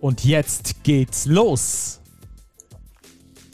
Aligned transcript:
Und 0.00 0.24
jetzt 0.24 0.84
geht's 0.84 1.26
los. 1.26 2.00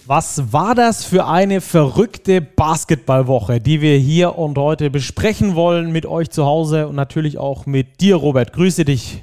Was 0.06 0.52
war 0.52 0.74
das 0.74 1.04
für 1.04 1.26
eine 1.26 1.60
verrückte 1.60 2.40
Basketballwoche, 2.40 3.60
die 3.60 3.80
wir 3.80 3.96
hier 3.96 4.36
und 4.36 4.58
heute 4.58 4.90
besprechen 4.90 5.54
wollen 5.54 5.92
mit 5.92 6.06
euch 6.06 6.30
zu 6.30 6.44
Hause 6.44 6.88
und 6.88 6.96
natürlich 6.96 7.38
auch 7.38 7.66
mit 7.66 8.00
dir, 8.00 8.16
Robert. 8.16 8.52
Grüße 8.52 8.84
dich. 8.84 9.22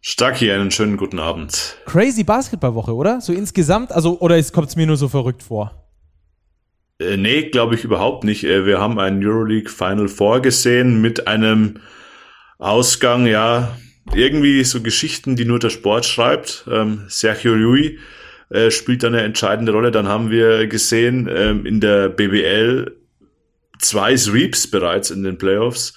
Stacki, 0.00 0.50
einen 0.50 0.70
schönen 0.72 0.96
guten 0.96 1.20
Abend. 1.20 1.76
Crazy 1.86 2.24
Basketballwoche, 2.24 2.94
oder? 2.94 3.20
So 3.20 3.32
insgesamt? 3.32 3.92
Also, 3.92 4.18
oder 4.18 4.42
kommt 4.44 4.68
es 4.68 4.76
mir 4.76 4.86
nur 4.86 4.96
so 4.96 5.08
verrückt 5.08 5.44
vor? 5.44 5.80
Äh, 6.98 7.16
nee, 7.16 7.50
glaube 7.50 7.76
ich 7.76 7.84
überhaupt 7.84 8.24
nicht. 8.24 8.42
Äh, 8.44 8.66
wir 8.66 8.80
haben 8.80 8.98
ein 8.98 9.24
Euroleague 9.24 9.70
Final 9.70 10.08
Four 10.08 10.40
gesehen 10.40 11.00
mit 11.00 11.28
einem 11.28 11.80
Ausgang, 12.58 13.26
ja, 13.26 13.76
irgendwie 14.14 14.64
so 14.64 14.80
Geschichten, 14.80 15.36
die 15.36 15.44
nur 15.44 15.58
der 15.58 15.70
Sport 15.70 16.04
schreibt. 16.04 16.64
Ähm, 16.70 17.04
Sergio 17.08 17.52
Rui 17.52 17.98
äh, 18.50 18.70
spielt 18.70 19.02
da 19.02 19.08
eine 19.08 19.22
entscheidende 19.22 19.72
Rolle. 19.72 19.90
Dann 19.90 20.08
haben 20.08 20.30
wir 20.30 20.66
gesehen 20.66 21.28
ähm, 21.32 21.64
in 21.66 21.80
der 21.80 22.08
BBL 22.08 22.96
zwei 23.78 24.16
Sweeps 24.16 24.70
bereits 24.70 25.10
in 25.10 25.22
den 25.22 25.38
Playoffs. 25.38 25.94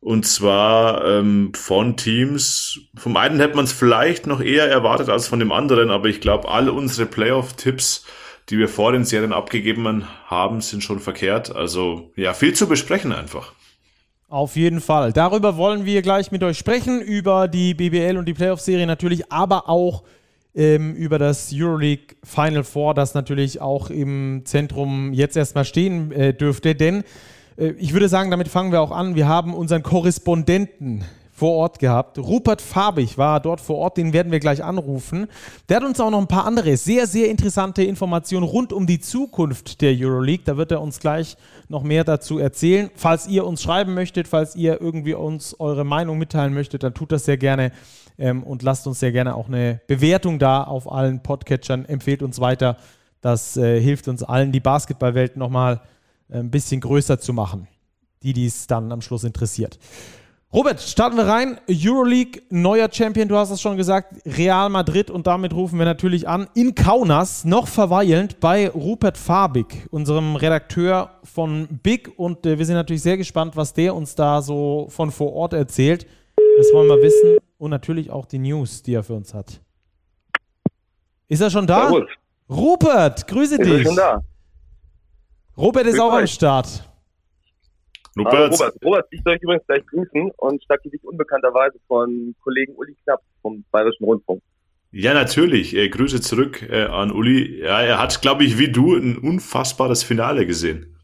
Und 0.00 0.26
zwar 0.26 1.04
ähm, 1.04 1.52
von 1.54 1.96
Teams. 1.96 2.78
Vom 2.96 3.16
einen 3.16 3.40
hätte 3.40 3.56
man 3.56 3.64
es 3.64 3.72
vielleicht 3.72 4.26
noch 4.26 4.40
eher 4.40 4.68
erwartet 4.68 5.08
als 5.08 5.26
von 5.26 5.40
dem 5.40 5.50
anderen, 5.50 5.90
aber 5.90 6.08
ich 6.08 6.20
glaube, 6.20 6.48
alle 6.48 6.72
unsere 6.72 7.06
Playoff-Tipps, 7.06 8.04
die 8.50 8.58
wir 8.58 8.68
vor 8.68 8.92
den 8.92 9.04
Serien 9.04 9.32
abgegeben 9.32 10.06
haben, 10.26 10.60
sind 10.60 10.84
schon 10.84 11.00
verkehrt. 11.00 11.56
Also 11.56 12.12
ja, 12.14 12.34
viel 12.34 12.52
zu 12.52 12.68
besprechen 12.68 13.12
einfach. 13.12 13.52
Auf 14.28 14.56
jeden 14.56 14.80
Fall. 14.80 15.12
Darüber 15.12 15.56
wollen 15.56 15.84
wir 15.84 16.02
gleich 16.02 16.32
mit 16.32 16.42
euch 16.42 16.58
sprechen, 16.58 17.00
über 17.00 17.46
die 17.46 17.74
BBL 17.74 18.16
und 18.16 18.26
die 18.26 18.34
Playoff-Serie 18.34 18.84
natürlich, 18.84 19.30
aber 19.30 19.68
auch 19.68 20.02
ähm, 20.52 20.94
über 20.94 21.20
das 21.20 21.52
Euroleague 21.54 22.16
Final 22.24 22.64
Four, 22.64 22.94
das 22.94 23.14
natürlich 23.14 23.60
auch 23.60 23.88
im 23.88 24.42
Zentrum 24.44 25.12
jetzt 25.12 25.36
erstmal 25.36 25.64
stehen 25.64 26.10
äh, 26.10 26.34
dürfte. 26.34 26.74
Denn 26.74 27.04
äh, 27.56 27.68
ich 27.78 27.92
würde 27.92 28.08
sagen, 28.08 28.32
damit 28.32 28.48
fangen 28.48 28.72
wir 28.72 28.80
auch 28.80 28.90
an. 28.90 29.14
Wir 29.14 29.28
haben 29.28 29.54
unseren 29.54 29.84
Korrespondenten 29.84 31.04
vor 31.36 31.52
Ort 31.52 31.78
gehabt. 31.80 32.18
Rupert 32.18 32.62
Farbig 32.62 33.18
war 33.18 33.40
dort 33.40 33.60
vor 33.60 33.76
Ort, 33.76 33.98
den 33.98 34.14
werden 34.14 34.32
wir 34.32 34.40
gleich 34.40 34.64
anrufen. 34.64 35.26
Der 35.68 35.76
hat 35.76 35.84
uns 35.84 36.00
auch 36.00 36.10
noch 36.10 36.18
ein 36.18 36.28
paar 36.28 36.46
andere 36.46 36.78
sehr, 36.78 37.06
sehr 37.06 37.28
interessante 37.28 37.82
Informationen 37.82 38.44
rund 38.44 38.72
um 38.72 38.86
die 38.86 39.00
Zukunft 39.00 39.82
der 39.82 39.94
Euroleague. 39.94 40.44
Da 40.46 40.56
wird 40.56 40.72
er 40.72 40.80
uns 40.80 40.98
gleich 40.98 41.36
noch 41.68 41.82
mehr 41.82 42.04
dazu 42.04 42.38
erzählen. 42.38 42.88
Falls 42.94 43.28
ihr 43.28 43.44
uns 43.46 43.62
schreiben 43.62 43.92
möchtet, 43.92 44.28
falls 44.28 44.56
ihr 44.56 44.80
irgendwie 44.80 45.12
uns 45.12 45.60
eure 45.60 45.84
Meinung 45.84 46.16
mitteilen 46.16 46.54
möchtet, 46.54 46.82
dann 46.82 46.94
tut 46.94 47.12
das 47.12 47.26
sehr 47.26 47.36
gerne 47.36 47.70
ähm, 48.18 48.42
und 48.42 48.62
lasst 48.62 48.86
uns 48.86 48.98
sehr 48.98 49.12
gerne 49.12 49.34
auch 49.34 49.48
eine 49.48 49.82
Bewertung 49.88 50.38
da 50.38 50.62
auf 50.62 50.90
allen 50.90 51.22
Podcatchern. 51.22 51.84
Empfehlt 51.84 52.22
uns 52.22 52.40
weiter. 52.40 52.78
Das 53.20 53.58
äh, 53.58 53.78
hilft 53.78 54.08
uns 54.08 54.22
allen, 54.22 54.52
die 54.52 54.60
Basketballwelt 54.60 55.36
nochmal 55.36 55.82
äh, 56.30 56.38
ein 56.38 56.50
bisschen 56.50 56.80
größer 56.80 57.20
zu 57.20 57.34
machen. 57.34 57.68
Die, 58.22 58.32
die 58.32 58.46
es 58.46 58.66
dann 58.66 58.90
am 58.90 59.02
Schluss 59.02 59.24
interessiert. 59.24 59.78
Robert, 60.56 60.80
starten 60.80 61.18
wir 61.18 61.26
rein. 61.26 61.60
Euroleague, 61.68 62.40
neuer 62.48 62.88
Champion, 62.90 63.28
du 63.28 63.36
hast 63.36 63.50
es 63.50 63.60
schon 63.60 63.76
gesagt, 63.76 64.14
Real 64.24 64.70
Madrid 64.70 65.10
und 65.10 65.26
damit 65.26 65.52
rufen 65.52 65.78
wir 65.78 65.84
natürlich 65.84 66.26
an 66.26 66.48
in 66.54 66.74
Kaunas, 66.74 67.44
noch 67.44 67.68
verweilend 67.68 68.40
bei 68.40 68.70
Rupert 68.70 69.18
Farbig, 69.18 69.86
unserem 69.90 70.34
Redakteur 70.34 71.10
von 71.24 71.68
Big 71.82 72.10
und 72.18 72.46
äh, 72.46 72.58
wir 72.58 72.64
sind 72.64 72.76
natürlich 72.76 73.02
sehr 73.02 73.18
gespannt, 73.18 73.54
was 73.54 73.74
der 73.74 73.94
uns 73.94 74.14
da 74.14 74.40
so 74.40 74.86
von 74.88 75.10
vor 75.10 75.34
Ort 75.34 75.52
erzählt. 75.52 76.06
Das 76.56 76.72
wollen 76.72 76.88
wir 76.88 77.02
wissen 77.02 77.36
und 77.58 77.68
natürlich 77.68 78.10
auch 78.10 78.24
die 78.24 78.38
News, 78.38 78.82
die 78.82 78.94
er 78.94 79.02
für 79.02 79.12
uns 79.12 79.34
hat. 79.34 79.60
Ist 81.28 81.42
er 81.42 81.50
schon 81.50 81.66
da? 81.66 81.90
Servus. 81.90 82.08
Rupert, 82.48 83.28
grüße 83.28 83.56
ist 83.56 83.62
dich. 83.62 83.80
Ist 83.80 83.88
schon 83.88 83.96
da? 83.96 84.22
Robert 85.54 85.84
ist 85.84 85.96
Grüß 85.96 86.00
auch 86.00 86.14
euch. 86.14 86.20
am 86.20 86.26
Start. 86.28 86.85
Robert. 88.16 88.52
Robert, 88.52 88.74
Robert, 88.82 89.06
ich 89.10 89.20
soll 89.22 89.34
euch 89.34 89.42
übrigens 89.42 89.66
gleich 89.66 89.86
grüßen 89.86 90.30
und 90.38 90.62
stacke 90.62 90.88
dich 90.88 91.04
unbekannterweise 91.04 91.78
von 91.86 92.34
Kollegen 92.42 92.74
Uli 92.74 92.96
Knapp 93.04 93.20
vom 93.42 93.64
Bayerischen 93.70 94.04
Rundfunk. 94.04 94.42
Ja, 94.90 95.12
natürlich. 95.12 95.76
Äh, 95.76 95.90
Grüße 95.90 96.20
zurück 96.20 96.62
äh, 96.62 96.84
an 96.84 97.12
Uli. 97.12 97.60
Ja, 97.60 97.82
er 97.82 98.00
hat, 98.00 98.22
glaube 98.22 98.44
ich, 98.44 98.58
wie 98.58 98.72
du, 98.72 98.94
ein 98.94 99.18
unfassbares 99.18 100.02
Finale 100.02 100.46
gesehen. 100.46 100.96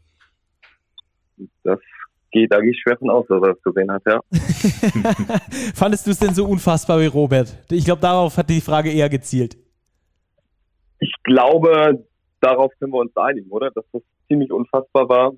Das 1.63 1.79
geht, 2.31 2.51
da 2.51 2.59
gehe 2.59 2.71
ich 2.71 2.81
schwer 2.81 2.97
von 2.97 3.11
aus, 3.11 3.27
dass 3.27 3.43
er 3.43 3.53
das 3.53 3.61
gesehen 3.61 3.91
hat, 3.91 4.01
ja. 4.07 4.19
Fandest 5.75 6.07
du 6.07 6.11
es 6.11 6.19
denn 6.19 6.33
so 6.33 6.45
unfassbar 6.45 6.99
wie 6.99 7.05
Robert? 7.05 7.55
Ich 7.69 7.85
glaube, 7.85 8.01
darauf 8.01 8.37
hat 8.37 8.49
die 8.49 8.61
Frage 8.61 8.91
eher 8.91 9.09
gezielt. 9.09 9.55
Ich 10.99 11.13
glaube, 11.23 12.03
darauf 12.41 12.71
können 12.79 12.93
wir 12.93 12.99
uns 12.99 13.15
einigen, 13.15 13.49
oder? 13.51 13.69
Dass 13.71 13.85
das 13.91 14.01
ziemlich 14.27 14.51
unfassbar 14.51 15.07
war 15.07 15.33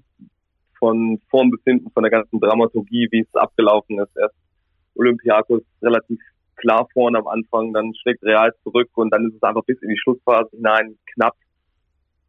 von 0.85 1.19
vorn 1.31 1.50
bis 1.50 1.62
hinten, 1.63 1.90
von 1.90 2.03
der 2.03 2.12
ganzen 2.12 2.40
Dramaturgie, 2.40 3.07
wie 3.09 3.22
es 3.22 3.35
abgelaufen 3.35 3.97
ist. 3.97 4.16
Erst 4.16 4.35
Olympiakos 4.94 5.63
relativ 5.81 6.19
klar 6.57 6.88
vorne 6.94 7.18
am 7.18 7.28
Anfang, 7.28 7.73
dann 7.73 7.91
schlägt 7.96 8.22
Real 8.22 8.53
zurück 8.62 8.90
und 8.94 9.12
dann 9.12 9.25
ist 9.25 9.35
es 9.35 9.41
einfach 9.41 9.63
bis 9.66 9.81
in 9.81 9.90
die 9.90 9.97
Schlussphase 9.97 10.51
hinein 10.51 10.96
knapp. 11.12 11.34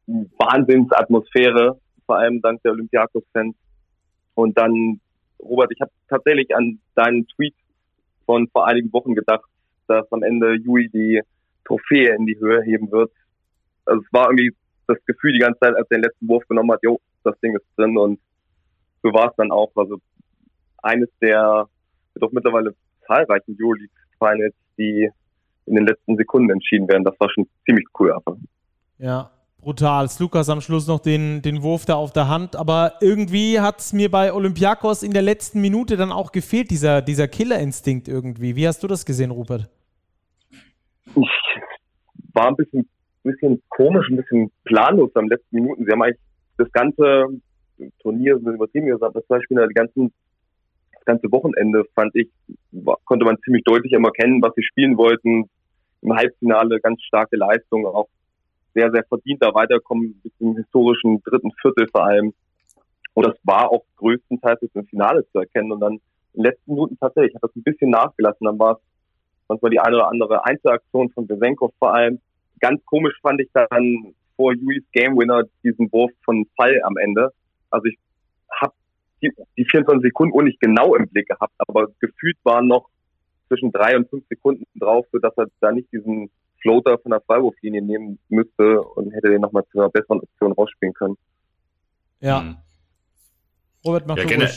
Wahnsinnsatmosphäre, 0.07 1.79
vor 2.07 2.17
allem 2.17 2.41
dank 2.41 2.63
der 2.63 2.73
Olympiakos-Fans. 2.73 3.55
Und 4.35 4.57
dann, 4.57 5.01
Robert, 5.39 5.71
ich 5.73 5.81
habe 5.83 5.91
tatsächlich 6.09 6.57
an 6.57 6.79
deinen 6.95 7.27
Tweet 7.29 7.55
von 8.25 8.49
vor 8.49 8.67
einigen 8.67 8.91
Wochen 8.95 9.15
gedacht, 9.15 9.45
dass 9.87 10.11
am 10.13 10.23
Ende 10.23 10.55
Jui 10.55 10.89
die 10.89 11.21
Trophäe 11.67 12.15
in 12.15 12.25
die 12.25 12.39
Höhe 12.39 12.63
heben 12.63 12.91
wird. 12.91 13.13
Also 13.85 14.01
es 14.01 14.13
war 14.15 14.31
irgendwie 14.31 14.55
das 14.87 14.97
Gefühl 15.05 15.35
die 15.35 15.41
ganze 15.41 15.61
Zeit, 15.61 15.75
als 15.75 15.91
er 15.91 15.99
den 15.99 16.05
letzten 16.05 16.27
Wurf 16.27 16.47
genommen 16.49 16.73
hat, 16.73 16.83
jo, 16.83 16.99
das 17.23 17.39
Ding 17.41 17.55
ist 17.55 17.67
drin 17.77 17.99
und 17.99 18.19
so 19.07 19.13
war 19.13 19.31
es 19.31 19.37
dann 19.37 19.51
auch. 19.51 19.71
Also 19.77 19.99
eines 20.83 21.09
der 21.21 21.67
doch 22.17 22.33
mittlerweile 22.33 22.75
zahlreichen 23.07 23.57
Euroleague 23.61 23.91
Finals, 24.19 24.55
die 24.79 25.09
in 25.67 25.75
den 25.75 25.87
letzten 25.87 26.17
Sekunden 26.17 26.51
entschieden 26.51 26.89
werden. 26.89 27.05
Das 27.05 27.19
war 27.21 27.29
schon 27.31 27.47
ziemlich 27.65 27.87
cool 27.99 28.13
einfach. 28.13 28.37
Ja, 28.99 29.31
brutal. 29.61 30.09
Lukas 30.19 30.49
am 30.49 30.61
Schluss 30.61 30.87
noch 30.87 31.01
den, 31.01 31.43
den 31.43 31.63
Wurf 31.63 31.85
da 31.85 31.95
auf 31.95 32.13
der 32.13 32.29
Hand, 32.29 32.57
aber 32.57 32.95
irgendwie 33.01 33.61
hat 33.61 33.81
es 33.81 33.93
mir 33.93 34.11
bei 34.11 34.33
Olympiakos 34.33 35.03
in 35.03 35.13
der 35.13 35.23
letzten 35.23 35.61
Minute 35.61 35.97
dann 35.97 36.13
auch 36.13 36.33
gefehlt, 36.33 36.71
dieser, 36.71 37.03
dieser 37.03 37.29
Killerinstinkt 37.29 38.09
irgendwie. 38.09 38.57
Wie 38.57 38.67
hast 38.67 38.83
du 38.83 38.87
das 38.87 39.05
gesehen, 39.05 39.31
Rupert? 39.31 39.69
Ich 41.05 41.29
war 42.33 42.49
ein 42.49 42.57
bisschen, 42.57 42.89
bisschen 43.23 43.63
komisch, 43.69 44.09
ein 44.09 44.17
bisschen 44.17 44.51
planlos 44.65 45.11
am 45.15 45.29
letzten 45.29 45.57
Minuten. 45.57 45.85
Sie 45.85 45.93
haben 45.93 46.03
eigentlich 46.03 46.21
das 46.57 46.73
ganze 46.73 47.27
Turnier 48.01 48.39
sind 48.39 48.55
übertrieben 48.55 48.87
gesagt, 48.87 49.17
das 49.17 49.27
Beispiel 49.27 49.67
die 49.69 49.75
ganzen, 49.75 50.13
das 50.93 51.05
ganze 51.05 51.31
Wochenende 51.31 51.85
fand 51.95 52.15
ich, 52.15 52.29
konnte 53.05 53.25
man 53.25 53.39
ziemlich 53.45 53.65
deutlich 53.65 53.93
immer 53.93 54.11
kennen, 54.11 54.43
was 54.43 54.55
sie 54.55 54.63
spielen 54.63 54.97
wollten. 54.97 55.49
Im 56.03 56.15
Halbfinale 56.15 56.81
ganz 56.81 57.03
starke 57.03 57.37
Leistung, 57.37 57.87
auch 57.87 58.09
sehr, 58.75 58.91
sehr 58.91 59.05
verdienter 59.05 59.55
Weiterkommen 59.55 60.21
bis 60.23 60.33
zum 60.39 60.57
historischen 60.57 61.23
dritten 61.23 61.51
Viertel 61.61 61.89
vor 61.91 62.05
allem. 62.05 62.35
Und 63.15 63.27
das 63.27 63.37
war 63.45 63.71
auch 63.71 63.85
größtenteils 63.97 64.61
jetzt 64.61 64.77
im 64.77 64.87
Finale 64.87 65.27
zu 65.33 65.39
erkennen. 65.39 65.73
Und 65.73 65.81
dann 65.81 65.95
in 65.95 66.43
den 66.43 66.45
letzten 66.45 66.73
Minuten 66.73 66.99
tatsächlich 66.99 67.35
hat 67.35 67.43
das 67.43 67.57
ein 67.57 67.63
bisschen 67.63 67.91
nachgelassen. 67.91 68.45
Dann 68.45 68.59
war 68.59 68.73
es 68.73 68.79
manchmal 69.49 69.71
die 69.71 69.81
eine 69.81 69.97
oder 69.97 70.09
andere 70.09 70.45
Einzelaktion 70.45 71.11
von 71.11 71.27
Besenkov 71.27 71.73
vor 71.79 71.95
allem. 71.95 72.21
Ganz 72.61 72.85
komisch 72.85 73.19
fand 73.23 73.41
ich 73.41 73.49
dann 73.55 74.15
vor 74.37 74.53
Juis 74.53 74.85
Game 74.93 75.17
Winner 75.17 75.45
diesen 75.65 75.91
Wurf 75.93 76.11
von 76.25 76.47
Fall 76.57 76.81
am 76.85 76.97
Ende, 76.99 77.33
also 77.71 77.87
ich 77.87 77.99
habe 78.51 78.73
die, 79.23 79.33
die 79.57 79.65
24 79.65 80.03
Sekunden 80.03 80.39
auch 80.39 80.43
nicht 80.43 80.61
genau 80.61 80.95
im 80.95 81.09
Blick 81.09 81.29
gehabt, 81.29 81.55
aber 81.59 81.89
gefühlt 82.01 82.37
waren 82.45 82.69
noch 82.69 82.89
zwischen 83.49 83.73
drei 83.73 83.97
und 83.97 84.09
fünf 84.09 84.25
Sekunden 84.29 84.65
drauf, 84.75 85.07
sodass 85.13 85.33
er 85.37 85.47
da 85.61 85.73
nicht 85.73 85.91
diesen 85.93 86.31
Floater 86.61 86.99
von 86.99 87.11
der 87.11 87.21
Freiwurflinie 87.21 87.83
nehmen 87.83 88.19
müsste 88.29 88.81
und 88.81 89.13
hätte 89.13 89.31
den 89.31 89.41
nochmal 89.41 89.65
zu 89.71 89.79
einer 89.79 89.91
besseren 89.91 90.21
Option 90.21 90.53
rausspielen 90.53 90.95
können. 90.95 91.17
Ja. 92.21 92.41
Mhm. 92.41 92.57
Robert, 93.85 94.07
mach 94.07 94.17
ja, 94.17 94.25
gene 94.25 94.51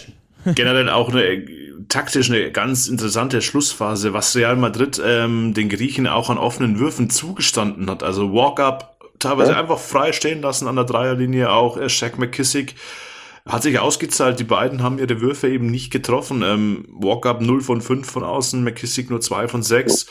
generell 0.56 0.90
auch 0.90 1.12
eine 1.12 1.46
taktisch 1.90 2.30
eine 2.30 2.52
ganz 2.52 2.88
interessante 2.88 3.42
Schlussphase, 3.42 4.14
was 4.14 4.36
Real 4.36 4.56
Madrid 4.56 5.02
ähm, 5.04 5.54
den 5.54 5.70
Griechen 5.70 6.08
auch 6.08 6.30
an 6.30 6.38
offenen 6.38 6.80
Würfen 6.80 7.10
zugestanden 7.10 7.90
hat. 7.90 8.04
Also 8.04 8.34
Walk-up 8.34 8.99
teilweise 9.20 9.52
ja. 9.52 9.60
einfach 9.60 9.80
frei 9.80 10.12
stehen 10.12 10.42
lassen 10.42 10.68
an 10.68 10.76
der 10.76 10.86
Dreierlinie, 10.86 11.52
auch 11.52 11.78
äh, 11.78 11.90
Shaq 11.90 12.18
McKissick 12.18 12.76
hat 13.46 13.64
sich 13.64 13.80
ausgezahlt. 13.80 14.40
Die 14.40 14.46
beiden 14.46 14.84
haben 14.84 15.00
ihre 15.00 15.22
Würfe 15.22 15.50
eben 15.50 15.68
nicht 15.68 15.92
getroffen. 15.92 16.44
Ähm, 16.44 16.86
Walk-up 16.90 17.42
0 17.42 17.62
von 17.62 17.82
5 17.82 18.10
von 18.10 18.24
außen, 18.24 18.64
McKissick 18.64 19.10
nur 19.10 19.22
2 19.22 19.48
von 19.48 19.64
6. 19.64 20.08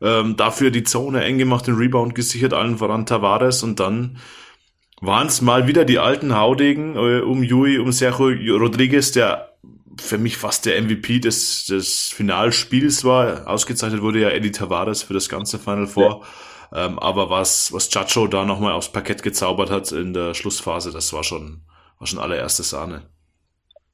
Ähm, 0.00 0.36
dafür 0.36 0.70
die 0.70 0.84
Zone 0.84 1.24
eng 1.24 1.38
gemacht, 1.38 1.66
den 1.66 1.74
Rebound 1.74 2.14
gesichert, 2.14 2.54
allen 2.54 2.78
voran 2.78 3.04
Tavares 3.04 3.64
und 3.64 3.80
dann 3.80 4.18
waren 5.00 5.26
es 5.26 5.40
mal 5.40 5.66
wieder 5.66 5.84
die 5.84 5.98
alten 5.98 6.36
Haudegen 6.36 6.94
äh, 6.94 7.20
um 7.20 7.42
Yui, 7.42 7.78
um 7.78 7.90
Sergio 7.90 8.56
Rodriguez, 8.56 9.12
der 9.12 9.56
für 10.00 10.18
mich 10.18 10.36
fast 10.36 10.66
der 10.66 10.80
MVP 10.80 11.18
des, 11.18 11.66
des 11.66 12.12
Finalspiels 12.14 13.04
war. 13.04 13.48
Ausgezeichnet 13.48 14.02
wurde 14.02 14.20
ja 14.20 14.30
Eddie 14.30 14.52
Tavares 14.52 15.02
für 15.02 15.14
das 15.14 15.28
ganze 15.28 15.58
Final 15.58 15.88
Four. 15.88 16.20
Ja. 16.22 16.28
Ähm, 16.74 16.98
aber 16.98 17.30
was, 17.30 17.72
was 17.72 17.88
Chacho 17.88 18.26
da 18.26 18.44
nochmal 18.44 18.72
aufs 18.72 18.92
Parkett 18.92 19.22
gezaubert 19.22 19.70
hat 19.70 19.90
in 19.92 20.12
der 20.12 20.34
Schlussphase, 20.34 20.92
das 20.92 21.12
war 21.12 21.24
schon, 21.24 21.62
war 21.98 22.06
schon 22.06 22.18
allererste 22.18 22.62
Sahne. 22.62 23.02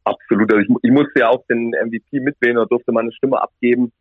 Absolut. 0.05 0.53
Also 0.53 0.65
ich, 0.65 0.77
ich 0.83 0.91
musste 0.91 1.21
ja 1.21 1.29
auch 1.29 1.45
den 1.47 1.71
MVP 1.71 2.21
mitwählen 2.21 2.59
und 2.59 2.71
durfte 2.71 2.93
meine 2.93 3.13
Stimme 3.13 3.41
abgeben. 3.41 3.93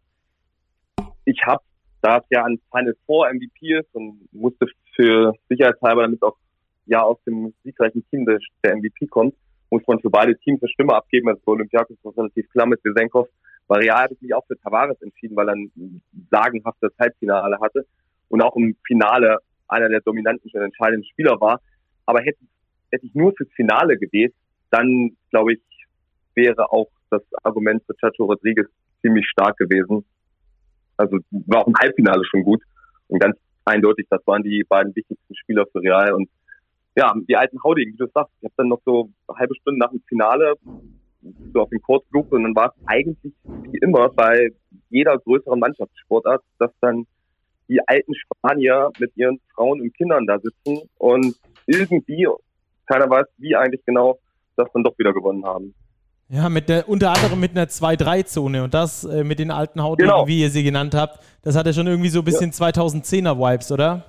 Ich 1.26 1.42
habe, 1.46 1.64
da 2.02 2.18
es 2.18 2.24
ja 2.30 2.44
ein 2.44 2.60
Final 2.72 2.96
Four 3.06 3.32
MVP 3.32 3.80
ist 3.80 3.94
und 3.94 4.28
musste 4.34 4.68
für 4.96 5.34
Sicherheitshalber, 5.50 6.02
damit 6.02 6.22
auch 6.24 6.36
ja 6.86 7.02
aus 7.02 7.18
dem 7.26 7.54
siegreichen 7.64 8.06
Team 8.10 8.26
der, 8.26 8.40
der 8.64 8.76
MVP 8.76 9.08
kommt, 9.08 9.36
muss 9.70 9.84
man 9.88 10.00
für 10.02 10.10
beide 10.10 10.38
Teams 10.40 10.62
eine 10.62 10.70
Stimme 10.70 10.94
abgeben. 10.94 11.30
Also 11.30 11.42
für 11.44 11.52
Olympiakos 11.52 11.98
war 12.04 12.18
relativ 12.18 12.50
klar 12.50 12.66
mit 12.66 12.82
Real 13.70 14.04
habe 14.04 14.14
ich 14.14 14.22
mich 14.22 14.36
auch 14.36 14.46
für 14.46 14.60
Tavares 14.60 15.02
entschieden, 15.02 15.36
weil 15.36 15.50
er 15.50 15.56
ein 15.56 16.02
sagenhaftes 16.30 16.92
Halbfinale 17.00 17.60
hatte 17.60 17.86
und 18.30 18.42
auch 18.42 18.56
im 18.56 18.76
Finale 18.86 19.38
einer 19.68 19.90
der 19.90 20.02
dominanten 20.02 20.50
und 20.54 20.62
entscheidenden 20.62 21.06
Spieler 21.06 21.40
war. 21.40 21.62
Aber 22.06 22.22
hätte, 22.22 22.40
hätte 22.92 23.06
ich 23.06 23.16
nur 23.16 23.34
fürs 23.36 23.50
Finale 23.56 23.98
gewählt, 23.98 24.34
dann 24.70 25.16
glaube 25.30 25.54
ich, 25.54 25.62
wäre 26.36 26.72
auch 26.72 26.90
das 27.10 27.22
Argument 27.44 27.84
für 27.86 27.96
Chacho 27.96 28.26
Rodriguez 28.26 28.68
ziemlich 29.02 29.28
stark 29.30 29.58
gewesen. 29.58 30.06
Also 30.98 31.18
war 31.32 31.62
auch 31.62 31.68
im 31.68 31.76
Halbfinale 31.80 32.24
schon 32.26 32.44
gut 32.44 32.62
und 33.08 33.20
ganz 33.20 33.38
eindeutig, 33.66 34.08
das 34.10 34.26
waren 34.26 34.44
die 34.44 34.64
beiden 34.68 34.96
wichtigsten 34.96 35.36
Spieler 35.36 35.66
für 35.72 35.82
Real 35.82 36.14
und 36.14 36.30
ja, 36.96 37.12
die 37.28 37.36
alten 37.36 37.62
Haudegen, 37.64 37.94
wie 37.94 37.98
du 37.98 38.08
sagst. 38.14 38.34
Ich 38.40 38.46
habe 38.46 38.54
dann 38.58 38.68
noch 38.68 38.82
so 38.86 39.10
eine 39.28 39.40
halbe 39.40 39.56
Stunde 39.56 39.80
nach 39.80 39.90
dem 39.90 40.02
Finale 40.08 40.56
so 41.54 41.62
auf 41.62 41.70
den 41.70 41.80
geguckt 41.80 42.32
und 42.32 42.44
dann 42.44 42.56
war 42.56 42.68
es 42.68 42.88
eigentlich 42.88 43.34
wie 43.44 43.78
immer 43.80 44.10
bei 44.10 44.52
jeder 44.90 45.18
größeren 45.18 45.60
Mannschaftssportart, 45.60 46.44
dass 46.60 46.72
dann 46.82 47.06
die 47.74 47.82
alten 47.88 48.14
Spanier 48.16 48.92
mit 49.00 49.12
ihren 49.18 49.40
Frauen 49.54 49.82
und 49.82 49.94
Kindern 49.96 50.28
da 50.28 50.40
sitzen 50.40 50.90
und 50.98 51.36
irgendwie, 51.66 52.28
keiner 52.86 53.10
weiß 53.10 53.26
wie 53.38 53.56
eigentlich 53.56 53.84
genau, 53.86 54.20
das 54.56 54.72
dann 54.74 54.84
doch 54.84 54.98
wieder 54.98 55.14
gewonnen 55.14 55.44
haben. 55.46 55.74
Ja, 56.30 56.50
mit 56.50 56.70
der, 56.70 56.88
unter 56.88 57.12
anderem 57.12 57.40
mit 57.40 57.52
einer 57.52 57.66
2-3-Zone 57.66 58.64
und 58.64 58.74
das 58.74 59.04
äh, 59.04 59.24
mit 59.24 59.40
den 59.40 59.52
alten 59.52 59.82
Haudegen, 59.84 60.10
genau. 60.10 60.28
wie 60.28 60.42
ihr 60.42 60.50
sie 60.50 60.64
genannt 60.64 60.96
habt, 60.96 61.20
das 61.44 61.56
hat 61.56 61.66
ja 61.66 61.74
schon 61.74 61.88
irgendwie 61.88 62.10
so 62.10 62.20
ein 62.20 62.26
bisschen 62.26 62.52
ja. 62.52 62.68
2010er-Vibes, 62.68 63.72
oder? 63.72 64.06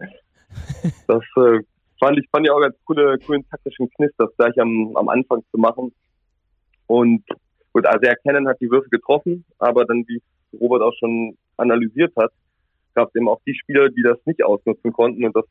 Das 1.08 1.22
äh, 1.36 1.58
fand 1.98 2.18
ich 2.18 2.28
fand 2.30 2.46
ich 2.46 2.50
auch 2.50 2.60
ganz 2.60 2.76
coole, 2.84 3.18
coolen 3.26 3.44
taktischen 3.48 3.90
Kniff, 3.90 4.12
das 4.18 4.28
gleich 4.36 4.56
am, 4.60 4.96
am 4.96 5.08
Anfang 5.08 5.42
zu 5.50 5.58
machen. 5.58 5.92
Und 6.86 7.24
gut, 7.72 7.86
also 7.86 8.06
erkennen 8.06 8.46
hat 8.46 8.60
die 8.60 8.70
Würfe 8.70 8.88
getroffen, 8.88 9.44
aber 9.58 9.84
dann, 9.84 10.04
wie 10.06 10.20
Robert 10.52 10.82
auch 10.82 10.94
schon 10.98 11.36
analysiert 11.56 12.14
hat, 12.16 12.32
gab 12.94 13.08
es 13.08 13.14
eben 13.14 13.28
auch 13.28 13.40
die 13.46 13.54
Spieler, 13.54 13.88
die 13.90 14.02
das 14.02 14.18
nicht 14.24 14.44
ausnutzen 14.44 14.92
konnten 14.92 15.24
und 15.24 15.36
das 15.36 15.44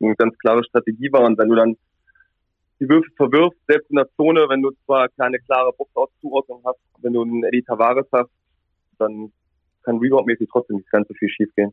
eine 0.00 0.16
ganz 0.16 0.36
klare 0.38 0.64
Strategie 0.64 1.12
war. 1.12 1.22
Und 1.22 1.38
wenn 1.38 1.48
du 1.48 1.54
dann 1.54 1.76
die 2.80 2.88
Würfe 2.88 3.10
verwirfst, 3.16 3.58
selbst 3.66 3.90
in 3.90 3.96
der 3.96 4.08
Zone, 4.16 4.46
wenn 4.48 4.62
du 4.62 4.70
zwar 4.84 5.08
keine 5.10 5.38
klare 5.40 5.72
Boxauszuordnung 5.76 6.62
hast, 6.64 6.78
wenn 7.00 7.12
du 7.12 7.22
einen 7.22 7.44
Eddie 7.44 7.62
Tavares 7.62 8.06
hast, 8.12 8.30
dann 8.98 9.32
kann 9.82 9.98
Rebound-mäßig 9.98 10.48
trotzdem 10.50 10.76
nicht 10.76 10.90
ganz 10.90 11.08
so 11.08 11.14
viel 11.14 11.28
schief 11.28 11.54
gehen. 11.54 11.72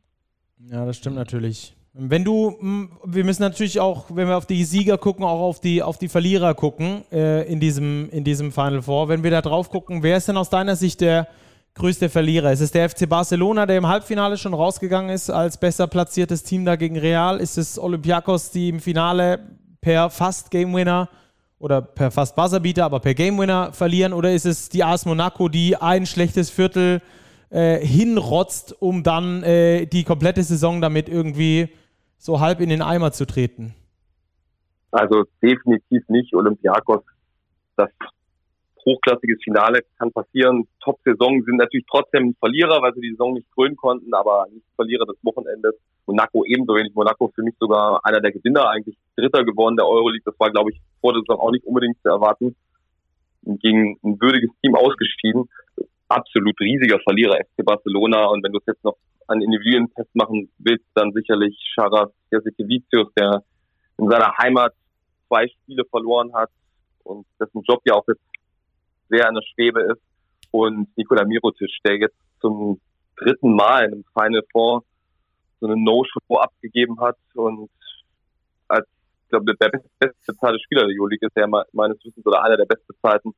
Ja, 0.70 0.86
das 0.86 0.98
stimmt 0.98 1.16
natürlich. 1.16 1.76
Wenn 1.94 2.24
du, 2.26 2.58
hm, 2.60 2.90
wir 3.06 3.24
müssen 3.24 3.42
natürlich 3.42 3.80
auch, 3.80 4.08
wenn 4.14 4.28
wir 4.28 4.38
auf 4.38 4.46
die 4.46 4.64
Sieger 4.64 4.98
gucken, 4.98 5.24
auch 5.24 5.40
auf 5.40 5.62
die, 5.62 5.82
auf 5.82 5.98
die 5.98 6.10
Verlierer 6.10 6.54
gucken 6.54 7.04
äh, 7.12 7.50
in, 7.52 7.60
diesem, 7.60 8.10
in 8.10 8.24
diesem 8.24 8.52
Final 8.52 8.82
Four. 8.82 9.08
Wenn 9.08 9.24
wir 9.24 9.32
da 9.32 9.42
drauf 9.42 9.70
gucken, 9.70 10.04
wer 10.04 10.18
ist 10.18 10.28
denn 10.28 10.38
aus 10.38 10.50
deiner 10.50 10.76
Sicht 10.76 11.02
der 11.02 11.28
größte 11.76 12.10
Verlierer? 12.10 12.52
Ist 12.52 12.62
es 12.62 12.72
der 12.72 12.90
FC 12.90 13.08
Barcelona, 13.08 13.66
der 13.66 13.78
im 13.78 13.88
Halbfinale 13.88 14.38
schon 14.38 14.54
rausgegangen 14.54 15.10
ist 15.10 15.30
als 15.30 15.60
besser 15.60 15.88
platziertes 15.88 16.44
Team 16.44 16.66
da 16.66 16.76
gegen 16.76 16.98
Real? 16.98 17.40
Ist 17.40 17.58
es 17.58 17.78
Olympiakos, 17.78 18.52
die 18.52 18.70
im 18.70 18.80
Finale 18.80 19.40
per 19.82 20.10
fast 20.10 20.50
Game 20.50 20.74
Winner 20.74 21.10
oder 21.60 21.82
per 21.82 22.12
fast 22.12 22.36
Buzzerbeater, 22.36 22.86
aber 22.86 23.00
per 23.00 23.14
Game 23.14 23.38
Winner 23.38 23.74
verlieren? 23.74 24.14
Oder 24.14 24.34
ist 24.34 24.46
es 24.46 24.70
die 24.70 24.84
AS 24.84 25.06
Monaco, 25.06 25.50
die 25.50 25.76
ein 25.76 26.06
schlechtes 26.06 26.50
Viertel 26.50 27.02
äh, 27.50 27.86
hinrotzt, 27.86 28.82
um 28.82 29.04
dann 29.04 29.44
äh, 29.44 29.86
die 29.86 30.04
komplette 30.04 30.44
Saison 30.44 30.82
damit 30.82 31.10
irgendwie 31.10 31.70
so 32.18 32.40
halb 32.40 32.62
in 32.62 32.70
den 32.70 32.82
Eimer 32.82 33.12
zu 33.12 33.26
treten? 33.26 33.76
Also 34.92 35.26
definitiv 35.42 36.08
nicht. 36.08 36.34
Olympiakos, 36.34 37.04
das 37.76 37.90
hochklassiges 38.86 39.40
Finale 39.44 39.82
kann 39.98 40.12
passieren. 40.12 40.68
Top-Saison 40.84 41.44
sind 41.44 41.58
natürlich 41.58 41.86
trotzdem 41.90 42.36
Verlierer, 42.40 42.82
weil 42.82 42.94
sie 42.94 43.02
die 43.02 43.12
Saison 43.12 43.34
nicht 43.34 43.52
krönen 43.52 43.76
konnten, 43.76 44.14
aber 44.14 44.48
nicht 44.52 44.66
Verlierer 44.76 45.06
des 45.06 45.18
Wochenendes. 45.24 45.74
Monaco 46.06 46.46
ebenso 46.46 46.76
wenig. 46.76 46.94
Monaco 46.94 47.32
für 47.34 47.42
mich 47.42 47.56
sogar 47.60 48.00
einer 48.04 48.22
der 48.22 48.32
Gewinner, 48.32 48.70
eigentlich 48.70 48.96
Dritter 49.16 49.44
geworden 49.44 49.76
der 49.76 49.88
Euroleague. 49.88 50.24
Das 50.24 50.40
war, 50.40 50.52
glaube 50.52 50.72
ich, 50.72 50.80
vor 51.02 51.14
der 51.14 51.22
Saison 51.22 51.40
auch 51.40 51.52
nicht 51.52 51.66
unbedingt 51.66 51.98
zu 52.02 52.10
erwarten. 52.10 52.56
Gegen 53.42 53.98
ein 54.04 54.20
würdiges 54.22 54.52
Team 54.62 54.76
ausgeschieden. 54.76 55.50
Absolut 56.08 56.60
riesiger 56.60 57.00
Verlierer 57.00 57.38
FC 57.38 57.66
Barcelona. 57.66 58.26
Und 58.28 58.44
wenn 58.44 58.52
du 58.52 58.60
es 58.60 58.66
jetzt 58.68 58.84
noch 58.84 58.98
an 59.28 59.42
Individuen 59.42 59.88
festmachen 59.90 60.50
willst, 60.60 60.86
dann 60.94 61.12
sicherlich 61.12 61.58
Charas 61.74 62.12
Jasikevicius, 62.32 63.12
der 63.18 63.44
in 63.98 64.10
seiner 64.10 64.38
Heimat 64.38 64.74
zwei 65.28 65.48
Spiele 65.48 65.84
verloren 65.90 66.34
hat 66.34 66.50
und 67.04 67.26
dessen 67.40 67.64
Job 67.68 67.82
ja 67.86 67.96
auch 67.96 68.06
jetzt 68.08 68.22
sehr 69.10 69.28
in 69.28 69.36
der 69.36 69.44
Schwebe 69.54 69.82
ist. 69.82 70.02
Und 70.52 70.88
Nikola 70.98 71.26
Mirotic, 71.26 71.70
der 71.86 71.98
jetzt 71.98 72.16
zum 72.40 72.80
dritten 73.18 73.56
Mal 73.56 73.86
einem 73.86 74.04
Final 74.14 74.44
Four 74.52 74.84
so 75.60 75.68
eine 75.68 75.78
No-Show 75.78 76.38
abgegeben 76.38 77.00
hat 77.00 77.18
und 77.34 77.70
als, 78.68 78.86
ich 79.24 79.30
glaube, 79.30 79.56
der 79.56 79.72
bestbezahlte 80.00 80.60
Spieler 80.64 80.86
der 80.86 80.96
Euroleague 80.96 81.28
ist, 81.28 81.36
der 81.36 81.48
meines 81.48 81.98
Wissens 82.04 82.26
oder 82.26 82.44
einer 82.44 82.58
der 82.58 82.66
bestbezahlten, 82.66 83.34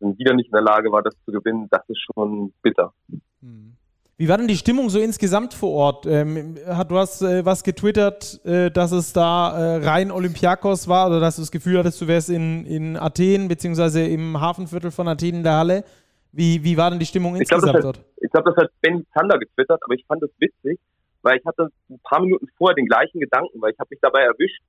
wieder 0.00 0.34
nicht 0.34 0.46
in 0.46 0.52
der 0.52 0.62
Lage 0.62 0.90
war, 0.90 1.02
das 1.02 1.14
zu 1.24 1.32
gewinnen, 1.32 1.68
das 1.70 1.88
ist 1.88 2.00
schon 2.00 2.52
bitter. 2.62 2.92
Mhm. 3.40 3.76
Wie 4.20 4.28
war 4.28 4.36
denn 4.36 4.48
die 4.48 4.56
Stimmung 4.58 4.90
so 4.90 5.00
insgesamt 5.00 5.54
vor 5.54 5.70
Ort? 5.70 6.04
Ähm, 6.04 6.56
du 6.56 6.98
hast 6.98 7.22
äh, 7.22 7.42
was 7.46 7.64
getwittert, 7.64 8.38
äh, 8.44 8.70
dass 8.70 8.92
es 8.92 9.14
da 9.14 9.56
äh, 9.56 9.76
rein 9.82 10.10
Olympiakos 10.10 10.88
war 10.88 11.06
oder 11.06 11.20
dass 11.20 11.36
du 11.36 11.42
das 11.42 11.50
Gefühl 11.50 11.78
hattest, 11.78 12.02
du 12.02 12.06
wärst 12.06 12.28
in, 12.28 12.66
in 12.66 12.98
Athen 12.98 13.48
beziehungsweise 13.48 14.06
im 14.06 14.38
Hafenviertel 14.38 14.90
von 14.90 15.08
Athen 15.08 15.36
in 15.36 15.42
der 15.42 15.54
Halle. 15.54 15.84
Wie, 16.32 16.62
wie 16.62 16.76
war 16.76 16.90
denn 16.90 16.98
die 16.98 17.06
Stimmung 17.06 17.34
ich 17.36 17.40
insgesamt 17.40 17.72
glaub, 17.72 17.82
dort? 17.82 17.96
Hat, 17.96 18.04
ich 18.20 18.30
glaube, 18.30 18.50
das 18.50 18.62
hat 18.62 18.70
Benny 18.82 19.06
Zander 19.14 19.38
getwittert, 19.38 19.80
aber 19.82 19.94
ich 19.94 20.04
fand 20.04 20.22
das 20.22 20.30
witzig, 20.38 20.78
weil 21.22 21.38
ich 21.38 21.46
hatte 21.46 21.70
ein 21.88 22.00
paar 22.04 22.20
Minuten 22.20 22.46
vorher 22.58 22.74
den 22.74 22.88
gleichen 22.88 23.20
Gedanken, 23.20 23.58
weil 23.62 23.72
ich 23.72 23.78
habe 23.78 23.88
mich 23.88 24.00
dabei 24.02 24.20
erwischt, 24.20 24.60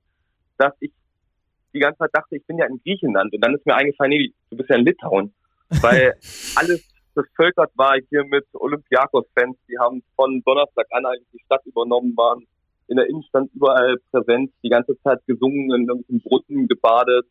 dass 0.56 0.72
ich 0.80 0.92
die 1.74 1.80
ganze 1.80 1.98
Zeit 1.98 2.10
dachte, 2.14 2.36
ich 2.36 2.46
bin 2.46 2.56
ja 2.56 2.64
in 2.64 2.80
Griechenland 2.82 3.34
und 3.34 3.44
dann 3.44 3.54
ist 3.54 3.66
mir 3.66 3.74
eingefallen, 3.74 4.12
nee, 4.12 4.32
du 4.48 4.56
bist 4.56 4.70
ja 4.70 4.76
in 4.76 4.86
Litauen. 4.86 5.34
Weil 5.82 6.14
alles 6.56 6.82
bevölkert 7.14 7.70
war 7.76 7.96
hier 8.08 8.24
mit 8.24 8.44
Olympiakos-Fans. 8.52 9.56
Die 9.68 9.78
haben 9.78 10.02
von 10.16 10.42
Donnerstag 10.44 10.86
an 10.90 11.06
eigentlich 11.06 11.28
die 11.32 11.42
Stadt 11.44 11.64
übernommen, 11.66 12.16
waren 12.16 12.46
in 12.88 12.96
der 12.96 13.08
Innenstadt 13.08 13.48
überall 13.54 13.96
präsent, 14.10 14.52
die 14.62 14.68
ganze 14.68 15.00
Zeit 15.02 15.20
gesungen, 15.26 15.72
in 15.74 15.88
irgendwelchen 15.88 16.20
Brunnen 16.20 16.68
gebadet. 16.68 17.26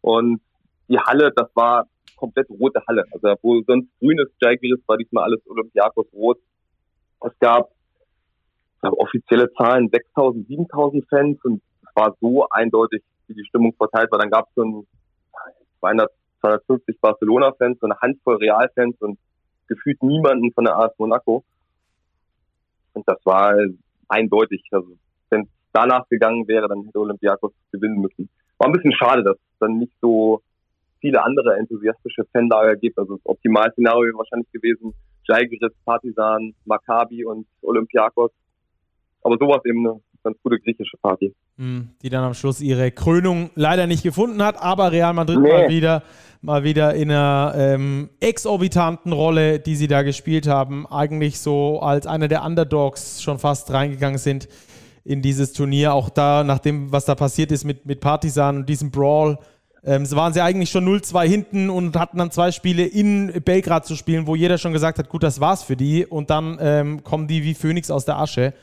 Und 0.00 0.40
die 0.88 0.98
Halle, 0.98 1.32
das 1.34 1.48
war 1.54 1.86
komplett 2.16 2.48
rote 2.50 2.82
Halle. 2.88 3.04
Also 3.12 3.34
wo 3.42 3.62
sonst 3.62 3.88
grünes 4.00 4.28
Jagiris 4.40 4.80
war 4.86 4.96
diesmal 4.96 5.24
alles 5.24 5.40
Olympiakos 5.46 6.06
rot. 6.12 6.38
Es 7.20 7.32
gab 7.40 7.70
glaube, 8.80 8.98
offizielle 8.98 9.52
Zahlen 9.54 9.90
6.000, 9.90 10.46
7.000 10.46 11.08
Fans 11.08 11.38
und 11.44 11.62
es 11.82 11.96
war 11.96 12.16
so 12.20 12.48
eindeutig, 12.50 13.02
wie 13.26 13.34
die 13.34 13.44
Stimmung 13.44 13.74
verteilt 13.74 14.10
war. 14.10 14.18
Dann 14.18 14.30
gab 14.30 14.48
es 14.48 14.54
so 14.54 14.62
ein 14.62 14.86
200, 15.80 16.10
250 16.40 17.00
Barcelona-Fans, 17.00 17.78
so 17.80 17.86
eine 17.86 17.98
Handvoll 18.00 18.36
Real-Fans 18.36 18.96
und 19.00 19.18
gefühlt 19.68 20.02
niemanden 20.02 20.52
von 20.52 20.64
der 20.64 20.76
AS 20.76 20.92
Monaco. 20.98 21.44
Und 22.94 23.06
das 23.08 23.18
war 23.24 23.54
eindeutig. 24.08 24.64
Also 24.70 24.96
wenn 25.30 25.42
es 25.42 25.48
danach 25.72 26.08
gegangen 26.08 26.48
wäre, 26.48 26.68
dann 26.68 26.84
hätte 26.84 26.98
Olympiakos 26.98 27.52
gewinnen 27.72 28.00
müssen. 28.00 28.28
War 28.58 28.68
ein 28.68 28.72
bisschen 28.72 28.92
schade, 28.92 29.22
dass 29.22 29.36
dann 29.60 29.78
nicht 29.78 29.92
so 30.00 30.42
viele 31.00 31.22
andere 31.22 31.56
enthusiastische 31.56 32.24
Fanlager 32.32 32.76
gibt. 32.76 32.98
Also 32.98 33.16
das 33.16 33.26
Optimalszenario 33.26 34.06
wäre 34.06 34.18
wahrscheinlich 34.18 34.50
gewesen, 34.50 34.94
Žalgiris, 35.28 35.72
Partisan, 35.84 36.54
Maccabi 36.64 37.24
und 37.24 37.46
Olympiakos. 37.62 38.30
Aber 39.22 39.36
sowas 39.38 39.64
eben 39.64 39.86
eine 39.86 40.00
ganz 40.24 40.38
gute 40.42 40.58
griechische 40.58 40.96
Party. 41.02 41.34
Hm, 41.58 41.88
die 42.02 42.08
dann 42.08 42.22
am 42.22 42.34
Schluss 42.34 42.60
ihre 42.60 42.92
Krönung 42.92 43.50
leider 43.56 43.88
nicht 43.88 44.04
gefunden 44.04 44.42
hat, 44.44 44.62
aber 44.62 44.92
Real 44.92 45.12
Madrid 45.12 45.40
nee. 45.40 45.48
mal 45.48 45.68
wieder 45.68 46.02
mal 46.40 46.62
wieder 46.62 46.94
in 46.94 47.10
einer 47.10 47.52
ähm, 47.56 48.10
exorbitanten 48.20 49.12
Rolle, 49.12 49.58
die 49.58 49.76
sie 49.76 49.88
da 49.88 50.02
gespielt 50.02 50.46
haben, 50.46 50.86
eigentlich 50.86 51.40
so 51.40 51.80
als 51.80 52.06
einer 52.06 52.28
der 52.28 52.44
Underdogs 52.44 53.22
schon 53.22 53.38
fast 53.40 53.72
reingegangen 53.72 54.18
sind 54.18 54.48
in 55.04 55.22
dieses 55.22 55.52
Turnier. 55.52 55.94
Auch 55.94 56.10
da, 56.10 56.44
nach 56.44 56.60
dem, 56.60 56.92
was 56.92 57.06
da 57.06 57.14
passiert 57.14 57.50
ist 57.50 57.64
mit, 57.64 57.86
mit 57.86 58.00
Partisan 58.00 58.58
und 58.58 58.68
diesem 58.68 58.90
Brawl, 58.90 59.38
ähm, 59.84 60.08
waren 60.12 60.32
sie 60.32 60.42
eigentlich 60.42 60.70
schon 60.70 60.86
0-2 60.86 61.26
hinten 61.26 61.70
und 61.70 61.96
hatten 61.96 62.18
dann 62.18 62.30
zwei 62.30 62.52
Spiele 62.52 62.84
in 62.84 63.42
Belgrad 63.44 63.86
zu 63.86 63.96
spielen, 63.96 64.26
wo 64.26 64.34
jeder 64.34 64.58
schon 64.58 64.72
gesagt 64.72 64.98
hat, 64.98 65.08
gut, 65.08 65.22
das 65.22 65.40
war's 65.40 65.62
für 65.62 65.76
die. 65.76 66.04
Und 66.04 66.30
dann 66.30 66.58
ähm, 66.60 67.04
kommen 67.04 67.26
die 67.26 67.42
wie 67.42 67.54
Phönix 67.54 67.90
aus 67.90 68.04
der 68.04 68.18
Asche 68.18 68.54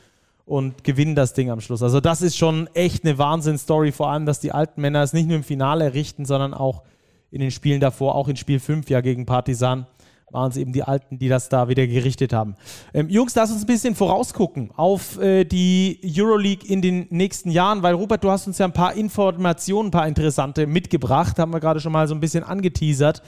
und 0.46 0.84
gewinnen 0.84 1.14
das 1.14 1.34
Ding 1.34 1.50
am 1.50 1.60
Schluss. 1.60 1.82
Also 1.82 2.00
das 2.00 2.22
ist 2.22 2.38
schon 2.38 2.68
echt 2.72 3.04
eine 3.04 3.18
Wahnsinn-Story, 3.18 3.92
vor 3.92 4.08
allem, 4.10 4.24
dass 4.24 4.40
die 4.40 4.52
alten 4.52 4.80
Männer 4.80 5.02
es 5.02 5.12
nicht 5.12 5.26
nur 5.26 5.36
im 5.36 5.44
Finale 5.44 5.92
richten, 5.92 6.24
sondern 6.24 6.54
auch 6.54 6.82
in 7.30 7.40
den 7.40 7.50
Spielen 7.50 7.80
davor, 7.80 8.14
auch 8.14 8.28
in 8.28 8.36
Spiel 8.36 8.60
5 8.60 8.88
ja 8.88 9.00
gegen 9.00 9.26
Partisan 9.26 9.86
waren 10.30 10.50
es 10.50 10.56
eben 10.56 10.72
die 10.72 10.82
Alten, 10.82 11.18
die 11.18 11.28
das 11.28 11.48
da 11.48 11.68
wieder 11.68 11.86
gerichtet 11.86 12.32
haben. 12.32 12.56
Ähm, 12.92 13.08
Jungs, 13.08 13.34
lass 13.34 13.50
uns 13.50 13.62
ein 13.62 13.66
bisschen 13.66 13.94
vorausgucken 13.94 14.70
auf 14.76 15.20
äh, 15.20 15.44
die 15.44 16.00
Euroleague 16.04 16.68
in 16.68 16.82
den 16.82 17.06
nächsten 17.10 17.50
Jahren, 17.50 17.82
weil 17.82 17.94
Rupert, 17.94 18.24
du 18.24 18.30
hast 18.30 18.46
uns 18.46 18.58
ja 18.58 18.66
ein 18.66 18.72
paar 18.72 18.94
Informationen, 18.94 19.88
ein 19.88 19.92
paar 19.92 20.08
interessante 20.08 20.66
mitgebracht, 20.66 21.38
haben 21.38 21.52
wir 21.52 21.60
gerade 21.60 21.80
schon 21.80 21.92
mal 21.92 22.08
so 22.08 22.14
ein 22.14 22.20
bisschen 22.20 22.42
angeteasert. 22.42 23.22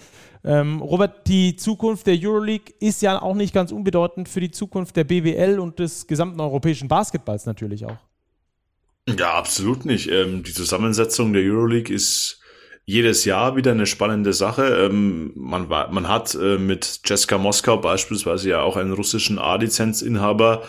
Ähm, 0.45 0.81
Robert, 0.81 1.27
die 1.27 1.57
Zukunft 1.57 2.07
der 2.07 2.17
Euroleague 2.21 2.75
ist 2.81 3.03
ja 3.03 3.21
auch 3.21 3.35
nicht 3.35 3.53
ganz 3.53 3.73
unbedeutend 3.73 4.29
für 4.29 4.41
die 4.41 4.51
Zukunft 4.51 4.97
der 4.97 5.05
BWL 5.05 5.59
und 5.59 5.79
des 5.79 6.07
gesamten 6.07 6.41
europäischen 6.41 6.89
Basketballs 6.89 7.47
natürlich 7.47 7.87
auch. 7.87 7.97
Ja, 9.19 9.35
absolut 9.35 9.85
nicht. 9.85 10.11
Ähm, 10.11 10.43
die 10.43 10.53
Zusammensetzung 10.53 11.33
der 11.33 11.43
Euroleague 11.43 11.95
ist 11.95 12.41
jedes 12.85 13.25
Jahr 13.25 13.57
wieder 13.57 13.73
eine 13.73 13.87
spannende 13.87 14.33
Sache. 14.33 14.65
Ähm, 14.65 15.33
man, 15.35 15.69
man 15.69 16.09
hat 16.09 16.35
äh, 16.35 16.59
mit 16.59 17.01
Jessica 17.05 17.37
Moskau 17.37 17.79
beispielsweise 17.79 18.51
ja 18.51 18.63
auch 18.63 18.77
einen 18.77 18.93
russischen 18.93 19.39
A-Lizenzinhaber, 19.39 20.63
äh, 20.63 20.67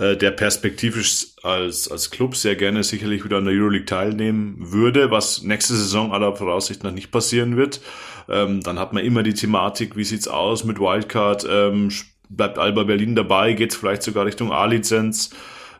der 0.00 0.30
perspektivisch 0.30 1.26
als, 1.42 1.90
als 1.90 2.10
Club 2.10 2.34
sehr 2.34 2.56
gerne 2.56 2.82
sicherlich 2.84 3.22
wieder 3.24 3.36
an 3.36 3.44
der 3.44 3.54
Euroleague 3.54 3.84
teilnehmen 3.84 4.56
würde, 4.58 5.10
was 5.10 5.42
nächste 5.42 5.74
Saison 5.74 6.12
aller 6.12 6.34
Voraussicht 6.34 6.82
nach 6.84 6.92
nicht 6.92 7.10
passieren 7.10 7.56
wird. 7.56 7.80
Ähm, 8.28 8.62
dann 8.62 8.78
hat 8.78 8.92
man 8.92 9.04
immer 9.04 9.22
die 9.22 9.34
Thematik, 9.34 9.96
wie 9.96 10.04
sieht's 10.04 10.28
aus 10.28 10.64
mit 10.64 10.78
Wildcard, 10.78 11.46
ähm, 11.50 11.90
bleibt 12.30 12.58
Alba 12.58 12.84
Berlin 12.84 13.14
dabei, 13.14 13.52
geht's 13.52 13.76
vielleicht 13.76 14.02
sogar 14.02 14.24
Richtung 14.24 14.52
A-Lizenz. 14.52 15.30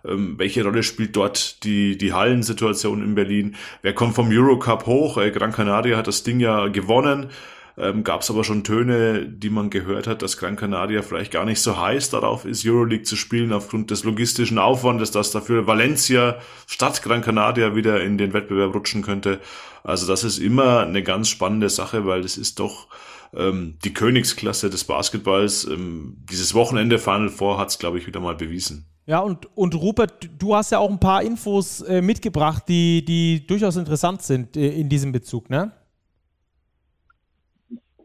Ähm, 0.04 0.34
welche 0.38 0.64
Rolle 0.64 0.82
spielt 0.82 1.14
dort 1.16 1.62
die, 1.64 1.96
die 1.96 2.12
Hallensituation 2.12 3.02
in 3.02 3.14
Berlin? 3.14 3.56
Wer 3.82 3.94
kommt 3.94 4.14
vom 4.14 4.28
Eurocup 4.30 4.86
hoch? 4.86 5.18
Äh, 5.18 5.30
Gran 5.30 5.52
Canaria 5.52 5.96
hat 5.96 6.06
das 6.06 6.22
Ding 6.22 6.40
ja 6.40 6.68
gewonnen. 6.68 7.30
Ähm, 7.78 8.04
Gab 8.04 8.22
es 8.22 8.30
aber 8.30 8.44
schon 8.44 8.64
Töne, 8.64 9.26
die 9.26 9.50
man 9.50 9.70
gehört 9.70 10.06
hat, 10.06 10.22
dass 10.22 10.36
Gran 10.36 10.56
Canaria 10.56 11.02
vielleicht 11.02 11.32
gar 11.32 11.44
nicht 11.44 11.60
so 11.60 11.78
heiß 11.78 12.10
darauf 12.10 12.44
ist, 12.44 12.66
Euroleague 12.66 13.04
zu 13.04 13.16
spielen, 13.16 13.52
aufgrund 13.52 13.90
des 13.90 14.04
logistischen 14.04 14.58
Aufwandes, 14.58 15.10
dass 15.10 15.30
dafür 15.30 15.66
Valencia 15.66 16.36
statt 16.66 17.02
Gran 17.02 17.22
Canaria 17.22 17.74
wieder 17.74 18.02
in 18.02 18.18
den 18.18 18.32
Wettbewerb 18.32 18.74
rutschen 18.74 19.02
könnte. 19.02 19.40
Also 19.82 20.06
das 20.06 20.24
ist 20.24 20.38
immer 20.38 20.80
eine 20.80 21.02
ganz 21.02 21.28
spannende 21.28 21.70
Sache, 21.70 22.06
weil 22.06 22.22
das 22.22 22.36
ist 22.36 22.60
doch 22.60 22.88
ähm, 23.34 23.76
die 23.84 23.94
Königsklasse 23.94 24.70
des 24.70 24.84
Basketballs. 24.84 25.64
Ähm, 25.64 26.16
dieses 26.30 26.54
Wochenende 26.54 26.98
Final 26.98 27.28
Four 27.28 27.58
hat 27.58 27.70
es, 27.70 27.78
glaube 27.78 27.98
ich, 27.98 28.06
wieder 28.06 28.20
mal 28.20 28.34
bewiesen. 28.34 28.86
Ja, 29.06 29.20
und, 29.20 29.48
und 29.56 29.74
Rupert, 29.74 30.28
du 30.38 30.54
hast 30.54 30.70
ja 30.70 30.78
auch 30.78 30.90
ein 30.90 31.00
paar 31.00 31.22
Infos 31.22 31.80
äh, 31.80 32.00
mitgebracht, 32.00 32.64
die, 32.68 33.04
die 33.04 33.46
durchaus 33.46 33.76
interessant 33.76 34.22
sind 34.22 34.56
äh, 34.56 34.68
in 34.68 34.88
diesem 34.88 35.12
Bezug, 35.12 35.50
ne? 35.50 35.72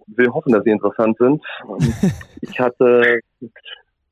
Will 0.08 0.30
hoffen, 0.30 0.54
dass 0.54 0.64
sie 0.64 0.72
interessant 0.72 1.18
sind. 1.18 1.44
ich 2.42 2.60
hatte, 2.60 3.20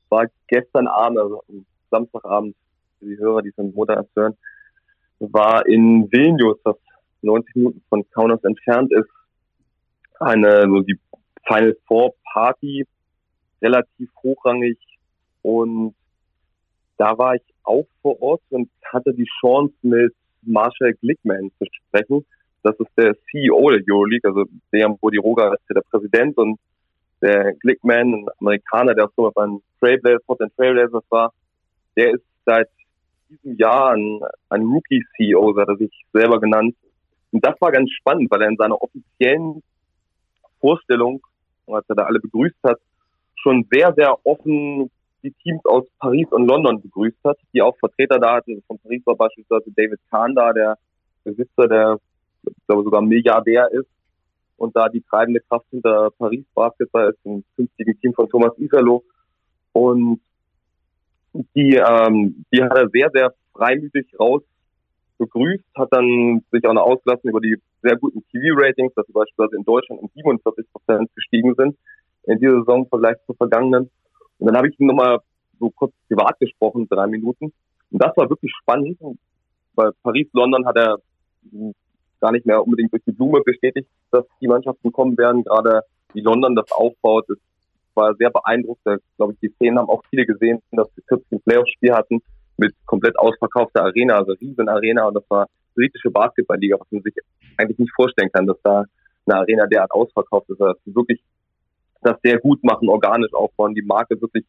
war 0.08 0.26
gestern 0.48 0.86
Abend, 0.86 1.18
also 1.18 1.42
Samstagabend, 1.90 2.56
für 2.98 3.06
die 3.06 3.18
Hörer, 3.18 3.42
die 3.42 3.52
von 3.52 3.72
Montag 3.74 4.06
hören, 4.16 4.36
war 5.20 5.66
in 5.66 6.10
Vilnius, 6.10 6.58
das 6.64 6.76
90 7.22 7.54
Minuten 7.56 7.82
von 7.88 8.08
Kaunas 8.10 8.42
entfernt 8.44 8.92
ist, 8.92 9.08
eine, 10.20 10.62
so 10.62 10.80
die 10.80 10.98
Final 11.46 11.76
Four 11.86 12.12
Party, 12.32 12.86
relativ 13.62 14.10
hochrangig 14.22 14.78
und 15.42 15.94
da 16.96 17.16
war 17.18 17.34
ich 17.34 17.42
auch 17.64 17.86
vor 18.02 18.20
Ort 18.22 18.42
und 18.50 18.70
hatte 18.92 19.12
die 19.14 19.28
Chance 19.40 19.74
mit 19.82 20.14
Marshall 20.42 20.94
Glickman 20.94 21.50
zu 21.58 21.66
sprechen. 21.70 22.24
Das 22.64 22.74
ist 22.80 22.90
der 22.96 23.14
CEO 23.30 23.70
der 23.70 23.82
Euroleague, 23.86 24.26
also 24.28 24.44
Dejan 24.72 24.96
Bodiroga 24.96 25.52
ist 25.52 25.62
der 25.68 25.82
Präsident 25.82 26.36
und 26.38 26.58
der 27.20 27.52
Glickman, 27.54 28.14
ein 28.14 28.26
Amerikaner, 28.40 28.94
der 28.94 29.04
auch 29.04 29.12
so 29.16 29.30
beim 29.34 29.60
Trailblazers, 29.80 30.24
Portland 30.24 30.56
Trailblazers 30.56 31.04
war, 31.10 31.32
der 31.94 32.14
ist 32.14 32.24
seit 32.46 32.68
diesem 33.28 33.56
Jahr 33.58 33.92
ein, 33.92 34.20
ein 34.48 34.62
Rookie-CEO, 34.62 35.54
hat 35.58 35.68
er 35.68 35.76
sich 35.76 35.92
selber 36.14 36.40
genannt. 36.40 36.74
Und 37.32 37.44
das 37.44 37.54
war 37.60 37.70
ganz 37.70 37.90
spannend, 37.90 38.30
weil 38.30 38.42
er 38.42 38.48
in 38.48 38.56
seiner 38.56 38.80
offiziellen 38.80 39.62
Vorstellung, 40.60 41.20
als 41.66 41.84
er 41.88 41.96
da 41.96 42.04
alle 42.04 42.20
begrüßt 42.20 42.62
hat, 42.62 42.78
schon 43.36 43.66
sehr, 43.70 43.92
sehr 43.94 44.16
offen 44.24 44.90
die 45.22 45.32
Teams 45.42 45.64
aus 45.66 45.84
Paris 45.98 46.26
und 46.30 46.46
London 46.46 46.80
begrüßt 46.80 47.24
hat, 47.24 47.38
die 47.52 47.60
auch 47.60 47.76
Vertreter 47.78 48.18
da 48.18 48.36
hatten. 48.36 48.62
Von 48.66 48.78
Paris 48.78 49.02
war 49.04 49.16
beispielsweise 49.16 49.70
David 49.74 50.00
Kahn 50.10 50.34
da, 50.34 50.52
der 50.52 50.78
Besitzer, 51.24 51.66
der 51.66 51.98
ich 52.46 52.66
glaube 52.66 52.84
sogar 52.84 53.02
Milliardär 53.02 53.70
ist 53.72 53.88
und 54.56 54.74
da 54.76 54.88
die 54.88 55.02
treibende 55.02 55.40
Kraft 55.40 55.66
hinter 55.70 56.10
Paris 56.18 56.44
Basketball 56.54 57.10
ist, 57.10 57.18
im 57.24 57.44
künftigen 57.56 58.00
Team 58.00 58.14
von 58.14 58.28
Thomas 58.28 58.56
Isalo. 58.58 59.04
Und 59.72 60.20
die, 61.32 61.74
ähm, 61.74 62.44
die 62.52 62.62
hat 62.62 62.76
er 62.76 62.88
sehr, 62.90 63.10
sehr 63.12 63.34
freimütig 63.52 64.06
raus 64.18 64.42
begrüßt, 65.18 65.64
hat 65.76 65.88
dann 65.92 66.42
sich 66.50 66.66
auch 66.66 66.72
noch 66.72 66.82
ausgelassen 66.82 67.30
über 67.30 67.40
die 67.40 67.56
sehr 67.82 67.96
guten 67.96 68.24
TV-Ratings, 68.30 68.94
dass 68.94 69.06
sie 69.06 69.12
beispielsweise 69.12 69.56
in 69.56 69.64
Deutschland 69.64 70.02
um 70.02 70.10
47 70.14 70.66
Prozent 70.72 71.10
gestiegen 71.14 71.54
sind 71.56 71.76
in 72.24 72.38
dieser 72.38 72.58
Saison 72.60 72.82
im 72.84 72.88
Vergleich 72.88 73.16
zur 73.26 73.36
vergangenen. 73.36 73.90
Und 74.38 74.46
dann 74.46 74.56
habe 74.56 74.68
ich 74.68 74.78
ihn 74.80 74.86
nochmal 74.86 75.18
so 75.58 75.70
kurz 75.70 75.92
privat 76.08 76.38
gesprochen, 76.40 76.88
drei 76.88 77.06
Minuten. 77.06 77.52
Und 77.90 78.02
das 78.02 78.16
war 78.16 78.28
wirklich 78.28 78.52
spannend, 78.60 78.98
weil 79.74 79.92
Paris-London 80.02 80.66
hat 80.66 80.76
er 80.76 80.98
gar 82.24 82.32
nicht 82.32 82.46
mehr 82.46 82.64
unbedingt 82.64 82.90
durch 82.90 83.04
die 83.04 83.12
Blume 83.12 83.42
bestätigt, 83.44 83.86
dass 84.10 84.24
die 84.40 84.48
Mannschaften 84.48 84.90
kommen 84.92 85.18
werden. 85.18 85.44
Gerade 85.44 85.82
wie 86.14 86.22
London 86.22 86.56
das 86.56 86.72
aufbaut, 86.72 87.26
das 87.28 87.36
war 87.94 88.14
sehr 88.14 88.30
beeindruckt. 88.30 88.80
Glaube 89.16 89.34
ich, 89.34 89.38
die 89.40 89.50
Szenen 89.56 89.78
haben 89.78 89.90
auch 89.90 90.02
viele 90.08 90.24
gesehen, 90.24 90.62
dass 90.72 90.88
wir 90.96 91.04
kürzlich 91.06 91.32
ein 91.32 91.42
Playoff-Spiel 91.42 91.92
hatten 91.92 92.22
mit 92.56 92.74
komplett 92.86 93.18
ausverkaufter 93.18 93.82
Arena, 93.82 94.14
also 94.16 94.32
riesen 94.40 94.70
Arena. 94.70 95.06
Und 95.06 95.14
das 95.14 95.24
war 95.28 95.48
britische 95.74 96.10
Basketballliga, 96.10 96.80
was 96.80 96.90
man 96.90 97.02
sich 97.02 97.14
eigentlich 97.58 97.78
nicht 97.78 97.92
vorstellen 97.94 98.30
kann, 98.32 98.46
dass 98.46 98.56
da 98.62 98.84
eine 99.26 99.40
Arena 99.40 99.66
derart 99.66 99.90
ausverkauft 99.90 100.48
ist. 100.48 100.62
Also 100.62 100.78
wirklich 100.86 101.20
das 102.00 102.16
sehr 102.22 102.38
gut 102.38 102.64
machen, 102.64 102.88
organisch 102.88 103.34
aufbauen, 103.34 103.74
die 103.74 103.82
Marke 103.82 104.18
wirklich 104.18 104.46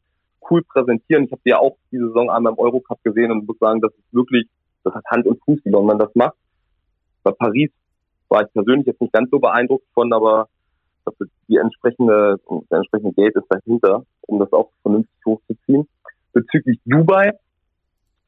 cool 0.49 0.63
präsentieren. 0.63 1.25
Ich 1.25 1.31
habe 1.33 1.41
die 1.45 1.49
ja 1.49 1.59
auch 1.59 1.75
diese 1.91 2.07
Saison 2.07 2.29
einmal 2.29 2.53
im 2.53 2.59
Eurocup 2.59 3.03
gesehen 3.03 3.31
und 3.31 3.45
muss 3.45 3.59
sagen, 3.59 3.81
das 3.81 3.91
ist 3.91 4.13
wirklich, 4.13 4.47
das 4.85 4.93
hat 4.93 5.03
Hand 5.11 5.25
und 5.25 5.43
Fuß, 5.43 5.59
wie 5.65 5.71
man 5.71 5.99
das 5.99 6.15
macht. 6.15 6.37
Bei 7.25 7.31
Paris 7.31 7.71
war 8.29 8.43
ich 8.43 8.53
persönlich 8.53 8.85
jetzt 8.85 9.01
nicht 9.01 9.11
ganz 9.11 9.31
so 9.31 9.39
beeindruckt 9.39 9.87
von, 9.95 10.13
aber 10.13 10.47
die 11.47 11.57
entsprechende, 11.57 12.39
der 12.69 12.77
entsprechende 12.77 13.13
Geld 13.13 13.35
ist 13.35 13.47
dahinter, 13.49 14.03
um 14.21 14.39
das 14.39 14.53
auch 14.53 14.69
vernünftig 14.83 15.25
hochzuziehen. 15.25 15.87
Bezüglich 16.33 16.79
Dubai 16.85 17.31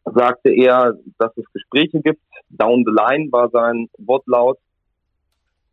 sagte 0.03 0.49
er, 0.49 0.97
dass 1.19 1.31
es 1.37 1.45
Gespräche 1.53 2.01
gibt. 2.01 2.21
Down 2.49 2.83
the 2.85 2.91
line 2.91 3.31
war 3.31 3.49
sein 3.49 3.87
Wortlaut 3.99 4.57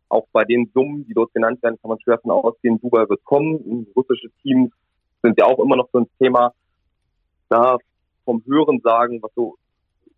auch 0.09 0.27
bei 0.31 0.43
den 0.43 0.69
Summen, 0.73 1.05
die 1.07 1.13
dort 1.13 1.33
genannt 1.33 1.63
werden, 1.63 1.79
kann 1.81 1.89
man 1.89 1.99
schwer 1.99 2.19
von 2.19 2.31
ausgehen, 2.31 2.79
Dubai 2.79 3.09
wird 3.09 3.23
kommen. 3.23 3.87
Russische 3.95 4.29
Teams 4.43 4.71
sind 5.23 5.39
ja 5.39 5.45
auch 5.45 5.57
immer 5.57 5.75
noch 5.75 5.89
so 5.91 5.99
ein 5.99 6.07
Thema. 6.19 6.53
Da 7.49 7.77
vom 8.23 8.43
Hören 8.45 8.81
sagen, 8.83 9.19
was 9.23 9.31
so 9.35 9.55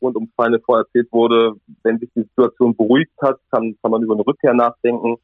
rund 0.02 0.16
ums 0.16 0.32
Final 0.36 0.60
Four 0.66 0.80
erzählt 0.80 1.08
wurde, 1.12 1.54
wenn 1.84 2.00
sich 2.00 2.10
die 2.16 2.22
Situation 2.22 2.76
beruhigt 2.76 3.12
hat, 3.22 3.40
kann, 3.52 3.76
kann 3.82 3.92
man 3.92 4.04
über 4.04 4.14
eine 4.14 4.26
Rückkehr 4.26 4.54
nachdenken. 4.54 5.18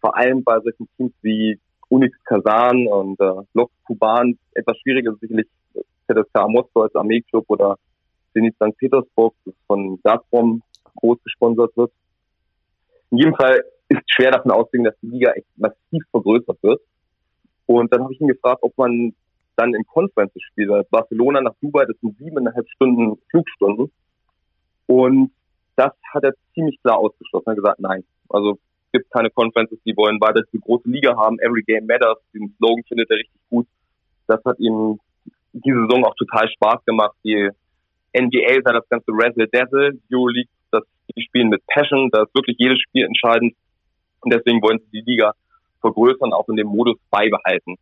Vor 0.00 0.16
allem 0.16 0.42
bei 0.44 0.58
solchen 0.60 0.88
Teams 0.96 1.12
wie 1.22 1.58
Unix 1.88 2.16
Kazan 2.24 2.86
und 2.86 3.20
äh, 3.20 3.42
Lok 3.54 3.70
Kuban 3.84 4.38
etwas 4.54 4.78
schwieriger 4.78 5.14
sicherlich 5.20 5.46
ZSK 6.06 6.48
Moskau 6.48 6.82
als 6.82 6.94
Armeeklub 6.94 7.44
oder 7.48 7.76
Zenit 8.32 8.54
St. 8.54 8.76
Petersburg, 8.78 9.34
das 9.44 9.54
von 9.66 10.00
Gazprom 10.02 10.62
groß 10.96 11.18
gesponsert 11.24 11.76
wird. 11.76 11.92
In 13.10 13.18
jedem 13.18 13.34
Fall 13.34 13.64
ist 13.88 14.02
schwer 14.06 14.30
davon 14.30 14.52
auszugehen, 14.52 14.84
dass 14.84 14.94
die 15.02 15.08
Liga 15.08 15.32
echt 15.32 15.46
massiv 15.56 16.02
vergrößert 16.10 16.62
wird. 16.62 16.80
Und 17.66 17.92
dann 17.92 18.02
habe 18.02 18.12
ich 18.12 18.20
ihn 18.20 18.28
gefragt, 18.28 18.62
ob 18.62 18.76
man 18.78 19.14
dann 19.60 19.74
im 19.74 19.84
Conference 19.84 20.32
spielt. 20.50 20.70
Barcelona 20.90 21.40
nach 21.42 21.54
Dubai, 21.60 21.84
das 21.84 21.96
sind 22.00 22.16
siebeneinhalb 22.16 22.68
Stunden 22.70 23.20
Flugstunden. 23.30 23.92
Und 24.86 25.32
das 25.76 25.92
hat 26.12 26.24
er 26.24 26.32
ziemlich 26.54 26.80
klar 26.82 26.98
ausgeschlossen. 26.98 27.46
Er 27.46 27.50
hat 27.52 27.56
gesagt, 27.56 27.80
nein. 27.80 28.04
Also 28.28 28.58
es 28.86 28.92
gibt 28.92 29.10
keine 29.10 29.30
Conferences, 29.30 29.78
die 29.84 29.96
wollen 29.96 30.20
weiter 30.20 30.42
die 30.52 30.58
große 30.58 30.88
Liga 30.88 31.16
haben. 31.16 31.38
Every 31.40 31.62
Game 31.62 31.86
Matters. 31.86 32.18
Diesen 32.32 32.54
Slogan 32.56 32.82
findet 32.88 33.10
er 33.10 33.18
richtig 33.18 33.40
gut. 33.50 33.66
Das 34.26 34.40
hat 34.44 34.58
ihm 34.58 34.98
diese 35.52 35.86
Saison 35.86 36.04
auch 36.04 36.14
total 36.14 36.48
Spaß 36.48 36.84
gemacht. 36.86 37.16
Die 37.24 37.50
NBA 38.16 38.62
sei 38.64 38.72
das 38.72 38.88
ganze 38.88 39.12
Razzle 39.12 39.48
Dazzle. 39.48 39.98
Euroleague, 40.10 40.50
das, 40.70 40.82
die 41.14 41.22
spielen 41.22 41.50
mit 41.50 41.62
Passion. 41.66 42.08
Da 42.10 42.22
ist 42.22 42.34
wirklich 42.34 42.56
jedes 42.58 42.80
Spiel 42.80 43.04
entscheidend. 43.04 43.54
Und 44.22 44.32
deswegen 44.32 44.62
wollen 44.62 44.78
sie 44.78 45.00
die 45.00 45.10
Liga 45.10 45.34
vergrößern, 45.80 46.32
auch 46.32 46.48
in 46.48 46.56
dem 46.56 46.68
Modus 46.68 46.96
beibehalten. 47.10 47.76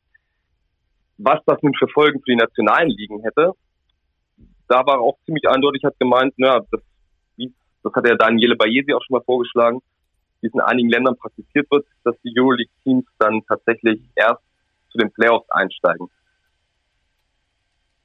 Was 1.18 1.40
das 1.46 1.60
nun 1.62 1.74
für 1.74 1.88
Folgen 1.88 2.20
für 2.20 2.30
die 2.30 2.36
nationalen 2.36 2.90
Ligen 2.90 3.22
hätte, 3.22 3.52
da 4.68 4.86
war 4.86 5.00
auch 5.00 5.18
ziemlich 5.24 5.48
eindeutig, 5.48 5.82
hat 5.84 5.98
gemeint, 5.98 6.34
na, 6.36 6.60
das, 6.70 6.80
das 7.82 7.92
hat 7.92 8.06
ja 8.06 8.14
Daniele 8.14 8.56
Bayesi 8.56 8.92
auch 8.92 9.02
schon 9.04 9.14
mal 9.16 9.24
vorgeschlagen, 9.24 9.80
wie 10.40 10.46
es 10.46 10.54
in 10.54 10.60
einigen 10.60 10.90
Ländern 10.90 11.16
praktiziert 11.16 11.70
wird, 11.70 11.86
dass 12.04 12.14
die 12.22 12.32
Euroleague-Teams 12.38 13.06
dann 13.18 13.42
tatsächlich 13.46 14.00
erst 14.14 14.42
zu 14.90 14.98
den 14.98 15.10
Playoffs 15.12 15.50
einsteigen. 15.50 16.08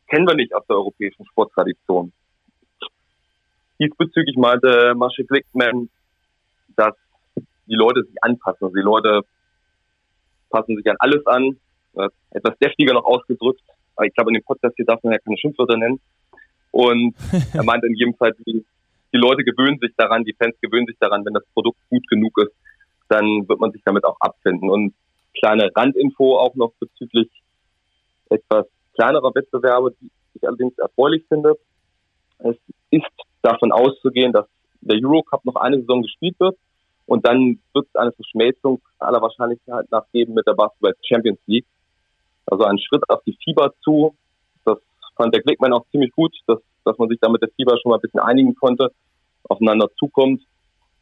Kennen 0.07 0.27
wir 0.27 0.35
nicht 0.35 0.53
aus 0.53 0.65
der 0.67 0.77
europäischen 0.77 1.25
Sporttradition. 1.25 2.13
Diesbezüglich 3.79 4.37
meinte 4.37 4.93
Marshall 4.95 5.25
Glickman, 5.25 5.89
dass 6.75 6.95
die 7.65 7.75
Leute 7.75 8.03
sich 8.03 8.15
anpassen. 8.23 8.65
Also 8.65 8.75
die 8.75 8.81
Leute 8.81 9.21
passen 10.49 10.75
sich 10.77 10.89
an 10.89 10.97
alles 10.99 11.25
an. 11.25 11.59
Etwas 12.31 12.57
deftiger 12.59 12.93
noch 12.93 13.05
ausgedrückt. 13.05 13.61
Aber 13.95 14.07
ich 14.07 14.13
glaube, 14.13 14.31
in 14.31 14.35
dem 14.35 14.43
Podcast 14.43 14.75
hier 14.75 14.85
darf 14.85 15.01
man 15.03 15.13
ja 15.13 15.19
keine 15.19 15.37
Schimpfwörter 15.37 15.77
nennen. 15.77 15.99
Und 16.71 17.15
er 17.53 17.63
meinte 17.63 17.87
in 17.87 17.95
jedem 17.95 18.15
Fall, 18.15 18.33
die, 18.45 18.65
die 19.13 19.17
Leute 19.17 19.43
gewöhnen 19.43 19.79
sich 19.79 19.93
daran, 19.95 20.23
die 20.23 20.33
Fans 20.33 20.55
gewöhnen 20.61 20.87
sich 20.87 20.97
daran, 20.99 21.23
wenn 21.25 21.33
das 21.33 21.45
Produkt 21.53 21.77
gut 21.89 22.07
genug 22.09 22.37
ist, 22.39 22.53
dann 23.09 23.47
wird 23.47 23.59
man 23.59 23.71
sich 23.71 23.81
damit 23.85 24.03
auch 24.05 24.17
abfinden. 24.19 24.69
Und 24.69 24.93
kleine 25.39 25.69
Randinfo 25.75 26.37
auch 26.37 26.55
noch 26.55 26.73
bezüglich 26.79 27.29
etwas 28.29 28.65
kleinerer 28.95 29.33
Wettbewerbe, 29.35 29.93
die 30.01 30.11
ich 30.33 30.47
allerdings 30.47 30.77
erfreulich 30.77 31.23
finde. 31.27 31.57
Es 32.39 32.55
ist 32.89 33.05
davon 33.41 33.71
auszugehen, 33.71 34.33
dass 34.33 34.47
der 34.81 34.97
Eurocup 35.01 35.45
noch 35.45 35.55
eine 35.55 35.79
Saison 35.79 36.01
gespielt 36.01 36.39
wird 36.39 36.57
und 37.05 37.25
dann 37.25 37.59
wird 37.73 37.87
es 37.87 37.95
eine 37.95 38.11
Verschmelzung 38.11 38.81
aller 38.99 39.21
Wahrscheinlichkeit 39.21 39.89
nach 39.91 40.05
geben 40.11 40.33
mit 40.33 40.47
der 40.47 40.53
Basketball 40.53 40.95
Champions 41.07 41.39
League. 41.45 41.65
Also 42.45 42.63
ein 42.65 42.79
Schritt 42.79 43.03
auf 43.09 43.21
die 43.25 43.37
FIBA 43.43 43.71
zu. 43.83 44.15
Das 44.65 44.77
fand 45.15 45.33
der 45.33 45.41
Glickmann 45.41 45.73
auch 45.73 45.85
ziemlich 45.91 46.11
gut, 46.11 46.35
dass, 46.47 46.59
dass 46.83 46.97
man 46.97 47.09
sich 47.09 47.19
da 47.19 47.29
mit 47.29 47.41
der 47.41 47.49
FIBA 47.55 47.75
schon 47.81 47.89
mal 47.89 47.95
ein 47.95 48.01
bisschen 48.01 48.19
einigen 48.19 48.55
konnte, 48.55 48.91
aufeinander 49.43 49.89
zukommt. 49.97 50.41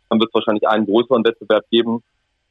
Dann 0.10 0.20
wird 0.20 0.30
es 0.30 0.36
wahrscheinlich 0.36 0.68
einen 0.68 0.86
größeren 0.86 1.24
Wettbewerb 1.24 1.66
geben. 1.70 2.04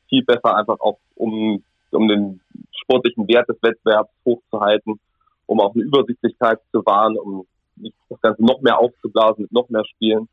Viel 0.08 0.24
besser 0.24 0.56
einfach 0.56 0.80
auch, 0.80 0.98
um, 1.14 1.62
um 1.92 2.08
den 2.08 2.40
sportlichen 2.72 3.28
Wert 3.28 3.48
des 3.48 3.62
Wettbewerbs 3.62 4.10
hochzuhalten, 4.24 4.98
um 5.46 5.60
auch 5.60 5.74
eine 5.74 5.84
Übersichtlichkeit 5.84 6.58
zu 6.72 6.84
wahren, 6.84 7.16
um 7.18 7.46
das 8.08 8.20
Ganze 8.20 8.44
noch 8.44 8.60
mehr 8.60 8.78
aufzublasen 8.78 9.42
mit 9.42 9.52
noch 9.52 9.68
mehr 9.68 9.84
Spielen. 9.84 10.28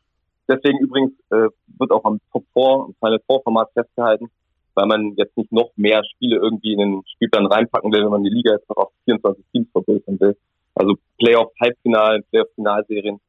Deswegen 0.48 0.80
übrigens 0.80 1.12
äh, 1.30 1.50
wird 1.78 1.92
auch 1.92 2.06
am 2.06 2.20
Top 2.32 2.46
4 2.54 2.64
und 2.64 2.98
Final 3.00 3.20
4 3.28 3.40
Format 3.44 3.70
festgehalten, 3.74 4.30
weil 4.78 4.86
man 4.86 5.16
jetzt 5.18 5.36
nicht 5.36 5.52
noch 5.52 5.72
mehr 5.76 6.04
Spiele 6.04 6.38
irgendwie 6.38 6.74
in 6.74 6.80
den 6.80 7.04
Spielplan 7.16 7.48
reinpacken 7.48 7.92
will, 7.92 8.04
wenn 8.04 8.12
man 8.12 8.24
die 8.24 8.30
Liga 8.30 8.54
jetzt 8.54 8.70
noch 8.70 8.78
auf 8.78 8.92
24 9.06 9.44
Teams 9.52 9.68
vergrößern 9.72 10.20
will. 10.20 10.38
Also 10.76 10.94
Playoff 11.18 11.52
Halbfinalen, 11.60 12.24
Playoff 12.30 12.50
Finalserien 12.54 13.20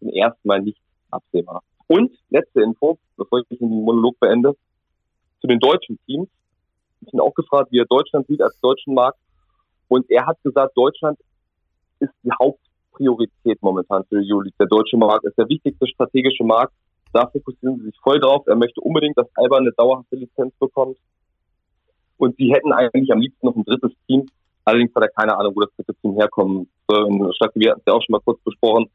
sind 0.00 0.12
erstmal 0.12 0.60
nicht 0.60 0.80
absehbar. 1.10 1.62
Und 1.86 2.10
letzte 2.30 2.62
Info, 2.62 2.98
bevor 3.16 3.38
ich 3.48 3.58
den 3.58 3.68
Monolog 3.68 4.18
beende, 4.18 4.54
zu 5.40 5.46
den 5.46 5.60
deutschen 5.60 5.96
Teams. 6.06 6.28
Ich 7.02 7.12
bin 7.12 7.20
auch 7.20 7.34
gefragt, 7.34 7.70
wie 7.70 7.78
er 7.78 7.86
Deutschland 7.86 8.26
sieht 8.26 8.42
als 8.42 8.58
deutschen 8.60 8.94
Markt. 8.94 9.18
Und 9.86 10.10
er 10.10 10.26
hat 10.26 10.42
gesagt, 10.42 10.76
Deutschland 10.76 11.20
ist 12.00 12.12
die 12.24 12.32
Haupt 12.40 12.58
Priorität 12.90 13.60
momentan 13.60 14.04
für 14.08 14.16
Euroleague. 14.16 14.56
Der 14.58 14.66
deutsche 14.66 14.96
Markt 14.96 15.24
ist 15.24 15.38
der 15.38 15.48
wichtigste 15.48 15.86
strategische 15.86 16.42
Markt. 16.42 16.72
Da 17.16 17.26
fokussieren 17.28 17.78
sie 17.78 17.86
sich 17.86 17.98
voll 18.02 18.20
drauf. 18.20 18.46
Er 18.46 18.56
möchte 18.56 18.82
unbedingt, 18.82 19.16
dass 19.16 19.26
Alba 19.36 19.56
eine 19.56 19.72
dauerhafte 19.72 20.16
Lizenz 20.16 20.52
bekommt. 20.60 20.98
Und 22.18 22.36
sie 22.36 22.52
hätten 22.52 22.74
eigentlich 22.74 23.10
am 23.10 23.20
liebsten 23.20 23.46
noch 23.46 23.56
ein 23.56 23.64
drittes 23.64 23.92
Team. 24.06 24.26
Allerdings 24.66 24.94
hat 24.94 25.02
er 25.02 25.08
keine 25.08 25.34
Ahnung, 25.34 25.54
wo 25.56 25.60
das 25.60 25.74
dritte 25.76 25.94
Team 26.02 26.14
herkommen 26.16 26.68
soll. 26.86 27.08
wir 27.08 27.70
hatten 27.70 27.80
es 27.80 27.86
ja 27.86 27.94
auch 27.94 28.02
schon 28.02 28.12
mal 28.12 28.20
kurz 28.22 28.38
besprochen. 28.42 28.90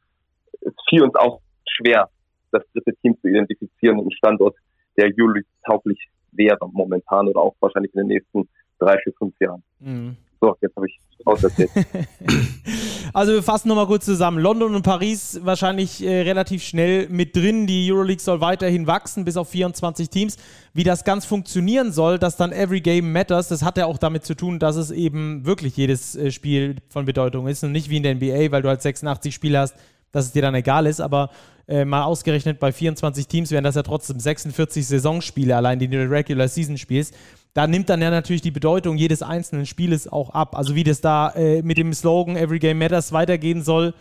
Es 0.60 0.72
fiel 0.88 1.02
uns 1.02 1.16
auch 1.16 1.40
schwer, 1.66 2.10
das 2.52 2.62
dritte 2.72 2.94
Team 3.02 3.16
zu 3.20 3.26
identifizieren, 3.26 3.98
einen 3.98 4.12
Standort, 4.12 4.54
der 4.96 5.06
Euroleague 5.18 5.48
tauglich 5.66 5.98
wäre 6.30 6.58
momentan 6.70 7.26
oder 7.26 7.40
auch 7.40 7.56
wahrscheinlich 7.58 7.92
in 7.94 8.02
den 8.02 8.06
nächsten 8.06 8.48
drei, 8.78 8.98
vier, 8.98 9.14
fünf 9.18 9.34
Jahren. 9.40 9.64
Mhm. 9.80 10.16
So, 10.40 10.56
jetzt 10.60 10.76
habe 10.76 10.86
ich 10.86 11.00
auserzählt. 11.24 11.70
also 13.12 13.32
wir 13.32 13.42
fassen 13.42 13.68
nochmal 13.68 13.86
kurz 13.86 14.04
zusammen. 14.04 14.38
London 14.38 14.74
und 14.74 14.82
Paris 14.82 15.38
wahrscheinlich 15.42 16.02
äh, 16.02 16.22
relativ 16.22 16.62
schnell 16.62 17.08
mit 17.08 17.36
drin. 17.36 17.66
Die 17.66 17.92
Euroleague 17.92 18.22
soll 18.22 18.40
weiterhin 18.40 18.86
wachsen 18.86 19.24
bis 19.24 19.36
auf 19.36 19.50
24 19.50 20.08
Teams. 20.08 20.36
Wie 20.72 20.84
das 20.84 21.04
ganz 21.04 21.26
funktionieren 21.26 21.92
soll, 21.92 22.18
dass 22.18 22.36
dann 22.36 22.52
Every 22.52 22.80
Game 22.80 23.12
Matters, 23.12 23.48
das 23.48 23.62
hat 23.62 23.76
ja 23.76 23.86
auch 23.86 23.98
damit 23.98 24.24
zu 24.24 24.34
tun, 24.34 24.58
dass 24.58 24.76
es 24.76 24.90
eben 24.90 25.44
wirklich 25.44 25.76
jedes 25.76 26.16
äh, 26.16 26.30
Spiel 26.30 26.76
von 26.88 27.04
Bedeutung 27.04 27.46
ist 27.48 27.62
und 27.62 27.72
nicht 27.72 27.90
wie 27.90 27.98
in 27.98 28.02
der 28.02 28.14
NBA, 28.14 28.50
weil 28.50 28.62
du 28.62 28.68
halt 28.68 28.80
86 28.80 29.34
Spiele 29.34 29.58
hast, 29.58 29.74
dass 30.10 30.26
es 30.26 30.32
dir 30.32 30.42
dann 30.42 30.54
egal 30.54 30.86
ist. 30.86 31.00
Aber 31.00 31.30
äh, 31.68 31.84
mal 31.84 32.04
ausgerechnet 32.04 32.60
bei 32.60 32.72
24 32.72 33.28
Teams 33.28 33.50
wären 33.50 33.64
das 33.64 33.74
ja 33.74 33.82
trotzdem 33.82 34.18
46 34.18 34.86
Saisonspiele, 34.86 35.54
allein 35.54 35.78
die 35.78 35.88
du 35.88 36.00
in 36.00 36.08
der 36.08 36.18
Regular 36.18 36.48
Season 36.48 36.78
spielst 36.78 37.14
da 37.54 37.66
nimmt 37.66 37.88
dann 37.88 38.00
ja 38.00 38.10
natürlich 38.10 38.42
die 38.42 38.50
Bedeutung 38.50 38.96
jedes 38.96 39.22
einzelnen 39.22 39.66
Spieles 39.66 40.08
auch 40.08 40.30
ab. 40.30 40.56
Also 40.56 40.74
wie 40.74 40.84
das 40.84 41.00
da 41.00 41.30
äh, 41.30 41.62
mit 41.62 41.76
dem 41.78 41.92
Slogan 41.92 42.36
Every 42.36 42.58
Game 42.58 42.78
Matters 42.78 43.12
weitergehen 43.12 43.62
soll, 43.62 43.94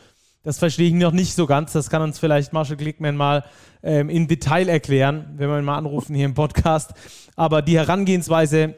das 0.43 0.57
verstehe 0.57 0.87
ich 0.87 0.93
noch 0.93 1.11
nicht 1.11 1.35
so 1.35 1.45
ganz. 1.45 1.73
Das 1.73 1.89
kann 1.89 2.01
uns 2.01 2.17
vielleicht 2.17 2.53
Marshall 2.53 2.77
Glickman 2.77 3.15
mal 3.15 3.43
ähm, 3.83 4.09
in 4.09 4.27
Detail 4.27 4.69
erklären, 4.69 5.33
wenn 5.37 5.49
wir 5.49 5.59
ihn 5.59 5.65
mal 5.65 5.77
anrufen 5.77 6.15
hier 6.15 6.25
im 6.25 6.33
Podcast. 6.33 6.93
Aber 7.35 7.61
die 7.61 7.77
Herangehensweise 7.77 8.75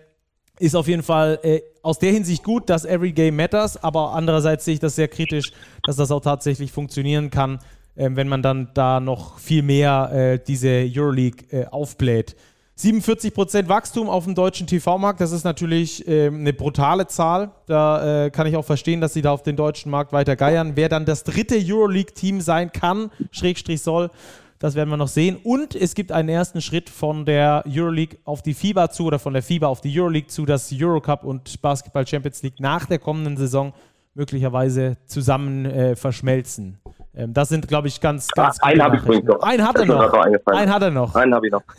ist 0.60 0.76
auf 0.76 0.88
jeden 0.88 1.04
Fall 1.04 1.40
äh, 1.44 1.62
aus 1.82 2.00
der 2.00 2.12
Hinsicht 2.12 2.44
gut, 2.44 2.70
dass 2.70 2.86
Every 2.86 3.12
Game 3.12 3.36
Matters, 3.36 3.82
aber 3.82 4.14
andererseits 4.14 4.66
sehe 4.66 4.76
ich 4.76 4.80
das 4.80 4.96
sehr 4.96 5.08
kritisch, 5.08 5.52
dass 5.86 5.96
das 5.96 6.12
auch 6.12 6.22
tatsächlich 6.22 6.72
funktionieren 6.72 7.30
kann, 7.30 7.60
äh, 7.96 8.10
wenn 8.12 8.28
man 8.28 8.42
dann 8.42 8.72
da 8.74 9.00
noch 9.00 9.40
viel 9.40 9.64
mehr 9.64 10.12
äh, 10.14 10.40
diese 10.46 10.90
Euroleague 10.94 11.46
äh, 11.52 11.66
aufbläht. 11.68 12.36
47% 12.78 13.68
Wachstum 13.68 14.10
auf 14.10 14.26
dem 14.26 14.34
deutschen 14.34 14.66
TV-Markt, 14.66 15.22
das 15.22 15.32
ist 15.32 15.44
natürlich 15.44 16.08
äh, 16.08 16.28
eine 16.28 16.54
brutale 16.54 17.06
Zahl. 17.08 17.52
Da 17.68 18.26
äh, 18.26 18.30
kann 18.32 18.48
ich 18.48 18.56
auch 18.56 18.66
verstehen, 18.66 19.00
dass 19.00 19.14
sie 19.14 19.22
da 19.22 19.32
auf 19.32 19.44
den 19.44 19.56
deutschen 19.56 19.92
Markt 19.92 20.12
weiter 20.12 20.36
geiern. 20.36 20.72
Wer 20.76 20.90
dann 20.90 21.06
das 21.06 21.24
dritte 21.24 21.56
Euroleague-Team 21.56 22.42
sein 22.42 22.72
kann, 22.72 23.12
Schrägstrich 23.32 23.82
soll, 23.82 24.10
das 24.58 24.76
werden 24.76 24.90
wir 24.90 24.98
noch 24.98 25.08
sehen. 25.08 25.38
Und 25.44 25.76
es 25.76 25.94
gibt 25.94 26.12
einen 26.12 26.30
ersten 26.30 26.62
Schritt 26.62 26.90
von 26.90 27.26
der 27.26 27.64
Euroleague 27.68 28.18
auf 28.24 28.42
die 28.42 28.54
FIBA 28.54 28.90
zu 28.90 29.06
oder 29.06 29.20
von 29.20 29.34
der 29.34 29.44
FIBA 29.44 29.68
auf 29.68 29.82
die 29.82 30.00
Euroleague 30.00 30.30
zu, 30.30 30.46
dass 30.46 30.74
Eurocup 30.74 31.24
und 31.24 31.62
Basketball 31.62 32.08
Champions 32.08 32.42
League 32.42 32.60
nach 32.60 32.86
der 32.86 32.98
kommenden 32.98 33.38
Saison 33.38 33.74
möglicherweise 34.16 34.98
zusammen 35.06 35.66
äh, 35.66 35.96
verschmelzen. 35.96 36.80
Ähm, 37.14 37.34
das 37.34 37.50
sind, 37.50 37.68
glaube 37.68 37.88
ich, 37.88 38.02
ganz, 38.02 38.30
ganz. 38.30 38.58
Ah, 38.62 38.68
einen 38.68 38.82
habe 38.82 38.96
ich 38.96 39.04
übrigens 39.04 39.28
noch. 39.28 39.42
Einen 39.42 39.68
hat 39.68 39.76
er 39.78 39.86
noch. 39.86 40.14
Einen 40.14 40.74
hat 40.74 40.82
er 40.82 40.92
noch. 40.92 41.14
Einen 41.14 41.36
habe 41.36 41.46
ich 41.46 41.52
noch. 41.52 41.64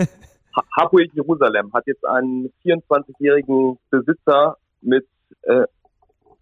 Hapoel 0.77 1.09
Jerusalem 1.12 1.73
hat 1.73 1.87
jetzt 1.87 2.05
einen 2.07 2.53
24-jährigen 2.64 3.79
Besitzer 3.90 4.57
mit 4.81 5.07
äh, 5.43 5.64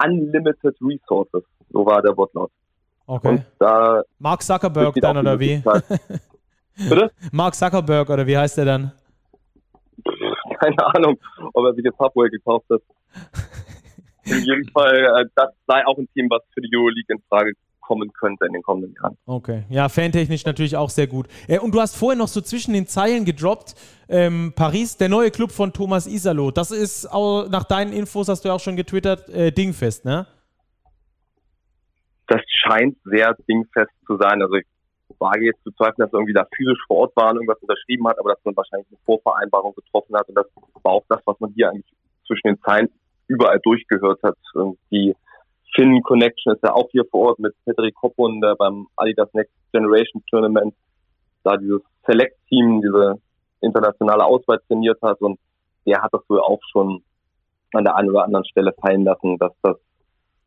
Unlimited 0.04 0.76
Resources. 0.80 1.42
So 1.70 1.86
war 1.86 2.02
der 2.02 2.16
Wortlaut. 2.16 2.50
Okay. 3.06 3.42
Da 3.58 4.02
Mark 4.18 4.42
Zuckerberg 4.42 4.94
dann 4.96 5.16
oder 5.16 5.38
wie? 5.38 5.62
Bitte? 6.76 7.10
Mark 7.32 7.54
Zuckerberg 7.54 8.08
oder 8.10 8.26
wie 8.26 8.36
heißt 8.36 8.58
der 8.58 8.64
dann? 8.64 8.92
Keine 10.60 10.86
Ahnung, 10.94 11.18
ob 11.52 11.64
er 11.66 11.74
sich 11.74 11.84
jetzt 11.84 11.98
Hapoel 11.98 12.30
gekauft 12.30 12.66
hat. 12.70 12.82
In 14.24 14.38
jedem 14.38 14.68
Fall, 14.68 14.94
äh, 14.94 15.28
das 15.34 15.50
sei 15.66 15.84
auch 15.86 15.98
ein 15.98 16.08
Team, 16.14 16.28
was 16.30 16.42
für 16.54 16.60
die 16.60 16.70
Euroleague 16.74 17.08
in 17.08 17.20
Frage 17.28 17.52
kommen 17.92 18.12
könnte 18.14 18.46
in 18.46 18.54
den 18.54 18.62
kommenden 18.62 18.94
Jahren. 18.94 19.18
Okay, 19.26 19.64
ja, 19.68 19.88
fantechnisch 19.90 20.46
natürlich 20.46 20.76
auch 20.76 20.88
sehr 20.88 21.06
gut. 21.06 21.26
Äh, 21.46 21.58
und 21.58 21.74
du 21.74 21.80
hast 21.80 21.94
vorher 21.94 22.18
noch 22.18 22.28
so 22.28 22.40
zwischen 22.40 22.72
den 22.72 22.86
Zeilen 22.86 23.26
gedroppt, 23.26 23.74
ähm, 24.08 24.54
Paris, 24.56 24.96
der 24.96 25.10
neue 25.10 25.30
Club 25.30 25.50
von 25.50 25.74
Thomas 25.74 26.06
Isalo. 26.06 26.50
Das 26.50 26.70
ist 26.70 27.06
auch, 27.06 27.48
nach 27.50 27.64
deinen 27.64 27.92
Infos, 27.92 28.28
hast 28.28 28.44
du 28.44 28.48
ja 28.48 28.54
auch 28.54 28.60
schon 28.60 28.76
getwittert, 28.76 29.28
äh, 29.28 29.52
dingfest, 29.52 30.06
ne? 30.06 30.26
Das 32.28 32.40
scheint 32.64 32.96
sehr 33.04 33.36
dingfest 33.46 33.92
zu 34.06 34.16
sein. 34.16 34.40
Also 34.40 34.54
ich 34.54 34.66
wage 35.18 35.44
jetzt 35.44 35.62
zu 35.64 35.70
zweifeln, 35.72 35.96
dass 35.98 36.12
er 36.12 36.18
irgendwie 36.18 36.32
da 36.32 36.46
physisch 36.56 36.78
vor 36.86 36.96
Ort 36.98 37.16
war 37.16 37.30
und 37.30 37.36
irgendwas 37.36 37.60
unterschrieben 37.60 38.08
hat, 38.08 38.18
aber 38.18 38.30
dass 38.30 38.44
man 38.44 38.56
wahrscheinlich 38.56 38.88
eine 38.88 38.98
Vorvereinbarung 39.04 39.74
getroffen 39.74 40.16
hat 40.16 40.26
und 40.28 40.34
das 40.36 40.46
war 40.82 40.92
auch 40.92 41.04
das, 41.10 41.20
was 41.26 41.38
man 41.40 41.52
hier 41.52 41.68
eigentlich 41.68 41.92
zwischen 42.26 42.48
den 42.48 42.60
Zeilen 42.62 42.88
überall 43.26 43.60
durchgehört 43.62 44.22
hat. 44.22 44.38
Und 44.54 44.78
die 44.90 45.14
Finn 45.74 46.02
Connection 46.02 46.54
ist 46.54 46.62
ja 46.62 46.72
auch 46.74 46.88
hier 46.90 47.04
vor 47.10 47.28
Ort 47.28 47.38
mit 47.38 47.54
Patrick 47.64 47.94
Hoppun, 48.02 48.40
der 48.40 48.54
beim 48.56 48.86
Adidas 48.96 49.32
Next 49.32 49.52
Generation 49.72 50.22
Tournament 50.30 50.74
da 51.44 51.56
dieses 51.56 51.82
Select-Team, 52.06 52.82
diese 52.82 53.20
internationale 53.60 54.24
Auswahl 54.24 54.60
trainiert 54.68 55.00
hat 55.02 55.20
und 55.20 55.38
der 55.86 56.02
hat 56.02 56.12
das 56.12 56.22
wohl 56.28 56.40
auch 56.40 56.60
schon 56.70 57.02
an 57.72 57.84
der 57.84 57.96
einen 57.96 58.10
oder 58.10 58.24
anderen 58.24 58.44
Stelle 58.44 58.72
fallen 58.80 59.04
lassen, 59.04 59.38
dass 59.38 59.52
das 59.62 59.76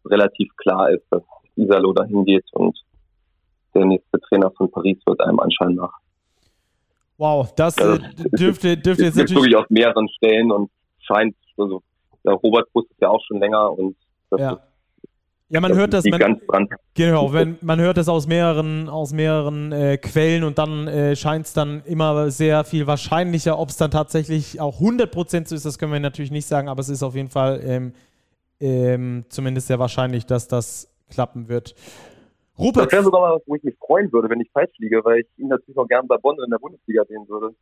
relativ 0.06 0.56
klar 0.58 0.92
ist, 0.92 1.04
dass 1.10 1.24
Isalo 1.56 1.94
dahin 1.94 2.26
geht 2.26 2.46
und 2.54 2.78
der 3.74 3.86
nächste 3.86 4.20
Trainer 4.22 4.52
von 4.52 4.70
Paris 4.72 4.98
wird 5.06 5.20
einem 5.22 5.40
anscheinend 5.40 5.78
nach. 5.78 5.94
Wow, 7.18 7.54
das, 7.56 7.78
äh, 7.78 8.00
dürfte, 8.38 8.78
dürfte 8.78 9.06
jetzt 9.06 9.16
natürlich... 9.16 9.36
wirklich 9.36 9.56
aus 9.56 9.70
mehreren 9.70 10.08
Stellen 10.10 10.52
und 10.52 10.70
scheint, 11.00 11.36
also 11.58 11.82
der 12.24 12.34
Robert 12.34 12.68
wusste 12.74 12.94
es 12.94 13.00
ja 13.00 13.10
auch 13.10 13.24
schon 13.26 13.40
länger 13.40 13.72
und 13.72 13.96
das 14.30 14.42
ja. 14.42 14.60
Ja, 15.50 15.62
man 15.62 15.76
hört 15.76 15.94
das, 15.94 16.06
man, 16.06 16.40
genau, 16.96 17.32
wenn, 17.32 17.60
man 17.62 17.80
hört 17.80 17.98
das 17.98 18.10
aus 18.10 18.26
mehreren, 18.26 18.90
aus 18.90 19.14
mehreren 19.14 19.72
äh, 19.72 19.98
Quellen 19.98 20.44
und 20.44 20.58
dann 20.58 20.88
äh, 20.88 21.16
scheint 21.16 21.46
es 21.46 21.54
dann 21.54 21.84
immer 21.86 22.32
sehr 22.32 22.64
viel 22.64 22.88
wahrscheinlicher, 22.88 23.60
ob 23.60 23.70
es 23.70 23.78
dann 23.78 23.92
tatsächlich 23.92 24.60
auch 24.60 24.82
100% 24.82 25.48
so 25.48 25.54
ist, 25.54 25.64
das 25.64 25.78
können 25.78 25.94
wir 25.94 26.00
natürlich 26.00 26.32
nicht 26.32 26.48
sagen, 26.48 26.68
aber 26.68 26.80
es 26.80 26.90
ist 26.90 27.04
auf 27.04 27.14
jeden 27.14 27.30
Fall 27.30 27.62
ähm, 27.64 27.94
ähm, 28.60 29.26
zumindest 29.30 29.68
sehr 29.68 29.78
wahrscheinlich, 29.78 30.26
dass 30.26 30.48
das 30.48 30.92
klappen 31.12 31.48
wird. 31.48 31.76
Rupert. 32.58 32.86
Das 32.86 32.94
wäre 32.94 33.04
sogar 33.04 33.22
mal 33.22 33.36
was, 33.36 33.44
wo 33.46 33.56
ich 33.56 33.64
mich 33.64 33.76
freuen 33.78 34.12
würde, 34.12 34.30
wenn 34.30 34.40
ich 34.40 34.50
falsch 34.52 34.72
liege, 34.80 35.04
weil 35.04 35.20
ich 35.20 35.28
ihn 35.38 35.50
natürlich 35.50 35.78
auch 35.78 35.88
gerne 35.88 36.08
bei 36.08 36.18
Bonn 36.18 36.38
in 36.44 36.50
der 36.50 36.58
Bundesliga 36.58 37.04
sehen 37.06 37.28
würde. 37.28 37.54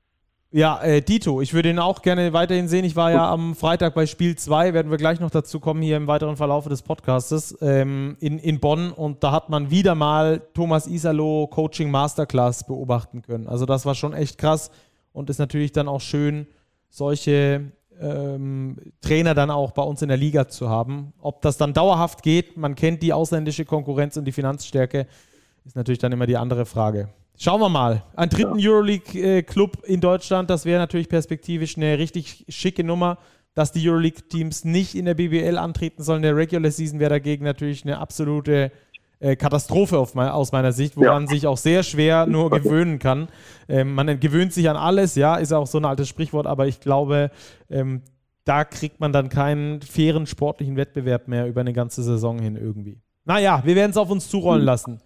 Ja, 0.56 0.80
äh, 0.84 1.02
Dito, 1.02 1.42
ich 1.42 1.56
würde 1.56 1.72
ihn 1.72 1.80
auch 1.80 2.04
gerne 2.04 2.32
weiterhin 2.32 2.68
sehen. 2.68 2.86
Ich 2.86 2.96
war 2.96 3.12
ja 3.12 3.28
am 3.28 3.56
Freitag 3.56 3.96
bei 3.96 4.06
Spiel 4.06 4.36
2, 4.36 4.76
werden 4.76 4.92
wir 4.92 5.00
gleich 5.00 5.20
noch 5.20 5.32
dazu 5.32 5.60
kommen, 5.60 5.82
hier 5.82 5.98
im 5.98 6.06
weiteren 6.06 6.38
Verlauf 6.38 6.68
des 6.68 6.84
Podcastes, 6.84 7.58
ähm, 7.60 8.18
in, 8.20 8.38
in 8.38 8.60
Bonn. 8.60 8.92
Und 8.92 9.24
da 9.24 9.32
hat 9.32 9.50
man 9.50 9.72
wieder 9.72 9.96
mal 9.96 10.44
Thomas 10.54 10.86
Isalo 10.86 11.48
Coaching 11.48 11.90
Masterclass 11.90 12.68
beobachten 12.68 13.24
können. 13.24 13.48
Also 13.48 13.66
das 13.66 13.88
war 13.88 13.96
schon 13.96 14.14
echt 14.14 14.38
krass 14.38 14.70
und 15.12 15.32
ist 15.32 15.40
natürlich 15.40 15.72
dann 15.72 15.88
auch 15.88 16.02
schön, 16.02 16.46
solche 16.88 17.72
ähm, 18.00 18.78
Trainer 19.02 19.34
dann 19.34 19.50
auch 19.50 19.72
bei 19.72 19.82
uns 19.82 20.04
in 20.04 20.10
der 20.10 20.18
Liga 20.18 20.50
zu 20.50 20.70
haben. 20.70 21.14
Ob 21.20 21.42
das 21.42 21.58
dann 21.58 21.74
dauerhaft 21.74 22.22
geht, 22.22 22.58
man 22.58 22.76
kennt 22.76 23.02
die 23.02 23.12
ausländische 23.12 23.66
Konkurrenz 23.66 24.18
und 24.18 24.26
die 24.26 24.32
Finanzstärke, 24.32 25.08
ist 25.66 25.76
natürlich 25.76 25.98
dann 25.98 26.12
immer 26.12 26.28
die 26.28 26.38
andere 26.38 26.68
Frage. 26.68 27.10
Schauen 27.38 27.62
wir 27.62 27.70
mal. 27.70 28.04
Ein 28.16 28.30
dritten 28.30 28.60
ja. 28.60 28.70
Euroleague-Club 28.70 29.84
in 29.86 30.02
Deutschland, 30.02 30.50
das 30.50 30.66
wäre 30.66 30.80
natürlich 30.80 31.10
perspektivisch 31.10 31.78
eine 31.78 31.98
richtig 31.98 32.46
schicke 32.50 32.84
Nummer. 32.84 33.18
Dass 33.56 33.72
die 33.72 33.88
Euroleague-Teams 33.88 34.66
nicht 34.66 34.96
in 34.96 35.06
der 35.06 35.14
BBL 35.14 35.60
antreten 35.60 36.02
sollen, 36.02 36.24
der 36.24 36.36
Regular 36.36 36.72
Season 36.72 37.00
wäre 37.00 37.12
dagegen 37.12 37.46
natürlich 37.46 37.84
eine 37.84 38.00
absolute 38.00 38.72
äh, 39.20 39.36
Katastrophe 39.36 39.98
aus 39.98 40.52
meiner 40.52 40.72
Sicht, 40.72 40.98
wo 40.98 41.04
ja. 41.04 41.14
man 41.14 41.28
sich 41.28 41.48
auch 41.48 41.58
sehr 41.58 41.84
schwer 41.84 42.26
nur 42.26 42.50
gewöhnen 42.50 43.00
kann. 43.00 43.30
Ähm, 43.70 43.94
man 43.94 44.20
gewöhnt 44.20 44.52
sich 44.52 44.70
an 44.70 44.76
alles, 44.76 45.16
ja, 45.16 45.36
ist 45.36 45.54
auch 45.54 45.68
so 45.68 45.78
ein 45.78 45.86
altes 45.86 46.10
Sprichwort, 46.10 46.46
aber 46.46 46.68
ich 46.68 46.82
glaube, 46.82 47.32
ähm, 47.70 48.02
da 48.44 48.66
kriegt 48.66 49.00
man 49.00 49.14
dann 49.14 49.30
keinen 49.30 49.82
fairen 49.82 50.28
sportlichen 50.28 50.76
Wettbewerb 50.76 51.30
mehr 51.30 51.48
über 51.48 51.62
eine 51.62 51.72
ganze 51.72 52.04
Saison 52.04 52.40
hin 52.40 52.58
irgendwie. 52.58 53.00
Naja, 53.24 53.62
wir 53.64 53.76
werden 53.76 53.92
es 53.92 53.98
auf 53.98 54.10
uns 54.10 54.28
zurollen 54.28 54.62
hm. 54.62 54.66
lassen. 54.66 55.00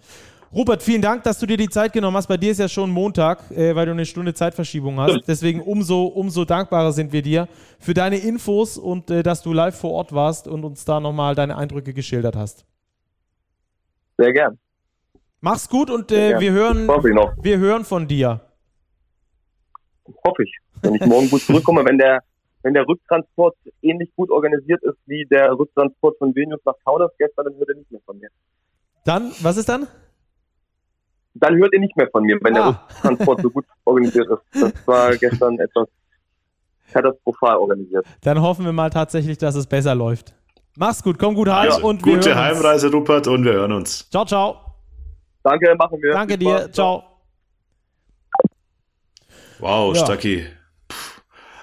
Robert, 0.54 0.82
vielen 0.82 1.02
Dank, 1.02 1.24
dass 1.24 1.40
du 1.40 1.46
dir 1.46 1.58
die 1.58 1.68
Zeit 1.68 1.92
genommen 1.92 2.16
hast. 2.16 2.28
Bei 2.28 2.38
dir 2.38 2.52
ist 2.52 2.60
ja 2.60 2.70
schon 2.70 2.90
Montag, 2.90 3.52
äh, 3.52 3.76
weil 3.76 3.86
du 3.86 3.92
eine 3.92 4.06
Stunde 4.06 4.34
Zeitverschiebung 4.34 5.00
hast. 5.00 5.28
Deswegen 5.28 5.62
umso, 5.62 6.06
umso 6.06 6.46
dankbarer 6.46 6.94
sind 6.94 7.12
wir 7.12 7.22
dir 7.22 7.50
für 7.80 7.94
deine 7.94 8.18
Infos 8.18 8.78
und 8.78 9.12
äh, 9.12 9.24
dass 9.24 9.44
du 9.44 9.52
live 9.52 9.78
vor 9.78 9.92
Ort 9.92 10.14
warst 10.14 10.48
und 10.48 10.64
uns 10.64 10.86
da 10.86 11.00
nochmal 11.00 11.36
deine 11.36 11.58
Eindrücke 11.58 11.94
geschildert 11.94 12.36
hast. 12.38 12.66
Sehr 14.18 14.32
gern. 14.32 14.58
Mach's 15.42 15.68
gut 15.70 15.90
und 15.90 16.12
äh, 16.12 16.40
wir, 16.40 16.52
hören, 16.52 16.88
wir 16.88 17.58
hören 17.58 17.84
von 17.84 18.08
dir. 18.08 18.42
Hoffe 20.26 20.44
ich. 20.44 20.58
Wenn 20.82 20.96
ich 20.96 21.06
morgen 21.06 21.30
gut 21.30 21.42
zurückkomme, 21.42 21.84
wenn 21.86 21.98
der, 21.98 22.22
wenn 22.64 22.74
der 22.74 22.88
Rücktransport 22.88 23.56
ähnlich 23.82 24.10
gut 24.16 24.32
organisiert 24.32 24.82
ist 24.84 24.98
wie 25.06 25.26
der 25.26 25.52
Rücktransport 25.52 26.18
von 26.18 26.34
Venus 26.34 26.62
nach 26.66 26.76
Kaunas 26.86 27.12
gestern, 27.20 27.46
dann 27.46 27.56
hört 27.56 27.70
er 27.70 27.76
nicht 27.76 27.92
mehr 27.92 28.02
von 28.06 28.18
mir. 28.18 28.30
Dann, 29.04 29.32
was 29.42 29.58
ist 29.58 29.70
dann? 29.70 29.88
Dann 31.39 31.56
hört 31.58 31.73
ihr 31.73 31.80
nicht 31.80 31.95
mehr 31.97 32.10
von 32.12 32.23
mir, 32.23 32.38
wenn 32.41 32.56
ah. 32.58 32.71
der 32.71 33.02
Transport 33.02 33.41
so 33.41 33.50
gut 33.50 33.65
organisiert 33.86 34.28
ist. 34.30 34.62
Das 34.62 34.88
war 34.88 35.15
gestern 35.15 35.60
etwas 35.60 35.88
katastrophal 36.91 37.58
organisiert. 37.58 38.06
Dann 38.21 38.41
hoffen 38.41 38.65
wir 38.65 38.71
mal 38.71 38.89
tatsächlich, 38.89 39.38
dass 39.38 39.56
es 39.56 39.67
besser 39.67 39.95
läuft. 39.95 40.34
Mach's 40.78 41.02
gut, 41.02 41.17
komm 41.17 41.36
gut 41.36 41.50
heim 41.50 41.69
ja, 41.69 41.78
und 41.78 42.06
wir 42.06 42.15
Gute 42.15 42.36
Heimreise, 42.36 42.91
Rupert, 42.91 43.28
und 43.28 43.43
wir 43.43 43.54
hören 43.54 43.71
uns. 43.71 44.08
Ciao, 44.10 44.26
ciao. 44.26 44.62
Danke, 45.43 45.73
machen 45.76 46.00
wir. 46.02 46.13
Danke 46.13 46.38
dir, 46.38 46.71
ciao. 46.71 47.04
Wow, 49.60 49.95
ja. 49.95 50.04
Stacki. 50.04 50.45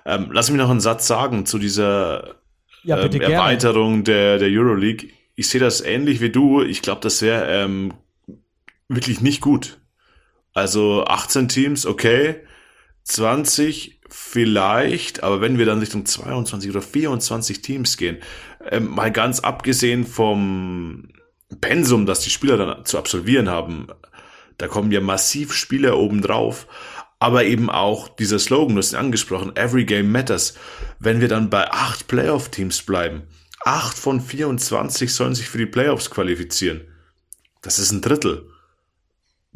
Ähm, 0.04 0.30
lass 0.32 0.50
mich 0.50 0.58
noch 0.58 0.68
einen 0.68 0.80
Satz 0.80 1.06
sagen 1.06 1.46
zu 1.46 1.58
dieser 1.58 2.34
ja, 2.82 2.98
ähm, 2.98 3.20
Erweiterung 3.20 4.04
der, 4.04 4.38
der 4.38 4.48
Euroleague. 4.48 5.08
Ich 5.36 5.48
sehe 5.48 5.60
das 5.60 5.80
ähnlich 5.80 6.20
wie 6.20 6.30
du. 6.30 6.62
Ich 6.62 6.82
glaube, 6.82 7.00
das 7.00 7.22
wäre 7.22 7.46
ähm, 7.46 7.94
wirklich 8.88 9.20
nicht 9.20 9.40
gut. 9.40 9.80
Also 10.52 11.04
18 11.04 11.48
Teams, 11.48 11.86
okay. 11.86 12.36
20 13.04 14.00
vielleicht, 14.08 15.22
aber 15.22 15.40
wenn 15.40 15.58
wir 15.58 15.66
dann 15.66 15.80
Richtung 15.80 16.06
22 16.06 16.70
oder 16.70 16.80
24 16.80 17.60
Teams 17.60 17.96
gehen, 17.96 18.18
ähm, 18.70 18.88
mal 18.88 19.12
ganz 19.12 19.40
abgesehen 19.40 20.06
vom 20.06 21.08
Pensum, 21.60 22.06
das 22.06 22.20
die 22.20 22.30
Spieler 22.30 22.56
dann 22.56 22.84
zu 22.84 22.96
absolvieren 22.96 23.50
haben, 23.50 23.88
da 24.56 24.68
kommen 24.68 24.92
ja 24.92 25.00
massiv 25.00 25.52
Spieler 25.52 25.98
obendrauf, 25.98 26.66
aber 27.18 27.44
eben 27.44 27.70
auch 27.70 28.08
dieser 28.08 28.38
Slogan, 28.38 28.76
du 28.76 28.78
hast 28.78 28.92
ihn 28.92 28.98
angesprochen, 28.98 29.56
Every 29.56 29.84
Game 29.84 30.12
Matters. 30.12 30.54
Wenn 30.98 31.20
wir 31.20 31.28
dann 31.28 31.50
bei 31.50 31.70
acht 31.70 32.06
Playoff-Teams 32.06 32.82
bleiben, 32.82 33.22
acht 33.64 33.98
von 33.98 34.20
24 34.20 35.12
sollen 35.12 35.34
sich 35.34 35.48
für 35.48 35.58
die 35.58 35.66
Playoffs 35.66 36.10
qualifizieren. 36.10 36.82
Das 37.62 37.78
ist 37.78 37.92
ein 37.92 38.02
Drittel. 38.02 38.50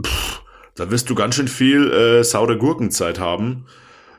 Pff, 0.04 0.42
da 0.74 0.90
wirst 0.90 1.11
du 1.11 1.14
ganz 1.14 1.34
schön 1.34 1.48
viel 1.48 1.90
äh, 1.90 2.24
saure 2.24 2.56
Gurkenzeit 2.56 3.18
haben 3.18 3.66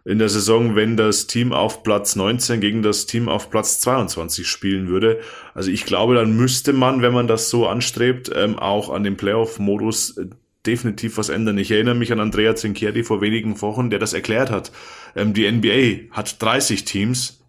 in 0.06 0.20
der 0.20 0.30
Saison, 0.30 0.76
wenn 0.76 0.98
das 0.98 1.28
Team 1.28 1.54
auf 1.54 1.84
Platz 1.84 2.16
19 2.16 2.62
gegen 2.62 2.82
das 2.82 3.06
Team 3.06 3.30
auf 3.30 3.50
Platz 3.50 3.80
22 3.80 4.48
spielen 4.48 4.88
würde. 4.88 5.20
Also 5.54 5.72
ich 5.72 5.86
glaube, 5.86 6.16
dann 6.16 6.36
müsste 6.36 6.74
man, 6.74 7.02
wenn 7.02 7.14
man 7.14 7.28
das 7.28 7.50
so 7.50 7.68
anstrebt, 7.68 8.32
ähm, 8.34 8.58
auch 8.58 8.90
an 8.90 9.04
dem 9.04 9.18
Playoff-Modus 9.18 10.18
äh, 10.18 10.26
definitiv 10.66 11.18
was 11.18 11.30
ändern. 11.30 11.58
Ich 11.58 11.72
erinnere 11.72 11.96
mich 11.96 12.12
an 12.12 12.20
Andrea 12.20 12.56
Zincherdi 12.56 13.04
vor 13.04 13.22
wenigen 13.22 13.62
Wochen, 13.62 13.90
der 13.90 14.00
das 14.00 14.14
erklärt 14.14 14.52
hat. 14.52 14.72
Ähm, 15.16 15.34
die 15.34 15.50
NBA 15.50 16.16
hat 16.16 16.42
30 16.42 16.86
Teams, 16.86 17.40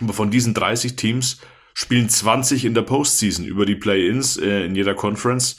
aber 0.00 0.12
von 0.12 0.30
diesen 0.30 0.54
30 0.54 0.96
Teams 0.96 1.40
spielen 1.74 2.08
20 2.08 2.64
in 2.64 2.74
der 2.74 2.82
Postseason 2.82 3.44
über 3.44 3.66
die 3.66 3.76
Play-ins 3.76 4.36
äh, 4.36 4.64
in 4.64 4.74
jeder 4.74 4.94
Conference. 4.94 5.56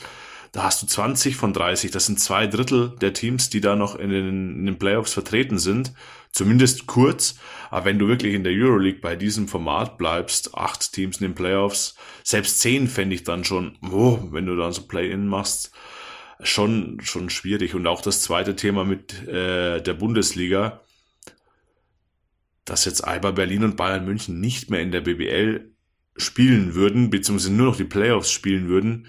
Da 0.54 0.66
hast 0.66 0.84
du 0.84 0.86
20 0.86 1.36
von 1.36 1.52
30. 1.52 1.89
Das 1.89 2.06
sind 2.06 2.20
zwei 2.20 2.46
Drittel 2.46 2.94
der 3.02 3.13
Teams, 3.13 3.50
die 3.50 3.60
da 3.60 3.76
noch 3.76 3.96
in 3.96 4.12
den, 4.12 4.56
in 4.56 4.66
den 4.68 4.78
Playoffs 4.78 5.12
vertreten 5.12 5.58
sind. 5.58 5.94
Zumindest 6.32 6.86
kurz. 6.86 7.39
Aber 7.72 7.86
wenn 7.86 7.98
du 7.98 8.08
wirklich 8.08 8.36
in 8.36 8.44
der 8.44 8.54
Euroleague 8.54 9.02
bei 9.02 9.16
diesem 9.16 9.48
Format 9.48 9.98
bleibst, 9.98 10.54
acht 10.54 10.94
Teams 10.94 11.18
in 11.18 11.28
den 11.28 11.36
Playoffs, 11.36 11.96
selbst 12.24 12.60
zehn 12.60 12.88
fände 12.88 13.16
ich 13.16 13.24
dann 13.24 13.44
schon, 13.44 13.80
oh, 13.92 14.20
wenn 14.30 14.46
du 14.46 14.56
dann 14.56 14.72
so 14.74 14.84
Play-In 14.84 15.28
machst, 15.28 15.72
schon, 16.39 17.00
schon 17.02 17.32
schwierig. 17.32 17.74
Und 17.74 17.88
auch 17.88 18.02
das 18.02 18.22
zweite 18.22 18.56
Thema 18.56 18.86
mit 18.86 19.28
äh, 19.28 19.82
der 19.82 19.94
Bundesliga, 19.96 20.82
dass 22.63 22.86
jetzt 22.86 23.02
Alba 23.02 23.32
Berlin 23.32 23.63
und 23.63 23.76
Bayern 23.76 24.06
München 24.06 24.39
nicht 24.39 24.70
mehr 24.70 24.82
in 24.82 24.92
der 24.92 25.02
BBL 25.02 25.72
spielen 26.16 26.76
würden, 26.76 27.10
beziehungsweise 27.10 27.54
nur 27.54 27.66
noch 27.66 27.78
die 27.78 27.86
Playoffs 27.86 28.32
spielen 28.32 28.68
würden, 28.68 29.08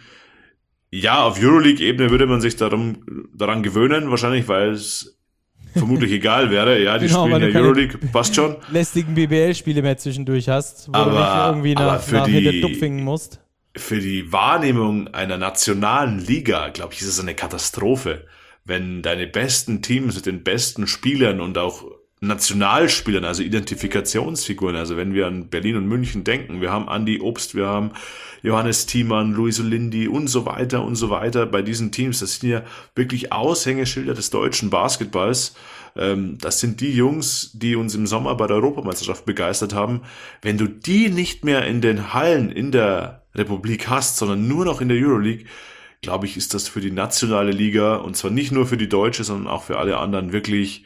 ja, 0.95 1.25
auf 1.25 1.43
Euroleague-Ebene 1.43 2.11
würde 2.11 2.27
man 2.27 2.41
sich 2.41 2.57
darum, 2.57 3.29
daran 3.35 3.63
gewöhnen, 3.63 4.11
wahrscheinlich, 4.11 4.47
weil 4.47 4.71
es 4.71 5.19
vermutlich 5.73 6.13
egal 6.13 6.51
wäre. 6.51 6.81
Ja, 6.81 6.99
die 6.99 7.09
genau, 7.09 7.27
spielen 7.27 7.43
in 7.43 7.53
der 7.53 7.63
Euroleague, 7.63 7.99
passt 8.13 8.37
schon. 8.37 8.57
Lästigen 8.71 9.15
BBL-Spiele 9.15 9.83
mehr 9.83 9.97
zwischendurch 9.97 10.49
hast, 10.49 10.89
wo 10.89 10.93
aber, 10.93 11.11
du 11.11 11.19
nicht 11.19 11.47
irgendwie 11.47 11.75
nach, 11.75 12.01
für 12.01 12.17
nach 12.17 12.27
die, 12.27 12.61
Dupfingen 12.61 13.05
musst. 13.05 13.41
Für 13.77 13.99
die 13.99 14.33
Wahrnehmung 14.33 15.09
einer 15.09 15.37
nationalen 15.37 16.21
Liga, 16.21 16.69
glaube 16.69 16.95
ich, 16.95 17.01
ist 17.01 17.09
es 17.09 17.19
eine 17.19 17.35
Katastrophe, 17.35 18.27
wenn 18.65 19.03
deine 19.03 19.27
besten 19.27 19.83
Teams 19.83 20.15
mit 20.15 20.27
den 20.27 20.45
besten 20.45 20.87
Spielern 20.87 21.41
und 21.41 21.59
auch 21.59 21.85
Nationalspielern, 22.27 23.25
also 23.25 23.43
Identifikationsfiguren. 23.43 24.77
Also 24.77 24.97
wenn 24.97 25.15
wir 25.15 25.27
an 25.27 25.49
Berlin 25.49 25.77
und 25.77 25.87
München 25.87 26.25
denken, 26.25 26.61
wir 26.61 26.73
haben 26.73 26.89
Andy 26.89 27.21
Obst, 27.21 27.55
wir 27.55 27.67
haben 27.67 27.93
Johannes 28.43 28.87
Thiemann, 28.87 29.33
Luis 29.33 29.59
Olindi 29.59 30.07
und 30.07 30.29
so 30.29 30.45
weiter 30.45 30.85
und 30.85 30.97
so 30.97 31.09
weiter 31.11 31.47
bei 31.47 31.63
diesen 31.63 31.93
Teams. 31.93 32.21
Das 32.21 32.41
sind 32.41 32.51
ja 32.51 32.63
wirklich 32.95 33.33
Aushängeschilder 33.33 34.15
des 34.15 34.31
deutschen 34.31 34.71
Basketballs. 34.71 35.55
Ähm, 35.97 36.39
das 36.41 36.61
sind 36.61 36.81
die 36.81 36.93
Jungs, 36.95 37.53
die 37.55 37.77
uns 37.77 37.95
im 37.95 38.07
Sommer 38.07 38.35
bei 38.35 38.47
der 38.47 38.57
Europameisterschaft 38.57 39.25
begeistert 39.25 39.73
haben. 39.73 40.03
Wenn 40.43 40.59
du 40.59 40.67
die 40.67 41.09
nicht 41.09 41.45
mehr 41.45 41.67
in 41.67 41.81
den 41.81 42.13
Hallen 42.13 42.51
in 42.51 42.71
der 42.71 43.23
Republik 43.35 43.89
hast, 43.89 44.19
sondern 44.19 44.47
nur 44.47 44.65
noch 44.65 44.81
in 44.81 44.89
der 44.89 44.99
Euroleague, 44.99 45.47
glaube 46.03 46.27
ich, 46.27 46.37
ist 46.37 46.53
das 46.53 46.69
für 46.69 46.81
die 46.81 46.91
nationale 46.91 47.51
Liga 47.51 47.97
und 47.97 48.17
zwar 48.17 48.31
nicht 48.31 48.53
nur 48.53 48.67
für 48.67 48.77
die 48.77 48.89
deutsche, 48.89 49.25
sondern 49.25 49.49
auch 49.49 49.63
für 49.63 49.79
alle 49.79 49.97
anderen 49.97 50.33
wirklich 50.33 50.85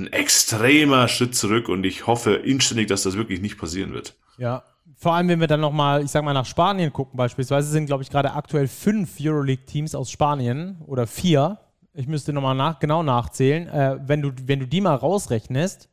ein 0.00 0.12
extremer 0.12 1.08
Schritt 1.08 1.34
zurück 1.34 1.68
und 1.68 1.84
ich 1.84 2.06
hoffe 2.06 2.34
inständig, 2.34 2.88
dass 2.88 3.02
das 3.04 3.16
wirklich 3.16 3.40
nicht 3.40 3.58
passieren 3.58 3.92
wird. 3.92 4.14
Ja, 4.38 4.64
vor 4.96 5.14
allem, 5.14 5.28
wenn 5.28 5.40
wir 5.40 5.46
dann 5.46 5.60
nochmal, 5.60 6.04
ich 6.04 6.10
sag 6.10 6.24
mal, 6.24 6.34
nach 6.34 6.44
Spanien 6.44 6.92
gucken 6.92 7.16
beispielsweise, 7.16 7.70
sind, 7.70 7.86
glaube 7.86 8.02
ich, 8.02 8.10
gerade 8.10 8.34
aktuell 8.34 8.68
fünf 8.68 9.16
Euroleague-Teams 9.18 9.94
aus 9.94 10.10
Spanien 10.10 10.76
oder 10.86 11.06
vier. 11.06 11.58
Ich 11.94 12.06
müsste 12.06 12.32
nochmal 12.32 12.54
nach, 12.54 12.78
genau 12.80 13.02
nachzählen. 13.02 13.66
Äh, 13.68 13.98
wenn, 14.06 14.20
du, 14.20 14.32
wenn 14.44 14.60
du 14.60 14.66
die 14.66 14.82
mal 14.82 14.94
rausrechnest, 14.94 15.88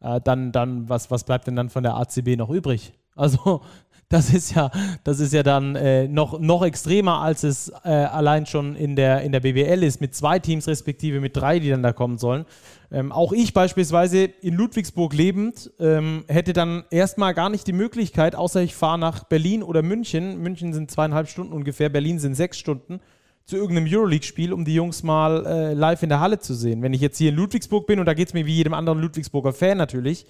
äh, 0.00 0.20
dann, 0.22 0.52
dann 0.52 0.88
was, 0.88 1.10
was 1.10 1.24
bleibt 1.24 1.46
denn 1.46 1.56
dann 1.56 1.68
von 1.68 1.82
der 1.82 1.96
ACB 1.96 2.36
noch 2.36 2.48
übrig? 2.48 2.94
Also 3.14 3.62
das 4.08 4.32
ist 4.32 4.54
ja, 4.54 4.70
das 5.02 5.18
ist 5.18 5.32
ja 5.32 5.42
dann 5.42 5.74
äh, 5.74 6.06
noch, 6.06 6.38
noch 6.38 6.64
extremer, 6.64 7.20
als 7.20 7.42
es 7.42 7.72
äh, 7.84 7.88
allein 7.88 8.46
schon 8.46 8.76
in 8.76 8.94
der, 8.94 9.22
in 9.22 9.32
der 9.32 9.40
BWL 9.40 9.82
ist, 9.82 10.00
mit 10.00 10.14
zwei 10.14 10.38
Teams 10.38 10.68
respektive 10.68 11.20
mit 11.20 11.36
drei, 11.36 11.58
die 11.58 11.70
dann 11.70 11.82
da 11.82 11.92
kommen 11.92 12.16
sollen. 12.16 12.44
Ähm, 12.92 13.10
auch 13.10 13.32
ich 13.32 13.52
beispielsweise 13.52 14.24
in 14.24 14.54
Ludwigsburg 14.54 15.12
lebend 15.12 15.72
ähm, 15.80 16.24
hätte 16.28 16.52
dann 16.52 16.84
erstmal 16.90 17.34
gar 17.34 17.50
nicht 17.50 17.66
die 17.66 17.72
Möglichkeit, 17.72 18.36
außer 18.36 18.62
ich 18.62 18.76
fahre 18.76 18.98
nach 18.98 19.24
Berlin 19.24 19.64
oder 19.64 19.82
München. 19.82 20.40
München 20.40 20.72
sind 20.72 20.90
zweieinhalb 20.90 21.28
Stunden 21.28 21.52
ungefähr, 21.52 21.88
Berlin 21.88 22.20
sind 22.20 22.36
sechs 22.36 22.58
Stunden 22.58 23.00
zu 23.44 23.56
irgendeinem 23.56 23.86
Euroleague-Spiel, 23.88 24.52
um 24.52 24.64
die 24.64 24.74
Jungs 24.74 25.04
mal 25.04 25.46
äh, 25.46 25.72
live 25.72 26.02
in 26.02 26.08
der 26.08 26.18
Halle 26.18 26.40
zu 26.40 26.52
sehen. 26.52 26.82
Wenn 26.82 26.92
ich 26.92 27.00
jetzt 27.00 27.18
hier 27.18 27.30
in 27.30 27.36
Ludwigsburg 27.36 27.86
bin, 27.86 28.00
und 28.00 28.06
da 28.06 28.14
geht 28.14 28.28
es 28.28 28.34
mir 28.34 28.44
wie 28.44 28.54
jedem 28.54 28.74
anderen 28.74 28.98
Ludwigsburger 29.00 29.52
Fan 29.52 29.78
natürlich, 29.78 30.26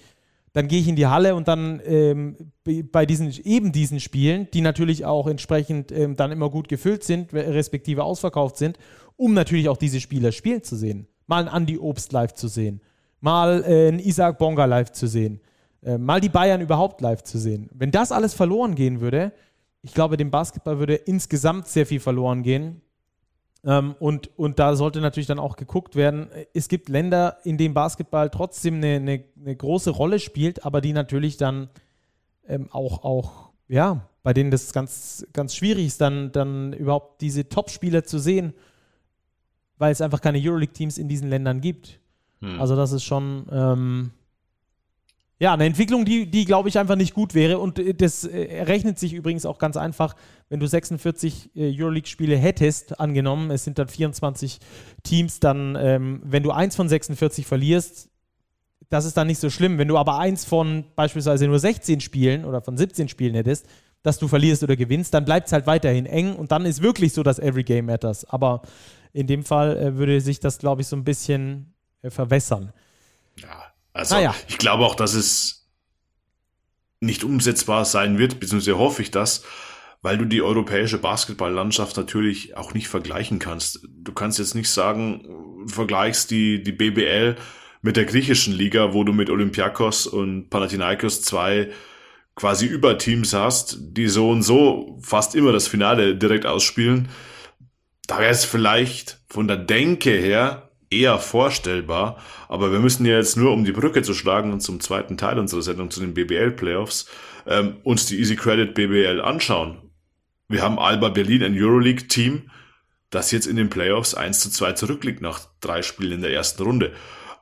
dann 0.53 0.67
gehe 0.67 0.79
ich 0.79 0.87
in 0.87 0.95
die 0.95 1.07
Halle 1.07 1.35
und 1.35 1.47
dann 1.47 1.81
ähm, 1.85 2.35
bei 2.91 3.05
diesen 3.05 3.31
eben 3.43 3.71
diesen 3.71 3.99
Spielen, 3.99 4.47
die 4.53 4.61
natürlich 4.61 5.05
auch 5.05 5.27
entsprechend 5.27 5.91
ähm, 5.91 6.15
dann 6.15 6.31
immer 6.31 6.49
gut 6.49 6.67
gefüllt 6.67 7.03
sind, 7.03 7.33
respektive 7.33 8.03
ausverkauft 8.03 8.57
sind, 8.57 8.77
um 9.15 9.33
natürlich 9.33 9.69
auch 9.69 9.77
diese 9.77 9.99
Spieler 9.99 10.31
spielen 10.31 10.63
zu 10.63 10.75
sehen. 10.75 11.07
Mal 11.27 11.47
ein 11.47 11.55
Andy 11.55 11.77
Obst 11.77 12.11
live 12.11 12.33
zu 12.33 12.47
sehen, 12.47 12.81
mal 13.19 13.63
äh, 13.65 13.89
ein 13.89 13.99
Isaac 13.99 14.37
Bonga 14.37 14.65
live 14.65 14.91
zu 14.91 15.07
sehen, 15.07 15.41
äh, 15.83 15.97
mal 15.97 16.21
die 16.21 16.29
Bayern 16.29 16.61
überhaupt 16.61 17.01
live 17.01 17.23
zu 17.23 17.37
sehen. 17.37 17.69
Wenn 17.73 17.91
das 17.91 18.11
alles 18.11 18.33
verloren 18.33 18.75
gehen 18.75 19.01
würde, 19.01 19.33
ich 19.81 19.93
glaube, 19.93 20.17
dem 20.17 20.31
Basketball 20.31 20.79
würde 20.79 20.95
insgesamt 20.95 21.67
sehr 21.67 21.85
viel 21.85 21.99
verloren 21.99 22.43
gehen. 22.43 22.81
Ähm, 23.63 23.95
und, 23.99 24.29
und 24.37 24.59
da 24.59 24.75
sollte 24.75 25.01
natürlich 25.01 25.27
dann 25.27 25.39
auch 25.39 25.55
geguckt 25.55 25.95
werden, 25.95 26.29
es 26.53 26.67
gibt 26.67 26.89
Länder, 26.89 27.37
in 27.43 27.57
denen 27.57 27.73
Basketball 27.73 28.29
trotzdem 28.29 28.75
eine, 28.75 28.95
eine, 28.95 29.23
eine 29.39 29.55
große 29.55 29.89
Rolle 29.89 30.19
spielt, 30.19 30.65
aber 30.65 30.81
die 30.81 30.93
natürlich 30.93 31.37
dann 31.37 31.69
ähm, 32.47 32.67
auch, 32.71 33.03
auch, 33.03 33.49
ja, 33.67 34.07
bei 34.23 34.33
denen 34.33 34.51
das 34.51 34.73
ganz, 34.73 35.25
ganz 35.33 35.55
schwierig 35.55 35.87
ist, 35.87 36.01
dann, 36.01 36.31
dann 36.31 36.73
überhaupt 36.73 37.21
diese 37.21 37.49
Top-Spieler 37.49 38.03
zu 38.03 38.19
sehen, 38.19 38.53
weil 39.77 39.91
es 39.91 40.01
einfach 40.01 40.21
keine 40.21 40.39
Euroleague-Teams 40.39 40.97
in 40.97 41.07
diesen 41.07 41.29
Ländern 41.29 41.61
gibt. 41.61 41.99
Hm. 42.41 42.59
Also 42.59 42.75
das 42.75 42.91
ist 42.91 43.03
schon, 43.03 43.47
ähm, 43.51 44.11
ja, 45.39 45.53
eine 45.53 45.65
Entwicklung, 45.65 46.03
die, 46.03 46.29
die 46.29 46.45
glaube 46.45 46.69
ich, 46.69 46.79
einfach 46.79 46.95
nicht 46.95 47.13
gut 47.13 47.35
wäre. 47.35 47.59
Und 47.59 47.79
äh, 47.79 47.93
das 47.93 48.23
äh, 48.23 48.63
rechnet 48.63 48.97
sich 48.97 49.13
übrigens 49.13 49.45
auch 49.45 49.59
ganz 49.59 49.77
einfach, 49.77 50.15
wenn 50.49 50.59
du 50.59 50.67
46 50.67 51.51
äh, 51.55 51.75
Euroleague-Spiele 51.79 52.35
hättest, 52.35 52.99
angenommen, 52.99 53.51
es 53.51 53.63
sind 53.63 53.77
dann 53.77 53.87
24 53.87 54.59
Teams, 55.03 55.39
dann, 55.39 55.77
ähm, 55.79 56.21
wenn 56.23 56.43
du 56.43 56.51
eins 56.51 56.75
von 56.75 56.89
46 56.89 57.45
verlierst, 57.45 58.09
das 58.89 59.05
ist 59.05 59.17
dann 59.17 59.27
nicht 59.27 59.39
so 59.39 59.49
schlimm. 59.49 59.77
Wenn 59.77 59.87
du 59.87 59.97
aber 59.97 60.17
eins 60.17 60.45
von 60.45 60.85
beispielsweise 60.95 61.47
nur 61.47 61.59
16 61.59 61.99
Spielen 61.99 62.45
oder 62.45 62.61
von 62.61 62.77
17 62.77 63.09
Spielen 63.09 63.35
hättest, 63.35 63.67
dass 64.01 64.17
du 64.17 64.27
verlierst 64.27 64.63
oder 64.63 64.75
gewinnst, 64.75 65.13
dann 65.13 65.25
bleibt 65.25 65.47
es 65.47 65.53
halt 65.53 65.67
weiterhin 65.67 66.05
eng 66.05 66.35
und 66.35 66.51
dann 66.51 66.65
ist 66.65 66.81
wirklich 66.81 67.13
so, 67.13 67.23
dass 67.23 67.39
every 67.39 67.63
game 67.63 67.87
matters. 67.87 68.25
Aber 68.25 68.61
in 69.11 69.27
dem 69.27 69.43
Fall 69.43 69.77
äh, 69.77 69.95
würde 69.97 70.21
sich 70.21 70.39
das, 70.39 70.57
glaube 70.57 70.81
ich, 70.81 70.87
so 70.87 70.95
ein 70.95 71.03
bisschen 71.03 71.73
äh, 72.01 72.09
verwässern. 72.09 72.71
Ja, 73.35 73.65
also 73.97 74.15
naja. 74.15 74.35
ich 74.47 74.57
glaube 74.57 74.85
auch, 74.85 74.95
dass 74.95 75.13
es 75.13 75.67
nicht 76.99 77.23
umsetzbar 77.23 77.85
sein 77.85 78.17
wird, 78.17 78.39
beziehungsweise 78.39 78.77
hoffe 78.77 79.01
ich 79.01 79.11
das, 79.11 79.43
weil 80.01 80.17
du 80.17 80.25
die 80.25 80.41
europäische 80.41 80.97
Basketballlandschaft 80.97 81.97
natürlich 81.97 82.55
auch 82.55 82.73
nicht 82.73 82.87
vergleichen 82.87 83.39
kannst. 83.39 83.81
Du 83.89 84.13
kannst 84.13 84.39
jetzt 84.39 84.55
nicht 84.55 84.69
sagen, 84.69 85.23
du 85.67 85.73
vergleichst 85.73 86.31
die, 86.31 86.63
die 86.63 86.71
BBL 86.71 87.35
mit 87.81 87.97
der 87.97 88.05
griechischen 88.05 88.53
Liga, 88.53 88.93
wo 88.93 89.03
du 89.03 89.13
mit 89.13 89.29
Olympiakos 89.29 90.07
und 90.07 90.49
Panathinaikos 90.49 91.21
zwei 91.21 91.71
quasi 92.35 92.67
Überteams 92.67 93.33
hast, 93.33 93.77
die 93.79 94.07
so 94.07 94.29
und 94.29 94.43
so 94.43 94.99
fast 95.01 95.35
immer 95.35 95.51
das 95.51 95.67
Finale 95.67 96.15
direkt 96.15 96.45
ausspielen. 96.45 97.09
Da 98.05 98.19
wäre 98.19 98.31
es 98.31 98.45
vielleicht 98.45 99.19
von 99.27 99.47
der 99.47 99.57
Denke 99.57 100.11
her 100.11 100.66
eher 100.89 101.19
vorstellbar. 101.19 102.17
Aber 102.47 102.71
wir 102.71 102.79
müssen 102.79 103.05
ja 103.05 103.17
jetzt 103.17 103.37
nur, 103.37 103.51
um 103.51 103.65
die 103.65 103.71
Brücke 103.71 104.01
zu 104.01 104.13
schlagen 104.13 104.51
und 104.51 104.61
zum 104.61 104.79
zweiten 104.79 105.17
Teil 105.17 105.39
unserer 105.39 105.61
Sendung 105.61 105.91
zu 105.91 105.99
den 105.99 106.13
BBL-Playoffs, 106.13 107.07
ähm, 107.45 107.77
uns 107.83 108.05
die 108.05 108.19
Easy 108.19 108.35
Credit 108.35 108.73
BBL 108.73 109.21
anschauen. 109.21 109.77
Wir 110.47 110.61
haben 110.61 110.79
Alba 110.79 111.09
Berlin, 111.09 111.43
ein 111.43 111.61
Euroleague-Team, 111.61 112.49
das 113.09 113.31
jetzt 113.31 113.47
in 113.47 113.55
den 113.55 113.69
Playoffs 113.69 114.13
1 114.13 114.39
zu 114.39 114.49
2 114.49 114.73
zurückliegt 114.73 115.21
nach 115.21 115.41
drei 115.61 115.81
Spielen 115.81 116.13
in 116.13 116.21
der 116.21 116.33
ersten 116.33 116.63
Runde. 116.63 116.93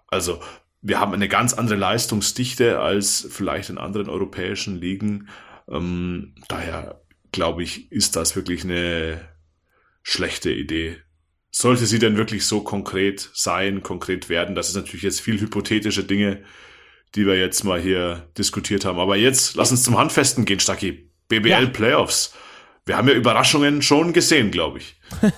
Also 0.08 0.40
wir 0.82 1.00
haben 1.00 1.14
eine 1.14 1.28
ganz 1.28 1.54
andere 1.54 1.78
Leistungsdichte 1.78 2.80
als 2.80 3.28
vielleicht 3.32 3.70
in 3.70 3.78
anderen 3.78 4.10
europäischen 4.10 4.80
Ligen. 4.80 5.30
Ähm, 5.68 6.36
daher 6.48 7.02
glaube 7.32 7.64
ich, 7.64 7.92
ist 7.92 8.16
das 8.16 8.36
wirklich 8.36 8.64
eine 8.64 9.20
schlechte 10.04 10.52
Idee, 10.52 10.98
sollte 11.58 11.86
sie 11.86 12.00
denn 12.00 12.18
wirklich 12.18 12.46
so 12.46 12.60
konkret 12.60 13.30
sein, 13.34 13.82
konkret 13.82 14.28
werden? 14.28 14.56
Das 14.56 14.68
ist 14.68 14.76
natürlich 14.76 15.04
jetzt 15.04 15.22
viel 15.22 15.40
hypothetische 15.40 16.04
Dinge, 16.04 16.44
die 17.16 17.26
wir 17.26 17.38
jetzt 17.38 17.64
mal 17.64 17.80
hier 17.80 18.28
diskutiert 18.38 18.84
haben. 18.84 19.00
Aber 19.00 19.16
jetzt 19.16 19.56
lass 19.56 19.72
uns 19.72 19.84
zum 19.84 19.98
Handfesten 19.98 20.44
gehen, 20.44 20.60
Stacki. 20.60 21.10
BBL 21.30 21.50
ja. 21.50 21.66
Playoffs. 21.68 22.34
Wir 22.86 22.98
haben 22.98 23.08
ja 23.08 23.14
Überraschungen 23.14 23.82
schon 23.82 24.12
gesehen, 24.12 24.52
glaube 24.52 24.80
ich. 24.80 25.00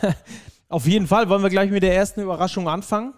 Auf 0.69 0.87
jeden 0.87 1.05
Fall. 1.05 1.29
Wollen 1.29 1.43
wir 1.43 1.51
gleich 1.51 1.69
mit 1.69 1.83
der 1.83 1.95
ersten 1.95 2.21
Überraschung 2.21 2.67
anfangen? 2.67 3.13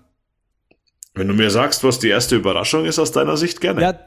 Wenn 1.13 1.29
du 1.29 1.33
mir 1.33 1.49
sagst, 1.51 1.85
was 1.85 1.99
die 1.99 2.09
erste 2.09 2.35
Überraschung 2.35 2.83
ist 2.83 2.99
aus 2.99 3.13
deiner 3.13 3.37
Sicht, 3.37 3.61
gerne. 3.61 3.81
Ja, 3.81 3.99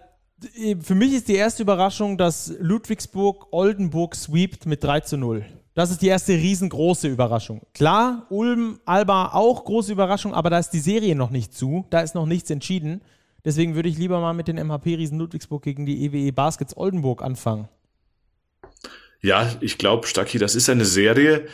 für 0.80 0.94
mich 0.94 1.14
ist 1.14 1.28
die 1.28 1.34
erste 1.34 1.62
Überraschung, 1.62 2.18
dass 2.18 2.52
Ludwigsburg 2.60 3.46
Oldenburg 3.52 4.14
sweept 4.14 4.66
mit 4.66 4.84
3 4.84 5.00
zu 5.00 5.16
0. 5.16 5.46
Das 5.74 5.90
ist 5.90 6.02
die 6.02 6.08
erste 6.08 6.34
riesengroße 6.34 7.08
Überraschung. 7.08 7.62
Klar, 7.72 8.26
Ulm, 8.28 8.78
Alba 8.84 9.32
auch 9.32 9.64
große 9.64 9.92
Überraschung, 9.92 10.34
aber 10.34 10.50
da 10.50 10.58
ist 10.58 10.70
die 10.70 10.80
Serie 10.80 11.16
noch 11.16 11.30
nicht 11.30 11.54
zu. 11.54 11.86
Da 11.88 12.00
ist 12.00 12.14
noch 12.14 12.26
nichts 12.26 12.50
entschieden. 12.50 13.00
Deswegen 13.44 13.74
würde 13.74 13.88
ich 13.88 13.98
lieber 13.98 14.20
mal 14.20 14.34
mit 14.34 14.48
den 14.48 14.56
MHP-Riesen 14.56 15.18
Ludwigsburg 15.18 15.62
gegen 15.62 15.86
die 15.86 16.04
EWE 16.04 16.28
e 16.28 16.30
Baskets 16.30 16.76
Oldenburg 16.76 17.22
anfangen. 17.22 17.68
Ja, 19.22 19.50
ich 19.60 19.78
glaube, 19.78 20.06
Stacki, 20.06 20.38
das 20.38 20.54
ist 20.54 20.68
eine 20.68 20.84
Serie. 20.84 21.46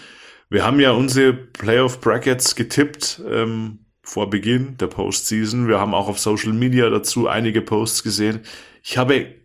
Wir 0.50 0.64
haben 0.64 0.80
ja 0.80 0.92
unsere 0.92 1.32
Playoff 1.32 2.00
Brackets 2.00 2.56
getippt 2.56 3.22
ähm, 3.28 3.80
vor 4.02 4.30
Beginn 4.30 4.76
der 4.78 4.86
Postseason. 4.88 5.68
Wir 5.68 5.78
haben 5.78 5.94
auch 5.94 6.08
auf 6.08 6.18
Social 6.18 6.52
Media 6.52 6.90
dazu 6.90 7.28
einige 7.28 7.62
Posts 7.62 8.02
gesehen. 8.02 8.40
Ich 8.82 8.98
habe 8.98 9.37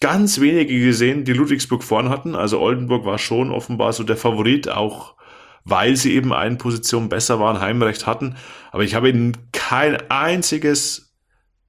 ganz 0.00 0.40
wenige 0.40 0.78
gesehen, 0.80 1.24
die 1.24 1.32
Ludwigsburg 1.32 1.84
vorn 1.84 2.08
hatten. 2.08 2.34
Also 2.34 2.58
Oldenburg 2.60 3.04
war 3.04 3.18
schon 3.18 3.52
offenbar 3.52 3.92
so 3.92 4.02
der 4.02 4.16
Favorit, 4.16 4.68
auch 4.68 5.14
weil 5.64 5.96
sie 5.96 6.14
eben 6.14 6.32
eine 6.32 6.56
Position 6.56 7.08
besser 7.08 7.38
waren, 7.38 7.60
Heimrecht 7.60 8.06
hatten. 8.06 8.36
Aber 8.72 8.82
ich 8.82 8.94
habe 8.94 9.10
ihnen 9.10 9.36
kein 9.52 9.98
einziges 10.10 11.12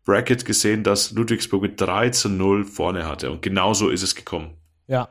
Bracket 0.06 0.46
gesehen, 0.46 0.84
das 0.84 1.12
Ludwigsburg 1.12 1.62
mit 1.62 1.80
3 1.80 2.10
zu 2.10 2.30
0 2.30 2.66
vorne 2.66 3.06
hatte. 3.06 3.32
Und 3.32 3.42
genauso 3.42 3.90
ist 3.90 4.02
es 4.02 4.16
gekommen. 4.16 4.56
Ja. 4.88 5.10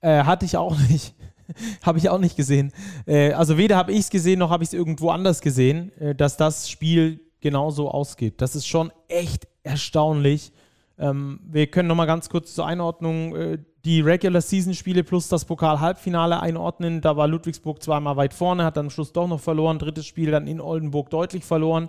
Äh, 0.00 0.24
hatte 0.24 0.44
ich 0.44 0.56
auch 0.56 0.76
nicht. 0.88 1.14
habe 1.82 1.98
ich 1.98 2.08
auch 2.08 2.18
nicht 2.18 2.36
gesehen. 2.36 2.72
Äh, 3.06 3.32
also 3.32 3.56
weder 3.56 3.76
habe 3.76 3.92
ich 3.92 4.00
es 4.00 4.10
gesehen, 4.10 4.38
noch 4.38 4.50
habe 4.50 4.62
ich 4.62 4.70
es 4.70 4.72
irgendwo 4.72 5.10
anders 5.10 5.40
gesehen, 5.40 5.92
äh, 5.98 6.14
dass 6.14 6.36
das 6.36 6.68
Spiel 6.68 7.20
genauso 7.40 7.90
ausgeht. 7.90 8.40
Das 8.40 8.54
ist 8.54 8.66
schon 8.66 8.92
echt 9.08 9.46
erstaunlich. 9.62 10.52
Ähm, 11.00 11.40
wir 11.50 11.66
können 11.66 11.88
nochmal 11.88 12.06
ganz 12.06 12.28
kurz 12.28 12.54
zur 12.54 12.66
Einordnung 12.66 13.34
äh, 13.34 13.58
die 13.86 14.02
Regular 14.02 14.42
Season 14.42 14.74
Spiele 14.74 15.02
plus 15.02 15.28
das 15.28 15.46
Pokal-Halbfinale 15.46 16.40
einordnen. 16.40 17.00
Da 17.00 17.16
war 17.16 17.26
Ludwigsburg 17.26 17.82
zweimal 17.82 18.16
weit 18.16 18.34
vorne, 18.34 18.64
hat 18.64 18.76
dann 18.76 18.86
am 18.86 18.90
Schluss 18.90 19.12
doch 19.12 19.26
noch 19.26 19.40
verloren. 19.40 19.78
Drittes 19.78 20.06
Spiel 20.06 20.30
dann 20.30 20.46
in 20.46 20.60
Oldenburg 20.60 21.08
deutlich 21.08 21.44
verloren. 21.44 21.88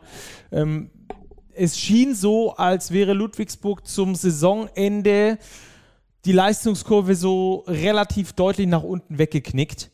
Ähm, 0.52 0.89
es 1.54 1.78
schien 1.78 2.15
so, 2.15 2.56
als 2.56 2.91
wäre 2.91 3.12
Ludwigsburg 3.12 3.86
zum 3.86 4.15
Saisonende 4.15 5.38
die 6.24 6.32
Leistungskurve 6.32 7.15
so 7.15 7.65
relativ 7.67 8.32
deutlich 8.34 8.67
nach 8.67 8.84
unten 8.84 9.17
weggeknickt. 9.17 9.90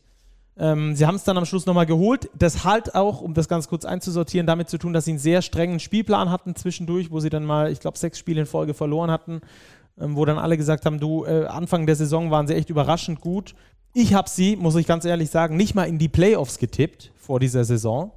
Ähm, 0.58 0.96
sie 0.96 1.06
haben 1.06 1.14
es 1.14 1.24
dann 1.24 1.38
am 1.38 1.44
Schluss 1.44 1.66
nochmal 1.66 1.86
geholt. 1.86 2.28
Das 2.36 2.64
halt 2.64 2.94
auch, 2.94 3.20
um 3.20 3.34
das 3.34 3.48
ganz 3.48 3.68
kurz 3.68 3.84
einzusortieren, 3.84 4.46
damit 4.46 4.68
zu 4.68 4.78
tun, 4.78 4.92
dass 4.92 5.04
sie 5.04 5.12
einen 5.12 5.20
sehr 5.20 5.42
strengen 5.42 5.78
Spielplan 5.78 6.30
hatten 6.30 6.56
zwischendurch, 6.56 7.10
wo 7.10 7.20
sie 7.20 7.30
dann 7.30 7.44
mal, 7.44 7.70
ich 7.70 7.80
glaube, 7.80 7.96
sechs 7.96 8.18
Spiele 8.18 8.40
in 8.40 8.46
Folge 8.46 8.74
verloren 8.74 9.10
hatten, 9.10 9.40
ähm, 10.00 10.16
wo 10.16 10.24
dann 10.24 10.38
alle 10.38 10.56
gesagt 10.56 10.84
haben, 10.84 10.98
du, 10.98 11.24
äh, 11.24 11.46
Anfang 11.46 11.86
der 11.86 11.96
Saison 11.96 12.30
waren 12.30 12.46
sie 12.46 12.54
echt 12.54 12.70
überraschend 12.70 13.20
gut. 13.20 13.54
Ich 13.94 14.14
habe 14.14 14.28
sie, 14.28 14.56
muss 14.56 14.76
ich 14.76 14.86
ganz 14.86 15.04
ehrlich 15.04 15.30
sagen, 15.30 15.56
nicht 15.56 15.74
mal 15.74 15.84
in 15.84 15.98
die 15.98 16.08
Playoffs 16.08 16.58
getippt 16.58 17.12
vor 17.16 17.40
dieser 17.40 17.64
Saison. 17.64 18.12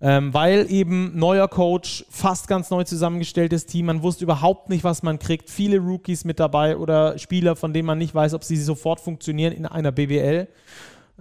Ähm, 0.00 0.34
weil 0.34 0.70
eben 0.70 1.18
neuer 1.18 1.48
Coach, 1.48 2.04
fast 2.10 2.46
ganz 2.46 2.68
neu 2.68 2.84
zusammengestelltes 2.84 3.64
Team, 3.64 3.86
man 3.86 4.02
wusste 4.02 4.24
überhaupt 4.24 4.68
nicht, 4.68 4.84
was 4.84 5.02
man 5.02 5.18
kriegt. 5.18 5.48
Viele 5.48 5.78
Rookies 5.78 6.24
mit 6.24 6.38
dabei 6.40 6.76
oder 6.76 7.16
Spieler, 7.18 7.56
von 7.56 7.72
denen 7.72 7.86
man 7.86 7.98
nicht 7.98 8.14
weiß, 8.14 8.34
ob 8.34 8.44
sie 8.44 8.56
sofort 8.56 9.00
funktionieren 9.00 9.52
in 9.52 9.66
einer 9.66 9.92
BWL. 9.92 10.48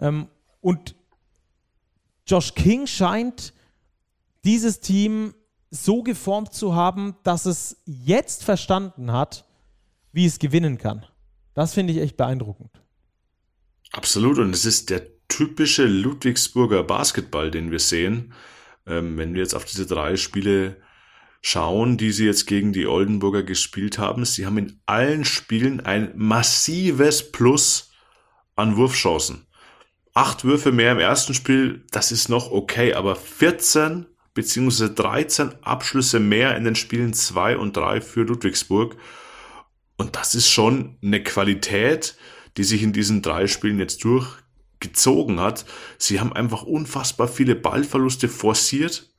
Ähm, 0.01 0.27
und 0.63 0.95
Josh 2.25 2.55
King 2.55 2.87
scheint 2.87 3.53
dieses 4.45 4.79
Team 4.79 5.35
so 5.69 6.03
geformt 6.03 6.53
zu 6.53 6.73
haben, 6.73 7.15
dass 7.23 7.45
es 7.45 7.81
jetzt 7.85 8.43
verstanden 8.43 9.11
hat, 9.11 9.45
wie 10.11 10.25
es 10.25 10.39
gewinnen 10.39 10.77
kann. 10.77 11.05
Das 11.53 11.73
finde 11.73 11.93
ich 11.93 11.99
echt 11.99 12.17
beeindruckend. 12.17 12.71
Absolut. 13.91 14.39
Und 14.39 14.55
es 14.55 14.65
ist 14.65 14.89
der 14.89 15.05
typische 15.27 15.85
Ludwigsburger 15.85 16.83
Basketball, 16.83 17.51
den 17.51 17.71
wir 17.71 17.79
sehen. 17.79 18.33
Ähm, 18.87 19.17
wenn 19.17 19.33
wir 19.33 19.41
jetzt 19.41 19.55
auf 19.55 19.65
diese 19.65 19.85
drei 19.85 20.15
Spiele 20.15 20.77
schauen, 21.41 21.97
die 21.97 22.11
sie 22.11 22.25
jetzt 22.25 22.47
gegen 22.47 22.71
die 22.71 22.87
Oldenburger 22.87 23.43
gespielt 23.43 23.97
haben, 23.97 24.23
sie 24.25 24.45
haben 24.45 24.57
in 24.57 24.79
allen 24.85 25.25
Spielen 25.25 25.81
ein 25.81 26.13
massives 26.15 27.31
Plus 27.31 27.91
an 28.55 28.77
Wurfchancen. 28.77 29.45
Acht 30.13 30.43
Würfe 30.43 30.71
mehr 30.71 30.91
im 30.91 30.99
ersten 30.99 31.33
Spiel, 31.33 31.83
das 31.91 32.11
ist 32.11 32.29
noch 32.29 32.51
okay, 32.51 32.93
aber 32.93 33.15
14 33.15 34.05
beziehungsweise 34.33 34.91
13 34.91 35.63
Abschlüsse 35.63 36.19
mehr 36.19 36.55
in 36.55 36.63
den 36.63 36.75
Spielen 36.75 37.13
2 37.13 37.57
und 37.57 37.75
3 37.75 38.01
für 38.01 38.21
Ludwigsburg. 38.21 38.95
Und 39.97 40.15
das 40.15 40.35
ist 40.35 40.49
schon 40.49 40.97
eine 41.01 41.23
Qualität, 41.23 42.15
die 42.57 42.63
sich 42.63 42.83
in 42.83 42.93
diesen 42.93 43.21
drei 43.21 43.47
Spielen 43.47 43.79
jetzt 43.79 44.03
durchgezogen 44.03 45.39
hat. 45.39 45.65
Sie 45.97 46.19
haben 46.19 46.33
einfach 46.33 46.63
unfassbar 46.63 47.27
viele 47.27 47.55
Ballverluste 47.55 48.27
forciert 48.27 49.09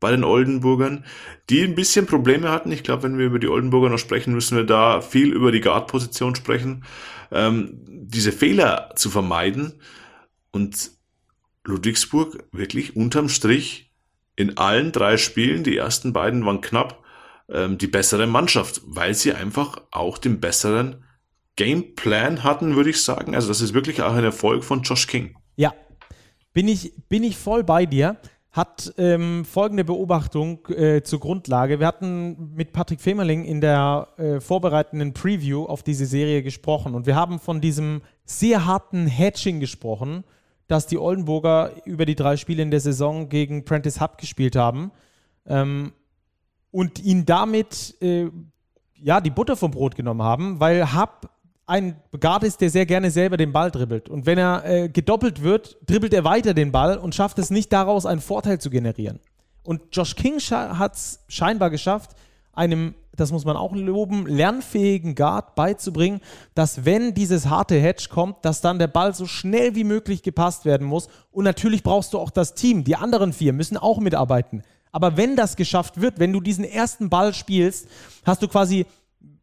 bei 0.00 0.10
den 0.12 0.24
Oldenburgern, 0.24 1.04
die 1.50 1.62
ein 1.62 1.74
bisschen 1.74 2.06
Probleme 2.06 2.50
hatten. 2.50 2.70
Ich 2.70 2.84
glaube, 2.84 3.02
wenn 3.04 3.18
wir 3.18 3.26
über 3.26 3.38
die 3.40 3.48
Oldenburger 3.48 3.88
noch 3.88 3.98
sprechen, 3.98 4.32
müssen 4.32 4.56
wir 4.56 4.64
da 4.64 5.00
viel 5.00 5.32
über 5.32 5.50
die 5.50 5.60
Guard-Position 5.60 6.36
sprechen, 6.36 6.84
ähm, 7.32 7.80
diese 7.86 8.32
Fehler 8.32 8.90
zu 8.94 9.10
vermeiden. 9.10 9.74
Und 10.50 10.92
Ludwigsburg 11.64 12.44
wirklich 12.52 12.96
unterm 12.96 13.28
Strich 13.28 13.92
in 14.36 14.56
allen 14.56 14.92
drei 14.92 15.16
Spielen, 15.16 15.64
die 15.64 15.76
ersten 15.76 16.12
beiden 16.12 16.44
waren 16.46 16.60
knapp, 16.60 17.02
ähm, 17.50 17.78
die 17.78 17.88
bessere 17.88 18.26
Mannschaft, 18.26 18.80
weil 18.84 19.14
sie 19.14 19.32
einfach 19.32 19.82
auch 19.90 20.18
den 20.18 20.40
besseren 20.40 21.04
Gameplan 21.56 22.44
hatten, 22.44 22.76
würde 22.76 22.90
ich 22.90 23.02
sagen. 23.02 23.34
Also 23.34 23.48
das 23.48 23.60
ist 23.60 23.74
wirklich 23.74 24.00
auch 24.02 24.12
ein 24.12 24.24
Erfolg 24.24 24.62
von 24.62 24.82
Josh 24.82 25.08
King. 25.08 25.34
Ja, 25.56 25.74
bin 26.52 26.68
ich, 26.68 26.92
bin 27.08 27.24
ich 27.24 27.36
voll 27.36 27.64
bei 27.64 27.84
dir. 27.84 28.16
Hat 28.52 28.92
ähm, 28.96 29.44
folgende 29.44 29.84
Beobachtung 29.84 30.66
äh, 30.68 31.02
zur 31.02 31.20
Grundlage. 31.20 31.80
Wir 31.80 31.86
hatten 31.86 32.54
mit 32.54 32.72
Patrick 32.72 33.00
Femerling 33.00 33.44
in 33.44 33.60
der 33.60 34.08
äh, 34.16 34.40
vorbereitenden 34.40 35.12
Preview 35.12 35.64
auf 35.64 35.82
diese 35.82 36.06
Serie 36.06 36.42
gesprochen 36.42 36.94
und 36.94 37.06
wir 37.06 37.14
haben 37.14 37.40
von 37.40 37.60
diesem 37.60 38.02
sehr 38.24 38.64
harten 38.64 39.06
Hatching 39.06 39.60
gesprochen, 39.60 40.24
das 40.68 40.86
die 40.86 40.98
Oldenburger 40.98 41.72
über 41.84 42.06
die 42.06 42.14
drei 42.14 42.36
Spiele 42.36 42.62
in 42.62 42.70
der 42.70 42.80
Saison 42.80 43.28
gegen 43.28 43.64
Prentice 43.64 44.00
Hub 44.00 44.18
gespielt 44.18 44.54
haben 44.54 44.92
ähm, 45.46 45.92
und 46.70 46.98
ihn 47.00 47.26
damit 47.26 47.96
äh, 48.00 48.30
ja 48.94 49.20
die 49.20 49.30
Butter 49.30 49.56
vom 49.56 49.70
Brot 49.70 49.96
genommen 49.96 50.22
haben, 50.22 50.60
weil 50.60 50.94
Hub 50.94 51.30
ein 51.66 51.96
Guard 52.18 52.44
ist, 52.44 52.60
der 52.62 52.70
sehr 52.70 52.86
gerne 52.86 53.10
selber 53.10 53.36
den 53.36 53.52
Ball 53.52 53.70
dribbelt. 53.70 54.08
Und 54.08 54.24
wenn 54.24 54.38
er 54.38 54.64
äh, 54.64 54.88
gedoppelt 54.88 55.42
wird, 55.42 55.76
dribbelt 55.86 56.14
er 56.14 56.24
weiter 56.24 56.54
den 56.54 56.72
Ball 56.72 56.96
und 56.96 57.14
schafft 57.14 57.38
es 57.38 57.50
nicht 57.50 57.72
daraus, 57.72 58.06
einen 58.06 58.22
Vorteil 58.22 58.58
zu 58.58 58.70
generieren. 58.70 59.20
Und 59.64 59.82
Josh 59.92 60.16
King 60.16 60.40
hat 60.40 60.94
es 60.94 61.24
scheinbar 61.28 61.68
geschafft, 61.68 62.12
einem, 62.54 62.94
das 63.18 63.32
muss 63.32 63.44
man 63.44 63.56
auch 63.56 63.74
loben, 63.74 64.26
lernfähigen 64.26 65.14
Guard 65.14 65.54
beizubringen, 65.54 66.20
dass 66.54 66.84
wenn 66.84 67.14
dieses 67.14 67.48
harte 67.48 67.74
Hedge 67.74 68.06
kommt, 68.10 68.44
dass 68.44 68.60
dann 68.60 68.78
der 68.78 68.86
Ball 68.86 69.14
so 69.14 69.26
schnell 69.26 69.74
wie 69.74 69.84
möglich 69.84 70.22
gepasst 70.22 70.64
werden 70.64 70.86
muss. 70.86 71.08
Und 71.30 71.44
natürlich 71.44 71.82
brauchst 71.82 72.12
du 72.12 72.18
auch 72.18 72.30
das 72.30 72.54
Team. 72.54 72.84
Die 72.84 72.96
anderen 72.96 73.32
vier 73.32 73.52
müssen 73.52 73.76
auch 73.76 73.98
mitarbeiten. 73.98 74.62
Aber 74.92 75.16
wenn 75.16 75.36
das 75.36 75.56
geschafft 75.56 76.00
wird, 76.00 76.18
wenn 76.18 76.32
du 76.32 76.40
diesen 76.40 76.64
ersten 76.64 77.10
Ball 77.10 77.34
spielst, 77.34 77.88
hast 78.24 78.42
du 78.42 78.48
quasi 78.48 78.86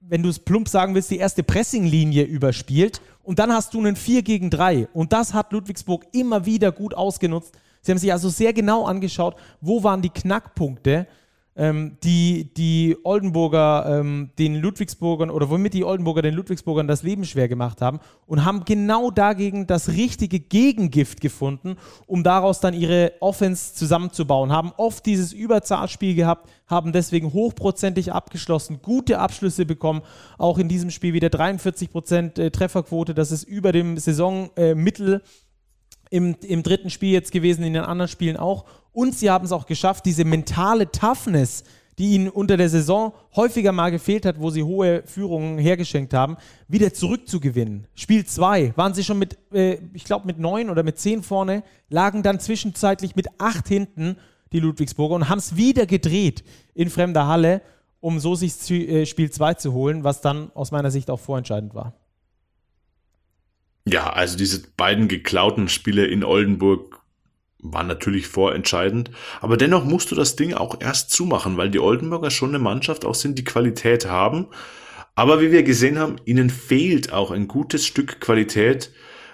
wenn 0.07 0.23
du 0.23 0.29
es 0.29 0.39
plump 0.39 0.69
sagen 0.69 0.93
willst, 0.93 1.11
die 1.11 1.17
erste 1.17 1.43
Pressinglinie 1.43 2.23
überspielt. 2.23 3.01
Und 3.23 3.39
dann 3.39 3.51
hast 3.51 3.73
du 3.73 3.79
einen 3.79 3.95
4 3.95 4.21
gegen 4.21 4.49
3. 4.49 4.87
Und 4.93 5.13
das 5.13 5.33
hat 5.33 5.51
Ludwigsburg 5.51 6.05
immer 6.11 6.45
wieder 6.45 6.71
gut 6.71 6.93
ausgenutzt. 6.93 7.55
Sie 7.81 7.91
haben 7.91 7.97
sich 7.97 8.11
also 8.11 8.29
sehr 8.29 8.53
genau 8.53 8.85
angeschaut, 8.85 9.35
wo 9.61 9.83
waren 9.83 10.01
die 10.01 10.09
Knackpunkte 10.09 11.07
ähm, 11.55 11.97
die 12.03 12.53
die 12.53 12.97
Oldenburger 13.03 13.99
ähm, 13.99 14.31
den 14.37 14.55
Ludwigsburgern 14.55 15.29
oder 15.29 15.49
womit 15.49 15.73
die 15.73 15.85
Oldenburger 15.85 16.21
den 16.21 16.33
Ludwigsburgern 16.33 16.87
das 16.87 17.03
Leben 17.03 17.23
schwer 17.25 17.47
gemacht 17.47 17.81
haben 17.81 17.99
und 18.25 18.43
haben 18.43 18.65
genau 18.65 19.09
dagegen 19.11 19.65
das 19.67 19.89
richtige 19.89 20.39
Gegengift 20.39 21.21
gefunden, 21.21 21.77
um 22.07 22.23
daraus 22.23 22.59
dann 22.59 22.73
ihre 22.73 23.13
Offense 23.21 23.73
zusammenzubauen. 23.73 24.51
Haben 24.51 24.73
oft 24.77 25.05
dieses 25.05 25.31
Überzahlspiel 25.31 26.15
gehabt, 26.15 26.49
haben 26.67 26.91
deswegen 26.91 27.31
hochprozentig 27.31 28.11
abgeschlossen, 28.11 28.79
gute 28.81 29.19
Abschlüsse 29.19 29.65
bekommen. 29.65 30.01
Auch 30.37 30.57
in 30.57 30.67
diesem 30.67 30.91
Spiel 30.91 31.13
wieder 31.13 31.29
43% 31.29 32.39
äh, 32.39 32.51
Trefferquote, 32.51 33.13
das 33.13 33.31
ist 33.31 33.43
über 33.43 33.71
dem 33.71 33.97
Saisonmittel. 33.97 35.15
Äh, 35.15 35.19
im, 36.09 36.35
im 36.41 36.63
dritten 36.63 36.89
Spiel 36.89 37.11
jetzt 37.11 37.31
gewesen, 37.31 37.63
in 37.63 37.73
den 37.73 37.83
anderen 37.83 38.09
Spielen 38.09 38.37
auch. 38.37 38.65
Und 38.91 39.17
sie 39.17 39.29
haben 39.29 39.45
es 39.45 39.51
auch 39.51 39.65
geschafft, 39.65 40.05
diese 40.05 40.25
mentale 40.25 40.91
Toughness, 40.91 41.63
die 41.97 42.13
ihnen 42.13 42.29
unter 42.29 42.57
der 42.57 42.69
Saison 42.69 43.13
häufiger 43.35 43.71
mal 43.71 43.89
gefehlt 43.89 44.25
hat, 44.25 44.39
wo 44.39 44.49
sie 44.49 44.63
hohe 44.63 45.03
Führungen 45.05 45.57
hergeschenkt 45.57 46.13
haben, 46.13 46.37
wieder 46.67 46.93
zurückzugewinnen. 46.93 47.87
Spiel 47.95 48.25
2 48.25 48.73
waren 48.75 48.93
sie 48.93 49.03
schon 49.03 49.19
mit, 49.19 49.37
äh, 49.53 49.77
ich 49.93 50.03
glaube, 50.03 50.27
mit 50.27 50.37
9 50.37 50.69
oder 50.69 50.83
mit 50.83 50.99
10 50.99 51.23
vorne, 51.23 51.63
lagen 51.89 52.23
dann 52.23 52.39
zwischenzeitlich 52.39 53.15
mit 53.15 53.27
8 53.37 53.67
hinten, 53.67 54.17
die 54.51 54.59
Ludwigsburger, 54.59 55.15
und 55.15 55.29
haben 55.29 55.39
es 55.39 55.55
wieder 55.55 55.85
gedreht 55.85 56.43
in 56.73 56.89
fremder 56.89 57.27
Halle, 57.27 57.61
um 58.01 58.19
so 58.19 58.35
sich 58.35 58.69
äh, 58.69 59.05
Spiel 59.05 59.31
2 59.31 59.55
zu 59.55 59.73
holen, 59.73 60.03
was 60.03 60.21
dann 60.21 60.51
aus 60.53 60.71
meiner 60.71 60.91
Sicht 60.91 61.09
auch 61.09 61.19
vorentscheidend 61.19 61.73
war. 61.73 61.93
Ja, 63.87 64.11
also 64.11 64.37
diese 64.37 64.63
beiden 64.77 65.07
geklauten 65.07 65.69
Spiele 65.69 66.05
in 66.05 66.23
Oldenburg 66.23 67.01
waren 67.59 67.87
natürlich 67.87 68.27
vorentscheidend. 68.27 69.11
Aber 69.41 69.57
dennoch 69.57 69.83
musst 69.83 70.11
du 70.11 70.15
das 70.15 70.35
Ding 70.35 70.53
auch 70.53 70.81
erst 70.81 71.11
zumachen, 71.11 71.57
weil 71.57 71.69
die 71.69 71.79
Oldenburger 71.79 72.31
schon 72.31 72.49
eine 72.49 72.59
Mannschaft 72.59 73.05
auch 73.05 73.15
sind, 73.15 73.37
die 73.37 73.43
Qualität 73.43 74.07
haben. 74.07 74.47
Aber 75.13 75.41
wie 75.41 75.51
wir 75.51 75.63
gesehen 75.63 75.97
haben, 75.97 76.17
ihnen 76.25 76.49
fehlt 76.49 77.13
auch 77.13 77.31
ein 77.31 77.47
gutes 77.47 77.85
Stück 77.85 78.19
Qualität. 78.19 78.91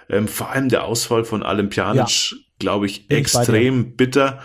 Ähm, 0.08 0.28
vor 0.28 0.50
allem 0.50 0.68
der 0.68 0.84
Ausfall 0.84 1.24
von 1.24 1.42
Olympianic, 1.42 2.30
ja. 2.30 2.36
glaube 2.58 2.86
ich, 2.86 3.08
Bin 3.08 3.18
extrem 3.18 3.80
ich 3.80 3.96
bitter, 3.96 4.40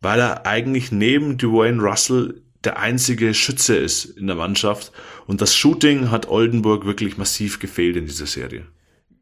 weil 0.00 0.20
er 0.20 0.46
eigentlich 0.46 0.92
neben 0.92 1.38
Dwayne 1.38 1.82
Russell 1.82 2.42
der 2.64 2.78
einzige 2.78 3.34
Schütze 3.34 3.76
ist 3.76 4.04
in 4.04 4.26
der 4.26 4.36
Mannschaft. 4.36 4.92
Und 5.26 5.40
das 5.40 5.56
Shooting 5.56 6.10
hat 6.10 6.28
Oldenburg 6.28 6.84
wirklich 6.84 7.16
massiv 7.16 7.58
gefehlt 7.60 7.96
in 7.96 8.06
dieser 8.06 8.26
Serie 8.26 8.66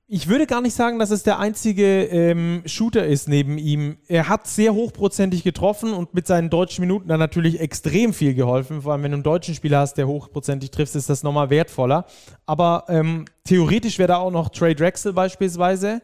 ich 0.09 0.29
würde 0.29 0.47
gar 0.47 0.61
nicht 0.61 0.75
sagen, 0.75 1.01
dass 1.01 1.11
es 1.11 1.25
der 1.25 1.41
einzige 1.41 2.05
ähm, 2.05 2.63
Shooter 2.65 3.05
ist 3.07 3.29
neben 3.29 3.59
ihm. 3.59 3.97
Er 4.07 4.29
hat 4.29 4.47
sehr 4.47 4.73
hochprozentig 4.73 5.43
getroffen 5.43 5.93
und 5.93 6.15
mit 6.15 6.29
seinen 6.29 6.49
deutschen 6.49 6.83
Minuten 6.83 7.09
dann 7.09 7.19
natürlich 7.19 7.59
extrem 7.59 8.15
viel 8.15 8.35
geholfen. 8.35 8.83
Vor 8.83 8.93
allem, 8.93 9.03
wenn 9.03 9.11
du 9.11 9.17
einen 9.17 9.25
deutschen 9.25 9.57
Spieler 9.57 9.81
hast, 9.81 9.95
der 9.95 10.07
hochprozentig 10.07 10.71
trifft, 10.71 10.95
ist 10.95 11.11
das 11.11 11.25
nochmal 11.25 11.51
wertvoller. 11.51 12.07
Aber 12.47 12.85
ähm, 12.89 13.25
theoretisch 13.43 13.99
wäre 13.99 14.09
da 14.09 14.17
auch 14.19 14.31
noch 14.31 14.51
Trey 14.51 14.77
Drexel 14.77 15.13
beispielsweise, 15.13 16.01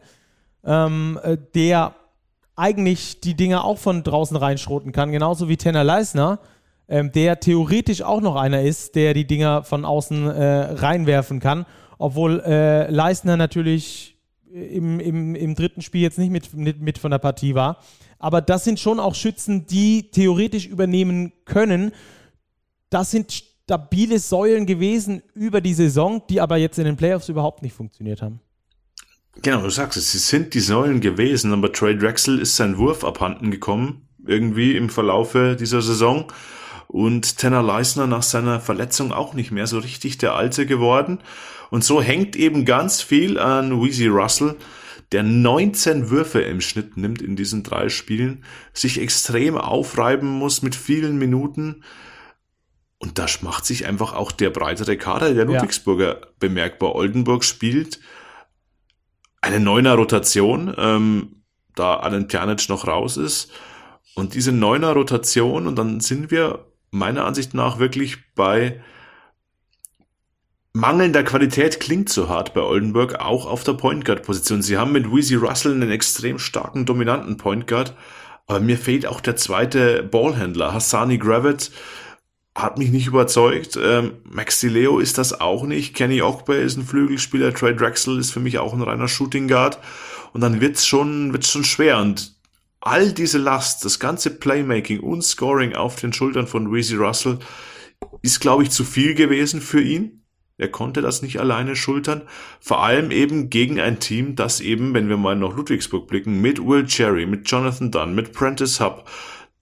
ähm, 0.65 1.17
äh, 1.23 1.37
der 1.55 1.95
eigentlich 2.57 3.21
die 3.21 3.35
Dinge 3.35 3.63
auch 3.63 3.77
von 3.77 4.03
draußen 4.03 4.35
reinschroten 4.35 4.91
kann, 4.91 5.13
genauso 5.13 5.47
wie 5.47 5.55
Tanner 5.55 5.85
Leisner, 5.85 6.39
ähm, 6.89 7.13
der 7.13 7.39
theoretisch 7.39 8.01
auch 8.01 8.19
noch 8.19 8.35
einer 8.35 8.63
ist, 8.63 8.95
der 8.95 9.13
die 9.13 9.25
Dinger 9.25 9.63
von 9.63 9.85
außen 9.85 10.27
äh, 10.27 10.43
reinwerfen 10.73 11.39
kann 11.39 11.65
obwohl 12.03 12.41
äh, 12.41 12.91
Leistner 12.91 13.37
natürlich 13.37 14.17
im, 14.51 14.99
im, 14.99 15.35
im 15.35 15.55
dritten 15.55 15.81
Spiel 15.81 16.01
jetzt 16.01 16.19
nicht 16.19 16.31
mit, 16.31 16.53
mit, 16.53 16.81
mit 16.81 16.97
von 16.97 17.11
der 17.11 17.17
Partie 17.17 17.55
war. 17.55 17.77
Aber 18.19 18.41
das 18.41 18.65
sind 18.65 18.77
schon 18.77 18.99
auch 18.99 19.15
Schützen, 19.15 19.67
die 19.67 20.11
theoretisch 20.11 20.67
übernehmen 20.67 21.31
können. 21.45 21.93
das 22.89 23.09
sind 23.09 23.31
stabile 23.31 24.19
Säulen 24.19 24.65
gewesen 24.65 25.23
über 25.33 25.61
die 25.61 25.73
Saison, 25.73 26.21
die 26.29 26.41
aber 26.41 26.57
jetzt 26.57 26.77
in 26.77 26.83
den 26.83 26.97
Playoffs 26.97 27.29
überhaupt 27.29 27.61
nicht 27.61 27.73
funktioniert 27.73 28.21
haben. 28.21 28.41
Genau, 29.41 29.61
du 29.61 29.69
sagst 29.69 29.97
es, 29.97 30.11
sie 30.11 30.19
sind 30.19 30.53
die 30.53 30.59
Säulen 30.59 30.99
gewesen, 30.99 31.53
aber 31.53 31.71
Trey 31.71 31.97
Drexel 31.97 32.37
ist 32.37 32.57
sein 32.57 32.77
Wurf 32.77 33.05
abhanden 33.05 33.49
gekommen, 33.49 34.09
irgendwie 34.27 34.75
im 34.75 34.89
Verlaufe 34.89 35.55
dieser 35.57 35.81
Saison. 35.81 36.25
Und 36.87 37.37
Tanner 37.37 37.63
Leisner 37.63 38.07
nach 38.07 38.23
seiner 38.23 38.59
Verletzung 38.59 39.13
auch 39.13 39.33
nicht 39.33 39.51
mehr 39.51 39.67
so 39.67 39.79
richtig 39.79 40.17
der 40.17 40.35
Alte 40.35 40.65
geworden. 40.65 41.19
Und 41.73 41.83
so 41.83 42.03
hängt 42.03 42.35
eben 42.35 42.65
ganz 42.65 43.01
viel 43.01 43.39
an 43.39 43.81
Weezy 43.81 44.05
Russell, 44.05 44.57
der 45.11 45.23
19 45.23 46.11
Würfe 46.11 46.39
im 46.39 46.61
Schnitt 46.61 46.97
nimmt 46.97 47.19
in 47.19 47.35
diesen 47.35 47.63
drei 47.63 47.89
Spielen, 47.89 48.43
sich 48.73 49.01
extrem 49.01 49.57
aufreiben 49.57 50.29
muss 50.29 50.61
mit 50.61 50.75
vielen 50.75 51.17
Minuten. 51.17 51.83
Und 52.99 53.17
da 53.17 53.25
macht 53.41 53.65
sich 53.65 53.87
einfach 53.87 54.13
auch 54.13 54.31
der 54.31 54.51
breitere 54.51 54.97
Kader 54.97 55.33
der 55.33 55.45
Ludwigsburger 55.45 56.21
ja. 56.21 56.27
bemerkbar. 56.37 56.93
Oldenburg 56.93 57.43
spielt 57.43 57.99
eine 59.41 59.59
neuner 59.59 59.95
Rotation, 59.95 60.75
ähm, 60.77 61.41
da 61.73 61.95
Alan 61.95 62.27
Pjanic 62.27 62.69
noch 62.69 62.85
raus 62.85 63.17
ist. 63.17 63.51
Und 64.13 64.35
diese 64.35 64.51
neuner 64.51 64.91
Rotation, 64.91 65.65
und 65.65 65.75
dann 65.75 66.01
sind 66.01 66.29
wir 66.29 66.71
meiner 66.91 67.25
Ansicht 67.25 67.55
nach 67.55 67.79
wirklich 67.79 68.17
bei 68.35 68.79
mangelnder 70.73 71.23
Qualität 71.23 71.79
klingt 71.79 72.09
so 72.09 72.27
hart 72.29 72.53
bei 72.53 72.61
Oldenburg, 72.61 73.19
auch 73.19 73.45
auf 73.45 73.63
der 73.63 73.73
Point 73.73 74.05
Guard 74.05 74.23
Position. 74.23 74.61
Sie 74.61 74.77
haben 74.77 74.91
mit 74.91 75.11
Weezy 75.11 75.35
Russell 75.35 75.73
einen 75.73 75.91
extrem 75.91 76.39
starken, 76.39 76.85
dominanten 76.85 77.37
Point 77.37 77.67
Guard, 77.67 77.95
aber 78.47 78.59
mir 78.59 78.77
fehlt 78.77 79.05
auch 79.05 79.21
der 79.21 79.35
zweite 79.35 80.03
Ballhändler. 80.03 80.73
Hassani 80.73 81.17
Gravett 81.17 81.71
hat 82.55 82.77
mich 82.77 82.89
nicht 82.89 83.07
überzeugt. 83.07 83.79
Ähm, 83.81 84.13
Maxi 84.23 84.67
Leo 84.67 84.99
ist 84.99 85.17
das 85.17 85.39
auch 85.39 85.63
nicht. 85.63 85.95
Kenny 85.95 86.21
Ogbe 86.21 86.55
ist 86.55 86.77
ein 86.77 86.85
Flügelspieler. 86.85 87.53
Trey 87.53 87.75
Drexel 87.75 88.19
ist 88.19 88.31
für 88.31 88.39
mich 88.39 88.59
auch 88.59 88.73
ein 88.73 88.81
reiner 88.81 89.07
Shooting 89.07 89.47
Guard. 89.47 89.79
Und 90.33 90.41
dann 90.41 90.61
wird's 90.61 90.85
schon, 90.85 91.33
wird's 91.33 91.49
schon 91.49 91.63
schwer. 91.63 91.99
Und 91.99 92.35
all 92.81 93.11
diese 93.11 93.37
Last, 93.37 93.85
das 93.85 93.99
ganze 93.99 94.29
Playmaking 94.29 94.99
und 94.99 95.23
Scoring 95.23 95.73
auf 95.73 95.95
den 95.95 96.13
Schultern 96.13 96.47
von 96.47 96.71
Weezy 96.71 96.95
Russell 96.95 97.39
ist, 98.21 98.39
glaube 98.39 98.63
ich, 98.63 98.71
zu 98.71 98.83
viel 98.83 99.15
gewesen 99.15 99.61
für 99.61 99.81
ihn. 99.81 100.22
Er 100.57 100.69
konnte 100.69 101.01
das 101.01 101.21
nicht 101.21 101.39
alleine 101.39 101.75
schultern. 101.75 102.21
Vor 102.59 102.83
allem 102.83 103.11
eben 103.11 103.49
gegen 103.49 103.79
ein 103.79 103.99
Team, 103.99 104.35
das 104.35 104.61
eben, 104.61 104.93
wenn 104.93 105.09
wir 105.09 105.17
mal 105.17 105.35
nach 105.35 105.55
Ludwigsburg 105.55 106.07
blicken, 106.07 106.41
mit 106.41 106.63
Will 106.63 106.85
Cherry, 106.85 107.25
mit 107.25 107.49
Jonathan 107.49 107.91
Dunn, 107.91 108.13
mit 108.13 108.33
Prentice 108.33 108.79
Hub, 108.79 109.09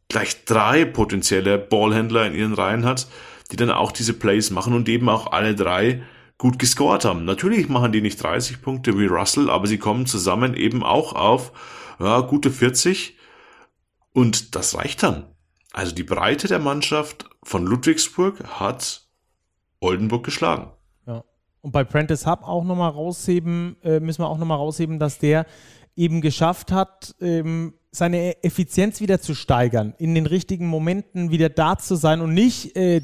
gleich 0.09 0.43
drei 0.43 0.83
potenzielle 0.83 1.57
Ballhändler 1.57 2.27
in 2.27 2.35
ihren 2.35 2.53
Reihen 2.53 2.85
hat, 2.85 3.07
die 3.51 3.55
dann 3.55 3.71
auch 3.71 3.91
diese 3.91 4.13
Plays 4.13 4.51
machen 4.51 4.73
und 4.73 4.89
eben 4.89 5.07
auch 5.07 5.31
alle 5.31 5.55
drei 5.55 6.03
gut 6.37 6.59
gescored 6.59 7.05
haben. 7.05 7.23
Natürlich 7.23 7.69
machen 7.69 7.91
die 7.91 8.01
nicht 8.01 8.21
30 8.21 8.61
Punkte 8.61 8.97
wie 8.97 9.05
Russell, 9.05 9.49
aber 9.49 9.67
sie 9.67 9.77
kommen 9.77 10.05
zusammen 10.05 10.55
eben 10.55 10.83
auch 10.83 11.13
auf 11.13 11.53
ja, 11.99 12.19
gute 12.21 12.51
40 12.51 13.17
und 14.11 14.55
das 14.55 14.75
reicht 14.75 15.03
dann. 15.03 15.27
Also 15.71 15.95
die 15.95 16.03
Breite 16.03 16.47
der 16.47 16.59
Mannschaft 16.59 17.29
von 17.43 17.65
Ludwigsburg 17.65 18.43
hat 18.59 19.07
Oldenburg 19.79 20.25
geschlagen. 20.25 20.71
Und 21.61 21.71
bei 21.71 21.83
Prentice 21.83 22.25
Hub 22.25 22.43
auch 22.43 22.63
nochmal 22.63 22.91
rausheben, 22.91 23.77
äh, 23.83 23.99
müssen 23.99 24.21
wir 24.21 24.29
auch 24.29 24.37
nochmal 24.37 24.57
rausheben, 24.57 24.99
dass 24.99 25.19
der 25.19 25.45
eben 25.95 26.21
geschafft 26.21 26.71
hat, 26.71 27.15
ähm, 27.21 27.73
seine 27.91 28.43
Effizienz 28.43 29.01
wieder 29.01 29.19
zu 29.19 29.35
steigern, 29.35 29.93
in 29.97 30.15
den 30.15 30.25
richtigen 30.25 30.67
Momenten 30.67 31.29
wieder 31.29 31.49
da 31.49 31.77
zu 31.77 31.95
sein 31.95 32.21
und 32.21 32.33
nicht 32.33 32.75
äh, 32.75 33.01